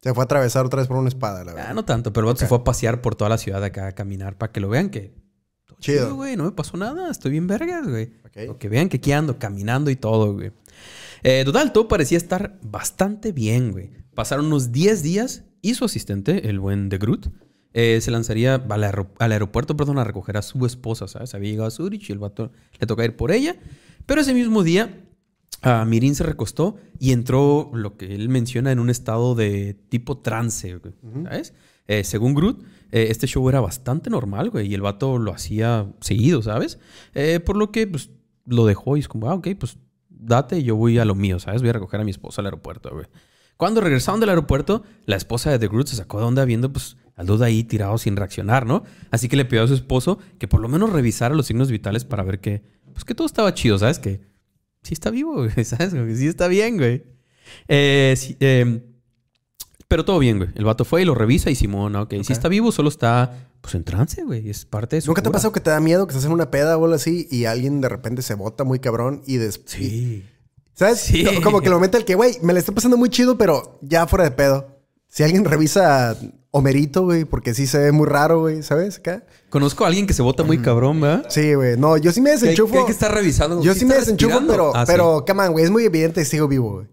Se 0.00 0.14
fue 0.14 0.22
a 0.22 0.24
atravesar 0.24 0.64
otra 0.64 0.80
vez 0.80 0.88
por 0.88 0.96
una 0.96 1.08
espada, 1.08 1.44
la 1.44 1.52
ah, 1.52 1.54
verdad. 1.54 1.74
no 1.74 1.84
tanto, 1.84 2.12
pero 2.12 2.34
se 2.36 2.46
fue 2.46 2.58
a 2.58 2.64
pasear 2.64 3.02
por 3.02 3.16
toda 3.16 3.28
la 3.28 3.36
ciudad 3.38 3.62
acá 3.64 3.88
a 3.88 3.92
caminar 3.92 4.38
para 4.38 4.52
que 4.52 4.60
lo 4.60 4.68
vean 4.68 4.90
que... 4.90 5.12
Chido. 5.80 6.06
chido, 6.06 6.14
güey, 6.16 6.36
no 6.36 6.44
me 6.44 6.52
pasó 6.52 6.76
nada, 6.76 7.10
estoy 7.10 7.32
bien 7.32 7.46
vergas, 7.46 7.86
güey. 7.86 8.12
Ok. 8.24 8.50
O 8.50 8.58
que 8.58 8.68
vean 8.68 8.88
que 8.88 8.96
aquí 8.96 9.12
ando 9.12 9.38
caminando 9.38 9.90
y 9.90 9.96
todo, 9.96 10.34
güey. 10.34 10.52
Eh, 11.22 11.42
total, 11.44 11.72
todo 11.72 11.88
parecía 11.88 12.18
estar 12.18 12.58
bastante 12.62 13.32
bien, 13.32 13.72
güey. 13.72 13.90
Pasaron 14.14 14.46
unos 14.46 14.72
10 14.72 15.02
días 15.02 15.44
y 15.62 15.74
su 15.74 15.84
asistente, 15.84 16.48
el 16.48 16.60
buen 16.60 16.88
de 16.88 16.98
Groot, 16.98 17.28
eh, 17.74 18.00
se 18.00 18.10
lanzaría 18.10 18.54
al, 18.54 18.84
aero- 18.84 19.10
al 19.18 19.32
aeropuerto, 19.32 19.76
perdón, 19.76 19.98
a 19.98 20.04
recoger 20.04 20.36
a 20.36 20.42
su 20.42 20.64
esposa, 20.66 21.06
¿sabes? 21.08 21.34
Había 21.34 21.50
llegado 21.50 21.68
a 21.68 21.70
Zurich 21.70 22.08
y 22.08 22.12
el 22.12 22.18
vato 22.18 22.50
le 22.80 22.86
toca 22.86 23.04
ir 23.04 23.14
por 23.16 23.30
ella. 23.30 23.56
Pero 24.06 24.20
ese 24.22 24.32
mismo 24.34 24.62
día, 24.62 25.04
ah, 25.62 25.84
Mirin 25.84 26.14
se 26.14 26.24
recostó 26.24 26.76
y 26.98 27.12
entró 27.12 27.70
lo 27.74 27.96
que 27.96 28.14
él 28.14 28.28
menciona 28.28 28.72
en 28.72 28.78
un 28.78 28.90
estado 28.90 29.34
de 29.34 29.74
tipo 29.88 30.18
trance, 30.18 30.76
güey, 30.76 30.94
¿sabes? 31.24 31.52
Eh, 31.86 32.04
según 32.04 32.34
Groot, 32.34 32.62
eh, 32.90 33.08
este 33.10 33.26
show 33.26 33.48
era 33.48 33.60
bastante 33.60 34.08
normal, 34.10 34.50
güey, 34.50 34.66
y 34.68 34.74
el 34.74 34.80
vato 34.82 35.18
lo 35.18 35.32
hacía 35.32 35.92
seguido, 36.00 36.42
¿sabes? 36.42 36.78
Por 37.44 37.56
lo 37.56 37.70
que, 37.70 37.86
pues, 37.86 38.10
lo 38.46 38.64
dejó 38.66 38.96
y 38.96 39.00
es 39.00 39.08
como, 39.08 39.28
ah, 39.30 39.34
ok, 39.34 39.48
pues, 39.58 39.76
date 40.18 40.58
y 40.58 40.64
yo 40.64 40.76
voy 40.76 40.98
a 40.98 41.04
lo 41.04 41.14
mío, 41.14 41.38
¿sabes? 41.38 41.62
Voy 41.62 41.70
a 41.70 41.74
recoger 41.74 42.00
a 42.00 42.04
mi 42.04 42.10
esposa 42.10 42.42
al 42.42 42.46
aeropuerto, 42.46 42.90
güey. 42.90 43.06
Cuando 43.56 43.80
regresaron 43.80 44.20
del 44.20 44.28
aeropuerto, 44.28 44.84
la 45.04 45.16
esposa 45.16 45.50
de 45.50 45.58
The 45.58 45.68
Groot 45.68 45.88
se 45.88 45.96
sacó 45.96 46.18
de 46.18 46.26
onda 46.26 46.44
viendo, 46.44 46.72
pues, 46.72 46.96
al 47.16 47.26
dude 47.26 47.44
ahí 47.44 47.64
tirado 47.64 47.98
sin 47.98 48.14
reaccionar, 48.16 48.66
¿no? 48.66 48.84
Así 49.10 49.28
que 49.28 49.36
le 49.36 49.44
pidió 49.44 49.64
a 49.64 49.66
su 49.66 49.74
esposo 49.74 50.20
que 50.38 50.46
por 50.46 50.60
lo 50.60 50.68
menos 50.68 50.92
revisara 50.92 51.34
los 51.34 51.46
signos 51.46 51.70
vitales 51.70 52.04
para 52.04 52.22
ver 52.22 52.40
que, 52.40 52.62
pues, 52.92 53.04
que 53.04 53.14
todo 53.14 53.26
estaba 53.26 53.52
chido, 53.54 53.76
¿sabes? 53.78 53.98
Que 53.98 54.20
sí 54.82 54.94
está 54.94 55.10
vivo, 55.10 55.34
güey, 55.34 55.50
¿sabes? 55.64 55.92
Que 55.92 56.14
sí 56.14 56.28
está 56.28 56.46
bien, 56.46 56.76
güey. 56.76 57.02
Eh, 57.66 58.14
eh, 58.40 58.82
pero 59.88 60.04
todo 60.04 60.18
bien, 60.18 60.38
güey. 60.38 60.50
El 60.54 60.64
vato 60.64 60.84
fue 60.84 61.02
y 61.02 61.04
lo 61.04 61.14
revisa 61.14 61.50
y 61.50 61.54
Simón, 61.54 61.96
ok, 61.96 62.14
sí 62.22 62.32
está 62.32 62.48
vivo, 62.48 62.70
solo 62.72 62.88
está, 62.90 63.48
pues, 63.60 63.74
en 63.74 63.84
trance, 63.84 64.22
güey. 64.22 64.48
Es 64.50 64.64
parte 64.64 64.96
de 64.96 65.02
su 65.02 65.08
¿Nunca 65.08 65.22
te 65.22 65.28
ha 65.30 65.32
pasado 65.32 65.52
que 65.52 65.60
te 65.60 65.70
da 65.70 65.80
miedo 65.80 66.06
que 66.06 66.12
estás 66.12 66.26
en 66.26 66.32
una 66.32 66.50
peda 66.50 66.76
o 66.76 66.84
algo 66.84 66.94
así 66.94 67.26
y 67.30 67.46
alguien 67.46 67.80
de 67.80 67.88
repente 67.88 68.22
se 68.22 68.34
bota 68.34 68.64
muy 68.64 68.78
cabrón 68.78 69.22
y 69.26 69.38
después... 69.38 69.72
Sí. 69.76 70.24
¿Sabes? 70.74 71.00
Sí. 71.00 71.24
Co- 71.24 71.42
Como 71.42 71.60
que 71.60 71.70
lo 71.70 71.80
mete 71.80 71.96
el 71.98 72.04
que, 72.04 72.14
güey, 72.14 72.36
me 72.42 72.52
la 72.52 72.60
estoy 72.60 72.74
pasando 72.74 72.96
muy 72.96 73.08
chido, 73.08 73.36
pero 73.36 73.78
ya 73.82 74.06
fuera 74.06 74.24
de 74.24 74.30
pedo. 74.30 74.68
Si 75.08 75.22
alguien 75.24 75.44
revisa 75.44 76.16
Homerito, 76.50 77.02
güey, 77.04 77.24
porque 77.24 77.52
sí 77.54 77.66
se 77.66 77.78
ve 77.78 77.90
muy 77.92 78.06
raro, 78.06 78.40
güey, 78.40 78.62
¿sabes? 78.62 78.98
Acá. 78.98 79.24
Conozco 79.50 79.84
a 79.84 79.88
alguien 79.88 80.06
que 80.06 80.12
se 80.14 80.22
bota 80.22 80.44
muy 80.44 80.58
cabrón, 80.58 81.00
¿verdad? 81.00 81.26
Sí, 81.30 81.54
güey. 81.54 81.76
No, 81.76 81.96
yo 81.96 82.12
sí 82.12 82.20
me 82.20 82.30
desenchufo. 82.30 82.72
que 82.74 82.78
hay 82.80 82.84
que 82.86 82.92
estar 82.92 83.12
revisando. 83.12 83.60
Yo 83.62 83.72
¿Sí 83.74 83.80
sí 83.80 83.84
me 83.86 83.92
está 83.94 84.00
desenchufo, 84.02 84.40
pero, 84.46 84.72
Ah, 84.76 84.86
sí. 84.86 84.92
pero, 84.92 85.24
come 85.26 85.42
on, 85.46 85.52
güey, 85.52 85.64
es 85.64 85.70
muy 85.70 85.84
evidente 85.84 86.20
que 86.20 86.24
sigo 86.26 86.46
vivo, 86.46 86.74
güey. 86.74 86.86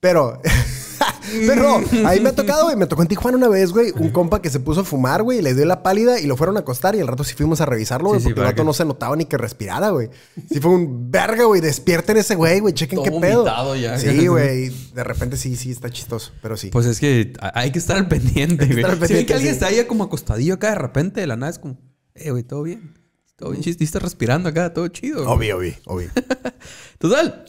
Pero, 0.00 0.40
pero 1.46 1.80
ahí 2.06 2.20
me 2.20 2.30
ha 2.30 2.34
tocado, 2.34 2.64
güey. 2.64 2.76
Me 2.76 2.86
tocó 2.86 3.02
en 3.02 3.08
Tijuana 3.08 3.36
una 3.36 3.48
vez, 3.48 3.72
güey, 3.72 3.92
un 3.98 4.10
compa 4.10 4.42
que 4.42 4.50
se 4.50 4.60
puso 4.60 4.80
a 4.80 4.84
fumar, 4.84 5.22
güey, 5.22 5.40
le 5.42 5.54
dio 5.54 5.64
la 5.64 5.82
pálida 5.82 6.18
y 6.20 6.26
lo 6.26 6.36
fueron 6.36 6.56
a 6.56 6.60
acostar 6.60 6.94
y 6.94 7.00
al 7.00 7.06
rato 7.08 7.24
sí 7.24 7.34
fuimos 7.34 7.60
a 7.60 7.66
revisarlo, 7.66 8.08
güey, 8.08 8.20
Sí, 8.20 8.24
sí, 8.24 8.28
porque 8.30 8.40
el 8.40 8.46
rato 8.46 8.62
que- 8.62 8.66
no 8.66 8.72
se 8.72 8.84
notaba 8.84 9.16
ni 9.16 9.24
que 9.26 9.38
respirara, 9.38 9.90
güey. 9.90 10.08
Sí 10.50 10.60
fue 10.60 10.70
un 10.72 11.10
verga, 11.10 11.44
güey, 11.44 11.60
despierten 11.60 12.16
ese 12.16 12.34
güey, 12.34 12.60
güey, 12.60 12.74
chequen 12.74 12.96
Todo 12.96 13.04
qué 13.04 13.20
pedo. 13.20 13.74
ya. 13.76 13.98
Sí, 13.98 14.26
güey, 14.26 14.68
de 14.94 15.04
repente 15.04 15.36
sí, 15.36 15.56
sí, 15.56 15.70
está 15.70 15.90
chistoso, 15.90 16.32
pero 16.42 16.56
sí. 16.56 16.68
Pues 16.70 16.86
es 16.86 16.98
que 17.00 17.32
hay 17.54 17.70
que 17.70 17.78
estar 17.78 17.96
al 17.96 18.08
pendiente, 18.08 18.66
güey. 18.66 18.84
Si 19.08 19.24
que 19.26 19.34
alguien 19.34 19.52
está 19.52 19.66
ahí 19.66 19.84
como 19.86 20.04
acostadillo 20.04 20.54
acá 20.54 20.70
de 20.70 20.76
repente 20.76 21.20
de 21.20 21.26
la 21.26 21.36
nada, 21.36 21.50
es 21.50 21.58
como, 21.58 21.78
eh, 22.14 22.30
güey, 22.30 22.42
todo 22.42 22.62
bien. 22.62 22.94
Todo 23.36 23.50
bien, 23.50 23.62
chiste, 23.62 23.82
estás 23.82 24.02
respirando 24.02 24.48
acá, 24.48 24.72
todo 24.72 24.86
chido. 24.88 25.28
obvio, 25.28 25.56
obvio, 25.56 25.74
obvio. 25.86 26.10
Total. 26.98 27.44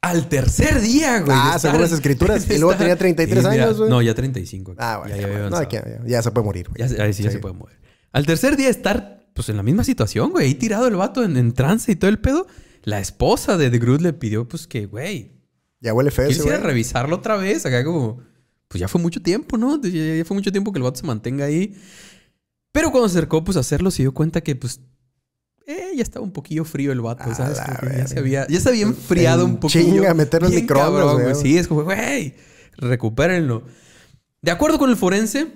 Al 0.00 0.28
tercer 0.28 0.80
día, 0.80 1.20
güey. 1.20 1.36
Ah, 1.38 1.58
según 1.58 1.80
las 1.80 1.92
escrituras. 1.92 2.46
Y 2.50 2.58
luego 2.58 2.76
tenía 2.76 2.96
33 2.96 3.42
Sí, 3.42 3.50
mira, 3.50 3.64
años, 3.64 3.78
güey. 3.78 3.90
No, 3.90 4.00
ya 4.00 4.14
35. 4.14 4.74
Ah, 4.78 4.98
bueno, 4.98 5.14
Ya, 5.14 5.20
ya, 5.22 5.26
había 5.26 5.50
no, 5.50 5.68
ya, 5.68 6.00
ya 6.06 6.22
se 6.22 6.30
puede 6.30 6.44
morir, 6.44 6.68
güey. 6.68 6.78
Ya 6.80 6.88
se- 6.88 7.02
ahí 7.02 7.12
sí, 7.12 7.22
ya 7.24 7.30
se 7.30 7.38
puede 7.40 7.54
mover. 7.54 7.76
Al 8.12 8.24
tercer 8.24 8.56
día 8.56 8.68
estar, 8.68 9.26
pues, 9.34 9.48
en 9.48 9.56
la 9.56 9.62
misma 9.62 9.84
situación, 9.84 10.30
güey. 10.30 10.46
Ahí 10.46 10.54
tirado 10.54 10.86
el 10.86 10.94
vato 10.96 11.24
en, 11.24 11.36
en 11.36 11.52
trance 11.52 11.90
y 11.92 11.96
todo 11.96 12.10
el 12.10 12.18
pedo. 12.20 12.46
La 12.84 13.00
esposa 13.00 13.56
de 13.58 13.70
The 13.70 13.78
Groot 13.78 14.00
le 14.00 14.12
pidió, 14.12 14.48
pues, 14.48 14.66
que, 14.66 14.86
güey, 14.86 15.32
Ya 15.80 15.92
huele 15.92 16.10
feo 16.10 16.28
quisiera 16.28 16.58
güey. 16.58 16.68
revisarlo 16.68 17.16
otra 17.16 17.36
vez. 17.36 17.66
Acá 17.66 17.84
como, 17.84 18.20
pues, 18.68 18.80
ya 18.80 18.86
fue 18.88 19.00
mucho 19.00 19.20
tiempo, 19.20 19.58
¿no? 19.58 19.80
Ya, 19.82 20.14
ya 20.16 20.24
fue 20.24 20.36
mucho 20.36 20.52
tiempo 20.52 20.72
que 20.72 20.78
el 20.78 20.84
vato 20.84 21.00
se 21.00 21.06
mantenga 21.06 21.44
ahí. 21.46 21.74
Pero 22.72 22.92
cuando 22.92 23.08
se 23.08 23.18
acercó, 23.18 23.42
pues, 23.44 23.56
a 23.56 23.60
hacerlo, 23.60 23.90
se 23.90 24.04
dio 24.04 24.14
cuenta 24.14 24.40
que, 24.42 24.54
pues, 24.54 24.80
eh, 25.68 25.92
ya 25.96 26.02
estaba 26.02 26.24
un 26.24 26.32
poquillo 26.32 26.64
frío 26.64 26.90
el 26.92 27.00
vato, 27.00 27.32
¿sabes? 27.34 27.58
la 27.58 27.96
ya 27.98 28.06
se 28.08 28.18
había, 28.18 28.46
ya 28.48 28.58
se 28.58 28.68
había 28.68 28.82
enfriado 28.84 29.44
En 29.44 29.50
un 29.52 29.56
poquillo. 29.60 29.84
chinga, 29.84 30.14
meterlo 30.14 30.48
en 30.48 30.54
microondas, 30.54 31.12
güey. 31.22 31.34
Sí, 31.34 31.58
es 31.58 31.68
como, 31.68 31.84
güey, 31.84 32.34
recupérenlo. 32.76 33.62
De 34.42 34.50
acuerdo 34.50 34.78
con 34.78 34.88
el 34.90 34.96
forense, 34.96 35.48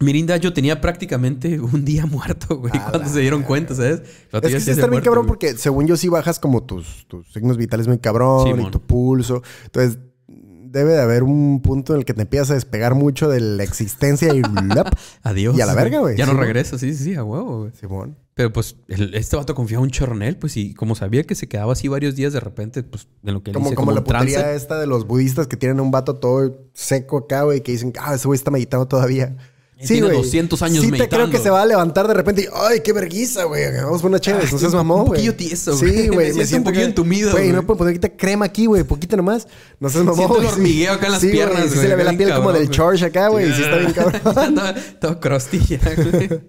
Mirinda 0.00 0.36
yo 0.38 0.52
tenía 0.52 0.80
prácticamente 0.80 1.60
un 1.60 1.84
día 1.84 2.06
muerto, 2.10 2.56
güey, 2.58 2.72
cuando 2.72 2.98
la 3.00 3.08
se 3.08 3.20
dieron 3.20 3.42
cuenta, 3.42 3.74
¿sabes? 3.74 4.02
Vato 4.32 4.48
Es 4.48 4.54
que 4.54 4.60
sí 4.60 4.70
está 4.70 4.86
bien 4.86 5.02
cabrón 5.02 5.24
güey. 5.26 5.28
porque 5.28 5.56
según 5.56 5.86
yo 5.86 5.96
sí 5.96 6.08
bajas 6.08 6.38
como 6.40 6.64
tus, 6.64 7.06
tus 7.06 7.32
signos 7.32 7.56
vitales 7.56 7.86
muy 7.86 7.98
cabrón 7.98 8.60
y 8.60 8.70
tu 8.70 8.80
pulso. 8.80 9.42
Entonces 9.66 9.98
debe 10.26 10.94
de 10.94 11.02
haber 11.02 11.22
un 11.22 11.60
punto 11.62 11.92
en 11.92 12.00
el 12.00 12.04
que 12.04 12.14
te 12.14 12.22
empiezas 12.22 12.50
a 12.50 12.54
despegar 12.54 12.94
mucho 12.96 13.28
de 13.28 13.38
la 13.40 13.62
existencia 13.62 14.34
y... 14.34 14.42
Adiós. 15.22 15.56
Y 15.56 15.60
a 15.60 15.66
la 15.66 15.74
verga, 15.74 16.00
güey. 16.00 16.16
Ya 16.16 16.24
no 16.26 16.32
Sí, 16.32 16.36
güey. 16.36 16.46
regresa, 16.48 16.78
sí, 16.78 16.94
sí, 16.94 17.04
sí, 17.04 17.14
a 17.14 17.22
huevo, 17.22 17.60
güey. 17.60 17.72
Simón. 17.78 18.16
Pero 18.34 18.52
pues 18.52 18.74
el- 18.88 19.14
este 19.14 19.36
vato 19.36 19.54
confiaba 19.54 19.82
un 19.84 19.90
chorro 19.90 20.14
en 20.16 20.22
él, 20.22 20.36
pues 20.36 20.56
y 20.56 20.74
como 20.74 20.94
sabía 20.96 21.22
que 21.22 21.34
se 21.36 21.46
quedaba 21.48 21.72
así 21.72 21.86
varios 21.88 22.16
días 22.16 22.32
de 22.32 22.40
repente, 22.40 22.82
pues 22.82 23.06
en 23.24 23.32
lo 23.34 23.42
que 23.42 23.50
él 23.50 23.54
Como, 23.54 23.66
dice, 23.66 23.76
como, 23.76 23.86
como, 23.92 23.98
la 24.00 24.04
trance. 24.04 24.26
putería 24.34 24.54
esta 24.54 24.78
de 24.80 24.86
los 24.88 25.06
budistas 25.06 25.46
que 25.46 25.56
tienen 25.56 25.78
un 25.80 25.90
vato 25.92 26.16
todo 26.16 26.56
seco 26.72 27.18
acá, 27.18 27.42
güey, 27.44 27.60
que 27.62 27.72
dicen, 27.72 27.92
ah, 28.00 28.14
ese 28.14 28.26
güey 28.26 28.36
está 28.36 28.50
meditando 28.50 28.86
todavía. 28.88 29.36
Y 29.76 29.86
tiene 29.86 30.08
200 30.12 30.62
años 30.62 30.84
Sí 30.84 30.90
te 30.92 31.08
creo 31.08 31.28
que 31.30 31.38
se 31.38 31.50
va 31.50 31.60
a 31.62 31.66
levantar 31.66 32.06
de 32.08 32.14
repente 32.14 32.42
y, 32.42 32.46
ay, 32.54 32.80
qué 32.80 32.92
verguiza, 32.92 33.42
güey. 33.44 33.64
Vamos 33.82 34.00
por 34.02 34.08
una 34.10 34.20
chévere. 34.20 34.44
Ay, 34.46 34.52
No 34.52 34.58
seas 34.58 34.72
mamón, 34.72 35.00
un 35.00 35.06
güey. 35.08 35.18
poquillo 35.20 35.34
tieso, 35.36 35.76
Sí, 35.76 35.86
güey. 35.86 36.08
güey. 36.08 36.32
Me 36.34 36.46
siento 36.46 36.56
un 36.58 36.64
poquillo 36.64 36.82
que- 36.84 36.88
entumido, 36.88 37.30
Güey, 37.32 37.44
güey. 37.44 37.56
no 37.56 37.66
puedo 37.66 37.78
poner 37.78 38.00
crema 38.16 38.46
aquí, 38.46 38.66
güey. 38.66 38.84
Poquito 38.84 39.16
nomás. 39.16 39.46
No 39.80 39.88
seas 39.90 40.04
mamón, 40.04 40.16
Siento 40.16 40.34
el 40.36 40.42
güey. 40.42 40.48
Sí. 40.54 40.54
hormigueo 40.60 40.92
acá 40.92 41.06
en 41.06 41.12
las 41.12 41.20
Sí, 41.20 41.26
güey, 41.26 41.38
piernas, 41.38 41.62
sí 41.64 41.68
güey. 41.70 41.80
se 41.82 41.88
le 41.88 41.94
ve 41.96 42.04
la 42.04 42.12
piel 42.16 42.34
como 42.34 42.52
del 42.52 42.66
güey. 42.66 42.76
Charge 42.76 43.04
acá, 43.04 43.28
güey. 43.28 43.52
Sí 43.52 43.62
está 43.62 43.76
bien 43.76 43.92
cabrón. 43.94 44.54
todo, 44.54 44.74
todo 45.00 45.20
crostilla, 45.20 45.80
güey. 45.96 46.40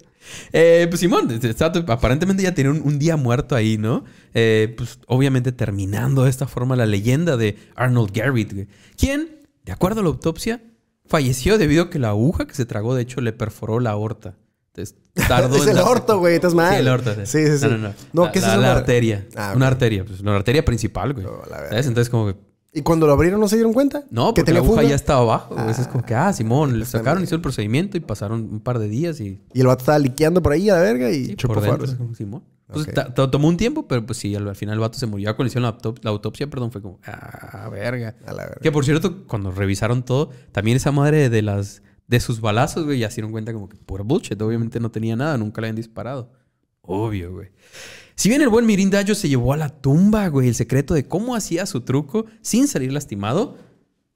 Eh, 0.52 0.86
pues 0.88 1.00
Simón, 1.00 1.30
este 1.30 1.52
vato 1.64 1.84
aparentemente 1.92 2.42
ya 2.42 2.54
tenía 2.54 2.70
un, 2.72 2.82
un 2.82 2.98
día 2.98 3.16
muerto 3.16 3.54
ahí, 3.54 3.78
¿no? 3.78 4.04
Eh, 4.34 4.74
pues 4.76 4.98
obviamente 5.06 5.52
terminando 5.52 6.24
de 6.24 6.30
esta 6.30 6.46
forma 6.46 6.76
la 6.76 6.86
leyenda 6.86 7.36
de 7.36 7.56
Arnold 7.74 8.10
Garrett. 8.12 8.68
Quien, 8.96 9.46
de 9.64 9.72
acuerdo 9.72 10.00
a 10.00 10.02
la 10.02 10.08
autopsia, 10.10 10.62
falleció 11.06 11.58
debido 11.58 11.84
a 11.84 11.90
que 11.90 11.98
la 11.98 12.08
aguja 12.10 12.46
que 12.46 12.54
se 12.54 12.66
tragó, 12.66 12.94
de 12.94 13.02
hecho, 13.02 13.20
le 13.20 13.32
perforó 13.32 13.80
la 13.80 13.90
aorta. 13.90 14.36
Entonces, 14.74 14.96
tardó 15.28 15.56
Es 15.62 15.66
en 15.66 15.76
el 15.78 15.82
orto, 15.82 16.18
güey. 16.18 16.34
Estás 16.34 16.54
mal. 16.54 16.72
Sí, 16.74 16.82
el. 16.82 17.26
Sí, 17.26 17.46
sí, 17.46 17.58
sí. 17.58 17.64
No, 17.64 17.70
no, 17.70 17.78
no. 17.88 17.94
No, 18.12 18.24
la, 18.26 18.32
¿qué 18.32 18.38
es 18.40 18.44
la- 18.44 18.52
eso? 18.52 18.60
la 18.60 18.72
arteria. 18.72 19.26
Ah, 19.36 19.52
Una 19.56 19.68
arteria. 19.68 20.04
Pues 20.04 20.20
la 20.20 20.36
arteria 20.36 20.64
principal, 20.64 21.14
güey. 21.14 21.26
Oh. 21.26 21.42
¿Sabes? 21.48 21.86
Entonces, 21.86 22.10
como 22.10 22.26
que... 22.26 22.36
¿Y 22.76 22.82
cuando 22.82 23.06
lo 23.06 23.12
abrieron 23.14 23.40
no 23.40 23.48
se 23.48 23.56
dieron 23.56 23.72
cuenta? 23.72 24.04
No, 24.10 24.34
que 24.34 24.42
porque 24.42 24.52
la 24.52 24.58
aguja 24.58 24.80
fuga? 24.82 24.88
ya 24.90 24.94
estaba 24.94 25.20
abajo. 25.20 25.56
Eso 25.68 25.80
es 25.80 25.88
como 25.88 26.04
que, 26.04 26.14
ah, 26.14 26.32
Simón, 26.32 26.78
le 26.78 26.84
Está 26.84 26.98
sacaron, 26.98 27.22
hizo 27.22 27.34
el 27.34 27.40
procedimiento 27.40 27.96
y 27.96 28.00
pasaron 28.00 28.48
un 28.52 28.60
par 28.60 28.78
de 28.78 28.88
días 28.88 29.18
y... 29.20 29.40
Y 29.54 29.60
el 29.60 29.66
vato 29.66 29.80
estaba 29.80 29.98
liqueando 29.98 30.42
por 30.42 30.52
ahí 30.52 30.68
a 30.68 30.74
la 30.74 30.80
verga 30.82 31.10
y 31.10 31.24
Sí, 31.26 31.36
chupó 31.36 31.54
por 31.54 32.14
Simón. 32.16 32.44
Pues 32.70 32.92
ta- 32.92 33.14
tomó 33.14 33.48
un 33.48 33.56
tiempo, 33.56 33.86
pero 33.88 34.04
pues 34.04 34.18
sí, 34.18 34.34
al, 34.34 34.46
al 34.48 34.56
final 34.56 34.74
el 34.74 34.80
vato 34.80 34.98
se 34.98 35.06
murió. 35.06 35.34
Cuando 35.36 35.46
hicieron 35.48 35.62
la, 35.70 35.78
autop- 35.78 36.00
la 36.02 36.10
autopsia, 36.10 36.48
perdón, 36.50 36.70
fue 36.72 36.82
como, 36.82 36.98
ah, 37.06 37.68
verga. 37.72 38.14
A 38.26 38.32
la 38.32 38.42
verga. 38.44 38.60
Que 38.60 38.70
por 38.72 38.84
cierto, 38.84 39.24
cuando 39.26 39.50
revisaron 39.52 40.04
todo, 40.04 40.30
también 40.52 40.76
esa 40.76 40.92
madre 40.92 41.30
de 41.30 41.42
las 41.42 41.82
de 42.08 42.20
sus 42.20 42.40
balazos, 42.40 42.84
güey, 42.84 42.98
ya 42.98 43.08
se 43.08 43.16
dieron 43.16 43.32
cuenta 43.32 43.52
como 43.52 43.68
que 43.68 43.76
pura 43.76 44.04
bullshit. 44.04 44.40
Obviamente 44.42 44.80
no 44.80 44.90
tenía 44.90 45.16
nada, 45.16 45.38
nunca 45.38 45.60
le 45.60 45.68
habían 45.68 45.76
disparado. 45.76 46.30
Obvio, 46.82 47.32
güey. 47.32 47.48
Si 48.16 48.28
bien 48.30 48.40
el 48.42 48.48
buen 48.48 48.64
Mirindayo 48.66 49.14
se 49.14 49.28
llevó 49.28 49.52
a 49.52 49.56
la 49.58 49.68
tumba, 49.68 50.26
güey, 50.28 50.48
el 50.48 50.54
secreto 50.54 50.94
de 50.94 51.06
cómo 51.06 51.36
hacía 51.36 51.66
su 51.66 51.82
truco 51.82 52.24
sin 52.40 52.66
salir 52.66 52.92
lastimado, 52.92 53.58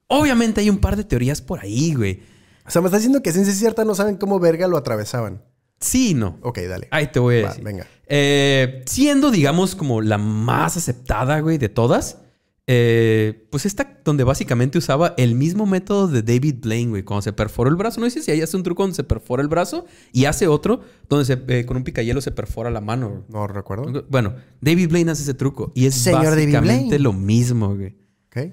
obviamente 0.06 0.62
hay 0.62 0.70
un 0.70 0.78
par 0.78 0.96
de 0.96 1.04
teorías 1.04 1.42
por 1.42 1.60
ahí, 1.60 1.94
güey. 1.94 2.22
O 2.66 2.70
sea, 2.70 2.80
me 2.80 2.86
está 2.86 2.96
diciendo 2.96 3.22
que 3.22 3.32
ser 3.32 3.44
cierta 3.46 3.84
no 3.84 3.94
saben 3.94 4.16
cómo 4.16 4.40
verga 4.40 4.66
lo 4.68 4.76
atravesaban. 4.78 5.42
Sí 5.80 6.14
no. 6.14 6.38
Ok, 6.42 6.58
dale. 6.68 6.88
Ahí 6.90 7.08
te 7.12 7.18
voy 7.18 7.40
a 7.40 7.42
Va, 7.42 7.48
decir. 7.48 7.64
venga. 7.64 7.86
Eh, 8.06 8.82
siendo, 8.86 9.30
digamos, 9.30 9.74
como 9.74 10.00
la 10.02 10.18
más 10.18 10.76
aceptada, 10.76 11.40
güey, 11.40 11.58
de 11.58 11.68
todas. 11.68 12.18
Eh, 12.72 13.48
pues 13.50 13.66
esta 13.66 14.00
donde 14.04 14.22
básicamente 14.22 14.78
usaba 14.78 15.14
el 15.16 15.34
mismo 15.34 15.66
método 15.66 16.06
de 16.06 16.22
David 16.22 16.58
Blaine, 16.60 16.90
güey. 16.90 17.02
Cuando 17.02 17.22
se 17.22 17.32
perforó 17.32 17.68
el 17.68 17.74
brazo. 17.74 18.00
No 18.00 18.08
sé 18.08 18.22
si 18.22 18.30
ahí 18.30 18.40
hace 18.42 18.56
un 18.56 18.62
truco 18.62 18.84
donde 18.84 18.94
se 18.94 19.02
perfora 19.02 19.42
el 19.42 19.48
brazo. 19.48 19.86
Y 20.12 20.26
hace 20.26 20.46
otro 20.46 20.80
donde 21.08 21.24
se, 21.24 21.42
eh, 21.48 21.66
con 21.66 21.78
un 21.78 21.82
picayelo 21.82 22.20
se 22.20 22.30
perfora 22.30 22.70
la 22.70 22.80
mano. 22.80 23.24
No 23.28 23.48
recuerdo. 23.48 24.06
Bueno, 24.08 24.36
David 24.60 24.88
Blaine 24.88 25.10
hace 25.10 25.24
ese 25.24 25.34
truco. 25.34 25.72
Y 25.74 25.86
es 25.86 25.96
Señor 25.96 26.36
básicamente 26.36 27.00
lo 27.00 27.12
mismo, 27.12 27.74
güey. 27.74 27.96
Ok. 28.28 28.52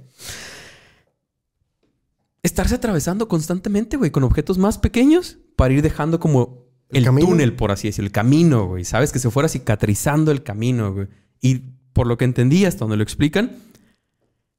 estarse 2.42 2.74
atravesando 2.74 3.28
constantemente, 3.28 3.98
güey, 3.98 4.10
con 4.10 4.24
objetos 4.24 4.58
más 4.58 4.80
pequeños 4.80 5.38
para 5.56 5.76
ir 5.76 5.84
dejando 5.84 6.20
como 6.20 6.66
el, 6.90 7.06
túnel, 7.06 7.54
por 7.54 7.70
así 7.70 7.88
decirlo, 7.88 8.08
el 8.08 8.12
camino, 8.12 8.66
güey. 8.66 8.84
Sabes 8.84 9.12
que 9.12 9.20
se 9.20 9.30
fuera 9.30 9.48
cicatrizando 9.48 10.32
el 10.32 10.42
camino, 10.42 10.92
güey. 10.92 11.08
Y 11.40 11.62
por 11.94 12.08
lo 12.08 12.18
que 12.18 12.26
entendí, 12.26 12.66
hasta 12.66 12.80
donde 12.80 12.98
lo 12.98 13.04
explican, 13.04 13.52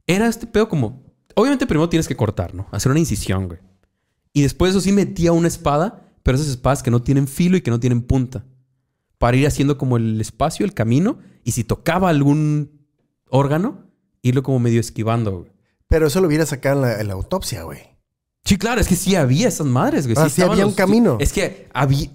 era 0.08 0.26
este 0.26 0.48
pedo 0.48 0.68
como. 0.68 1.04
Obviamente, 1.36 1.66
primero 1.66 1.88
tienes 1.88 2.08
que 2.08 2.16
cortar, 2.16 2.52
¿no? 2.52 2.66
Hacer 2.72 2.90
una 2.90 2.98
incisión, 2.98 3.46
güey. 3.46 3.60
Y 4.32 4.42
después, 4.42 4.70
eso 4.70 4.80
sí, 4.80 4.90
metía 4.90 5.30
una 5.30 5.46
espada, 5.46 6.10
pero 6.24 6.36
esas 6.36 6.48
espadas 6.48 6.82
que 6.82 6.90
no 6.90 7.02
tienen 7.02 7.28
filo 7.28 7.56
y 7.56 7.60
que 7.60 7.70
no 7.70 7.78
tienen 7.78 8.02
punta. 8.02 8.44
Para 9.18 9.36
ir 9.36 9.46
haciendo 9.46 9.78
como 9.78 9.96
el 9.96 10.20
espacio, 10.20 10.66
el 10.66 10.74
camino. 10.74 11.18
Y 11.44 11.52
si 11.52 11.62
tocaba 11.62 12.08
algún 12.08 12.88
órgano, 13.28 13.84
irlo 14.22 14.42
como 14.42 14.58
medio 14.58 14.80
esquivando, 14.80 15.38
güey. 15.38 15.52
Pero 15.86 16.08
eso 16.08 16.20
lo 16.20 16.26
hubiera 16.26 16.44
sacado 16.44 16.86
en 16.86 17.06
la, 17.06 17.14
autopsia, 17.14 17.62
güey. 17.62 17.80
Sí, 18.44 18.56
claro, 18.58 18.80
es 18.80 18.88
que 18.88 18.96
sí 18.96 19.14
había 19.14 19.48
esas 19.48 19.66
madres, 19.66 20.06
güey. 20.06 20.16
Ah, 20.18 20.28
sí, 20.28 20.42
había 20.42 20.66
un 20.66 20.74
camino. 20.74 21.18
Es 21.20 21.32
que 21.32 21.68
había, 21.72 22.08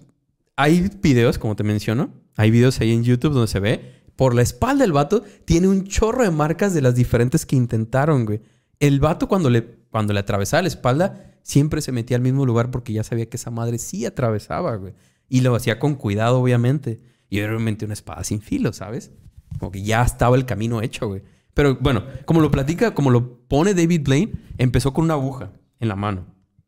hay 0.55 0.89
videos, 1.01 1.37
como 1.37 1.55
te 1.55 1.63
menciono, 1.63 2.11
hay 2.35 2.51
videos 2.51 2.79
ahí 2.81 2.91
en 2.91 3.03
YouTube 3.03 3.33
donde 3.33 3.47
se 3.47 3.59
ve 3.59 4.02
por 4.15 4.35
la 4.35 4.41
espalda 4.41 4.83
del 4.83 4.91
vato 4.91 5.23
tiene 5.45 5.67
un 5.67 5.85
chorro 5.85 6.23
de 6.23 6.31
marcas 6.31 6.73
de 6.73 6.81
las 6.81 6.95
diferentes 6.95 7.45
que 7.45 7.55
intentaron, 7.55 8.25
güey. 8.25 8.41
El 8.79 8.99
vato 8.99 9.27
cuando 9.27 9.49
le, 9.49 9.63
cuando 9.89 10.13
le 10.13 10.19
atravesaba 10.19 10.61
la 10.61 10.67
espalda 10.67 11.37
siempre 11.41 11.81
se 11.81 11.91
metía 11.91 12.17
al 12.17 12.23
mismo 12.23 12.45
lugar 12.45 12.71
porque 12.71 12.93
ya 12.93 13.03
sabía 13.03 13.29
que 13.29 13.37
esa 13.37 13.51
madre 13.51 13.77
sí 13.77 14.05
atravesaba, 14.05 14.75
güey. 14.75 14.93
Y 15.29 15.41
lo 15.41 15.55
hacía 15.55 15.79
con 15.79 15.95
cuidado, 15.95 16.39
obviamente. 16.39 17.01
Y 17.29 17.41
obviamente 17.41 17.85
una 17.85 17.93
espada 17.93 18.23
sin 18.23 18.41
filo, 18.41 18.73
¿sabes? 18.73 19.11
Como 19.57 19.71
que 19.71 19.83
ya 19.83 20.03
estaba 20.03 20.35
el 20.35 20.45
camino 20.45 20.81
hecho, 20.81 21.07
güey. 21.07 21.23
Pero 21.53 21.77
bueno, 21.79 22.03
como 22.25 22.41
lo 22.41 22.51
platica, 22.51 22.93
como 22.93 23.09
lo 23.09 23.39
pone 23.47 23.73
David 23.73 24.01
Blaine, 24.03 24.33
empezó 24.57 24.93
con 24.93 25.05
una 25.05 25.13
aguja 25.13 25.51
en 25.79 25.87
la 25.87 25.95
mano. 25.95 26.25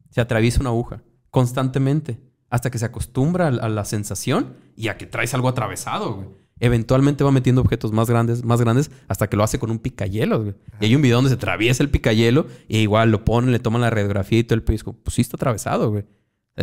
Se 0.10 0.22
atraviesa 0.22 0.62
una 0.62 0.70
aguja 0.70 1.04
constantemente 1.32 2.20
hasta 2.50 2.70
que 2.70 2.78
se 2.78 2.86
acostumbra 2.86 3.48
a 3.48 3.70
la 3.70 3.86
sensación 3.86 4.56
y 4.76 4.88
a 4.88 4.98
que 4.98 5.06
traes 5.06 5.34
algo 5.34 5.50
atravesado, 5.50 6.14
güey. 6.14 6.45
Eventualmente 6.60 7.24
va 7.24 7.32
metiendo 7.32 7.62
objetos 7.62 7.92
más 7.92 8.10
grandes, 8.10 8.46
más 8.46 8.62
grandes, 8.62 8.90
hasta 9.08 9.28
que 9.28 9.36
lo 9.36 9.44
hace 9.44 9.60
con 9.60 9.72
un 9.72 9.80
picayelo, 9.80 10.42
güey. 10.42 10.56
Y 10.80 10.86
hay 10.86 10.96
un 10.96 11.02
video 11.02 11.18
donde 11.18 11.30
se 11.30 11.36
atraviesa 11.36 11.84
el 11.84 11.90
picayelo 11.90 12.48
y 12.68 12.78
igual 12.78 13.12
lo 13.12 13.26
ponen, 13.26 13.52
le 13.52 13.60
toman 13.60 13.82
la 13.82 13.90
radiografía 13.90 14.40
y 14.40 14.44
todo 14.44 14.56
el 14.56 14.64
pedo. 14.64 14.94
pues 14.94 15.16
sí 15.16 15.22
está 15.22 15.36
atravesado, 15.36 15.92
güey. 15.92 16.06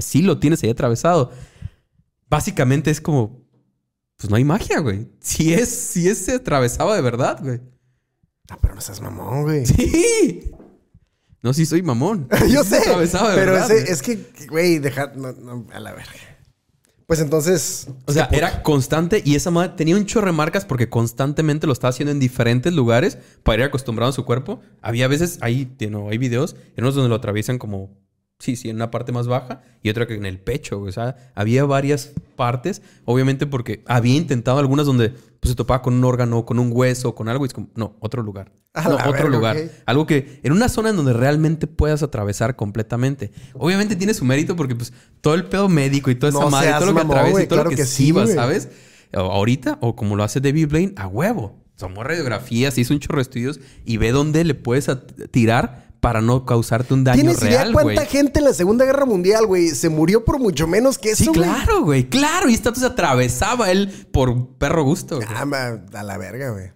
Sí 0.00 0.22
lo 0.22 0.38
tienes 0.38 0.62
ahí 0.62 0.70
atravesado. 0.70 1.30
Básicamente 2.30 2.90
es 2.90 3.02
como, 3.02 3.44
pues 4.16 4.30
no 4.30 4.36
hay 4.36 4.44
magia, 4.44 4.78
güey. 4.78 5.08
Si 5.20 5.52
es, 5.52 5.68
si 5.68 6.08
es 6.08 6.24
se 6.24 6.36
atravesaba 6.36 6.96
de 6.96 7.02
verdad, 7.02 7.40
güey. 7.42 7.60
Ah, 8.48 8.58
pero 8.60 8.74
no 8.74 8.80
seas 8.80 9.02
mamón, 9.02 9.42
güey. 9.42 9.66
Sí. 9.66 10.52
No, 11.42 11.52
sí 11.52 11.66
soy 11.66 11.82
mamón. 11.82 12.28
Yo 12.48 12.64
sé. 12.64 12.80
pero 13.34 13.58
es 13.58 14.00
que, 14.00 14.30
güey, 14.48 14.78
dejar 14.78 15.12
a 15.72 15.80
la 15.80 15.92
verga. 15.92 16.31
Pues 17.12 17.20
entonces. 17.20 17.88
O 18.06 18.12
sea, 18.12 18.26
era 18.32 18.62
constante 18.62 19.20
y 19.22 19.34
esa 19.34 19.50
madre 19.50 19.74
tenía 19.76 19.96
un 19.96 20.06
chorro 20.06 20.28
de 20.28 20.32
marcas 20.32 20.64
porque 20.64 20.88
constantemente 20.88 21.66
lo 21.66 21.74
estaba 21.74 21.90
haciendo 21.90 22.10
en 22.10 22.18
diferentes 22.18 22.72
lugares 22.72 23.18
para 23.42 23.58
ir 23.58 23.64
acostumbrado 23.64 24.08
a 24.08 24.14
su 24.14 24.24
cuerpo. 24.24 24.62
Había 24.80 25.08
veces, 25.08 25.36
ahí, 25.42 25.70
hay 26.08 26.16
videos, 26.16 26.56
en 26.74 26.84
unos 26.84 26.94
donde 26.94 27.10
lo 27.10 27.14
atraviesan 27.14 27.58
como 27.58 27.90
Sí, 28.42 28.56
sí, 28.56 28.70
en 28.70 28.74
una 28.74 28.90
parte 28.90 29.12
más 29.12 29.28
baja 29.28 29.62
y 29.84 29.88
otra 29.88 30.08
que 30.08 30.14
en 30.14 30.26
el 30.26 30.40
pecho. 30.40 30.80
O 30.80 30.90
sea, 30.90 31.14
había 31.36 31.64
varias 31.64 32.10
partes, 32.34 32.82
obviamente 33.04 33.46
porque 33.46 33.84
había 33.86 34.16
intentado 34.16 34.58
algunas 34.58 34.84
donde 34.84 35.10
pues, 35.10 35.50
se 35.50 35.54
topaba 35.54 35.80
con 35.80 35.94
un 35.94 36.02
órgano, 36.04 36.44
con 36.44 36.58
un 36.58 36.72
hueso, 36.72 37.14
con 37.14 37.28
algo 37.28 37.44
y 37.44 37.46
es 37.46 37.54
como, 37.54 37.68
no, 37.76 37.94
otro 38.00 38.20
lugar. 38.20 38.50
no, 38.74 38.96
otro 39.06 39.28
lugar. 39.28 39.56
Algo 39.86 40.06
que 40.06 40.40
en 40.42 40.50
una 40.50 40.68
zona 40.68 40.90
en 40.90 40.96
donde 40.96 41.12
realmente 41.12 41.68
puedas 41.68 42.02
atravesar 42.02 42.56
completamente. 42.56 43.30
Obviamente 43.54 43.94
tiene 43.94 44.12
su 44.12 44.24
mérito 44.24 44.56
porque 44.56 44.74
pues 44.74 44.92
todo 45.20 45.34
el 45.34 45.44
pedo 45.44 45.68
médico 45.68 46.10
y 46.10 46.16
toda 46.16 46.30
esa 46.30 46.50
madre, 46.50 46.72
todo 46.80 46.86
lo 46.86 46.94
que 46.96 47.00
atraviesa 47.00 47.42
y 47.44 47.46
todo 47.46 47.62
lo 47.62 47.70
que, 47.70 47.86
sí, 47.86 48.12
¿sabes? 48.34 48.70
Ahorita, 49.12 49.78
o 49.80 49.94
como 49.94 50.16
lo 50.16 50.24
hace 50.24 50.40
David 50.40 50.66
Blaine, 50.66 50.94
a 50.96 51.06
huevo. 51.06 51.62
Somos 51.76 52.04
radiografías, 52.04 52.76
hizo 52.76 52.92
un 52.92 52.98
chorro 52.98 53.18
de 53.18 53.22
estudios 53.22 53.60
y 53.84 53.98
ve 53.98 54.10
dónde 54.10 54.42
le 54.42 54.54
puedes 54.54 54.90
tirar 55.30 55.91
para 56.02 56.20
no 56.20 56.44
causarte 56.44 56.94
un 56.94 57.04
daño 57.04 57.14
¿Tienes 57.14 57.38
real, 57.38 57.70
idea 57.70 57.72
cuánta 57.72 58.04
gente 58.06 58.40
en 58.40 58.46
la 58.46 58.52
Segunda 58.52 58.84
Guerra 58.84 59.06
Mundial, 59.06 59.46
güey, 59.46 59.68
se 59.68 59.88
murió 59.88 60.24
por 60.24 60.40
mucho 60.40 60.66
menos 60.66 60.98
que 60.98 61.12
eso, 61.12 61.22
Sí, 61.22 61.30
claro, 61.30 61.84
güey. 61.84 62.08
Claro. 62.08 62.48
Y 62.48 62.54
esta 62.54 62.74
se 62.74 62.84
atravesaba 62.84 63.70
él 63.70 63.88
por 64.10 64.58
perro 64.58 64.82
gusto. 64.82 65.20
Ah, 65.28 65.46
a 65.94 66.02
la 66.02 66.18
verga, 66.18 66.50
güey. 66.50 66.72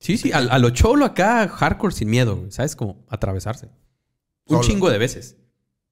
Sí, 0.00 0.18
sí. 0.18 0.32
A, 0.32 0.58
lo 0.58 0.70
cholo 0.70 1.04
acá, 1.04 1.46
hardcore 1.46 1.94
sin 1.94 2.10
miedo, 2.10 2.38
güey. 2.38 2.50
¿Sabes? 2.50 2.74
Como 2.74 3.04
atravesarse. 3.08 3.68
Un 4.46 4.62
chingo 4.62 4.90
de 4.90 4.98
veces. 4.98 5.36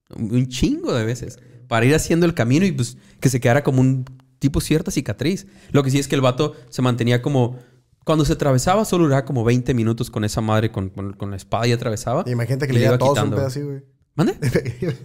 Un 0.09 0.49
chingo 0.49 0.93
de 0.93 1.05
veces. 1.05 1.39
Para 1.69 1.85
ir 1.85 1.95
haciendo 1.95 2.25
el 2.25 2.33
camino 2.33 2.65
y 2.65 2.73
pues 2.73 2.97
que 3.21 3.29
se 3.29 3.39
quedara 3.39 3.63
como 3.63 3.79
un 3.79 4.03
tipo 4.39 4.59
cierta 4.59 4.91
cicatriz. 4.91 5.47
Lo 5.71 5.81
que 5.81 5.91
sí 5.91 5.99
es 5.99 6.09
que 6.09 6.15
el 6.15 6.21
vato 6.21 6.57
se 6.69 6.81
mantenía 6.81 7.21
como 7.21 7.57
cuando 8.03 8.25
se 8.25 8.33
atravesaba, 8.33 8.85
solo 8.85 9.03
duraba 9.05 9.25
como 9.25 9.43
20 9.43 9.73
minutos 9.73 10.09
con 10.09 10.23
esa 10.23 10.41
madre, 10.41 10.71
con, 10.71 10.91
la 11.29 11.35
espada 11.35 11.67
y 11.67 11.71
atravesaba. 11.71 12.23
Imagínate 12.27 12.67
que 12.67 12.73
le 12.73 12.79
diera 12.79 12.97
todos 12.97 13.21
un 13.21 13.31
pedacito, 13.31 13.67
güey. 13.67 13.83
¿Mande? 14.15 14.35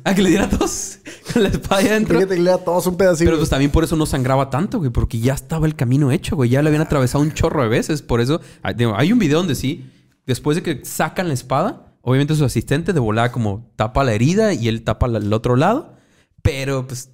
ah, 0.04 0.14
que 0.14 0.22
le 0.22 0.30
diera 0.30 0.48
todos 0.48 0.98
con 1.32 1.42
la 1.44 1.48
espada 1.50 1.82
adentro. 1.82 2.14
Imagínate 2.14 2.34
que 2.34 2.42
le 2.42 2.50
diera 2.50 2.64
todos 2.64 2.86
un 2.86 2.96
pedacito. 2.96 3.28
Pero 3.28 3.38
pues 3.38 3.50
también 3.50 3.70
por 3.70 3.84
eso 3.84 3.94
no 3.94 4.06
sangraba 4.06 4.50
tanto, 4.50 4.78
güey, 4.78 4.90
porque 4.90 5.20
ya 5.20 5.34
estaba 5.34 5.66
el 5.66 5.76
camino 5.76 6.10
hecho, 6.10 6.34
güey. 6.34 6.50
Ya 6.50 6.62
le 6.62 6.68
habían 6.68 6.82
atravesado 6.82 7.22
un 7.22 7.32
chorro 7.32 7.62
de 7.62 7.68
veces. 7.68 8.02
Por 8.02 8.20
eso, 8.20 8.40
hay 8.62 9.12
un 9.12 9.18
video 9.18 9.38
donde 9.38 9.54
sí, 9.54 9.88
después 10.26 10.56
de 10.56 10.62
que 10.62 10.84
sacan 10.84 11.28
la 11.28 11.34
espada, 11.34 11.94
obviamente 12.00 12.34
su 12.34 12.44
asistente 12.44 12.92
de 12.92 13.00
volada 13.00 13.30
como 13.30 13.70
tapa 13.76 14.02
la 14.02 14.14
herida 14.14 14.52
y 14.52 14.68
él 14.68 14.82
tapa 14.82 15.06
el 15.06 15.32
otro 15.32 15.54
lado. 15.54 15.94
Pero 16.42 16.86
pues, 16.86 17.10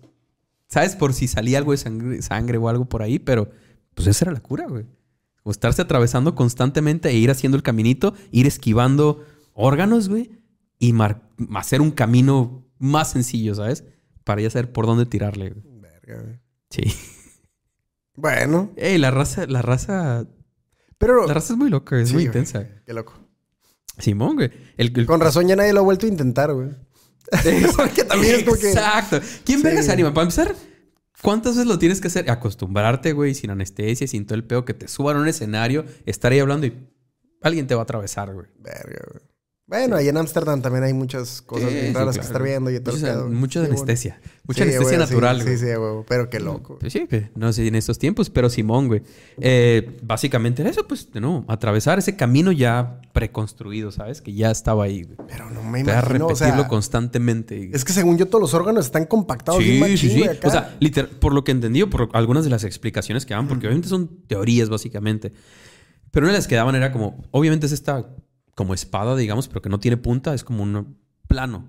¿sabes? 0.68 0.96
Por 0.96 1.12
si 1.12 1.28
salía 1.28 1.58
algo 1.58 1.72
de 1.72 1.78
sangre, 1.78 2.22
sangre 2.22 2.56
o 2.56 2.68
algo 2.68 2.86
por 2.86 3.02
ahí, 3.02 3.18
pero 3.18 3.50
pues 3.94 4.08
esa 4.08 4.24
era 4.24 4.32
la 4.32 4.40
cura, 4.40 4.66
güey. 4.66 4.86
O 5.42 5.50
estarse 5.50 5.82
atravesando 5.82 6.34
constantemente 6.34 7.08
e 7.08 7.14
ir 7.14 7.30
haciendo 7.30 7.56
el 7.56 7.62
caminito, 7.62 8.14
ir 8.30 8.46
esquivando 8.46 9.24
órganos, 9.54 10.08
güey, 10.08 10.40
y 10.78 10.94
hacer 11.54 11.80
un 11.80 11.90
camino 11.90 12.66
más 12.78 13.12
sencillo, 13.12 13.54
¿sabes? 13.54 13.84
Para 14.24 14.42
ya 14.42 14.50
saber 14.50 14.72
por 14.72 14.86
dónde 14.86 15.06
tirarle, 15.06 15.50
güey. 15.50 15.80
Verga, 15.80 16.22
güey. 16.22 16.40
Sí. 16.70 16.82
Bueno. 18.20 18.70
Ey, 18.76 18.98
la 18.98 19.10
raza, 19.10 19.46
la 19.46 19.62
raza. 19.62 20.26
Pero. 20.98 21.26
La 21.26 21.32
raza 21.32 21.54
es 21.54 21.58
muy 21.58 21.70
loca, 21.70 21.98
es 21.98 22.12
muy 22.12 22.24
intensa. 22.24 22.68
Qué 22.84 22.92
loco. 22.92 23.14
Simón, 23.98 24.36
güey. 24.36 25.06
Con 25.06 25.20
razón 25.20 25.48
ya 25.48 25.56
nadie 25.56 25.72
lo 25.72 25.80
ha 25.80 25.84
vuelto 25.84 26.04
a 26.04 26.10
intentar, 26.10 26.52
güey. 26.52 26.68
Porque 27.76 28.04
también 28.04 28.40
es. 28.40 28.64
Exacto. 28.64 29.20
¿Quién 29.44 29.62
verga 29.62 29.82
se 29.82 29.92
anima? 29.92 30.12
Para 30.12 30.24
empezar, 30.24 30.54
¿Cuántas 31.22 31.56
veces 31.56 31.66
lo 31.66 31.78
tienes 31.78 32.00
que 32.00 32.08
hacer? 32.08 32.30
Acostumbrarte, 32.30 33.12
güey, 33.12 33.34
sin 33.34 33.50
anestesia, 33.50 34.06
sin 34.06 34.26
todo 34.26 34.36
el 34.36 34.44
peo, 34.44 34.64
que 34.64 34.74
te 34.74 34.88
suban 34.88 35.16
a 35.16 35.20
un 35.20 35.28
escenario, 35.28 35.84
estar 36.06 36.32
ahí 36.32 36.38
hablando 36.38 36.66
y 36.66 36.88
alguien 37.42 37.66
te 37.66 37.74
va 37.74 37.82
a 37.82 37.84
atravesar, 37.84 38.32
güey. 38.32 38.46
Verga, 38.58 39.04
güey. 39.10 39.24
Bueno, 39.70 39.94
ahí 39.94 40.08
en 40.08 40.16
Ámsterdam 40.16 40.60
también 40.60 40.82
hay 40.82 40.92
muchas 40.92 41.42
cosas 41.42 41.72
raras 41.92 42.18
que 42.18 42.24
estar 42.24 42.42
viendo 42.42 42.72
y 42.72 42.80
todo 42.80 42.96
el 42.96 43.02
pedo. 43.02 43.28
Mucha 43.28 43.60
anestesia. 43.60 44.20
Mucha 44.44 44.64
anestesia 44.64 44.98
natural, 44.98 45.44
güey. 45.44 45.56
Sí, 45.56 45.64
sí, 45.64 45.74
güey. 45.76 46.04
Pero 46.08 46.28
qué 46.28 46.40
loco. 46.40 46.76
Pues 46.80 46.92
sí, 46.92 47.06
no 47.36 47.52
sé 47.52 47.68
en 47.68 47.76
estos 47.76 47.96
tiempos, 47.96 48.30
pero 48.30 48.50
Simón, 48.50 48.88
güey. 48.88 49.02
Eh, 49.38 49.96
básicamente 50.02 50.62
era 50.62 50.72
eso, 50.72 50.88
pues, 50.88 51.08
no, 51.14 51.44
atravesar 51.46 52.00
ese 52.00 52.16
camino 52.16 52.50
ya 52.50 53.00
preconstruido, 53.12 53.92
¿sabes? 53.92 54.20
Que 54.20 54.34
ya 54.34 54.50
estaba 54.50 54.82
ahí, 54.82 55.04
güey. 55.04 55.16
Pero 55.28 55.48
no 55.50 55.62
me 55.62 55.78
imagino, 55.78 56.28
repetirlo 56.28 56.66
constantemente. 56.66 57.70
Es 57.72 57.84
que 57.84 57.92
según 57.92 58.18
yo 58.18 58.26
todos 58.26 58.42
los 58.42 58.54
órganos 58.54 58.86
están 58.86 59.06
compactados 59.06 59.62
sí, 59.62 59.80
sí, 59.96 60.10
sí. 60.10 60.24
O 60.42 60.50
sea, 60.50 60.76
literal, 60.80 61.10
por 61.10 61.32
lo 61.32 61.44
que 61.44 61.52
entendí, 61.52 61.84
por 61.84 62.08
algunas 62.12 62.42
de 62.42 62.50
las 62.50 62.64
explicaciones 62.64 63.24
que 63.24 63.34
dan, 63.34 63.46
porque 63.46 63.68
obviamente 63.68 63.88
son 63.88 64.08
teorías, 64.26 64.68
básicamente. 64.68 65.32
Pero 66.10 66.26
una 66.26 66.32
de 66.32 66.38
las 66.38 66.48
que 66.48 66.56
daban 66.56 66.74
era 66.74 66.90
como, 66.90 67.22
obviamente 67.30 67.66
es 67.66 67.72
esta 67.72 68.04
como 68.54 68.74
espada, 68.74 69.16
digamos, 69.16 69.48
pero 69.48 69.62
que 69.62 69.68
no 69.68 69.80
tiene 69.80 69.96
punta, 69.96 70.34
es 70.34 70.44
como 70.44 70.62
un 70.62 70.98
plano. 71.26 71.64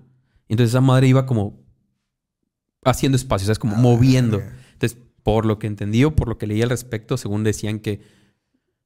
Entonces 0.48 0.72
esa 0.72 0.82
madre 0.82 1.08
iba 1.08 1.26
como 1.26 1.64
haciendo 2.84 3.16
espacio, 3.16 3.46
o 3.46 3.48
sea, 3.48 3.54
es 3.54 3.60
como 3.60 3.76
ah, 3.76 3.80
moviendo. 3.80 4.42
Entonces, 4.74 4.98
por 5.24 5.46
lo 5.46 5.60
que 5.60 5.68
entendí 5.68 6.04
o 6.04 6.16
por 6.16 6.28
lo 6.28 6.38
que 6.38 6.48
leí 6.48 6.62
al 6.62 6.70
respecto, 6.70 7.18
según 7.18 7.44
decían 7.44 7.80
que 7.80 8.02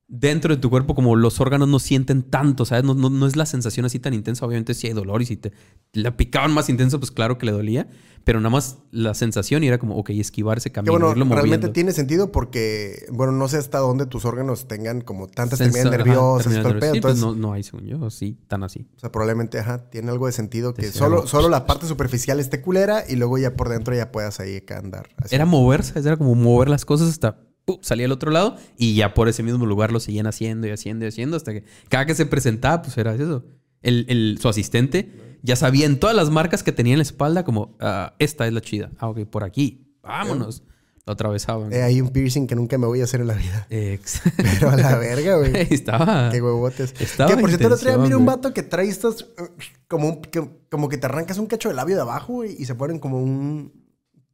dentro 0.08 0.56
de 0.56 0.62
tu 0.62 0.70
cuerpo 0.70 0.94
como 0.94 1.16
los 1.16 1.40
órganos 1.42 1.68
no 1.68 1.80
sienten 1.80 2.24
tanto, 2.24 2.66
¿sabes? 2.66 2.84
No, 2.84 2.94
no, 2.94 3.28
es 3.28 3.36
la 3.36 3.46
sensación 3.46 3.86
así 3.86 4.00
tan 4.00 4.14
intensa. 4.14 4.46
Obviamente 4.46 4.74
si 4.74 4.88
hay 4.88 4.94
dolor 4.94 5.22
y 5.22 5.26
si 5.26 5.38
te 5.38 5.52
la 5.94 6.16
picaban 6.16 6.54
más 6.54 6.70
intenso, 6.70 7.00
pues 7.00 7.12
claro 7.12 7.38
que 7.38 7.46
le 7.46 7.52
dolía. 7.52 7.88
Pero 8.24 8.40
nada 8.40 8.50
más 8.50 8.80
la 8.90 9.14
sensación 9.14 9.64
y 9.64 9.68
era 9.68 9.78
como, 9.78 9.98
ok, 9.98 10.10
esquivar 10.12 10.58
ese 10.58 10.72
camino, 10.72 10.98
bueno, 10.98 11.14
realmente 11.36 11.70
tiene 11.70 11.92
sentido 11.92 12.32
porque, 12.32 13.06
bueno, 13.12 13.32
no 13.32 13.48
sé 13.48 13.58
hasta 13.58 13.78
dónde 13.78 14.08
tus 14.08 14.26
órganos 14.26 14.68
tengan 14.68 15.02
como 15.02 15.28
tantas 15.28 15.60
terminales 15.60 15.92
nerviosas 15.92 16.52
pedo. 16.58 16.94
Sí, 16.96 17.02
pues 17.02 17.20
no, 17.20 17.36
no 17.36 17.54
hay, 17.54 17.62
según 17.62 17.86
yo, 17.86 18.10
sí, 18.10 18.40
tan 18.48 18.64
así. 18.64 18.88
O 18.96 19.00
sea, 19.00 19.12
probablemente, 19.12 19.60
ajá, 19.60 19.92
tiene 19.92 20.10
algo 20.10 20.26
de 20.26 20.32
sentido 20.32 20.74
que 20.74 20.92
solo, 20.92 21.28
solo 21.28 21.50
la 21.50 21.68
parte 21.68 21.86
superficial 21.86 22.40
esté 22.40 22.62
culera 22.62 23.04
y 23.08 23.16
luego 23.16 23.38
ya 23.38 23.56
por 23.56 23.70
dentro 23.70 23.94
ya 23.94 24.12
puedas 24.12 24.40
ahí 24.40 24.64
andar. 24.76 25.10
Era 25.30 25.46
moverse, 25.46 26.00
era 26.00 26.18
como 26.18 26.34
mover 26.34 26.68
las 26.68 26.84
cosas 26.84 27.10
hasta 27.10 27.38
salía 27.82 28.06
al 28.06 28.12
otro 28.12 28.32
lado 28.32 28.56
y 28.78 28.96
ya 28.96 29.14
por 29.14 29.28
ese 29.28 29.44
mismo 29.44 29.66
lugar 29.66 29.92
lo 29.92 30.00
seguían 30.00 30.28
haciendo 30.28 30.68
y 30.68 30.72
haciendo 30.72 31.06
y 31.06 31.08
haciendo 31.10 31.38
hasta 31.38 31.54
que 31.54 31.64
cada 31.90 32.06
que 32.06 32.16
se 32.16 32.26
presentaba, 32.26 32.82
pues 32.82 32.98
era 32.98 33.14
eso. 33.16 33.44
El, 33.82 34.38
su 34.42 34.50
asistente 34.50 35.38
ya 35.44 35.56
sabían 35.56 35.98
todas 36.00 36.16
las 36.16 36.30
marcas 36.32 36.64
que 36.64 36.72
tenía 36.72 36.94
en 36.94 37.00
la 37.00 37.04
espalda, 37.04 37.44
como, 37.46 37.76
ah, 37.80 38.16
esta 38.20 38.48
es 38.48 38.54
la 38.54 38.62
chida. 38.62 38.90
Ah, 38.98 39.10
ok, 39.10 39.26
por 39.26 39.44
aquí. 39.44 39.88
Vámonos. 40.02 40.64
Lo 41.06 41.14
atravesaban. 41.14 41.72
Eh, 41.72 41.84
hay 41.84 42.02
un 42.02 42.10
piercing 42.10 42.48
que 42.48 42.56
nunca 42.56 42.80
me 42.80 42.88
voy 42.88 43.02
a 43.02 43.04
hacer 43.04 43.22
en 43.22 43.28
la 43.28 43.36
vida. 43.36 43.68
Ex- 43.70 44.22
Pero 44.38 44.72
a 44.72 44.76
la 44.76 44.98
verga, 44.98 45.38
güey. 45.38 45.52
Estaba. 45.70 46.30
Qué 46.32 46.42
huevotes. 46.42 46.96
Estaba 47.00 47.30
que 47.30 47.38
por 47.38 47.50
cierto, 47.52 47.68
el 47.68 47.74
otro 47.74 47.84
día 47.86 47.92
intención, 47.94 48.04
mira 48.04 48.18
un 48.18 48.26
vato 48.26 48.52
que 48.56 48.64
trae 48.64 48.88
estas. 48.90 49.22
eh, 49.22 49.68
Como, 49.88 50.08
un- 50.10 50.22
que, 50.22 50.50
como 50.72 50.90
que 50.90 50.98
te 50.98 51.06
arrancas 51.06 51.38
un 51.38 51.46
cacho 51.46 51.70
de 51.70 51.76
labio 51.76 51.96
de 51.96 52.02
abajo, 52.02 52.34
güey, 52.34 52.56
y 52.58 52.66
se 52.66 52.74
ponen 52.74 52.98
como 52.98 53.20
un. 53.22 53.85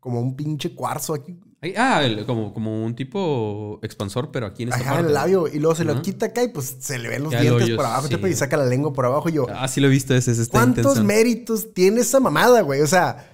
Como 0.01 0.19
un 0.19 0.35
pinche 0.35 0.75
cuarzo 0.75 1.13
aquí. 1.13 1.39
Ah, 1.77 2.03
el- 2.03 2.25
como, 2.25 2.53
como 2.53 2.83
un 2.83 2.95
tipo 2.95 3.79
expansor, 3.83 4.31
pero 4.31 4.47
aquí 4.47 4.63
en 4.63 4.69
esta 4.69 4.81
Ajá, 4.81 4.91
parte. 4.95 5.07
el 5.07 5.13
labio. 5.13 5.47
Y 5.47 5.59
luego 5.59 5.75
se 5.75 5.83
lo 5.85 6.01
quita 6.01 6.25
acá 6.25 6.43
y 6.43 6.47
pues 6.49 6.75
se 6.79 6.97
le 6.99 7.07
ven 7.07 7.21
los 7.23 7.31
Ya 7.31 7.39
dientes 7.41 7.69
por 7.75 7.85
abajo. 7.85 8.07
sí. 8.07 8.15
Y 8.27 8.33
saca 8.33 8.57
la 8.57 8.65
lengua 8.65 8.91
por 8.91 9.05
abajo. 9.05 9.29
Y 9.29 9.33
yo, 9.33 9.45
Ah, 9.49 9.67
sí 9.69 9.79
lo 9.79 9.87
he 9.87 9.91
visto, 9.91 10.13
ese, 10.15 10.31
ese 10.31 10.41
está 10.41 10.57
¿cuántos 10.57 10.79
intenso. 10.83 11.03
méritos 11.03 11.73
tiene 11.73 12.01
esa 12.01 12.19
mamada, 12.19 12.61
güey? 12.61 12.81
O 12.81 12.87
sea, 12.87 13.27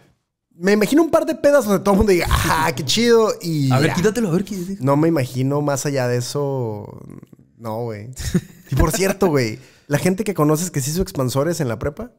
me 0.53 0.73
imagino 0.73 1.03
un 1.03 1.09
par 1.09 1.25
de 1.25 1.35
pedas 1.35 1.63
donde 1.65 1.81
todo 1.81 1.93
el 1.93 1.97
mundo 1.99 2.11
diga, 2.11 2.27
¡ah, 2.29 2.69
qué 2.75 2.83
chido! 2.83 3.31
Y. 3.41 3.71
A 3.71 3.79
ver, 3.79 3.91
ya. 3.91 3.93
quítatelo, 3.95 4.27
a 4.27 4.31
ver 4.31 4.43
qué. 4.43 4.57
No 4.81 4.97
me 4.97 5.07
imagino 5.07 5.61
más 5.61 5.85
allá 5.85 6.07
de 6.09 6.17
eso. 6.17 6.99
No, 7.57 7.83
güey. 7.83 8.09
Y 8.69 8.75
por 8.75 8.91
cierto, 8.91 9.27
güey, 9.27 9.57
la 9.87 9.97
gente 9.97 10.23
que 10.23 10.33
conoces 10.33 10.69
que 10.69 10.81
se 10.81 10.91
hizo 10.91 11.01
expansores 11.01 11.59
en 11.61 11.67
la 11.69 11.79
prepa. 11.79 12.11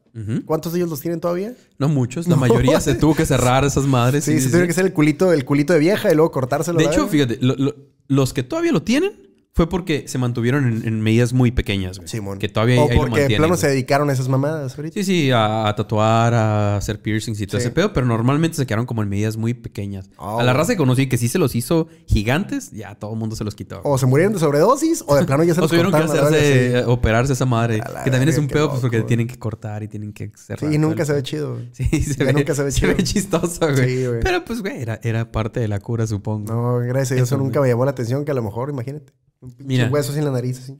¿cuántos 0.45 0.73
de 0.73 0.79
ellos 0.79 0.89
los 0.89 0.99
tienen 1.01 1.19
todavía? 1.19 1.53
No 1.77 1.87
muchos, 1.87 2.27
la 2.27 2.35
mayoría 2.35 2.79
se 2.81 2.95
tuvo 2.95 3.15
que 3.15 3.25
cerrar 3.25 3.63
esas 3.63 3.85
madres. 3.85 4.23
Sí, 4.25 4.39
se 4.39 4.47
tuvieron 4.47 4.67
que 4.67 4.71
hacer 4.71 4.85
el 4.85 4.93
culito, 4.93 5.31
el 5.31 5.45
culito 5.45 5.73
de 5.73 5.79
vieja 5.79 6.11
y 6.11 6.15
luego 6.15 6.31
cortárselo. 6.31 6.77
De 6.79 6.85
hecho, 6.85 7.07
fíjate, 7.07 7.37
lo- 7.41 7.55
lo- 7.55 7.75
los 8.07 8.33
que 8.33 8.41
todavía 8.43 8.71
lo 8.71 8.81
tienen 8.81 9.28
fue 9.51 9.67
porque 9.67 10.07
se 10.07 10.17
mantuvieron 10.17 10.65
en, 10.65 10.87
en 10.87 11.01
medidas 11.01 11.33
muy 11.33 11.51
pequeñas, 11.51 11.97
güey. 11.97 12.07
Simón. 12.07 12.37
Que 12.39 12.47
todavía 12.47 12.81
o 12.81 12.87
porque 12.95 13.21
de 13.21 13.27
plano 13.35 13.49
güey. 13.49 13.59
se 13.59 13.67
dedicaron 13.67 14.09
a 14.09 14.13
esas 14.13 14.29
mamadas 14.29 14.77
ahorita. 14.77 14.93
Sí, 14.93 15.03
sí, 15.03 15.31
a, 15.31 15.67
a 15.67 15.75
tatuar, 15.75 16.33
a 16.33 16.77
hacer 16.77 17.01
piercings 17.01 17.41
y 17.41 17.47
todo 17.47 17.59
Sí. 17.59 17.65
ese 17.65 17.73
pedo, 17.73 17.91
pero 17.91 18.05
normalmente 18.05 18.55
se 18.55 18.65
quedaron 18.65 18.85
como 18.85 19.03
en 19.03 19.09
medidas 19.09 19.35
muy 19.35 19.53
pequeñas. 19.53 20.09
Oh. 20.17 20.39
A 20.39 20.43
la 20.43 20.53
raza 20.53 20.73
que 20.73 20.77
conocí 20.77 21.07
que 21.09 21.17
sí 21.17 21.27
se 21.27 21.39
los 21.39 21.55
hizo 21.55 21.87
gigantes, 22.05 22.71
ya 22.71 22.95
todo 22.95 23.11
el 23.13 23.19
mundo 23.19 23.35
se 23.35 23.43
los 23.43 23.53
quitó. 23.55 23.81
O 23.83 23.97
se 23.97 24.05
murieron 24.05 24.33
de 24.33 24.39
sobredosis 24.39 25.03
o 25.07 25.15
de 25.15 25.25
plano 25.25 25.43
ya 25.43 25.53
se 25.55 25.59
O 25.61 25.63
los 25.63 25.71
tuvieron 25.71 25.91
que 25.91 25.99
cortaron. 25.99 26.27
hacerse, 26.33 26.85
operarse 26.85 27.33
esa 27.33 27.45
madre. 27.45 27.81
Que 28.05 28.11
también 28.11 28.29
es 28.29 28.37
un 28.37 28.47
pedo 28.47 28.69
pues, 28.69 28.79
porque 28.81 29.01
tienen 29.01 29.27
que 29.27 29.37
cortar 29.37 29.83
y 29.83 29.87
tienen 29.89 30.13
que 30.13 30.31
cerrar. 30.37 30.69
Sí, 30.69 30.75
y 30.75 30.77
nunca 30.77 31.03
se 31.05 31.11
ve 31.13 31.23
chido. 31.23 31.53
güey. 31.55 31.69
Sí, 31.73 31.83
se 32.03 32.13
Ya 32.19 32.25
ve, 32.25 32.33
nunca 32.33 32.53
se 32.55 32.63
ve 32.63 32.71
chido. 32.71 32.93
chistoso, 33.03 33.59
güey. 33.71 33.89
Sí, 33.89 34.05
güey. 34.07 34.19
Pero 34.21 34.45
pues, 34.45 34.61
güey, 34.61 34.81
era, 34.81 34.99
era 35.03 35.29
parte 35.31 35.59
de 35.59 35.67
la 35.67 35.79
cura, 35.79 36.07
supongo. 36.07 36.53
No, 36.53 36.77
gracias 36.87 37.19
Eso, 37.19 37.37
nunca 37.37 37.59
me 37.59 37.67
llamó 37.67 37.83
la 37.83 37.91
atención, 37.91 38.23
que 38.23 38.31
a 38.31 38.35
lo 38.35 38.43
mejor, 38.43 38.69
imagínate. 38.69 39.11
Un 39.41 39.51
pinche 39.51 39.65
Mira. 39.65 39.89
hueso 39.89 40.13
sin 40.13 40.25
la 40.25 40.31
nariz 40.31 40.59
así. 40.59 40.77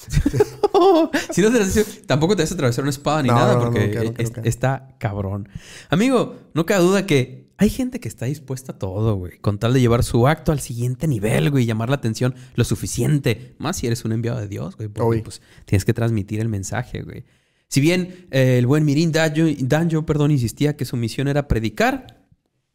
si 1.30 1.42
no 1.42 1.50
te 1.52 1.58
haces- 1.60 2.06
tampoco 2.06 2.36
te 2.36 2.42
vas 2.42 2.50
a 2.50 2.54
atravesar 2.54 2.82
una 2.84 2.90
espada 2.90 3.22
ni 3.22 3.28
No, 3.28 3.34
nada 3.34 3.54
no, 3.54 3.60
porque 3.64 3.86
nunca, 3.88 4.04
nunca, 4.04 4.22
es- 4.22 4.28
nunca. 4.30 4.48
está 4.48 4.96
cabrón. 4.98 5.48
Amigo, 5.88 6.36
no 6.54 6.64
cabe 6.66 6.82
duda 6.84 7.06
que 7.06 7.50
hay 7.58 7.68
gente 7.68 8.00
que 8.00 8.08
está 8.08 8.24
dispuesta 8.26 8.72
a 8.72 8.78
todo, 8.78 9.16
güey, 9.16 9.38
con 9.38 9.58
tal 9.58 9.74
de 9.74 9.80
llevar 9.80 10.02
su 10.02 10.26
acto 10.26 10.52
al 10.52 10.60
siguiente 10.60 11.06
nivel, 11.06 11.50
güey, 11.50 11.64
y 11.64 11.66
llamar 11.66 11.90
la 11.90 11.96
atención 11.96 12.34
lo 12.54 12.64
suficiente. 12.64 13.54
Más 13.58 13.76
si 13.76 13.86
eres 13.86 14.04
un 14.06 14.12
enviado 14.12 14.40
de 14.40 14.48
Dios, 14.48 14.76
güey, 14.76 14.88
porque 14.88 15.20
pues 15.22 15.42
tienes 15.66 15.84
que 15.84 15.92
transmitir 15.92 16.40
el 16.40 16.48
mensaje, 16.48 17.02
güey. 17.02 17.24
Si 17.68 17.80
bien 17.82 18.26
eh, 18.30 18.56
el 18.58 18.66
buen 18.66 18.84
Mirin 18.86 19.12
Danjo, 19.12 19.42
Danjo, 19.60 20.06
perdón, 20.06 20.30
insistía 20.30 20.76
que 20.76 20.84
su 20.86 20.96
misión 20.96 21.28
era 21.28 21.46
predicar, 21.46 22.26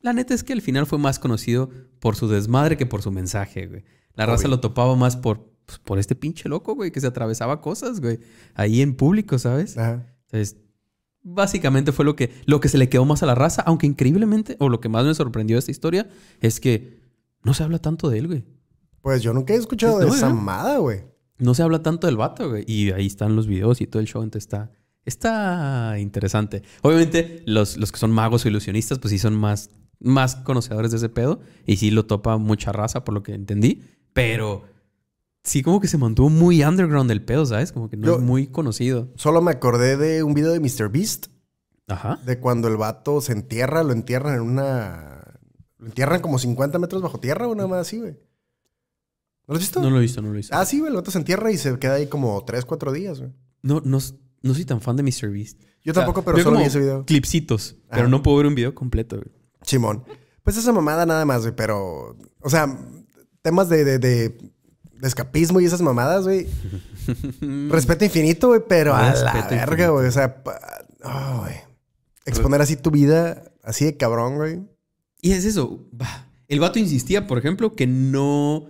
la 0.01 0.13
neta 0.13 0.35
es 0.35 0.43
que 0.43 0.53
al 0.53 0.61
final 0.61 0.85
fue 0.85 0.99
más 0.99 1.17
conocido 1.17 1.69
por 1.99 2.15
su 2.15 2.27
desmadre 2.27 2.77
que 2.77 2.85
por 2.85 3.01
su 3.01 3.11
mensaje, 3.11 3.65
güey. 3.65 3.83
La 4.15 4.25
raza 4.25 4.43
Obvio. 4.43 4.55
lo 4.55 4.59
topaba 4.59 4.95
más 4.95 5.17
por, 5.17 5.49
pues, 5.65 5.79
por 5.79 5.99
este 5.99 6.15
pinche 6.15 6.49
loco, 6.49 6.75
güey, 6.75 6.91
que 6.91 7.01
se 7.01 7.07
atravesaba 7.07 7.61
cosas, 7.61 7.99
güey. 7.99 8.19
Ahí 8.53 8.81
en 8.81 8.95
público, 8.95 9.37
¿sabes? 9.39 9.77
Ajá. 9.77 10.05
Entonces, 10.25 10.57
básicamente 11.25 11.91
fue 11.91 12.05
lo 12.05 12.15
que, 12.15 12.31
lo 12.45 12.59
que 12.59 12.69
se 12.69 12.77
le 12.77 12.87
quedó 12.87 13.03
más 13.03 13.23
a 13.23 13.25
la 13.25 13.35
raza, 13.35 13.63
aunque 13.63 13.87
increíblemente, 13.87 14.55
o 14.59 14.69
lo 14.69 14.79
que 14.79 14.89
más 14.89 15.05
me 15.05 15.13
sorprendió 15.13 15.55
de 15.55 15.59
esta 15.59 15.71
historia, 15.71 16.07
es 16.39 16.59
que 16.59 17.01
no 17.43 17.53
se 17.53 17.63
habla 17.63 17.79
tanto 17.79 18.09
de 18.09 18.19
él, 18.19 18.27
güey. 18.27 18.45
Pues 19.01 19.21
yo 19.21 19.33
nunca 19.33 19.53
he 19.53 19.57
escuchado 19.57 19.99
de 19.99 20.07
esa 20.07 20.29
mamada, 20.29 20.77
güey. 20.77 21.03
No 21.37 21.53
se 21.53 21.63
habla 21.63 21.83
tanto 21.83 22.07
del 22.07 22.17
vato, 22.17 22.49
güey. 22.49 22.63
Y 22.67 22.91
ahí 22.91 23.05
están 23.05 23.35
los 23.35 23.47
videos 23.47 23.81
y 23.81 23.87
todo 23.87 23.99
el 23.99 24.07
show, 24.07 24.23
entonces 24.23 24.45
está, 24.45 24.71
está 25.03 25.99
interesante. 25.99 26.63
Obviamente, 26.81 27.43
los, 27.45 27.77
los 27.77 27.91
que 27.91 27.99
son 27.99 28.11
magos 28.11 28.45
o 28.45 28.47
ilusionistas, 28.47 28.99
pues 28.99 29.11
sí 29.11 29.19
son 29.19 29.35
más, 29.35 29.69
más 29.99 30.35
conocedores 30.37 30.91
de 30.91 30.97
ese 30.97 31.09
pedo. 31.09 31.39
Y 31.65 31.77
sí 31.77 31.91
lo 31.91 32.05
topa 32.05 32.37
mucha 32.37 32.71
raza, 32.71 33.03
por 33.03 33.13
lo 33.13 33.21
que 33.21 33.33
entendí. 33.33 33.83
Pero 34.15 34.63
sí 35.43 35.61
como 35.61 35.81
que 35.81 35.89
se 35.89 35.97
mantuvo 35.97 36.29
muy 36.29 36.63
underground 36.63 37.11
el 37.11 37.21
pedo, 37.23 37.45
¿sabes? 37.45 37.73
Como 37.73 37.89
que 37.89 37.97
no 37.97 38.07
Yo- 38.07 38.15
es 38.15 38.21
muy 38.21 38.47
conocido. 38.47 39.11
Solo 39.15 39.41
me 39.41 39.51
acordé 39.51 39.97
de 39.97 40.23
un 40.23 40.33
video 40.33 40.53
de 40.53 40.61
Mr. 40.61 40.89
Beast, 40.89 41.27
Ajá. 41.87 42.17
de 42.25 42.39
cuando 42.39 42.69
el 42.69 42.77
vato 42.77 43.19
se 43.19 43.33
entierra, 43.33 43.83
lo 43.83 43.91
entierran 43.91 44.35
en 44.35 44.41
una... 44.41 45.21
Lo 45.77 45.87
entierran 45.87 46.21
como 46.21 46.39
50 46.39 46.79
metros 46.79 47.01
bajo 47.01 47.19
tierra 47.19 47.45
o 47.49 47.55
nada 47.55 47.67
más 47.67 47.81
así, 47.81 47.99
güey. 47.99 48.13
¿No 48.13 49.53
lo 49.53 49.55
has 49.55 49.59
visto? 49.59 49.81
No 49.81 49.89
lo 49.89 49.97
he 49.97 50.01
visto, 50.01 50.21
no 50.21 50.29
lo 50.29 50.33
he 50.35 50.37
visto. 50.37 50.55
Ah, 50.55 50.65
sí, 50.65 50.79
güey, 50.79 50.89
el 50.91 50.95
vato 50.95 51.11
se 51.11 51.17
entierra 51.17 51.51
y 51.51 51.57
se 51.57 51.77
queda 51.77 51.95
ahí 51.95 52.07
como 52.07 52.41
3, 52.45 52.63
4 52.63 52.93
días, 52.93 53.19
güey. 53.19 53.33
No, 53.63 53.81
no, 53.83 53.99
no 54.41 54.53
soy 54.53 54.63
tan 54.63 54.79
fan 54.79 54.95
de 54.95 55.03
Mr. 55.03 55.29
Beast. 55.29 55.59
Yo 55.83 55.91
O 55.91 55.93
sea, 55.93 56.05
tampoco, 56.05 56.23
pero 56.23 56.37
solo 56.37 56.51
como 56.51 56.59
vi 56.61 56.67
ese 56.67 56.79
video. 56.79 57.05
Clipsitos, 57.05 57.75
pero 57.89 58.03
Ajá. 58.03 58.09
no 58.09 58.23
puedo 58.23 58.37
ver 58.37 58.47
un 58.47 58.55
video 58.55 58.73
completo, 58.73 59.17
güey. 59.17 59.27
Simón. 59.61 60.05
Pues 60.41 60.55
esa 60.55 60.71
mamada 60.71 61.05
nada 61.05 61.25
más, 61.25 61.41
güey, 61.41 61.53
pero... 61.55 62.17
O 62.39 62.49
sea, 62.49 62.79
temas 63.45 63.69
de, 63.69 63.85
de, 63.85 63.99
de- 63.99 64.37
escapismo 65.03 65.61
y 65.61 65.65
esas 65.65 65.81
mamadas, 65.81 66.23
güey. 66.25 66.47
Respeto 67.69 68.03
infinito, 68.05 68.47
güey, 68.47 68.61
pero 68.67 68.95
a 68.95 69.13
la 69.13 69.47
verga, 69.49 69.89
güey. 69.89 70.07
O 70.07 70.11
sea, 70.11 70.41
ah, 71.03 71.37
güey. 71.41 71.53
Exponer 72.25 72.59
así 72.61 72.75
tu 72.75 72.89
vida, 72.89 73.43
así 73.63 73.85
de 73.85 73.97
cabrón, 73.97 74.35
güey. 74.35 74.61
Y 75.21 75.33
es 75.33 75.45
eso. 75.45 75.79
El 76.47 76.59
vato 76.59 76.79
insistía, 76.79 77.27
por 77.27 77.37
ejemplo, 77.37 77.73
que 77.75 77.85
no. 77.85 78.65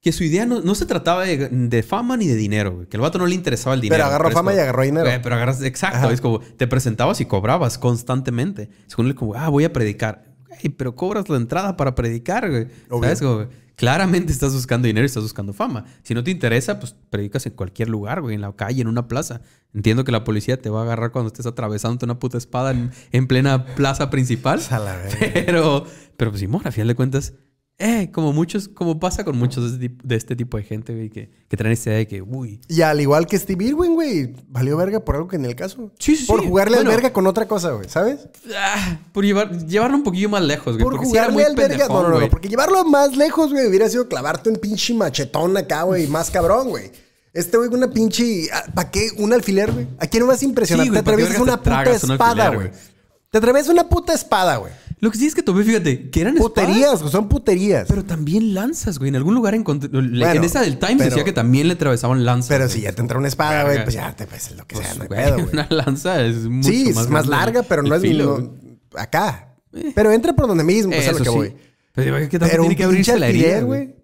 Que 0.00 0.12
su 0.12 0.22
idea 0.22 0.46
no, 0.46 0.60
no 0.60 0.76
se 0.76 0.86
trataba 0.86 1.24
de, 1.24 1.48
de 1.48 1.82
fama 1.82 2.16
ni 2.16 2.28
de 2.28 2.36
dinero, 2.36 2.72
güey. 2.76 2.86
Que 2.86 2.96
al 2.96 3.00
vato 3.00 3.18
no 3.18 3.26
le 3.26 3.34
interesaba 3.34 3.74
el 3.74 3.80
dinero. 3.80 3.98
Pero 3.98 4.06
agarró 4.06 4.30
fama 4.30 4.52
como- 4.52 4.56
y 4.56 4.60
agarró 4.62 4.82
dinero. 4.84 5.06
Güey, 5.06 5.20
pero 5.20 5.34
agarras. 5.34 5.60
Exacto. 5.62 5.98
Ajá. 5.98 6.12
Es 6.12 6.20
como 6.20 6.38
te 6.38 6.68
presentabas 6.68 7.20
y 7.20 7.24
cobrabas 7.24 7.76
constantemente. 7.78 8.70
Según 8.86 9.06
él, 9.08 9.16
como, 9.16 9.34
ah, 9.34 9.48
voy 9.48 9.64
a 9.64 9.72
predicar. 9.72 10.27
Güey, 10.60 10.74
pero 10.74 10.94
cobras 10.94 11.28
la 11.28 11.36
entrada 11.36 11.76
para 11.76 11.94
predicar, 11.94 12.48
güey. 12.50 12.68
¿Sabes? 12.88 13.20
Como, 13.20 13.46
claramente 13.76 14.32
estás 14.32 14.52
buscando 14.52 14.86
dinero 14.86 15.04
y 15.04 15.06
estás 15.06 15.22
buscando 15.22 15.52
fama. 15.52 15.84
Si 16.02 16.12
no 16.12 16.24
te 16.24 16.30
interesa, 16.30 16.80
pues 16.80 16.96
predicas 17.10 17.46
en 17.46 17.52
cualquier 17.52 17.88
lugar, 17.88 18.20
güey. 18.20 18.34
En 18.34 18.40
la 18.40 18.52
calle, 18.52 18.82
en 18.82 18.88
una 18.88 19.06
plaza. 19.06 19.40
Entiendo 19.72 20.04
que 20.04 20.12
la 20.12 20.24
policía 20.24 20.60
te 20.60 20.68
va 20.68 20.80
a 20.80 20.82
agarrar 20.82 21.12
cuando 21.12 21.28
estés 21.28 21.46
atravesándote 21.46 22.04
una 22.04 22.18
puta 22.18 22.38
espada 22.38 22.72
en, 22.72 22.90
en 23.12 23.26
plena 23.26 23.66
plaza 23.76 24.10
principal. 24.10 24.60
Pero, 25.20 25.86
pero 26.16 26.32
pues 26.32 26.40
Simón, 26.40 26.62
a 26.64 26.72
final 26.72 26.88
de 26.88 26.96
cuentas, 26.96 27.34
eh, 27.80 28.10
como 28.12 28.32
muchos, 28.32 28.68
como 28.68 28.98
pasa 28.98 29.24
con 29.24 29.38
muchos 29.38 29.78
de 29.78 29.86
este 29.86 29.88
tipo 29.88 30.08
de, 30.08 30.16
este 30.16 30.36
tipo 30.36 30.56
de 30.56 30.62
gente, 30.64 30.94
güey, 30.94 31.10
que, 31.10 31.30
que 31.48 31.56
traen 31.56 31.72
esta 31.72 31.90
idea 31.90 31.98
de 31.98 32.08
que, 32.08 32.22
uy, 32.22 32.60
Y 32.68 32.82
al 32.82 33.00
igual 33.00 33.26
que 33.26 33.38
Steve 33.38 33.66
Irwin, 33.66 33.94
güey, 33.94 34.34
valió 34.48 34.76
verga 34.76 34.98
por 35.00 35.14
algo 35.14 35.28
que 35.28 35.36
en 35.36 35.44
el 35.44 35.54
caso. 35.54 35.92
Sí, 35.98 36.16
sí, 36.16 36.26
Por 36.26 36.44
jugarle 36.44 36.78
Bueno. 36.78 36.90
al 36.90 36.96
verga 36.96 37.12
con 37.12 37.26
otra 37.28 37.46
cosa, 37.46 37.70
güey, 37.70 37.88
¿sabes? 37.88 38.28
ah, 38.56 38.98
por 39.12 39.24
llevar, 39.24 39.64
llevarlo 39.66 39.96
un 39.96 40.02
poquillo 40.02 40.28
más 40.28 40.42
lejos, 40.42 40.74
güey. 40.74 40.82
Por 40.82 40.94
porque 40.94 41.06
sí 41.06 41.12
era 41.16 41.30
jugarle 41.30 41.34
muy 41.34 41.44
al 41.44 41.68
verga. 41.68 41.86
No, 41.88 42.08
no, 42.08 42.20
no, 42.20 42.28
porque 42.28 42.48
llevarlo 42.48 42.84
más 42.84 43.16
lejos, 43.16 43.52
güey, 43.52 43.66
hubiera 43.68 43.88
sido 43.88 44.08
clavarte 44.08 44.50
un 44.50 44.56
pinche 44.56 44.92
machetón 44.94 45.56
acá, 45.56 45.84
güey, 45.84 46.08
más 46.08 46.30
cabrón, 46.32 46.70
güey. 46.70 46.90
Este 47.32 47.56
güey 47.58 47.68
con 47.70 47.78
una 47.78 47.92
pinche. 47.92 48.48
¿Para 48.74 48.90
qué? 48.90 49.10
¿Un 49.18 49.32
alfiler, 49.32 49.70
güey? 49.70 49.86
¿A 50.00 50.08
quién 50.08 50.22
no 50.22 50.26
vas 50.26 50.42
a 50.42 50.44
impresionar? 50.44 50.84
Sí, 50.86 50.90
güey, 50.90 51.00
te 51.00 51.04
¿pa' 51.04 51.10
qué 51.16 51.22
atreves 51.22 51.38
verga 51.38 51.42
una 51.44 51.62
puta 51.62 51.92
espada, 51.92 52.48
güey. 52.54 52.70
Te 53.30 53.38
atreves 53.38 53.68
una 53.68 53.88
puta 53.88 54.14
espada, 54.14 54.56
güey. 54.56 54.72
Lo 55.00 55.10
que 55.12 55.18
sí 55.18 55.26
es 55.26 55.34
que 55.34 55.42
tomé, 55.42 55.62
fíjate, 55.62 56.10
que 56.10 56.20
eran 56.20 56.36
espadas, 56.38 56.66
Puterías, 56.66 57.00
güey, 57.00 57.12
son 57.12 57.28
puterías. 57.28 57.86
pero 57.88 58.04
también 58.04 58.52
lanzas, 58.54 58.98
güey. 58.98 59.10
En 59.10 59.16
algún 59.16 59.34
lugar 59.34 59.54
encontré, 59.54 59.88
Bueno, 59.90 60.26
en 60.32 60.42
esa 60.44 60.60
del 60.62 60.78
Times 60.78 60.96
pero- 60.98 61.10
decía 61.10 61.24
que 61.24 61.32
también 61.32 61.68
le 61.68 61.74
atravesaban 61.74 62.24
lanzas. 62.24 62.48
Pero 62.48 62.64
güey. 62.64 62.74
si 62.76 62.80
ya 62.82 62.92
te 62.92 63.00
entra 63.02 63.18
una 63.18 63.28
espada, 63.28 63.64
güey, 63.64 63.82
pues 63.84 63.94
ya 63.94 64.16
te 64.16 64.26
pues 64.26 64.50
lo 64.56 64.66
que 64.66 64.74
Pues, 64.76 64.86
sea, 64.88 64.96
no 64.96 65.06
güey, 65.06 65.24
pedo, 65.24 65.34
güey. 65.36 65.48
Una 65.52 65.66
lanza 65.70 66.20
es 66.24 66.36
mucho 66.46 66.68
Sí, 66.68 66.92
más 66.94 67.04
es 67.04 67.10
más 67.10 67.26
larga, 67.28 67.62
pero 67.62 67.82
no 67.82 67.94
es 67.94 68.02
filo, 68.02 68.38
no- 68.40 69.00
acá. 69.00 69.54
Pero 69.94 70.10
entra 70.10 70.32
por 70.34 70.48
donde 70.48 70.64
mismo, 70.64 70.90
pues, 70.90 71.02
es 71.04 71.08
a 71.10 71.12
lo 71.12 71.18
que 71.18 71.24
sí. 71.24 71.30
voy. 71.30 71.54
Pero, 71.94 72.28
¿qué 72.28 72.38
Pero 72.38 72.60
tiene 72.62 72.76
que 72.76 72.84
abrirse 72.84 73.16
la 73.18 73.26
alfiler, 73.26 73.50
herida, 73.50 73.60
güey? 73.62 73.84
güey. 73.86 73.96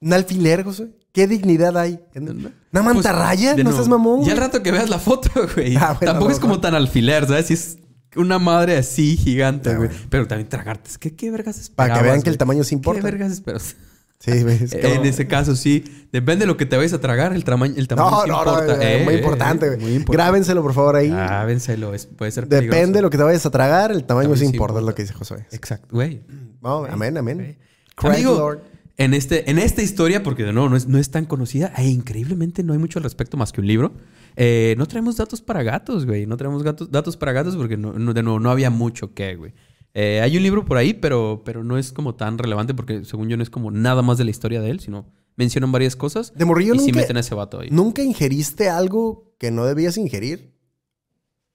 Un 0.00 0.12
alfiler, 0.12 0.62
José. 0.64 0.88
¿Qué 1.12 1.26
dignidad 1.26 1.76
hay? 1.78 1.98
¿Una 2.14 2.42
Pues, 2.72 2.84
mantarraya? 2.84 3.54
de 3.54 3.64
¿No 3.64 3.72
seas 3.72 3.88
mamón? 3.88 4.24
Ya 4.24 4.32
al 4.32 4.38
rato 4.38 4.62
que 4.62 4.70
veas 4.70 4.90
la 4.90 4.98
foto, 4.98 5.30
güey. 5.54 5.76
Ah, 5.76 5.96
bueno, 5.98 6.12
Tampoco 6.12 6.28
no, 6.28 6.34
es 6.34 6.40
como 6.40 6.60
tan 6.60 6.74
alfiler, 6.74 7.26
¿sabes? 7.26 7.46
Si 7.46 7.54
es 7.54 7.78
una 8.16 8.38
madre 8.38 8.76
así 8.76 9.16
gigante, 9.16 9.74
güey. 9.76 9.90
Pero 10.10 10.26
también 10.26 10.48
tragarte. 10.48 10.90
¿Qué, 10.98 11.14
qué 11.14 11.30
vergas 11.30 11.58
esperabas? 11.58 11.90
Para 11.90 12.00
que 12.00 12.08
vean 12.08 12.22
que 12.22 12.30
el 12.30 12.38
tamaño 12.38 12.64
sí 12.64 12.74
importa. 12.74 13.00
¿Qué 13.00 13.04
vergas 13.06 13.32
esperas? 13.32 13.76
Sí, 14.20 14.30
es 14.30 14.72
En 14.72 15.04
ese 15.04 15.26
caso, 15.26 15.54
sí. 15.56 15.84
Depende 16.12 16.44
de 16.44 16.46
lo 16.46 16.56
que 16.56 16.64
te 16.66 16.76
vayas 16.76 16.92
a 16.94 17.00
tragar, 17.00 17.34
el 17.34 17.44
tamaño, 17.44 17.74
el 17.76 17.88
tamaño 17.88 18.10
No, 18.10 18.22
sí 18.22 18.28
no, 18.30 18.44
no, 18.44 18.52
importa. 18.62 18.82
eh, 18.82 19.00
Eh, 19.00 19.04
muy 19.04 19.14
importante, 19.14 19.66
eh, 19.66 19.68
güey. 19.70 19.80
muy 19.80 19.90
importante. 19.96 20.16
Grábenselo, 20.16 20.62
por 20.62 20.72
favor, 20.72 20.96
ahí. 20.96 21.10
Grábenselo, 21.10 21.92
es- 21.94 22.06
puede 22.06 22.30
ser 22.30 22.48
peligroso. 22.48 22.76
Depende 22.78 22.98
de 22.98 23.02
lo 23.02 23.10
que 23.10 23.18
te 23.18 23.24
vayas 23.24 23.44
a 23.44 23.50
tragar, 23.50 23.90
el 23.92 24.04
tamaño 24.04 24.32
sí 24.34 24.40
sí 24.40 24.44
importa, 24.46 24.74
es 24.74 24.78
importa. 24.78 24.90
lo 24.90 24.94
que 24.94 25.02
dice 25.02 25.14
Josué. 25.14 25.46
Exacto, 25.52 25.88
güey. 25.90 26.22
No, 26.62 26.84
amén, 26.86 27.16
amén. 27.18 27.58
Amigo, 27.96 28.34
Lord. 28.34 28.60
en, 28.96 29.12
este, 29.14 29.50
en 29.50 29.58
esta 29.58 29.82
historia, 29.82 30.22
porque 30.22 30.44
de 30.44 30.52
nuevo 30.52 30.68
no 30.70 30.76
es, 30.76 30.86
no 30.88 30.98
es 30.98 31.10
tan 31.10 31.26
conocida, 31.26 31.72
e 31.76 31.86
increíblemente 31.88 32.62
no 32.62 32.72
hay 32.72 32.78
mucho 32.78 32.98
al 32.98 33.02
respecto 33.02 33.36
más 33.36 33.52
que 33.52 33.60
un 33.60 33.66
libro. 33.66 33.92
Eh, 34.36 34.74
no 34.78 34.86
traemos 34.86 35.16
datos 35.16 35.40
para 35.40 35.62
gatos, 35.62 36.06
güey. 36.06 36.26
No 36.26 36.36
traemos 36.36 36.62
gatos, 36.62 36.90
datos 36.90 37.16
para 37.16 37.32
gatos 37.32 37.56
porque 37.56 37.76
no, 37.76 37.92
no- 37.92 38.12
de 38.14 38.22
nuevo 38.22 38.40
no 38.40 38.50
había 38.50 38.70
mucho 38.70 39.14
que, 39.14 39.36
güey. 39.36 39.52
Eh, 39.94 40.20
hay 40.20 40.36
un 40.36 40.42
libro 40.42 40.64
por 40.64 40.76
ahí, 40.76 40.92
pero, 40.94 41.42
pero 41.44 41.62
no 41.62 41.78
es 41.78 41.92
como 41.92 42.16
tan 42.16 42.36
relevante 42.38 42.74
porque 42.74 43.04
según 43.04 43.28
yo 43.28 43.36
no 43.36 43.42
es 43.44 43.50
como 43.50 43.70
nada 43.70 44.02
más 44.02 44.18
de 44.18 44.24
la 44.24 44.30
historia 44.30 44.60
de 44.60 44.70
él, 44.70 44.80
sino 44.80 45.06
mencionan 45.36 45.70
varias 45.70 45.94
cosas. 45.94 46.32
De 46.34 46.44
morrillo 46.44 46.74
y 46.74 46.78
sí 46.80 46.86
nunca, 46.86 47.00
meten 47.00 47.16
a 47.16 47.20
ese 47.20 47.34
vato 47.36 47.60
ahí. 47.60 47.68
nunca 47.70 48.02
ingeriste 48.02 48.68
algo 48.68 49.34
que 49.38 49.50
no 49.52 49.64
debías 49.66 49.96
ingerir. 49.96 50.52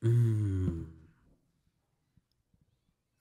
Mm. 0.01 0.83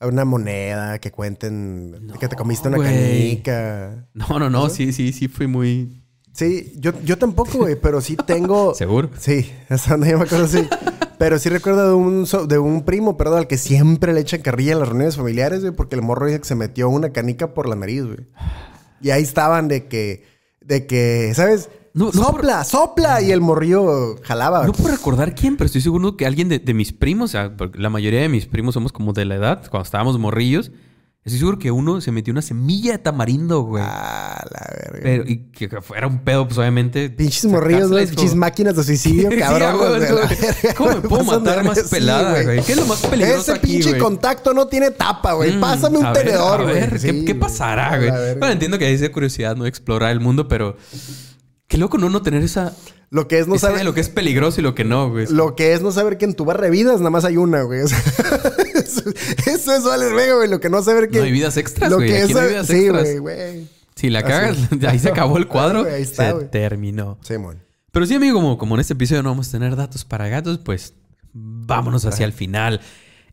Una 0.00 0.24
moneda 0.24 1.00
que 1.00 1.10
cuenten 1.10 2.06
No, 2.06 2.14
que 2.14 2.28
te 2.28 2.36
comiste 2.36 2.68
una 2.68 2.76
güey. 2.76 2.88
canica. 2.88 4.08
No, 4.14 4.38
no, 4.38 4.48
no. 4.48 4.68
Sí, 4.70 4.92
sí, 4.92 5.12
sí. 5.12 5.26
Fui 5.26 5.48
muy... 5.48 6.00
Sí, 6.38 6.72
yo, 6.78 6.92
yo 7.04 7.18
tampoco, 7.18 7.58
güey, 7.58 7.74
pero 7.74 8.00
sí 8.00 8.16
tengo. 8.16 8.72
¿Seguro? 8.76 9.10
Sí, 9.18 9.50
hasta 9.68 9.90
donde 9.92 10.10
yo 10.12 10.18
me 10.18 10.24
acuerdo, 10.24 10.46
sí. 10.46 10.60
Pero 11.18 11.36
sí 11.40 11.48
recuerdo 11.48 11.88
de 11.88 11.94
un, 11.94 12.26
so- 12.26 12.46
de 12.46 12.58
un 12.60 12.84
primo, 12.84 13.16
perdón, 13.16 13.38
al 13.38 13.46
que 13.48 13.58
siempre 13.58 14.12
le 14.12 14.20
echan 14.20 14.40
carrilla 14.40 14.74
en 14.74 14.78
las 14.78 14.88
reuniones 14.88 15.16
familiares, 15.16 15.62
güey, 15.62 15.72
porque 15.72 15.96
el 15.96 16.02
morro 16.02 16.26
dice 16.26 16.38
que 16.40 16.46
se 16.46 16.54
metió 16.54 16.88
una 16.88 17.10
canica 17.10 17.54
por 17.54 17.68
la 17.68 17.74
nariz, 17.74 18.04
güey. 18.04 18.18
Y 19.00 19.10
ahí 19.10 19.22
estaban 19.24 19.66
de 19.66 19.86
que, 19.88 20.24
de 20.60 20.86
que, 20.86 21.32
¿sabes? 21.34 21.70
No, 21.92 22.06
no 22.06 22.12
sopla, 22.12 22.62
sopla. 22.62 23.20
Y 23.20 23.32
el 23.32 23.40
morrillo 23.40 24.14
jalaba. 24.22 24.64
No 24.64 24.72
puedo 24.72 24.90
recordar 24.94 25.34
quién, 25.34 25.56
pero 25.56 25.66
estoy 25.66 25.80
seguro 25.80 26.16
que 26.16 26.24
alguien 26.24 26.48
de, 26.48 26.60
de 26.60 26.72
mis 26.74 26.92
primos, 26.92 27.30
o 27.30 27.32
sea, 27.32 27.56
porque 27.56 27.80
la 27.80 27.90
mayoría 27.90 28.20
de 28.20 28.28
mis 28.28 28.46
primos 28.46 28.74
somos 28.74 28.92
como 28.92 29.12
de 29.12 29.24
la 29.24 29.34
edad, 29.34 29.62
cuando 29.68 29.84
estábamos 29.84 30.16
morrillos, 30.20 30.70
estoy 31.28 31.38
seguro 31.38 31.58
que 31.58 31.70
uno 31.70 32.00
se 32.00 32.10
metió 32.12 32.32
una 32.32 32.42
semilla 32.42 32.92
de 32.92 32.98
tamarindo, 32.98 33.60
güey. 33.62 33.82
Ah, 33.86 34.44
la 34.50 34.66
verga. 34.76 35.00
Pero, 35.02 35.24
y 35.26 35.50
que 35.52 35.68
que 35.68 35.80
fuera 35.80 36.06
un 36.06 36.20
pedo, 36.24 36.46
pues 36.48 36.58
obviamente. 36.58 37.08
Pinches 37.10 37.44
morrillos, 37.46 37.90
güey. 37.90 38.06
Pinches 38.06 38.34
máquinas 38.34 38.76
de 38.76 38.84
suicidio, 38.84 39.30
cabrón. 39.38 39.76
güey, 39.78 40.00
verga, 40.00 40.28
¿Cómo 40.76 40.88
me 40.90 40.96
güey, 40.96 41.08
puedo 41.08 41.24
pasan 41.24 41.42
matar 41.44 41.64
más 41.64 41.76
verga. 41.76 41.88
Sí, 41.88 41.94
pelada, 41.94 42.42
güey? 42.42 42.62
¿Qué 42.62 42.72
es 42.72 42.78
lo 42.78 42.86
más 42.86 43.06
peligroso 43.06 43.40
Ese 43.40 43.52
aquí, 43.52 43.66
pinche 43.72 43.88
güey? 43.90 44.00
contacto 44.00 44.52
no 44.54 44.66
tiene 44.66 44.90
tapa, 44.90 45.34
güey. 45.34 45.56
Mm, 45.56 45.60
Pásame 45.60 45.98
un 45.98 46.06
a 46.06 46.12
ver, 46.12 46.24
tenedor, 46.24 46.60
a 46.60 46.64
güey. 46.64 46.88
¿qué, 46.90 46.98
Sí, 46.98 47.06
qué 47.08 47.32
güey. 47.32 47.34
pasará, 47.38 47.96
güey? 47.98 48.10
Bueno, 48.38 48.50
entiendo 48.52 48.78
que 48.78 48.86
hay 48.86 48.94
esa 48.94 49.10
curiosidad, 49.12 49.56
¿no? 49.56 49.66
Explorar 49.66 50.10
el 50.12 50.20
mundo, 50.20 50.48
pero... 50.48 50.76
Qué 51.68 51.76
loco 51.76 51.98
no, 51.98 52.08
no 52.08 52.22
tener 52.22 52.42
esa... 52.42 52.72
Lo 53.10 53.26
que 53.26 53.38
es 53.38 53.46
no 53.46 53.58
saber 53.58 53.84
lo 53.86 53.94
que 53.94 54.02
es 54.02 54.10
peligroso 54.10 54.60
y 54.60 54.64
lo 54.64 54.74
que 54.74 54.84
no, 54.84 55.08
güey. 55.10 55.26
Lo 55.30 55.54
que 55.56 55.72
es 55.72 55.80
no 55.80 55.92
saber 55.92 56.18
que 56.18 56.26
en 56.26 56.34
tu 56.34 56.44
barra 56.44 56.64
de 56.64 56.70
vidas 56.70 56.98
nada 56.98 57.08
más 57.10 57.24
hay 57.24 57.38
una, 57.38 57.62
güey. 57.62 57.80
Eso, 58.88 59.02
eso 59.46 59.74
es 59.74 59.84
valer 59.84 60.14
verga, 60.14 60.34
güey. 60.36 60.48
Lo 60.48 60.60
que 60.60 60.68
no 60.70 60.82
saber 60.82 61.08
que. 61.08 61.18
No 61.18 61.24
hay 61.24 61.32
vidas 61.32 61.56
extras, 61.56 61.90
lo 61.90 61.96
güey. 61.96 62.08
que 62.08 62.16
Aquí 62.22 62.24
es 62.30 62.34
no 62.34 62.40
hay 62.40 62.48
vidas 62.48 62.66
Sí, 62.66 62.76
extras. 62.76 63.02
güey, 63.02 63.18
güey. 63.18 63.68
Si 63.94 64.10
la 64.10 64.18
Así. 64.20 64.28
cagas, 64.28 64.58
ahí 64.88 64.98
se 64.98 65.08
acabó 65.08 65.36
el 65.38 65.46
cuadro. 65.48 65.82
Güey, 65.82 65.94
ahí 65.94 66.02
está, 66.02 66.38
se 66.38 66.44
terminó. 66.46 67.18
Simón. 67.22 67.62
Pero 67.92 68.06
sí, 68.06 68.14
amigo, 68.14 68.34
como, 68.34 68.58
como 68.58 68.74
en 68.76 68.80
este 68.80 68.92
episodio 68.92 69.22
no 69.22 69.30
vamos 69.30 69.48
a 69.48 69.52
tener 69.52 69.74
datos 69.76 70.04
para 70.04 70.28
gatos, 70.28 70.58
pues 70.58 70.94
vámonos 71.32 72.04
hacia 72.04 72.26
el 72.26 72.32
final. 72.32 72.80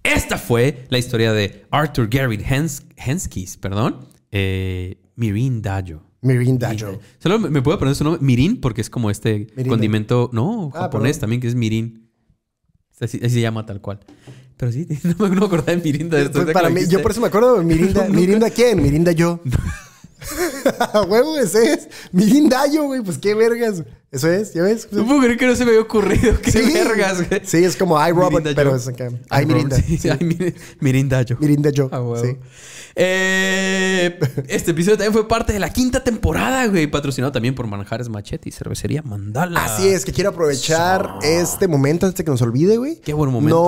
Esta 0.04 0.38
fue 0.38 0.86
la 0.90 0.98
historia 0.98 1.34
de 1.34 1.66
Arthur 1.72 2.08
Garrett 2.10 2.42
Hens 2.50 2.84
Henskis, 2.96 3.58
perdón. 3.58 4.08
Eh, 4.32 4.98
Mirin 5.16 5.62
Dayo. 5.62 6.04
Mirin 6.22 6.58
Dajo. 6.58 7.00
Solo 7.20 7.38
me, 7.40 7.50
me 7.50 7.62
puedo 7.62 7.78
poner 7.78 7.96
su 7.96 8.04
nombre, 8.04 8.22
Mirin, 8.24 8.60
porque 8.60 8.82
es 8.82 8.90
como 8.90 9.12
este 9.12 9.48
Mirin 9.56 9.70
condimento, 9.70 10.30
no, 10.34 10.72
Ah, 10.74 10.82
japonés 10.82 11.18
perdón. 11.18 11.22
también, 11.22 11.42
que 11.42 11.48
es 11.48 11.56
Mirin. 11.56 12.10
Así, 13.00 13.18
así 13.22 13.30
se 13.36 13.42
llama 13.42 13.66
tal 13.66 13.82
cual. 13.82 14.00
Pero 14.58 14.72
sí, 14.72 14.88
no 15.04 15.30
me, 15.30 15.38
acordaba 15.46 15.64
de 15.64 15.78
Mirin. 15.78 16.10
de 16.10 16.22
esto, 16.24 16.34
Pues 16.34 16.48
de 16.48 16.54
para 16.54 16.70
que 16.70 16.74
lo 16.74 16.82
mí, 16.82 16.88
yo 16.88 17.02
por 17.02 17.12
eso 17.12 17.22
me 17.22 17.28
acuerdo. 17.28 17.62
Mirinda, 17.64 18.08
¿Mirinda 18.10 18.50
quién? 18.50 18.82
Mirinda 18.82 19.12
yo. 19.12 19.42
Huevo, 21.08 21.38
ese 21.38 21.74
es. 21.74 21.88
Mirinda 22.12 22.66
yo, 22.68 22.86
güey. 22.86 23.02
Pues 23.02 23.18
qué 23.18 23.36
vergas. 23.36 23.84
Eso 24.12 24.30
es, 24.32 24.54
¿ya 24.54 24.62
ves? 24.64 24.88
No 24.92 25.06
puedo 25.06 25.20
creer 25.22 25.38
que 25.38 25.46
no 25.46 25.56
se 25.56 25.66
me 25.66 25.72
había 25.72 25.82
ocurrido. 25.82 26.40
Qué 26.42 26.52
Sí. 26.52 26.72
vergas, 26.74 27.28
güey. 27.28 27.42
Sí, 27.44 27.58
es 27.64 27.76
como 27.76 27.98
I, 28.00 28.14
Mirinda 28.14 28.52
pero 28.56 28.72
yo. 28.72 28.76
es 28.78 28.88
acá. 28.88 29.10
I, 29.10 29.46
Mirinda. 29.46 29.76
Sí, 29.78 29.98
Sí. 29.98 30.08
Mirin- 30.10 30.56
Mirinda 30.80 31.22
yo. 31.24 31.36
Mirinda 31.40 31.70
yo. 31.70 31.90
Ah. 31.92 32.02
Sí. 32.22 32.38
Eh, 32.98 34.18
este 34.48 34.72
episodio 34.72 34.96
también 34.98 35.12
fue 35.12 35.28
parte 35.28 35.52
de 35.52 35.60
la 35.60 35.70
quinta 35.70 36.02
temporada, 36.02 36.66
güey. 36.68 36.88
Patrocinado 36.88 37.34
también 37.34 37.54
por 37.54 37.68
Manjares 37.68 38.08
Machete 38.08 38.48
y 38.48 38.52
Cervecería 38.54 39.02
Mandala. 39.02 39.66
Así 39.66 39.88
es, 39.90 40.06
que 40.06 40.14
quiero 40.14 40.30
aprovechar 40.30 41.16
este 41.22 41.68
momento 41.68 42.06
antes 42.06 42.18
de 42.20 42.24
que 42.24 42.32
nos 42.32 42.42
olvide, 42.42 42.78
güey. 42.78 43.02
Qué 43.02 43.14
buen 43.14 43.32
momento. 43.32 43.66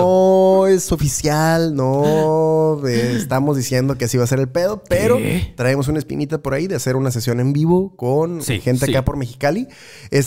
No 0.62 0.66
es 0.66 0.90
oficial, 0.92 1.74
no 1.74 2.80
eh, 2.88 3.16
estamos 3.18 3.56
diciendo 3.58 3.98
que 3.98 4.06
así 4.06 4.16
va 4.16 4.24
a 4.24 4.26
ser 4.26 4.38
el 4.40 4.48
pedo, 4.48 4.82
pero 4.88 5.18
¿Qué? 5.18 5.52
traemos 5.56 5.88
una 5.88 5.98
espinita 5.98 6.38
por 6.38 6.54
ahí 6.54 6.66
de 6.66 6.76
hacer 6.76 6.96
una 6.96 7.10
sesión 7.10 7.38
en 7.40 7.52
vivo 7.52 7.94
con 7.96 8.42
gente 8.42 8.86
acá 8.90 9.04
por 9.04 9.18
Mexicali. 9.18 9.68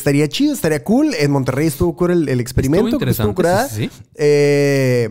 Estaría 0.02 0.28
chido, 0.28 0.54
estaría 0.54 0.84
cool. 0.84 1.14
En 1.14 1.30
Monterrey 1.30 1.68
estuvo 1.68 1.96
cool 1.96 2.10
el, 2.12 2.30
el 2.30 2.40
experimento. 2.40 2.88
Estuvo 2.88 3.34
interesante, 3.36 3.70
sí, 3.70 3.76
sí, 3.76 3.90
sí. 3.94 4.04
Eh, 4.16 5.10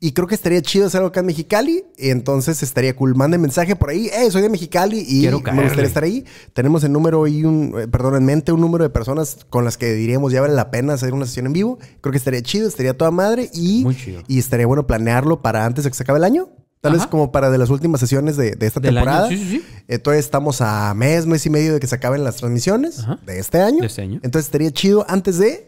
y 0.00 0.12
creo 0.12 0.28
que 0.28 0.34
estaría 0.34 0.60
chido 0.60 0.86
hacerlo 0.86 1.06
acá 1.08 1.20
en 1.20 1.26
Mexicali. 1.26 1.82
Y 1.96 2.10
entonces 2.10 2.62
estaría 2.62 2.94
cool. 2.94 3.14
Manden 3.14 3.40
mensaje 3.40 3.74
por 3.74 3.88
ahí. 3.88 4.10
Eh, 4.12 4.30
soy 4.30 4.42
de 4.42 4.50
Mexicali 4.50 4.98
y 5.00 5.20
Quiero 5.22 5.40
me 5.40 5.62
gustaría 5.62 5.86
estar 5.86 6.04
ahí. 6.04 6.26
Tenemos 6.52 6.84
el 6.84 6.92
número 6.92 7.26
y 7.26 7.42
un, 7.44 7.74
eh, 7.80 7.88
perdón, 7.88 8.16
en 8.16 8.24
mente 8.26 8.52
un 8.52 8.60
número 8.60 8.84
de 8.84 8.90
personas 8.90 9.38
con 9.48 9.64
las 9.64 9.78
que 9.78 9.94
diríamos 9.94 10.30
ya 10.30 10.42
vale 10.42 10.54
la 10.54 10.70
pena 10.70 10.92
hacer 10.92 11.14
una 11.14 11.24
sesión 11.24 11.46
en 11.46 11.54
vivo. 11.54 11.78
Creo 12.02 12.12
que 12.12 12.18
estaría 12.18 12.42
chido, 12.42 12.68
estaría 12.68 12.96
toda 12.96 13.10
madre 13.10 13.48
y, 13.54 13.82
Muy 13.82 13.96
chido. 13.96 14.22
y 14.28 14.38
estaría 14.38 14.66
bueno 14.66 14.86
planearlo 14.86 15.40
para 15.40 15.64
antes 15.64 15.84
de 15.84 15.90
que 15.90 15.96
se 15.96 16.02
acabe 16.02 16.18
el 16.18 16.24
año. 16.24 16.50
Tal 16.80 16.92
vez 16.92 17.02
Ajá. 17.02 17.10
como 17.10 17.32
para 17.32 17.50
de 17.50 17.58
las 17.58 17.70
últimas 17.70 18.00
sesiones 18.00 18.36
de, 18.36 18.54
de 18.54 18.66
esta 18.66 18.78
año, 18.80 18.90
temporada. 18.90 19.28
sí, 19.28 19.36
sí, 19.36 19.44
sí. 19.58 19.64
Entonces 19.88 20.24
estamos 20.24 20.60
a 20.60 20.94
mes, 20.94 21.26
mes 21.26 21.44
y 21.44 21.50
medio 21.50 21.74
de 21.74 21.80
que 21.80 21.86
se 21.88 21.94
acaben 21.96 22.22
las 22.22 22.36
transmisiones 22.36 23.00
Ajá. 23.00 23.18
de 23.26 23.38
este 23.40 23.60
año. 23.60 23.80
De 23.80 23.86
este 23.86 24.02
año. 24.02 24.20
Entonces 24.22 24.46
estaría 24.46 24.70
chido 24.70 25.04
antes 25.08 25.38
de 25.38 25.66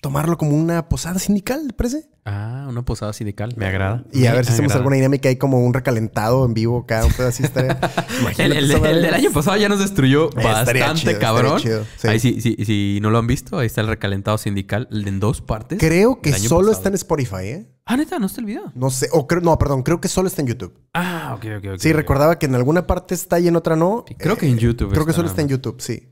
tomarlo 0.00 0.36
como 0.36 0.54
una 0.56 0.88
posada 0.88 1.18
sindical, 1.18 1.66
¿te 1.68 1.72
parece? 1.72 2.08
Ah, 2.26 2.66
una 2.68 2.82
posada 2.84 3.12
sindical. 3.12 3.54
Me 3.56 3.66
agrada. 3.66 4.04
Y 4.12 4.26
a 4.26 4.32
ver 4.34 4.44
si 4.44 4.52
hacemos 4.52 4.70
agrada. 4.72 4.78
alguna 4.80 4.96
dinámica 4.96 5.28
ahí 5.28 5.36
como 5.36 5.60
un 5.64 5.72
recalentado 5.74 6.44
en 6.46 6.52
vivo 6.54 6.80
acá, 6.80 7.04
un 7.06 7.12
pedo 7.12 7.28
así 7.28 7.42
estaría. 7.42 7.72
El, 7.72 8.20
Imagínate 8.20 8.58
el- 8.58 8.64
esa 8.64 8.74
el 8.76 8.80
madre. 8.82 8.94
del 9.00 9.14
año 9.14 9.30
pasado 9.32 9.56
ya 9.56 9.68
nos 9.68 9.78
destruyó 9.78 10.30
bastante, 10.30 10.82
chido, 10.94 11.18
cabrón. 11.20 11.58
chido, 11.60 11.84
sí. 11.98 12.08
Ahí 12.08 12.18
sí, 12.20 12.40
sí, 12.40 12.56
si 12.64 12.98
no 13.02 13.10
lo 13.10 13.18
han 13.18 13.26
visto, 13.26 13.58
ahí 13.58 13.66
está 13.66 13.82
el 13.82 13.86
recalentado 13.88 14.36
sindical 14.38 14.88
el 14.90 15.04
de 15.04 15.10
en 15.10 15.20
dos 15.20 15.40
partes. 15.42 15.78
Creo 15.78 16.20
que 16.20 16.32
solo 16.32 16.68
pasado. 16.68 16.72
está 16.72 16.88
en 16.88 16.94
Spotify, 16.96 17.36
¿eh? 17.44 17.70
Ah, 17.86 17.96
neta, 17.98 18.18
no 18.18 18.26
está 18.26 18.40
el 18.40 18.46
video. 18.46 18.72
No 18.74 18.88
sé, 18.90 19.08
o 19.12 19.26
creo, 19.26 19.42
no, 19.42 19.58
perdón, 19.58 19.82
creo 19.82 20.00
que 20.00 20.08
solo 20.08 20.28
está 20.28 20.40
en 20.40 20.48
YouTube. 20.48 20.78
Ah, 20.94 21.34
ok, 21.36 21.44
ok, 21.58 21.64
ok. 21.74 21.78
Sí, 21.80 21.92
recordaba 21.92 22.38
que 22.38 22.46
en 22.46 22.54
alguna 22.54 22.86
parte 22.86 23.14
está 23.14 23.38
y 23.40 23.48
en 23.48 23.56
otra 23.56 23.76
no. 23.76 24.04
Sí, 24.08 24.14
creo 24.14 24.36
que 24.38 24.46
en 24.48 24.56
YouTube 24.58 24.90
Creo 24.92 25.04
que 25.04 25.12
solo 25.12 25.28
está 25.28 25.42
en. 25.42 25.48
YouTube, 25.48 25.80
sí. 25.80 26.08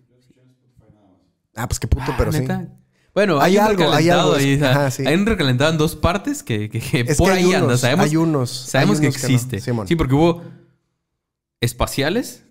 Ah, 1.55 1.66
pues 1.68 1.81
qué 1.81 1.87
puto, 1.87 2.05
Ah, 2.09 2.14
pero 2.18 2.31
¿neta? 2.33 2.61
sí. 2.61 2.68
Bueno, 3.14 3.41
Hay 3.41 3.53
hay, 3.53 3.59
algo, 3.59 3.91
hay 3.93 4.09
algo, 4.09 4.35
ahí. 4.35 4.59
ajá, 4.62 4.91
sí. 4.91 5.07
Hay 5.07 5.14
un 5.14 5.27
recalentado 5.27 5.70
en 5.70 5.77
dos 5.79 5.97
partes 5.97 6.43
que, 6.43 6.68
que- 6.70 7.05
por 7.16 7.29
que 7.31 7.39
ahí 7.39 7.45
unos, 7.45 7.62
anda. 7.62 7.77
Sabemos, 7.79 8.05
hay 8.07 8.16
unos, 8.16 8.51
sabemos 8.51 8.97
hay 8.97 9.01
que 9.03 9.07
unos 9.09 9.16
que 9.20 9.29
no. 9.29 9.35
existe. 9.35 9.61
Sí, 9.87 9.97
porque 9.97 10.14
hubo 10.14 10.43
espaciales, 11.61 12.45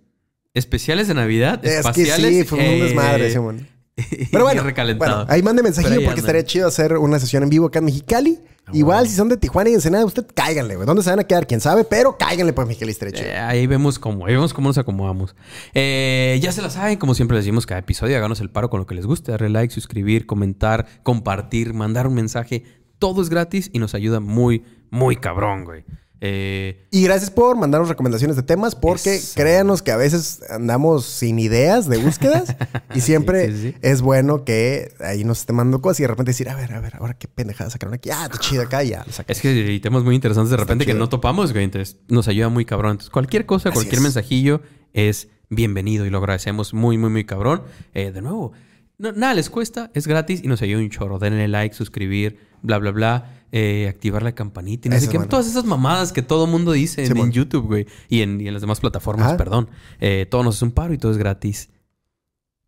especiales 0.53 1.07
de 1.07 1.13
Navidad, 1.15 1.59
Es 1.65 1.71
que 1.71 1.77
espaciales. 1.77 2.37
sí, 2.37 2.43
fue 2.43 2.59
un 2.59 2.65
eh, 2.65 2.81
desmadre, 2.83 3.31
Simón. 3.31 3.67
Pero 4.31 4.43
bueno, 4.43 4.63
ahí 5.27 5.41
mande 5.41 5.63
mensajillo 5.63 5.99
ahí 5.99 6.05
porque 6.05 6.19
estaría 6.19 6.43
chido 6.43 6.67
hacer 6.67 6.97
una 6.97 7.19
sesión 7.19 7.43
en 7.43 7.49
vivo 7.49 7.67
acá 7.67 7.79
en 7.79 7.85
Mexicali. 7.85 8.39
Igual, 8.73 8.99
bueno. 8.99 9.09
si 9.09 9.15
son 9.17 9.27
de 9.27 9.37
Tijuana 9.37 9.69
y 9.69 9.73
Ensenada, 9.73 10.05
usted 10.05 10.25
cáiganle, 10.33 10.75
güey. 10.75 10.85
¿Dónde 10.85 11.03
se 11.03 11.09
van 11.09 11.19
a 11.19 11.23
quedar? 11.23 11.47
¿Quién 11.47 11.59
sabe? 11.59 11.83
Pero 11.83 12.17
cáiganle 12.17 12.53
pues 12.53 12.67
Mexicali, 12.67 12.91
estaría 12.91 13.13
chido. 13.13 13.29
Eh, 13.29 13.37
ahí 13.37 13.67
vemos 13.67 13.99
cómo, 13.99 14.25
ahí 14.25 14.33
vemos 14.33 14.53
cómo 14.53 14.69
nos 14.69 14.77
acomodamos. 14.77 15.35
Eh, 15.73 16.39
ya 16.41 16.51
se 16.51 16.61
la 16.61 16.69
saben, 16.69 16.97
como 16.97 17.13
siempre 17.13 17.35
les 17.35 17.45
decimos 17.45 17.65
cada 17.65 17.79
episodio, 17.79 18.15
háganos 18.17 18.39
el 18.39 18.49
paro 18.49 18.69
con 18.69 18.79
lo 18.79 18.85
que 18.85 18.95
les 18.95 19.05
guste, 19.05 19.31
darle 19.31 19.49
like, 19.49 19.73
suscribir, 19.73 20.25
comentar, 20.25 20.85
compartir, 21.03 21.73
mandar 21.73 22.07
un 22.07 22.13
mensaje. 22.13 22.63
Todo 22.99 23.21
es 23.21 23.29
gratis 23.29 23.69
y 23.73 23.79
nos 23.79 23.93
ayuda 23.93 24.19
muy, 24.19 24.63
muy 24.89 25.15
cabrón, 25.17 25.65
güey. 25.65 25.83
Eh, 26.23 26.85
Y 26.91 27.01
gracias 27.03 27.31
por 27.31 27.57
mandarnos 27.57 27.89
recomendaciones 27.89 28.35
de 28.37 28.43
temas, 28.43 28.75
porque 28.75 29.15
Eso. 29.15 29.33
créanos 29.35 29.81
que 29.81 29.91
a 29.91 29.97
veces 29.97 30.41
andamos 30.51 31.03
sin 31.05 31.39
ideas 31.39 31.89
de 31.89 31.97
búsquedas 31.97 32.55
y 32.95 33.01
siempre 33.01 33.47
Sí, 33.47 33.53
sí, 33.53 33.61
sí. 33.71 33.75
es 33.81 34.01
bueno 34.03 34.45
que 34.45 34.93
ahí 34.99 35.23
nos 35.23 35.39
esté 35.39 35.51
mandando 35.53 35.81
cosas 35.81 35.99
y 35.99 36.03
de 36.03 36.07
repente 36.09 36.29
decir, 36.29 36.47
a 36.49 36.55
ver, 36.55 36.73
a 36.73 36.79
ver, 36.79 36.95
ahora 36.97 37.15
qué 37.15 37.27
pendejada 37.27 37.71
sacaron 37.71 37.95
aquí. 37.95 38.11
Ah, 38.11 38.25
está 38.25 38.37
chido 38.37 38.61
acá, 38.61 38.83
ya. 38.83 39.03
es 39.27 39.41
que 39.41 39.47
hay 39.49 39.79
temas 39.79 40.03
muy 40.03 40.13
interesantes 40.13 40.51
de 40.51 40.57
repente 40.57 40.85
que 40.85 40.93
no 40.93 41.09
topamos, 41.09 41.53
güey. 41.53 41.63
Entonces 41.65 41.97
nos 42.07 42.27
ayuda 42.27 42.49
muy 42.49 42.65
cabrón. 42.65 42.91
Entonces 42.91 43.09
cualquier 43.09 43.47
cosa, 43.47 43.69
Así 43.69 43.73
cualquier 43.75 43.95
es. 43.97 44.01
mensajillo 44.03 44.61
es 44.93 45.27
bienvenido 45.49 46.05
y 46.05 46.11
lo 46.11 46.19
agradecemos 46.19 46.73
muy, 46.75 46.97
muy, 46.99 47.09
muy 47.09 47.25
cabrón. 47.25 47.63
Eh, 47.95 48.11
de 48.11 48.21
nuevo, 48.21 48.51
no- 49.01 49.11
nada 49.11 49.33
les 49.33 49.49
cuesta, 49.49 49.91
es 49.93 50.07
gratis 50.07 50.41
y 50.43 50.47
nos 50.47 50.61
ayuda 50.61 50.79
un 50.81 50.89
chorro. 50.89 51.19
Denle 51.19 51.47
like, 51.47 51.75
suscribir, 51.75 52.39
bla, 52.61 52.77
bla, 52.77 52.91
bla. 52.91 53.37
eh, 53.53 53.87
activar 53.89 54.23
la 54.23 54.31
campanita 54.33 54.87
y 54.87 54.89
no 54.91 54.95
Eso 54.95 55.01
sé 55.01 55.05
es 55.07 55.11
qué. 55.11 55.17
bueno. 55.17 55.29
Todas 55.29 55.45
esas 55.47 55.65
mamadas 55.65 56.13
que 56.13 56.21
todo 56.21 56.47
mundo 56.47 56.71
dice 56.71 57.03
en, 57.03 57.31
YouTube, 57.33 57.65
güey. 57.65 57.85
Y 58.07 58.21
en, 58.21 58.39
y 58.39 58.47
en 58.47 58.53
las 58.53 58.61
demás 58.61 58.79
plataformas, 58.79 59.27
Ajá. 59.27 59.35
perdón. 59.37 59.69
Eh, 59.99 60.25
todo 60.31 60.43
nos 60.43 60.55
es 60.55 60.61
un 60.61 60.71
paro 60.71 60.93
y 60.93 60.97
todo 60.97 61.11
es 61.11 61.17
gratis. 61.17 61.69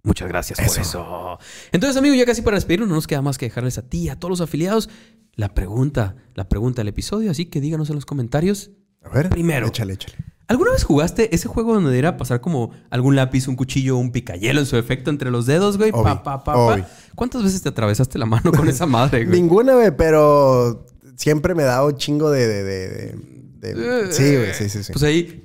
Muchas 0.03 0.27
gracias 0.27 0.59
por 0.59 0.67
Eso. 0.67 0.81
eso. 0.81 1.39
Entonces, 1.71 1.95
amigos, 1.95 2.17
ya 2.17 2.25
casi 2.25 2.41
para 2.41 2.55
despedirnos, 2.57 2.89
no 2.89 2.95
nos 2.95 3.07
queda 3.07 3.21
más 3.21 3.37
que 3.37 3.45
dejarles 3.45 3.77
a 3.77 3.87
ti, 3.87 4.09
a 4.09 4.19
todos 4.19 4.31
los 4.31 4.41
afiliados, 4.41 4.89
la 5.35 5.53
pregunta, 5.53 6.17
la 6.35 6.49
pregunta 6.49 6.81
del 6.81 6.89
episodio. 6.89 7.31
Así 7.31 7.45
que 7.45 7.61
díganos 7.61 7.87
en 7.89 7.95
los 7.95 8.05
comentarios. 8.05 8.71
A 9.03 9.09
ver, 9.09 9.29
Primero. 9.29 9.67
Échale, 9.67 9.93
échale. 9.93 10.17
¿Alguna 10.47 10.71
vez 10.71 10.83
jugaste 10.83 11.33
ese 11.33 11.47
juego 11.47 11.73
donde 11.73 11.97
era 11.97 12.17
pasar 12.17 12.41
como 12.41 12.71
algún 12.89 13.15
lápiz, 13.15 13.47
un 13.47 13.55
cuchillo, 13.55 13.97
un 13.97 14.11
picayelo 14.11 14.59
en 14.59 14.65
su 14.65 14.77
efecto 14.77 15.09
entre 15.09 15.31
los 15.31 15.45
dedos, 15.45 15.77
güey? 15.77 15.91
Obvio, 15.91 16.03
Pa, 16.03 16.23
pa, 16.23 16.43
pa, 16.43 16.53
pa. 16.53 16.59
obvio. 16.59 16.85
¿Cuántas 17.15 17.43
veces 17.43 17.61
te 17.61 17.69
atravesaste 17.69 18.19
la 18.19 18.25
mano 18.25 18.51
con 18.51 18.67
esa 18.67 18.85
madre, 18.85 19.25
güey? 19.25 19.39
Ninguna, 19.41 19.73
güey, 19.75 19.95
pero 19.95 20.85
siempre 21.15 21.55
me 21.55 21.63
da 21.63 21.85
un 21.85 21.95
chingo 21.95 22.29
de... 22.31 22.47
de, 22.47 22.63
de- 22.63 23.15
de- 23.61 23.73
de- 23.75 24.11
Sí, 24.11 24.35
güey, 24.35 24.53
sí, 24.53 24.67
sí, 24.67 24.83
sí. 24.83 24.91
Pues 24.91 25.03
ahí, 25.03 25.41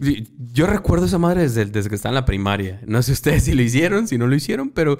yo 0.52 0.66
recuerdo 0.66 1.06
esa 1.06 1.18
madre 1.18 1.42
desde, 1.42 1.64
desde 1.66 1.88
que 1.88 1.94
estaba 1.94 2.10
en 2.10 2.14
la 2.16 2.24
primaria. 2.24 2.80
No 2.84 3.00
sé 3.02 3.12
ustedes 3.12 3.44
si 3.44 3.52
lo 3.54 3.62
hicieron, 3.62 4.08
si 4.08 4.18
no 4.18 4.26
lo 4.26 4.34
hicieron, 4.34 4.70
pero 4.70 4.92
¿al- 4.92 4.98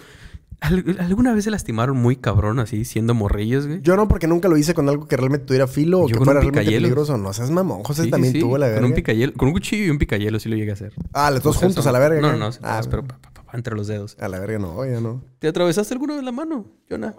¿alguna 0.61 1.33
vez 1.35 1.45
se 1.45 1.51
lastimaron 1.51 1.97
muy 1.97 2.17
cabrón 2.17 2.59
así, 2.59 2.85
siendo 2.85 3.15
morrillos, 3.15 3.67
güey? 3.67 3.81
Yo 3.83 3.97
no, 3.97 4.09
porque 4.09 4.27
nunca 4.27 4.49
lo 4.49 4.57
hice 4.57 4.75
con 4.75 4.89
algo 4.89 5.07
que 5.07 5.17
realmente 5.17 5.47
tuviera 5.47 5.67
filo 5.67 6.01
o 6.01 6.09
Yo 6.09 6.15
que 6.15 6.19
con 6.19 6.25
fuera 6.27 6.41
un 6.41 6.45
realmente 6.45 6.61
picayelo. 6.63 6.85
peligroso. 6.85 7.17
No 7.17 7.33
seas 7.33 7.51
mamón. 7.51 7.85
José 7.85 8.05
Sí, 8.05 8.11
también 8.11 8.33
sí, 8.35 8.41
tuvo 8.41 8.59
la 8.59 8.67
Con 8.67 8.77
un 8.77 8.83
verga. 8.91 8.97
picayelo, 8.97 9.33
con 9.35 9.49
un 9.49 9.55
cuchillo 9.55 9.85
y 9.85 9.91
un 9.91 9.99
picayelo 9.99 10.39
sí 10.41 10.49
lo 10.49 10.57
llegué 10.57 10.71
a 10.71 10.75
hacer. 10.75 10.93
Ah, 11.13 11.31
los 11.31 11.43
dos 11.43 11.57
O 11.57 11.59
sea, 11.61 11.69
juntos 11.69 11.85
son- 11.85 11.91
a 11.95 11.99
la 11.99 11.99
verga. 12.09 12.21
No, 12.21 12.33
¿no? 12.33 12.39
no, 12.39 12.51
no, 12.51 12.57
Ah, 12.63 12.81
pero 12.91 13.05
pa, 13.05 13.19
pa, 13.19 13.31
pa, 13.33 13.45
pa, 13.45 13.57
entre 13.57 13.75
los 13.77 13.87
dedos. 13.87 14.17
A 14.21 14.29
la 14.29 14.39
verga 14.41 14.59
no, 14.59 14.85
ya 14.85 15.01
no. 15.01 15.23
¿Te 15.39 15.49
atravesaste 15.49 15.95
alguno 15.95 16.17
de 16.17 16.23
la 16.23 16.33
mano, 16.33 16.65
Jonah? 16.91 17.15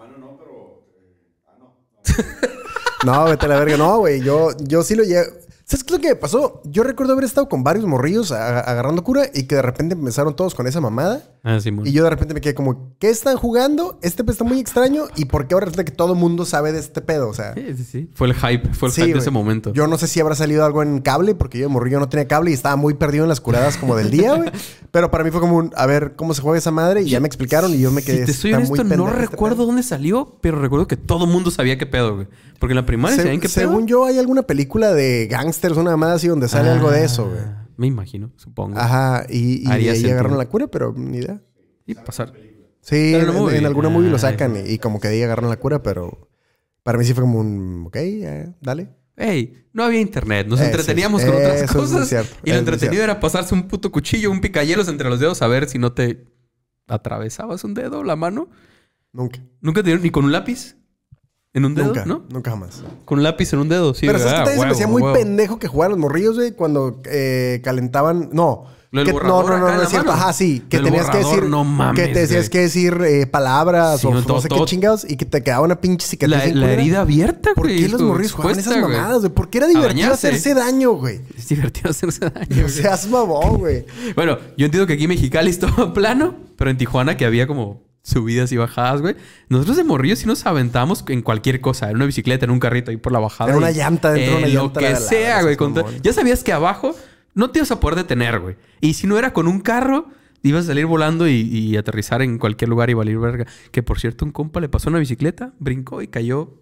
No, 3.04 3.24
vete 3.24 3.46
a 3.46 3.48
la 3.48 3.58
verga. 3.58 3.76
No, 3.78 3.98
güey. 4.00 4.20
Yo, 4.22 4.50
yo 4.58 4.82
sí 4.82 4.94
lo 4.94 5.02
llegué. 5.04 5.22
¿Sabes 5.70 5.84
qué 5.84 5.94
es 5.94 5.98
lo 5.98 6.02
que 6.02 6.08
me 6.08 6.16
pasó? 6.16 6.60
Yo 6.64 6.82
recuerdo 6.82 7.12
haber 7.12 7.24
estado 7.24 7.48
con 7.48 7.62
varios 7.62 7.86
morrillos 7.86 8.32
agarrando 8.32 9.04
cura 9.04 9.26
y 9.32 9.44
que 9.44 9.54
de 9.54 9.62
repente 9.62 9.94
empezaron 9.94 10.34
todos 10.34 10.52
con 10.56 10.66
esa 10.66 10.80
mamada. 10.80 11.22
Ah, 11.44 11.60
Simón. 11.60 11.86
Y 11.86 11.92
yo 11.92 12.02
de 12.02 12.10
repente 12.10 12.34
me 12.34 12.40
quedé 12.40 12.54
como, 12.56 12.92
¿qué 12.98 13.08
están 13.08 13.36
jugando? 13.36 13.96
Este 14.02 14.24
pedo 14.24 14.32
está 14.32 14.42
muy 14.44 14.58
extraño. 14.58 15.04
¿Y 15.14 15.26
por 15.26 15.46
qué 15.46 15.54
ahora 15.54 15.66
resulta 15.66 15.84
que 15.84 15.92
todo 15.92 16.12
el 16.14 16.18
mundo 16.18 16.44
sabe 16.44 16.72
de 16.72 16.80
este 16.80 17.00
pedo? 17.02 17.28
O 17.28 17.34
sea, 17.34 17.54
Sí, 17.54 17.64
sí, 17.76 17.84
sí. 17.84 18.10
Fue 18.14 18.26
el 18.26 18.34
hype, 18.34 18.74
fue 18.74 18.88
el 18.88 18.94
sí, 18.94 19.02
hype 19.02 19.12
de 19.12 19.20
ese 19.20 19.30
momento. 19.30 19.72
Yo 19.72 19.86
no 19.86 19.96
sé 19.96 20.08
si 20.08 20.18
habrá 20.18 20.34
salido 20.34 20.64
algo 20.64 20.82
en 20.82 21.00
cable, 21.02 21.36
porque 21.36 21.58
yo 21.58 21.66
de 21.68 21.72
morrillo 21.72 22.00
no 22.00 22.08
tenía 22.08 22.26
cable 22.26 22.50
y 22.50 22.54
estaba 22.54 22.74
muy 22.74 22.94
perdido 22.94 23.22
en 23.24 23.28
las 23.28 23.40
curadas 23.40 23.76
como 23.76 23.94
del 23.94 24.10
día, 24.10 24.34
güey. 24.34 24.50
Pero 24.90 25.12
para 25.12 25.22
mí 25.22 25.30
fue 25.30 25.40
como 25.40 25.56
un, 25.56 25.72
a 25.76 25.86
ver 25.86 26.14
cómo 26.16 26.34
se 26.34 26.42
juega 26.42 26.58
esa 26.58 26.72
madre. 26.72 27.02
Y 27.02 27.10
ya 27.10 27.20
me 27.20 27.28
explicaron 27.28 27.72
y 27.72 27.78
yo 27.78 27.92
me 27.92 28.02
quedé. 28.02 28.26
Si 28.26 28.26
te 28.26 28.32
soy 28.32 28.50
"Está 28.54 28.72
honesto, 28.72 28.96
no 28.96 29.06
este 29.06 29.20
recuerdo 29.20 29.58
pedo". 29.58 29.66
dónde 29.66 29.84
salió, 29.84 30.36
pero 30.40 30.60
recuerdo 30.60 30.88
que 30.88 30.96
todo 30.96 31.26
el 31.26 31.30
mundo 31.30 31.52
sabía 31.52 31.78
qué 31.78 31.86
pedo, 31.86 32.16
güey. 32.16 32.26
Porque 32.58 32.72
en 32.72 32.76
la 32.76 32.86
primaria 32.86 33.16
Se- 33.16 33.22
sabían 33.22 33.40
qué 33.40 33.48
pedo. 33.48 33.68
según 33.68 33.86
yo, 33.86 34.04
hay 34.04 34.18
alguna 34.18 34.42
película 34.42 34.92
de 34.92 35.28
gangsters, 35.30 35.59
una 35.82 35.90
mamada 35.90 36.14
así, 36.14 36.28
donde 36.28 36.48
sale 36.48 36.70
algo 36.70 36.90
de 36.90 37.04
eso, 37.04 37.26
güey. 37.28 37.38
Ah, 37.40 37.66
Me 37.76 37.86
imagino, 37.86 38.32
supongo. 38.36 38.78
Ajá, 38.78 39.26
y, 39.28 39.66
y 39.66 39.70
ahí 39.70 39.84
sentido. 39.86 40.12
agarraron 40.12 40.38
la 40.38 40.48
cura, 40.48 40.66
pero 40.68 40.92
ni 40.96 41.18
idea. 41.18 41.40
Y 41.86 41.94
pasar. 41.94 42.32
Sí, 42.82 43.14
en, 43.14 43.26
movie. 43.32 43.58
alguna 43.66 43.88
movie 43.90 44.08
lo 44.10 44.16
Ah, 44.16 44.20
sacan 44.20 44.56
y, 44.56 44.70
y 44.70 44.78
como 44.78 45.00
que 45.00 45.08
ahí 45.08 45.22
agarraron 45.22 45.50
la 45.50 45.58
cura, 45.58 45.82
pero 45.82 46.28
para 46.82 46.98
mí 46.98 47.04
sí 47.04 47.12
fue 47.14 47.22
como 47.24 47.38
un, 47.40 47.84
ok, 47.88 47.96
ya, 48.20 48.54
dale. 48.60 48.88
Ey, 49.16 49.66
no 49.74 49.84
había 49.84 50.00
internet, 50.00 50.46
nos 50.46 50.60
entreteníamos 50.60 51.22
es- 51.22 51.28
con 51.28 51.36
otras 51.36 51.60
es 51.62 51.70
cosas. 51.72 52.08
cierto, 52.08 52.34
y 52.42 52.50
es 52.50 52.54
lo 52.56 52.60
entretenido 52.60 53.02
era 53.04 53.20
pasarse 53.20 53.54
un 53.54 53.68
puto 53.68 53.92
cuchillo, 53.92 54.30
un 54.30 54.40
picayelos 54.40 54.88
entre 54.88 55.10
los 55.10 55.20
dedos 55.20 55.42
a 55.42 55.46
ver 55.46 55.68
si 55.68 55.78
no 55.78 55.92
te 55.92 56.26
atravesabas 56.88 57.64
un 57.64 57.74
dedo, 57.74 58.02
la 58.02 58.16
mano. 58.16 58.48
Nunca. 59.12 59.40
Nunca 59.60 59.80
te 59.82 59.86
dieron 59.86 60.02
ni 60.02 60.10
con 60.10 60.24
un 60.24 60.32
lápiz 60.32 60.76
en 61.52 61.64
un 61.64 61.74
dedo, 61.74 61.86
Nunca, 61.88 62.04
¿no? 62.04 62.22
nunca 62.30 62.50
jamás. 62.52 62.82
Con 63.04 63.18
un 63.18 63.24
lápiz 63.24 63.52
en 63.52 63.58
un 63.60 63.68
dedo, 63.68 63.92
sí. 63.94 64.06
Pero. 64.06 64.18
¿sabes 64.18 64.32
que 64.34 64.38
también 64.44 64.60
se 64.60 64.66
me 64.66 64.72
hacía 64.72 64.86
muy 64.86 65.02
huevo. 65.02 65.14
pendejo 65.16 65.58
que 65.58 65.66
jugaban 65.68 65.90
los 65.92 65.98
morrillos, 66.00 66.36
güey? 66.36 66.52
Cuando 66.52 67.00
eh, 67.06 67.60
calentaban... 67.64 68.28
No. 68.32 68.64
Que- 68.92 69.04
no, 69.12 69.20
no, 69.44 69.56
no, 69.56 69.68
en 69.68 69.76
no 69.76 69.82
es 69.84 69.88
cierto. 69.88 70.10
Ajá, 70.10 70.32
sí. 70.32 70.64
Que 70.68 70.80
tenías 70.80 71.08
que 71.10 71.18
decir... 71.18 71.44
no 71.44 71.62
mames, 71.62 71.94
Que 72.00 72.12
te 72.12 72.18
decías 72.20 72.40
güey. 72.48 72.50
que 72.50 72.58
decir 72.60 72.98
eh, 73.06 73.26
palabras 73.26 74.00
Sí, 74.00 74.06
o 74.08 74.10
no, 74.10 74.20
sé 74.40 74.48
todo- 74.48 74.64
qué 74.64 74.64
chingados 74.70 75.08
y 75.08 75.16
que 75.16 75.24
te 75.26 75.44
quedaba 75.44 75.64
una 75.64 75.80
pinche 75.80 76.06
cicatriz. 76.08 76.38
La, 76.38 76.44
bien 76.44 76.60
la 76.60 76.72
herida 76.72 77.00
abierta, 77.02 77.50
¿Por 77.54 77.66
güey. 77.68 77.80
qué 77.82 77.88
los 77.88 78.02
morrillos 78.02 78.32
jugaban 78.32 78.58
esas 78.58 78.76
mamadas, 78.78 79.20
güey? 79.20 79.32
¿Por 79.32 79.48
qué 79.48 79.58
era 79.58 79.68
divertido 79.68 79.94
bañarse. 80.08 80.26
hacerse 80.28 80.54
daño, 80.54 80.90
güey? 80.94 81.20
Es 81.38 81.48
divertido 81.48 81.90
hacerse 81.90 82.30
daño. 82.30 82.46
O 82.50 82.62
güey. 82.62 82.68
sea, 82.68 82.98
mamón, 83.08 83.58
güey. 83.58 83.86
Bueno, 84.16 84.38
yo 84.56 84.64
entiendo 84.66 84.88
que 84.88 84.94
aquí 84.94 85.04
en 85.04 85.10
Mexicali 85.10 85.50
es 85.50 85.60
todo 85.60 85.92
plano, 85.94 86.34
pero 86.56 86.70
en 86.70 86.76
Tijuana 86.76 87.16
que 87.16 87.24
había 87.26 87.46
como 87.46 87.82
subidas 88.02 88.50
y 88.52 88.56
bajadas, 88.56 89.00
güey. 89.02 89.16
Nosotros 89.48 89.76
de 89.76 89.84
morrillos 89.84 90.18
sí 90.20 90.26
nos 90.26 90.46
aventábamos 90.46 91.04
en 91.08 91.22
cualquier 91.22 91.60
cosa, 91.60 91.90
en 91.90 91.96
una 91.96 92.06
bicicleta, 92.06 92.44
en 92.44 92.50
un 92.50 92.58
carrito 92.60 92.90
ahí 92.90 92.96
por 92.96 93.12
la 93.12 93.18
bajada. 93.18 93.50
En 93.50 93.56
una 93.56 93.70
llanta, 93.70 94.12
dentro 94.12 94.32
de 94.32 94.38
una 94.38 94.46
llanta, 94.48 94.80
Lo 94.80 94.86
que 94.86 94.92
la- 94.92 94.98
sea, 95.00 95.36
la- 95.36 95.42
güey. 95.42 95.56
con. 95.56 95.74
Ya 96.02 96.12
sabías 96.12 96.42
que 96.44 96.52
abajo 96.52 96.94
no 97.34 97.50
te 97.50 97.58
ibas 97.60 97.70
a 97.70 97.80
poder 97.80 97.96
detener, 97.96 98.40
güey. 98.40 98.56
Y 98.80 98.94
si 98.94 99.06
no 99.06 99.18
era 99.18 99.32
con 99.32 99.46
un 99.48 99.60
carro, 99.60 100.08
ibas 100.42 100.64
a 100.64 100.68
salir 100.68 100.86
volando 100.86 101.28
y, 101.28 101.34
y 101.42 101.76
aterrizar 101.76 102.22
en 102.22 102.38
cualquier 102.38 102.70
lugar 102.70 102.88
y 102.90 102.94
valer 102.94 103.18
verga. 103.18 103.46
Que 103.70 103.82
por 103.82 104.00
cierto, 104.00 104.24
un 104.24 104.32
compa 104.32 104.60
le 104.60 104.68
pasó 104.68 104.88
una 104.90 104.98
bicicleta, 104.98 105.52
brincó 105.58 106.00
y 106.02 106.08
cayó 106.08 106.54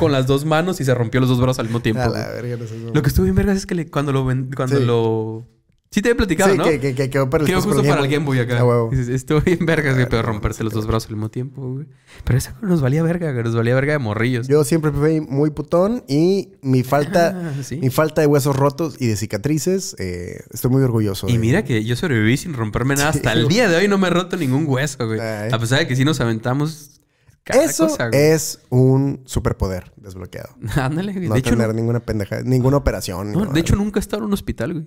con 0.00 0.10
las 0.10 0.26
dos 0.26 0.44
manos 0.46 0.80
y 0.80 0.84
se 0.84 0.92
rompió 0.94 1.20
los 1.20 1.28
dos 1.28 1.40
brazos 1.40 1.60
al 1.60 1.66
mismo 1.66 1.80
tiempo. 1.82 2.02
A 2.02 2.08
la 2.08 2.28
verga, 2.30 2.56
no. 2.56 2.92
Lo 2.94 3.02
que 3.02 3.08
estuvo 3.08 3.24
bien 3.24 3.36
vergas 3.36 3.56
es 3.58 3.66
que 3.66 3.74
le- 3.74 3.86
cuando 3.90 4.12
lo 4.12 4.24
cuando 4.24 4.78
Sí. 4.78 4.84
lo 4.84 5.46
Sí 5.92 6.02
te 6.02 6.08
había 6.10 6.18
platicado, 6.18 6.52
Sí, 6.52 6.58
¿no? 6.58 6.62
que, 6.62 6.78
que, 6.78 6.94
que 6.94 7.10
quedó 7.10 7.28
para 7.28 7.42
el 7.42 7.48
Quedó 7.50 7.62
justo 7.62 7.82
para 7.82 8.00
el 8.00 8.08
Game 8.08 8.24
Boy 8.24 8.38
acá. 8.38 8.60
Ah, 8.60 8.88
Estuvo 8.92 9.40
bien 9.40 9.66
vergas, 9.66 9.94
güey, 9.94 10.04
Ah, 10.04 10.08
pero 10.08 10.22
romperse 10.22 10.62
los 10.62 10.72
dos 10.72 10.86
brazos 10.86 11.08
al 11.08 11.16
mismo 11.16 11.30
tiempo, 11.30 11.62
güey. 11.68 11.86
Pero 12.22 12.38
eso 12.38 12.52
nos 12.62 12.80
valía 12.80 13.02
verga, 13.02 13.32
güey. 13.32 13.42
Nos 13.42 13.56
valía 13.56 13.74
verga 13.74 13.94
de 13.94 13.98
morrillos. 13.98 14.46
Yo 14.46 14.62
siempre 14.62 14.92
fui 14.92 15.20
muy 15.20 15.50
putón 15.50 16.04
y 16.06 16.52
mi 16.62 16.84
falta, 16.84 17.54
Ah, 17.58 17.62
sí. 17.64 17.78
mi 17.78 17.90
falta 17.90 18.20
de 18.20 18.28
huesos 18.28 18.54
rotos 18.54 18.94
y 19.00 19.08
de 19.08 19.16
cicatrices, 19.16 19.96
eh, 19.98 20.44
estoy 20.52 20.70
muy 20.70 20.82
orgulloso. 20.84 21.28
Y 21.28 21.32
de- 21.32 21.38
mira 21.40 21.64
que 21.64 21.82
yo 21.84 21.96
sobreviví 21.96 22.36
sin 22.36 22.54
romperme 22.54 22.94
nada. 22.94 23.12
Sí, 23.12 23.18
Hasta 23.18 23.32
el 23.32 23.48
día 23.48 23.68
de 23.68 23.76
hoy 23.76 23.88
no 23.88 23.98
me 23.98 24.06
he 24.06 24.10
roto 24.10 24.36
ningún 24.36 24.66
hueso, 24.68 25.04
güey. 25.08 25.18
Ay. 25.18 25.50
A 25.52 25.58
pesar 25.58 25.80
de 25.80 25.88
que 25.88 25.96
sí 25.96 26.04
nos 26.04 26.20
aventamos 26.20 27.00
cada 27.42 27.64
Eso 27.64 27.88
cosa, 27.88 28.10
güey. 28.10 28.20
es 28.30 28.60
un 28.68 29.22
superpoder 29.24 29.90
desbloqueado. 29.96 30.50
Ándale, 30.76 31.14
güey. 31.14 31.28
No 31.28 31.34
de 31.34 31.42
tener 31.42 31.74
ninguna 31.74 31.98
pendeja, 31.98 32.42
ninguna 32.44 32.76
operación. 32.76 33.32
no, 33.32 33.44
de 33.46 33.58
hecho, 33.58 33.74
nunca 33.74 33.98
he 33.98 34.02
estado 34.02 34.22
en 34.22 34.26
un 34.28 34.34
hospital, 34.34 34.72
güey. 34.74 34.86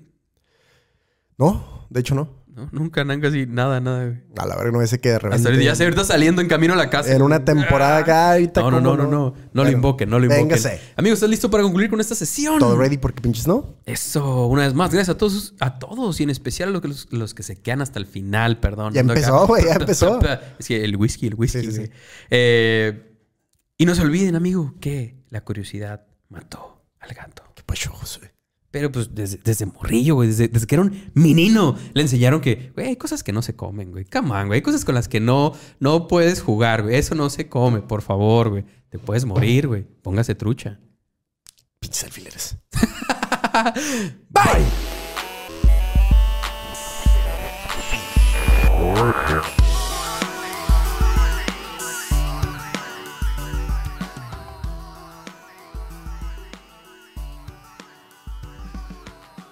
No, 1.38 1.88
de 1.90 2.00
hecho 2.00 2.16
no. 2.16 2.44
No, 2.56 2.70
nunca, 2.72 3.04
nunca 3.04 3.30
así, 3.30 3.48
nada, 3.48 3.80
nada, 3.82 4.06
güey. 4.06 4.18
A 4.38 4.46
la 4.46 4.56
verga 4.56 4.72
no 4.72 4.82
ese 4.84 5.00
que 5.00 5.10
de 5.10 5.18
repente... 5.18 5.50
Hasta 5.50 5.60
ya 5.60 5.74
sé, 5.74 5.86
ahorita 5.86 6.04
saliendo 6.04 6.40
en 6.40 6.48
camino 6.48 6.74
a 6.74 6.78
la 6.78 6.88
casa. 6.92 7.12
En 7.12 7.24
una 7.24 7.44
temporada 7.44 7.98
acá, 7.98 8.34
ahorita 8.34 8.62
No, 8.62 8.70
no, 8.70 8.80
no, 8.80 8.90
¿cómo 8.92 9.04
no, 9.04 9.10
no. 9.10 9.34
No 9.54 9.64
lo 9.64 9.72
invoquen, 9.72 10.08
no 10.08 10.20
lo 10.20 10.26
invoquen. 10.26 10.50
Véngase. 10.50 10.80
Amigos, 10.96 11.18
¿estás 11.18 11.32
listo 11.32 11.50
para 11.50 11.64
concluir 11.64 11.90
con 11.90 12.00
esta 12.00 12.14
sesión? 12.14 12.60
Todo 12.60 12.78
ready 12.78 13.00
porque 13.00 13.22
pinches 13.22 13.48
no. 13.48 13.78
Eso, 13.88 14.46
una 14.46 14.62
vez 14.68 14.76
más, 14.76 14.92
gracias 14.92 15.16
a 15.16 15.18
todos, 15.18 15.56
a 15.60 15.80
todos 15.80 16.20
y 16.20 16.24
en 16.24 16.30
especial 16.30 16.70
a 16.70 16.72
los, 16.74 16.82
que- 16.84 16.90
los, 16.90 17.08
los 17.12 17.34
que 17.34 17.42
se 17.42 17.60
quedan 17.60 17.82
hasta 17.82 17.98
el 17.98 18.06
final, 18.06 18.60
perdón. 18.60 18.94
Ya 18.94 19.02
empezó, 19.02 19.48
güey, 19.48 19.66
ya 19.66 19.74
empezó. 19.80 20.20
Es 20.60 20.68
que 20.68 20.84
el 20.84 20.96
whisky, 20.96 21.26
el 21.26 21.34
whisky. 21.34 21.62
Sí, 21.62 21.72
sí, 21.72 21.76
güey. 21.78 21.88
sí. 21.88 21.94
Eh, 22.30 23.16
y 23.80 23.86
no 23.88 23.96
se 23.96 24.04
olviden, 24.04 24.36
amigo, 24.36 24.76
que 24.80 25.16
la 25.32 25.42
curiosidad 25.44 26.06
mató 26.30 26.84
al 27.00 27.16
gato. 27.16 27.42
Qué 27.56 27.64
pacho, 27.66 27.92
José. 27.94 28.32
Pero 28.74 28.92
pues 28.92 29.14
desde, 29.14 29.38
desde 29.38 29.68
morrillo, 29.68 30.16
güey, 30.16 30.30
desde, 30.30 30.48
desde 30.48 30.66
que 30.66 30.74
era 30.74 30.82
un 30.82 31.12
menino, 31.14 31.78
le 31.94 32.02
enseñaron 32.02 32.42
que, 32.42 32.72
güey, 32.74 32.88
hay 32.88 32.96
cosas 32.96 33.22
que 33.22 33.32
no 33.32 33.44
se 33.44 33.56
comen, 33.56 33.92
güey. 33.92 34.04
Come 34.06 34.32
on, 34.32 34.48
güey. 34.48 34.58
Hay 34.58 34.62
cosas 34.64 34.84
con 34.84 34.96
las 34.96 35.08
que 35.08 35.20
no, 35.20 35.54
no 35.80 36.08
puedes 36.08 36.42
jugar, 36.42 36.82
güey. 36.82 36.96
Eso 36.96 37.14
no 37.14 37.30
se 37.30 37.48
come, 37.48 37.84
por 37.84 38.02
favor, 38.02 38.50
güey. 38.50 38.66
Te 38.90 38.98
puedes 38.98 39.26
morir, 39.26 39.68
güey. 39.68 39.84
Póngase 39.84 40.34
trucha. 40.34 40.80
Pinches 41.80 42.04
alfileres. 42.06 42.58
Bye. 44.32 44.66
Vortex 48.72 49.63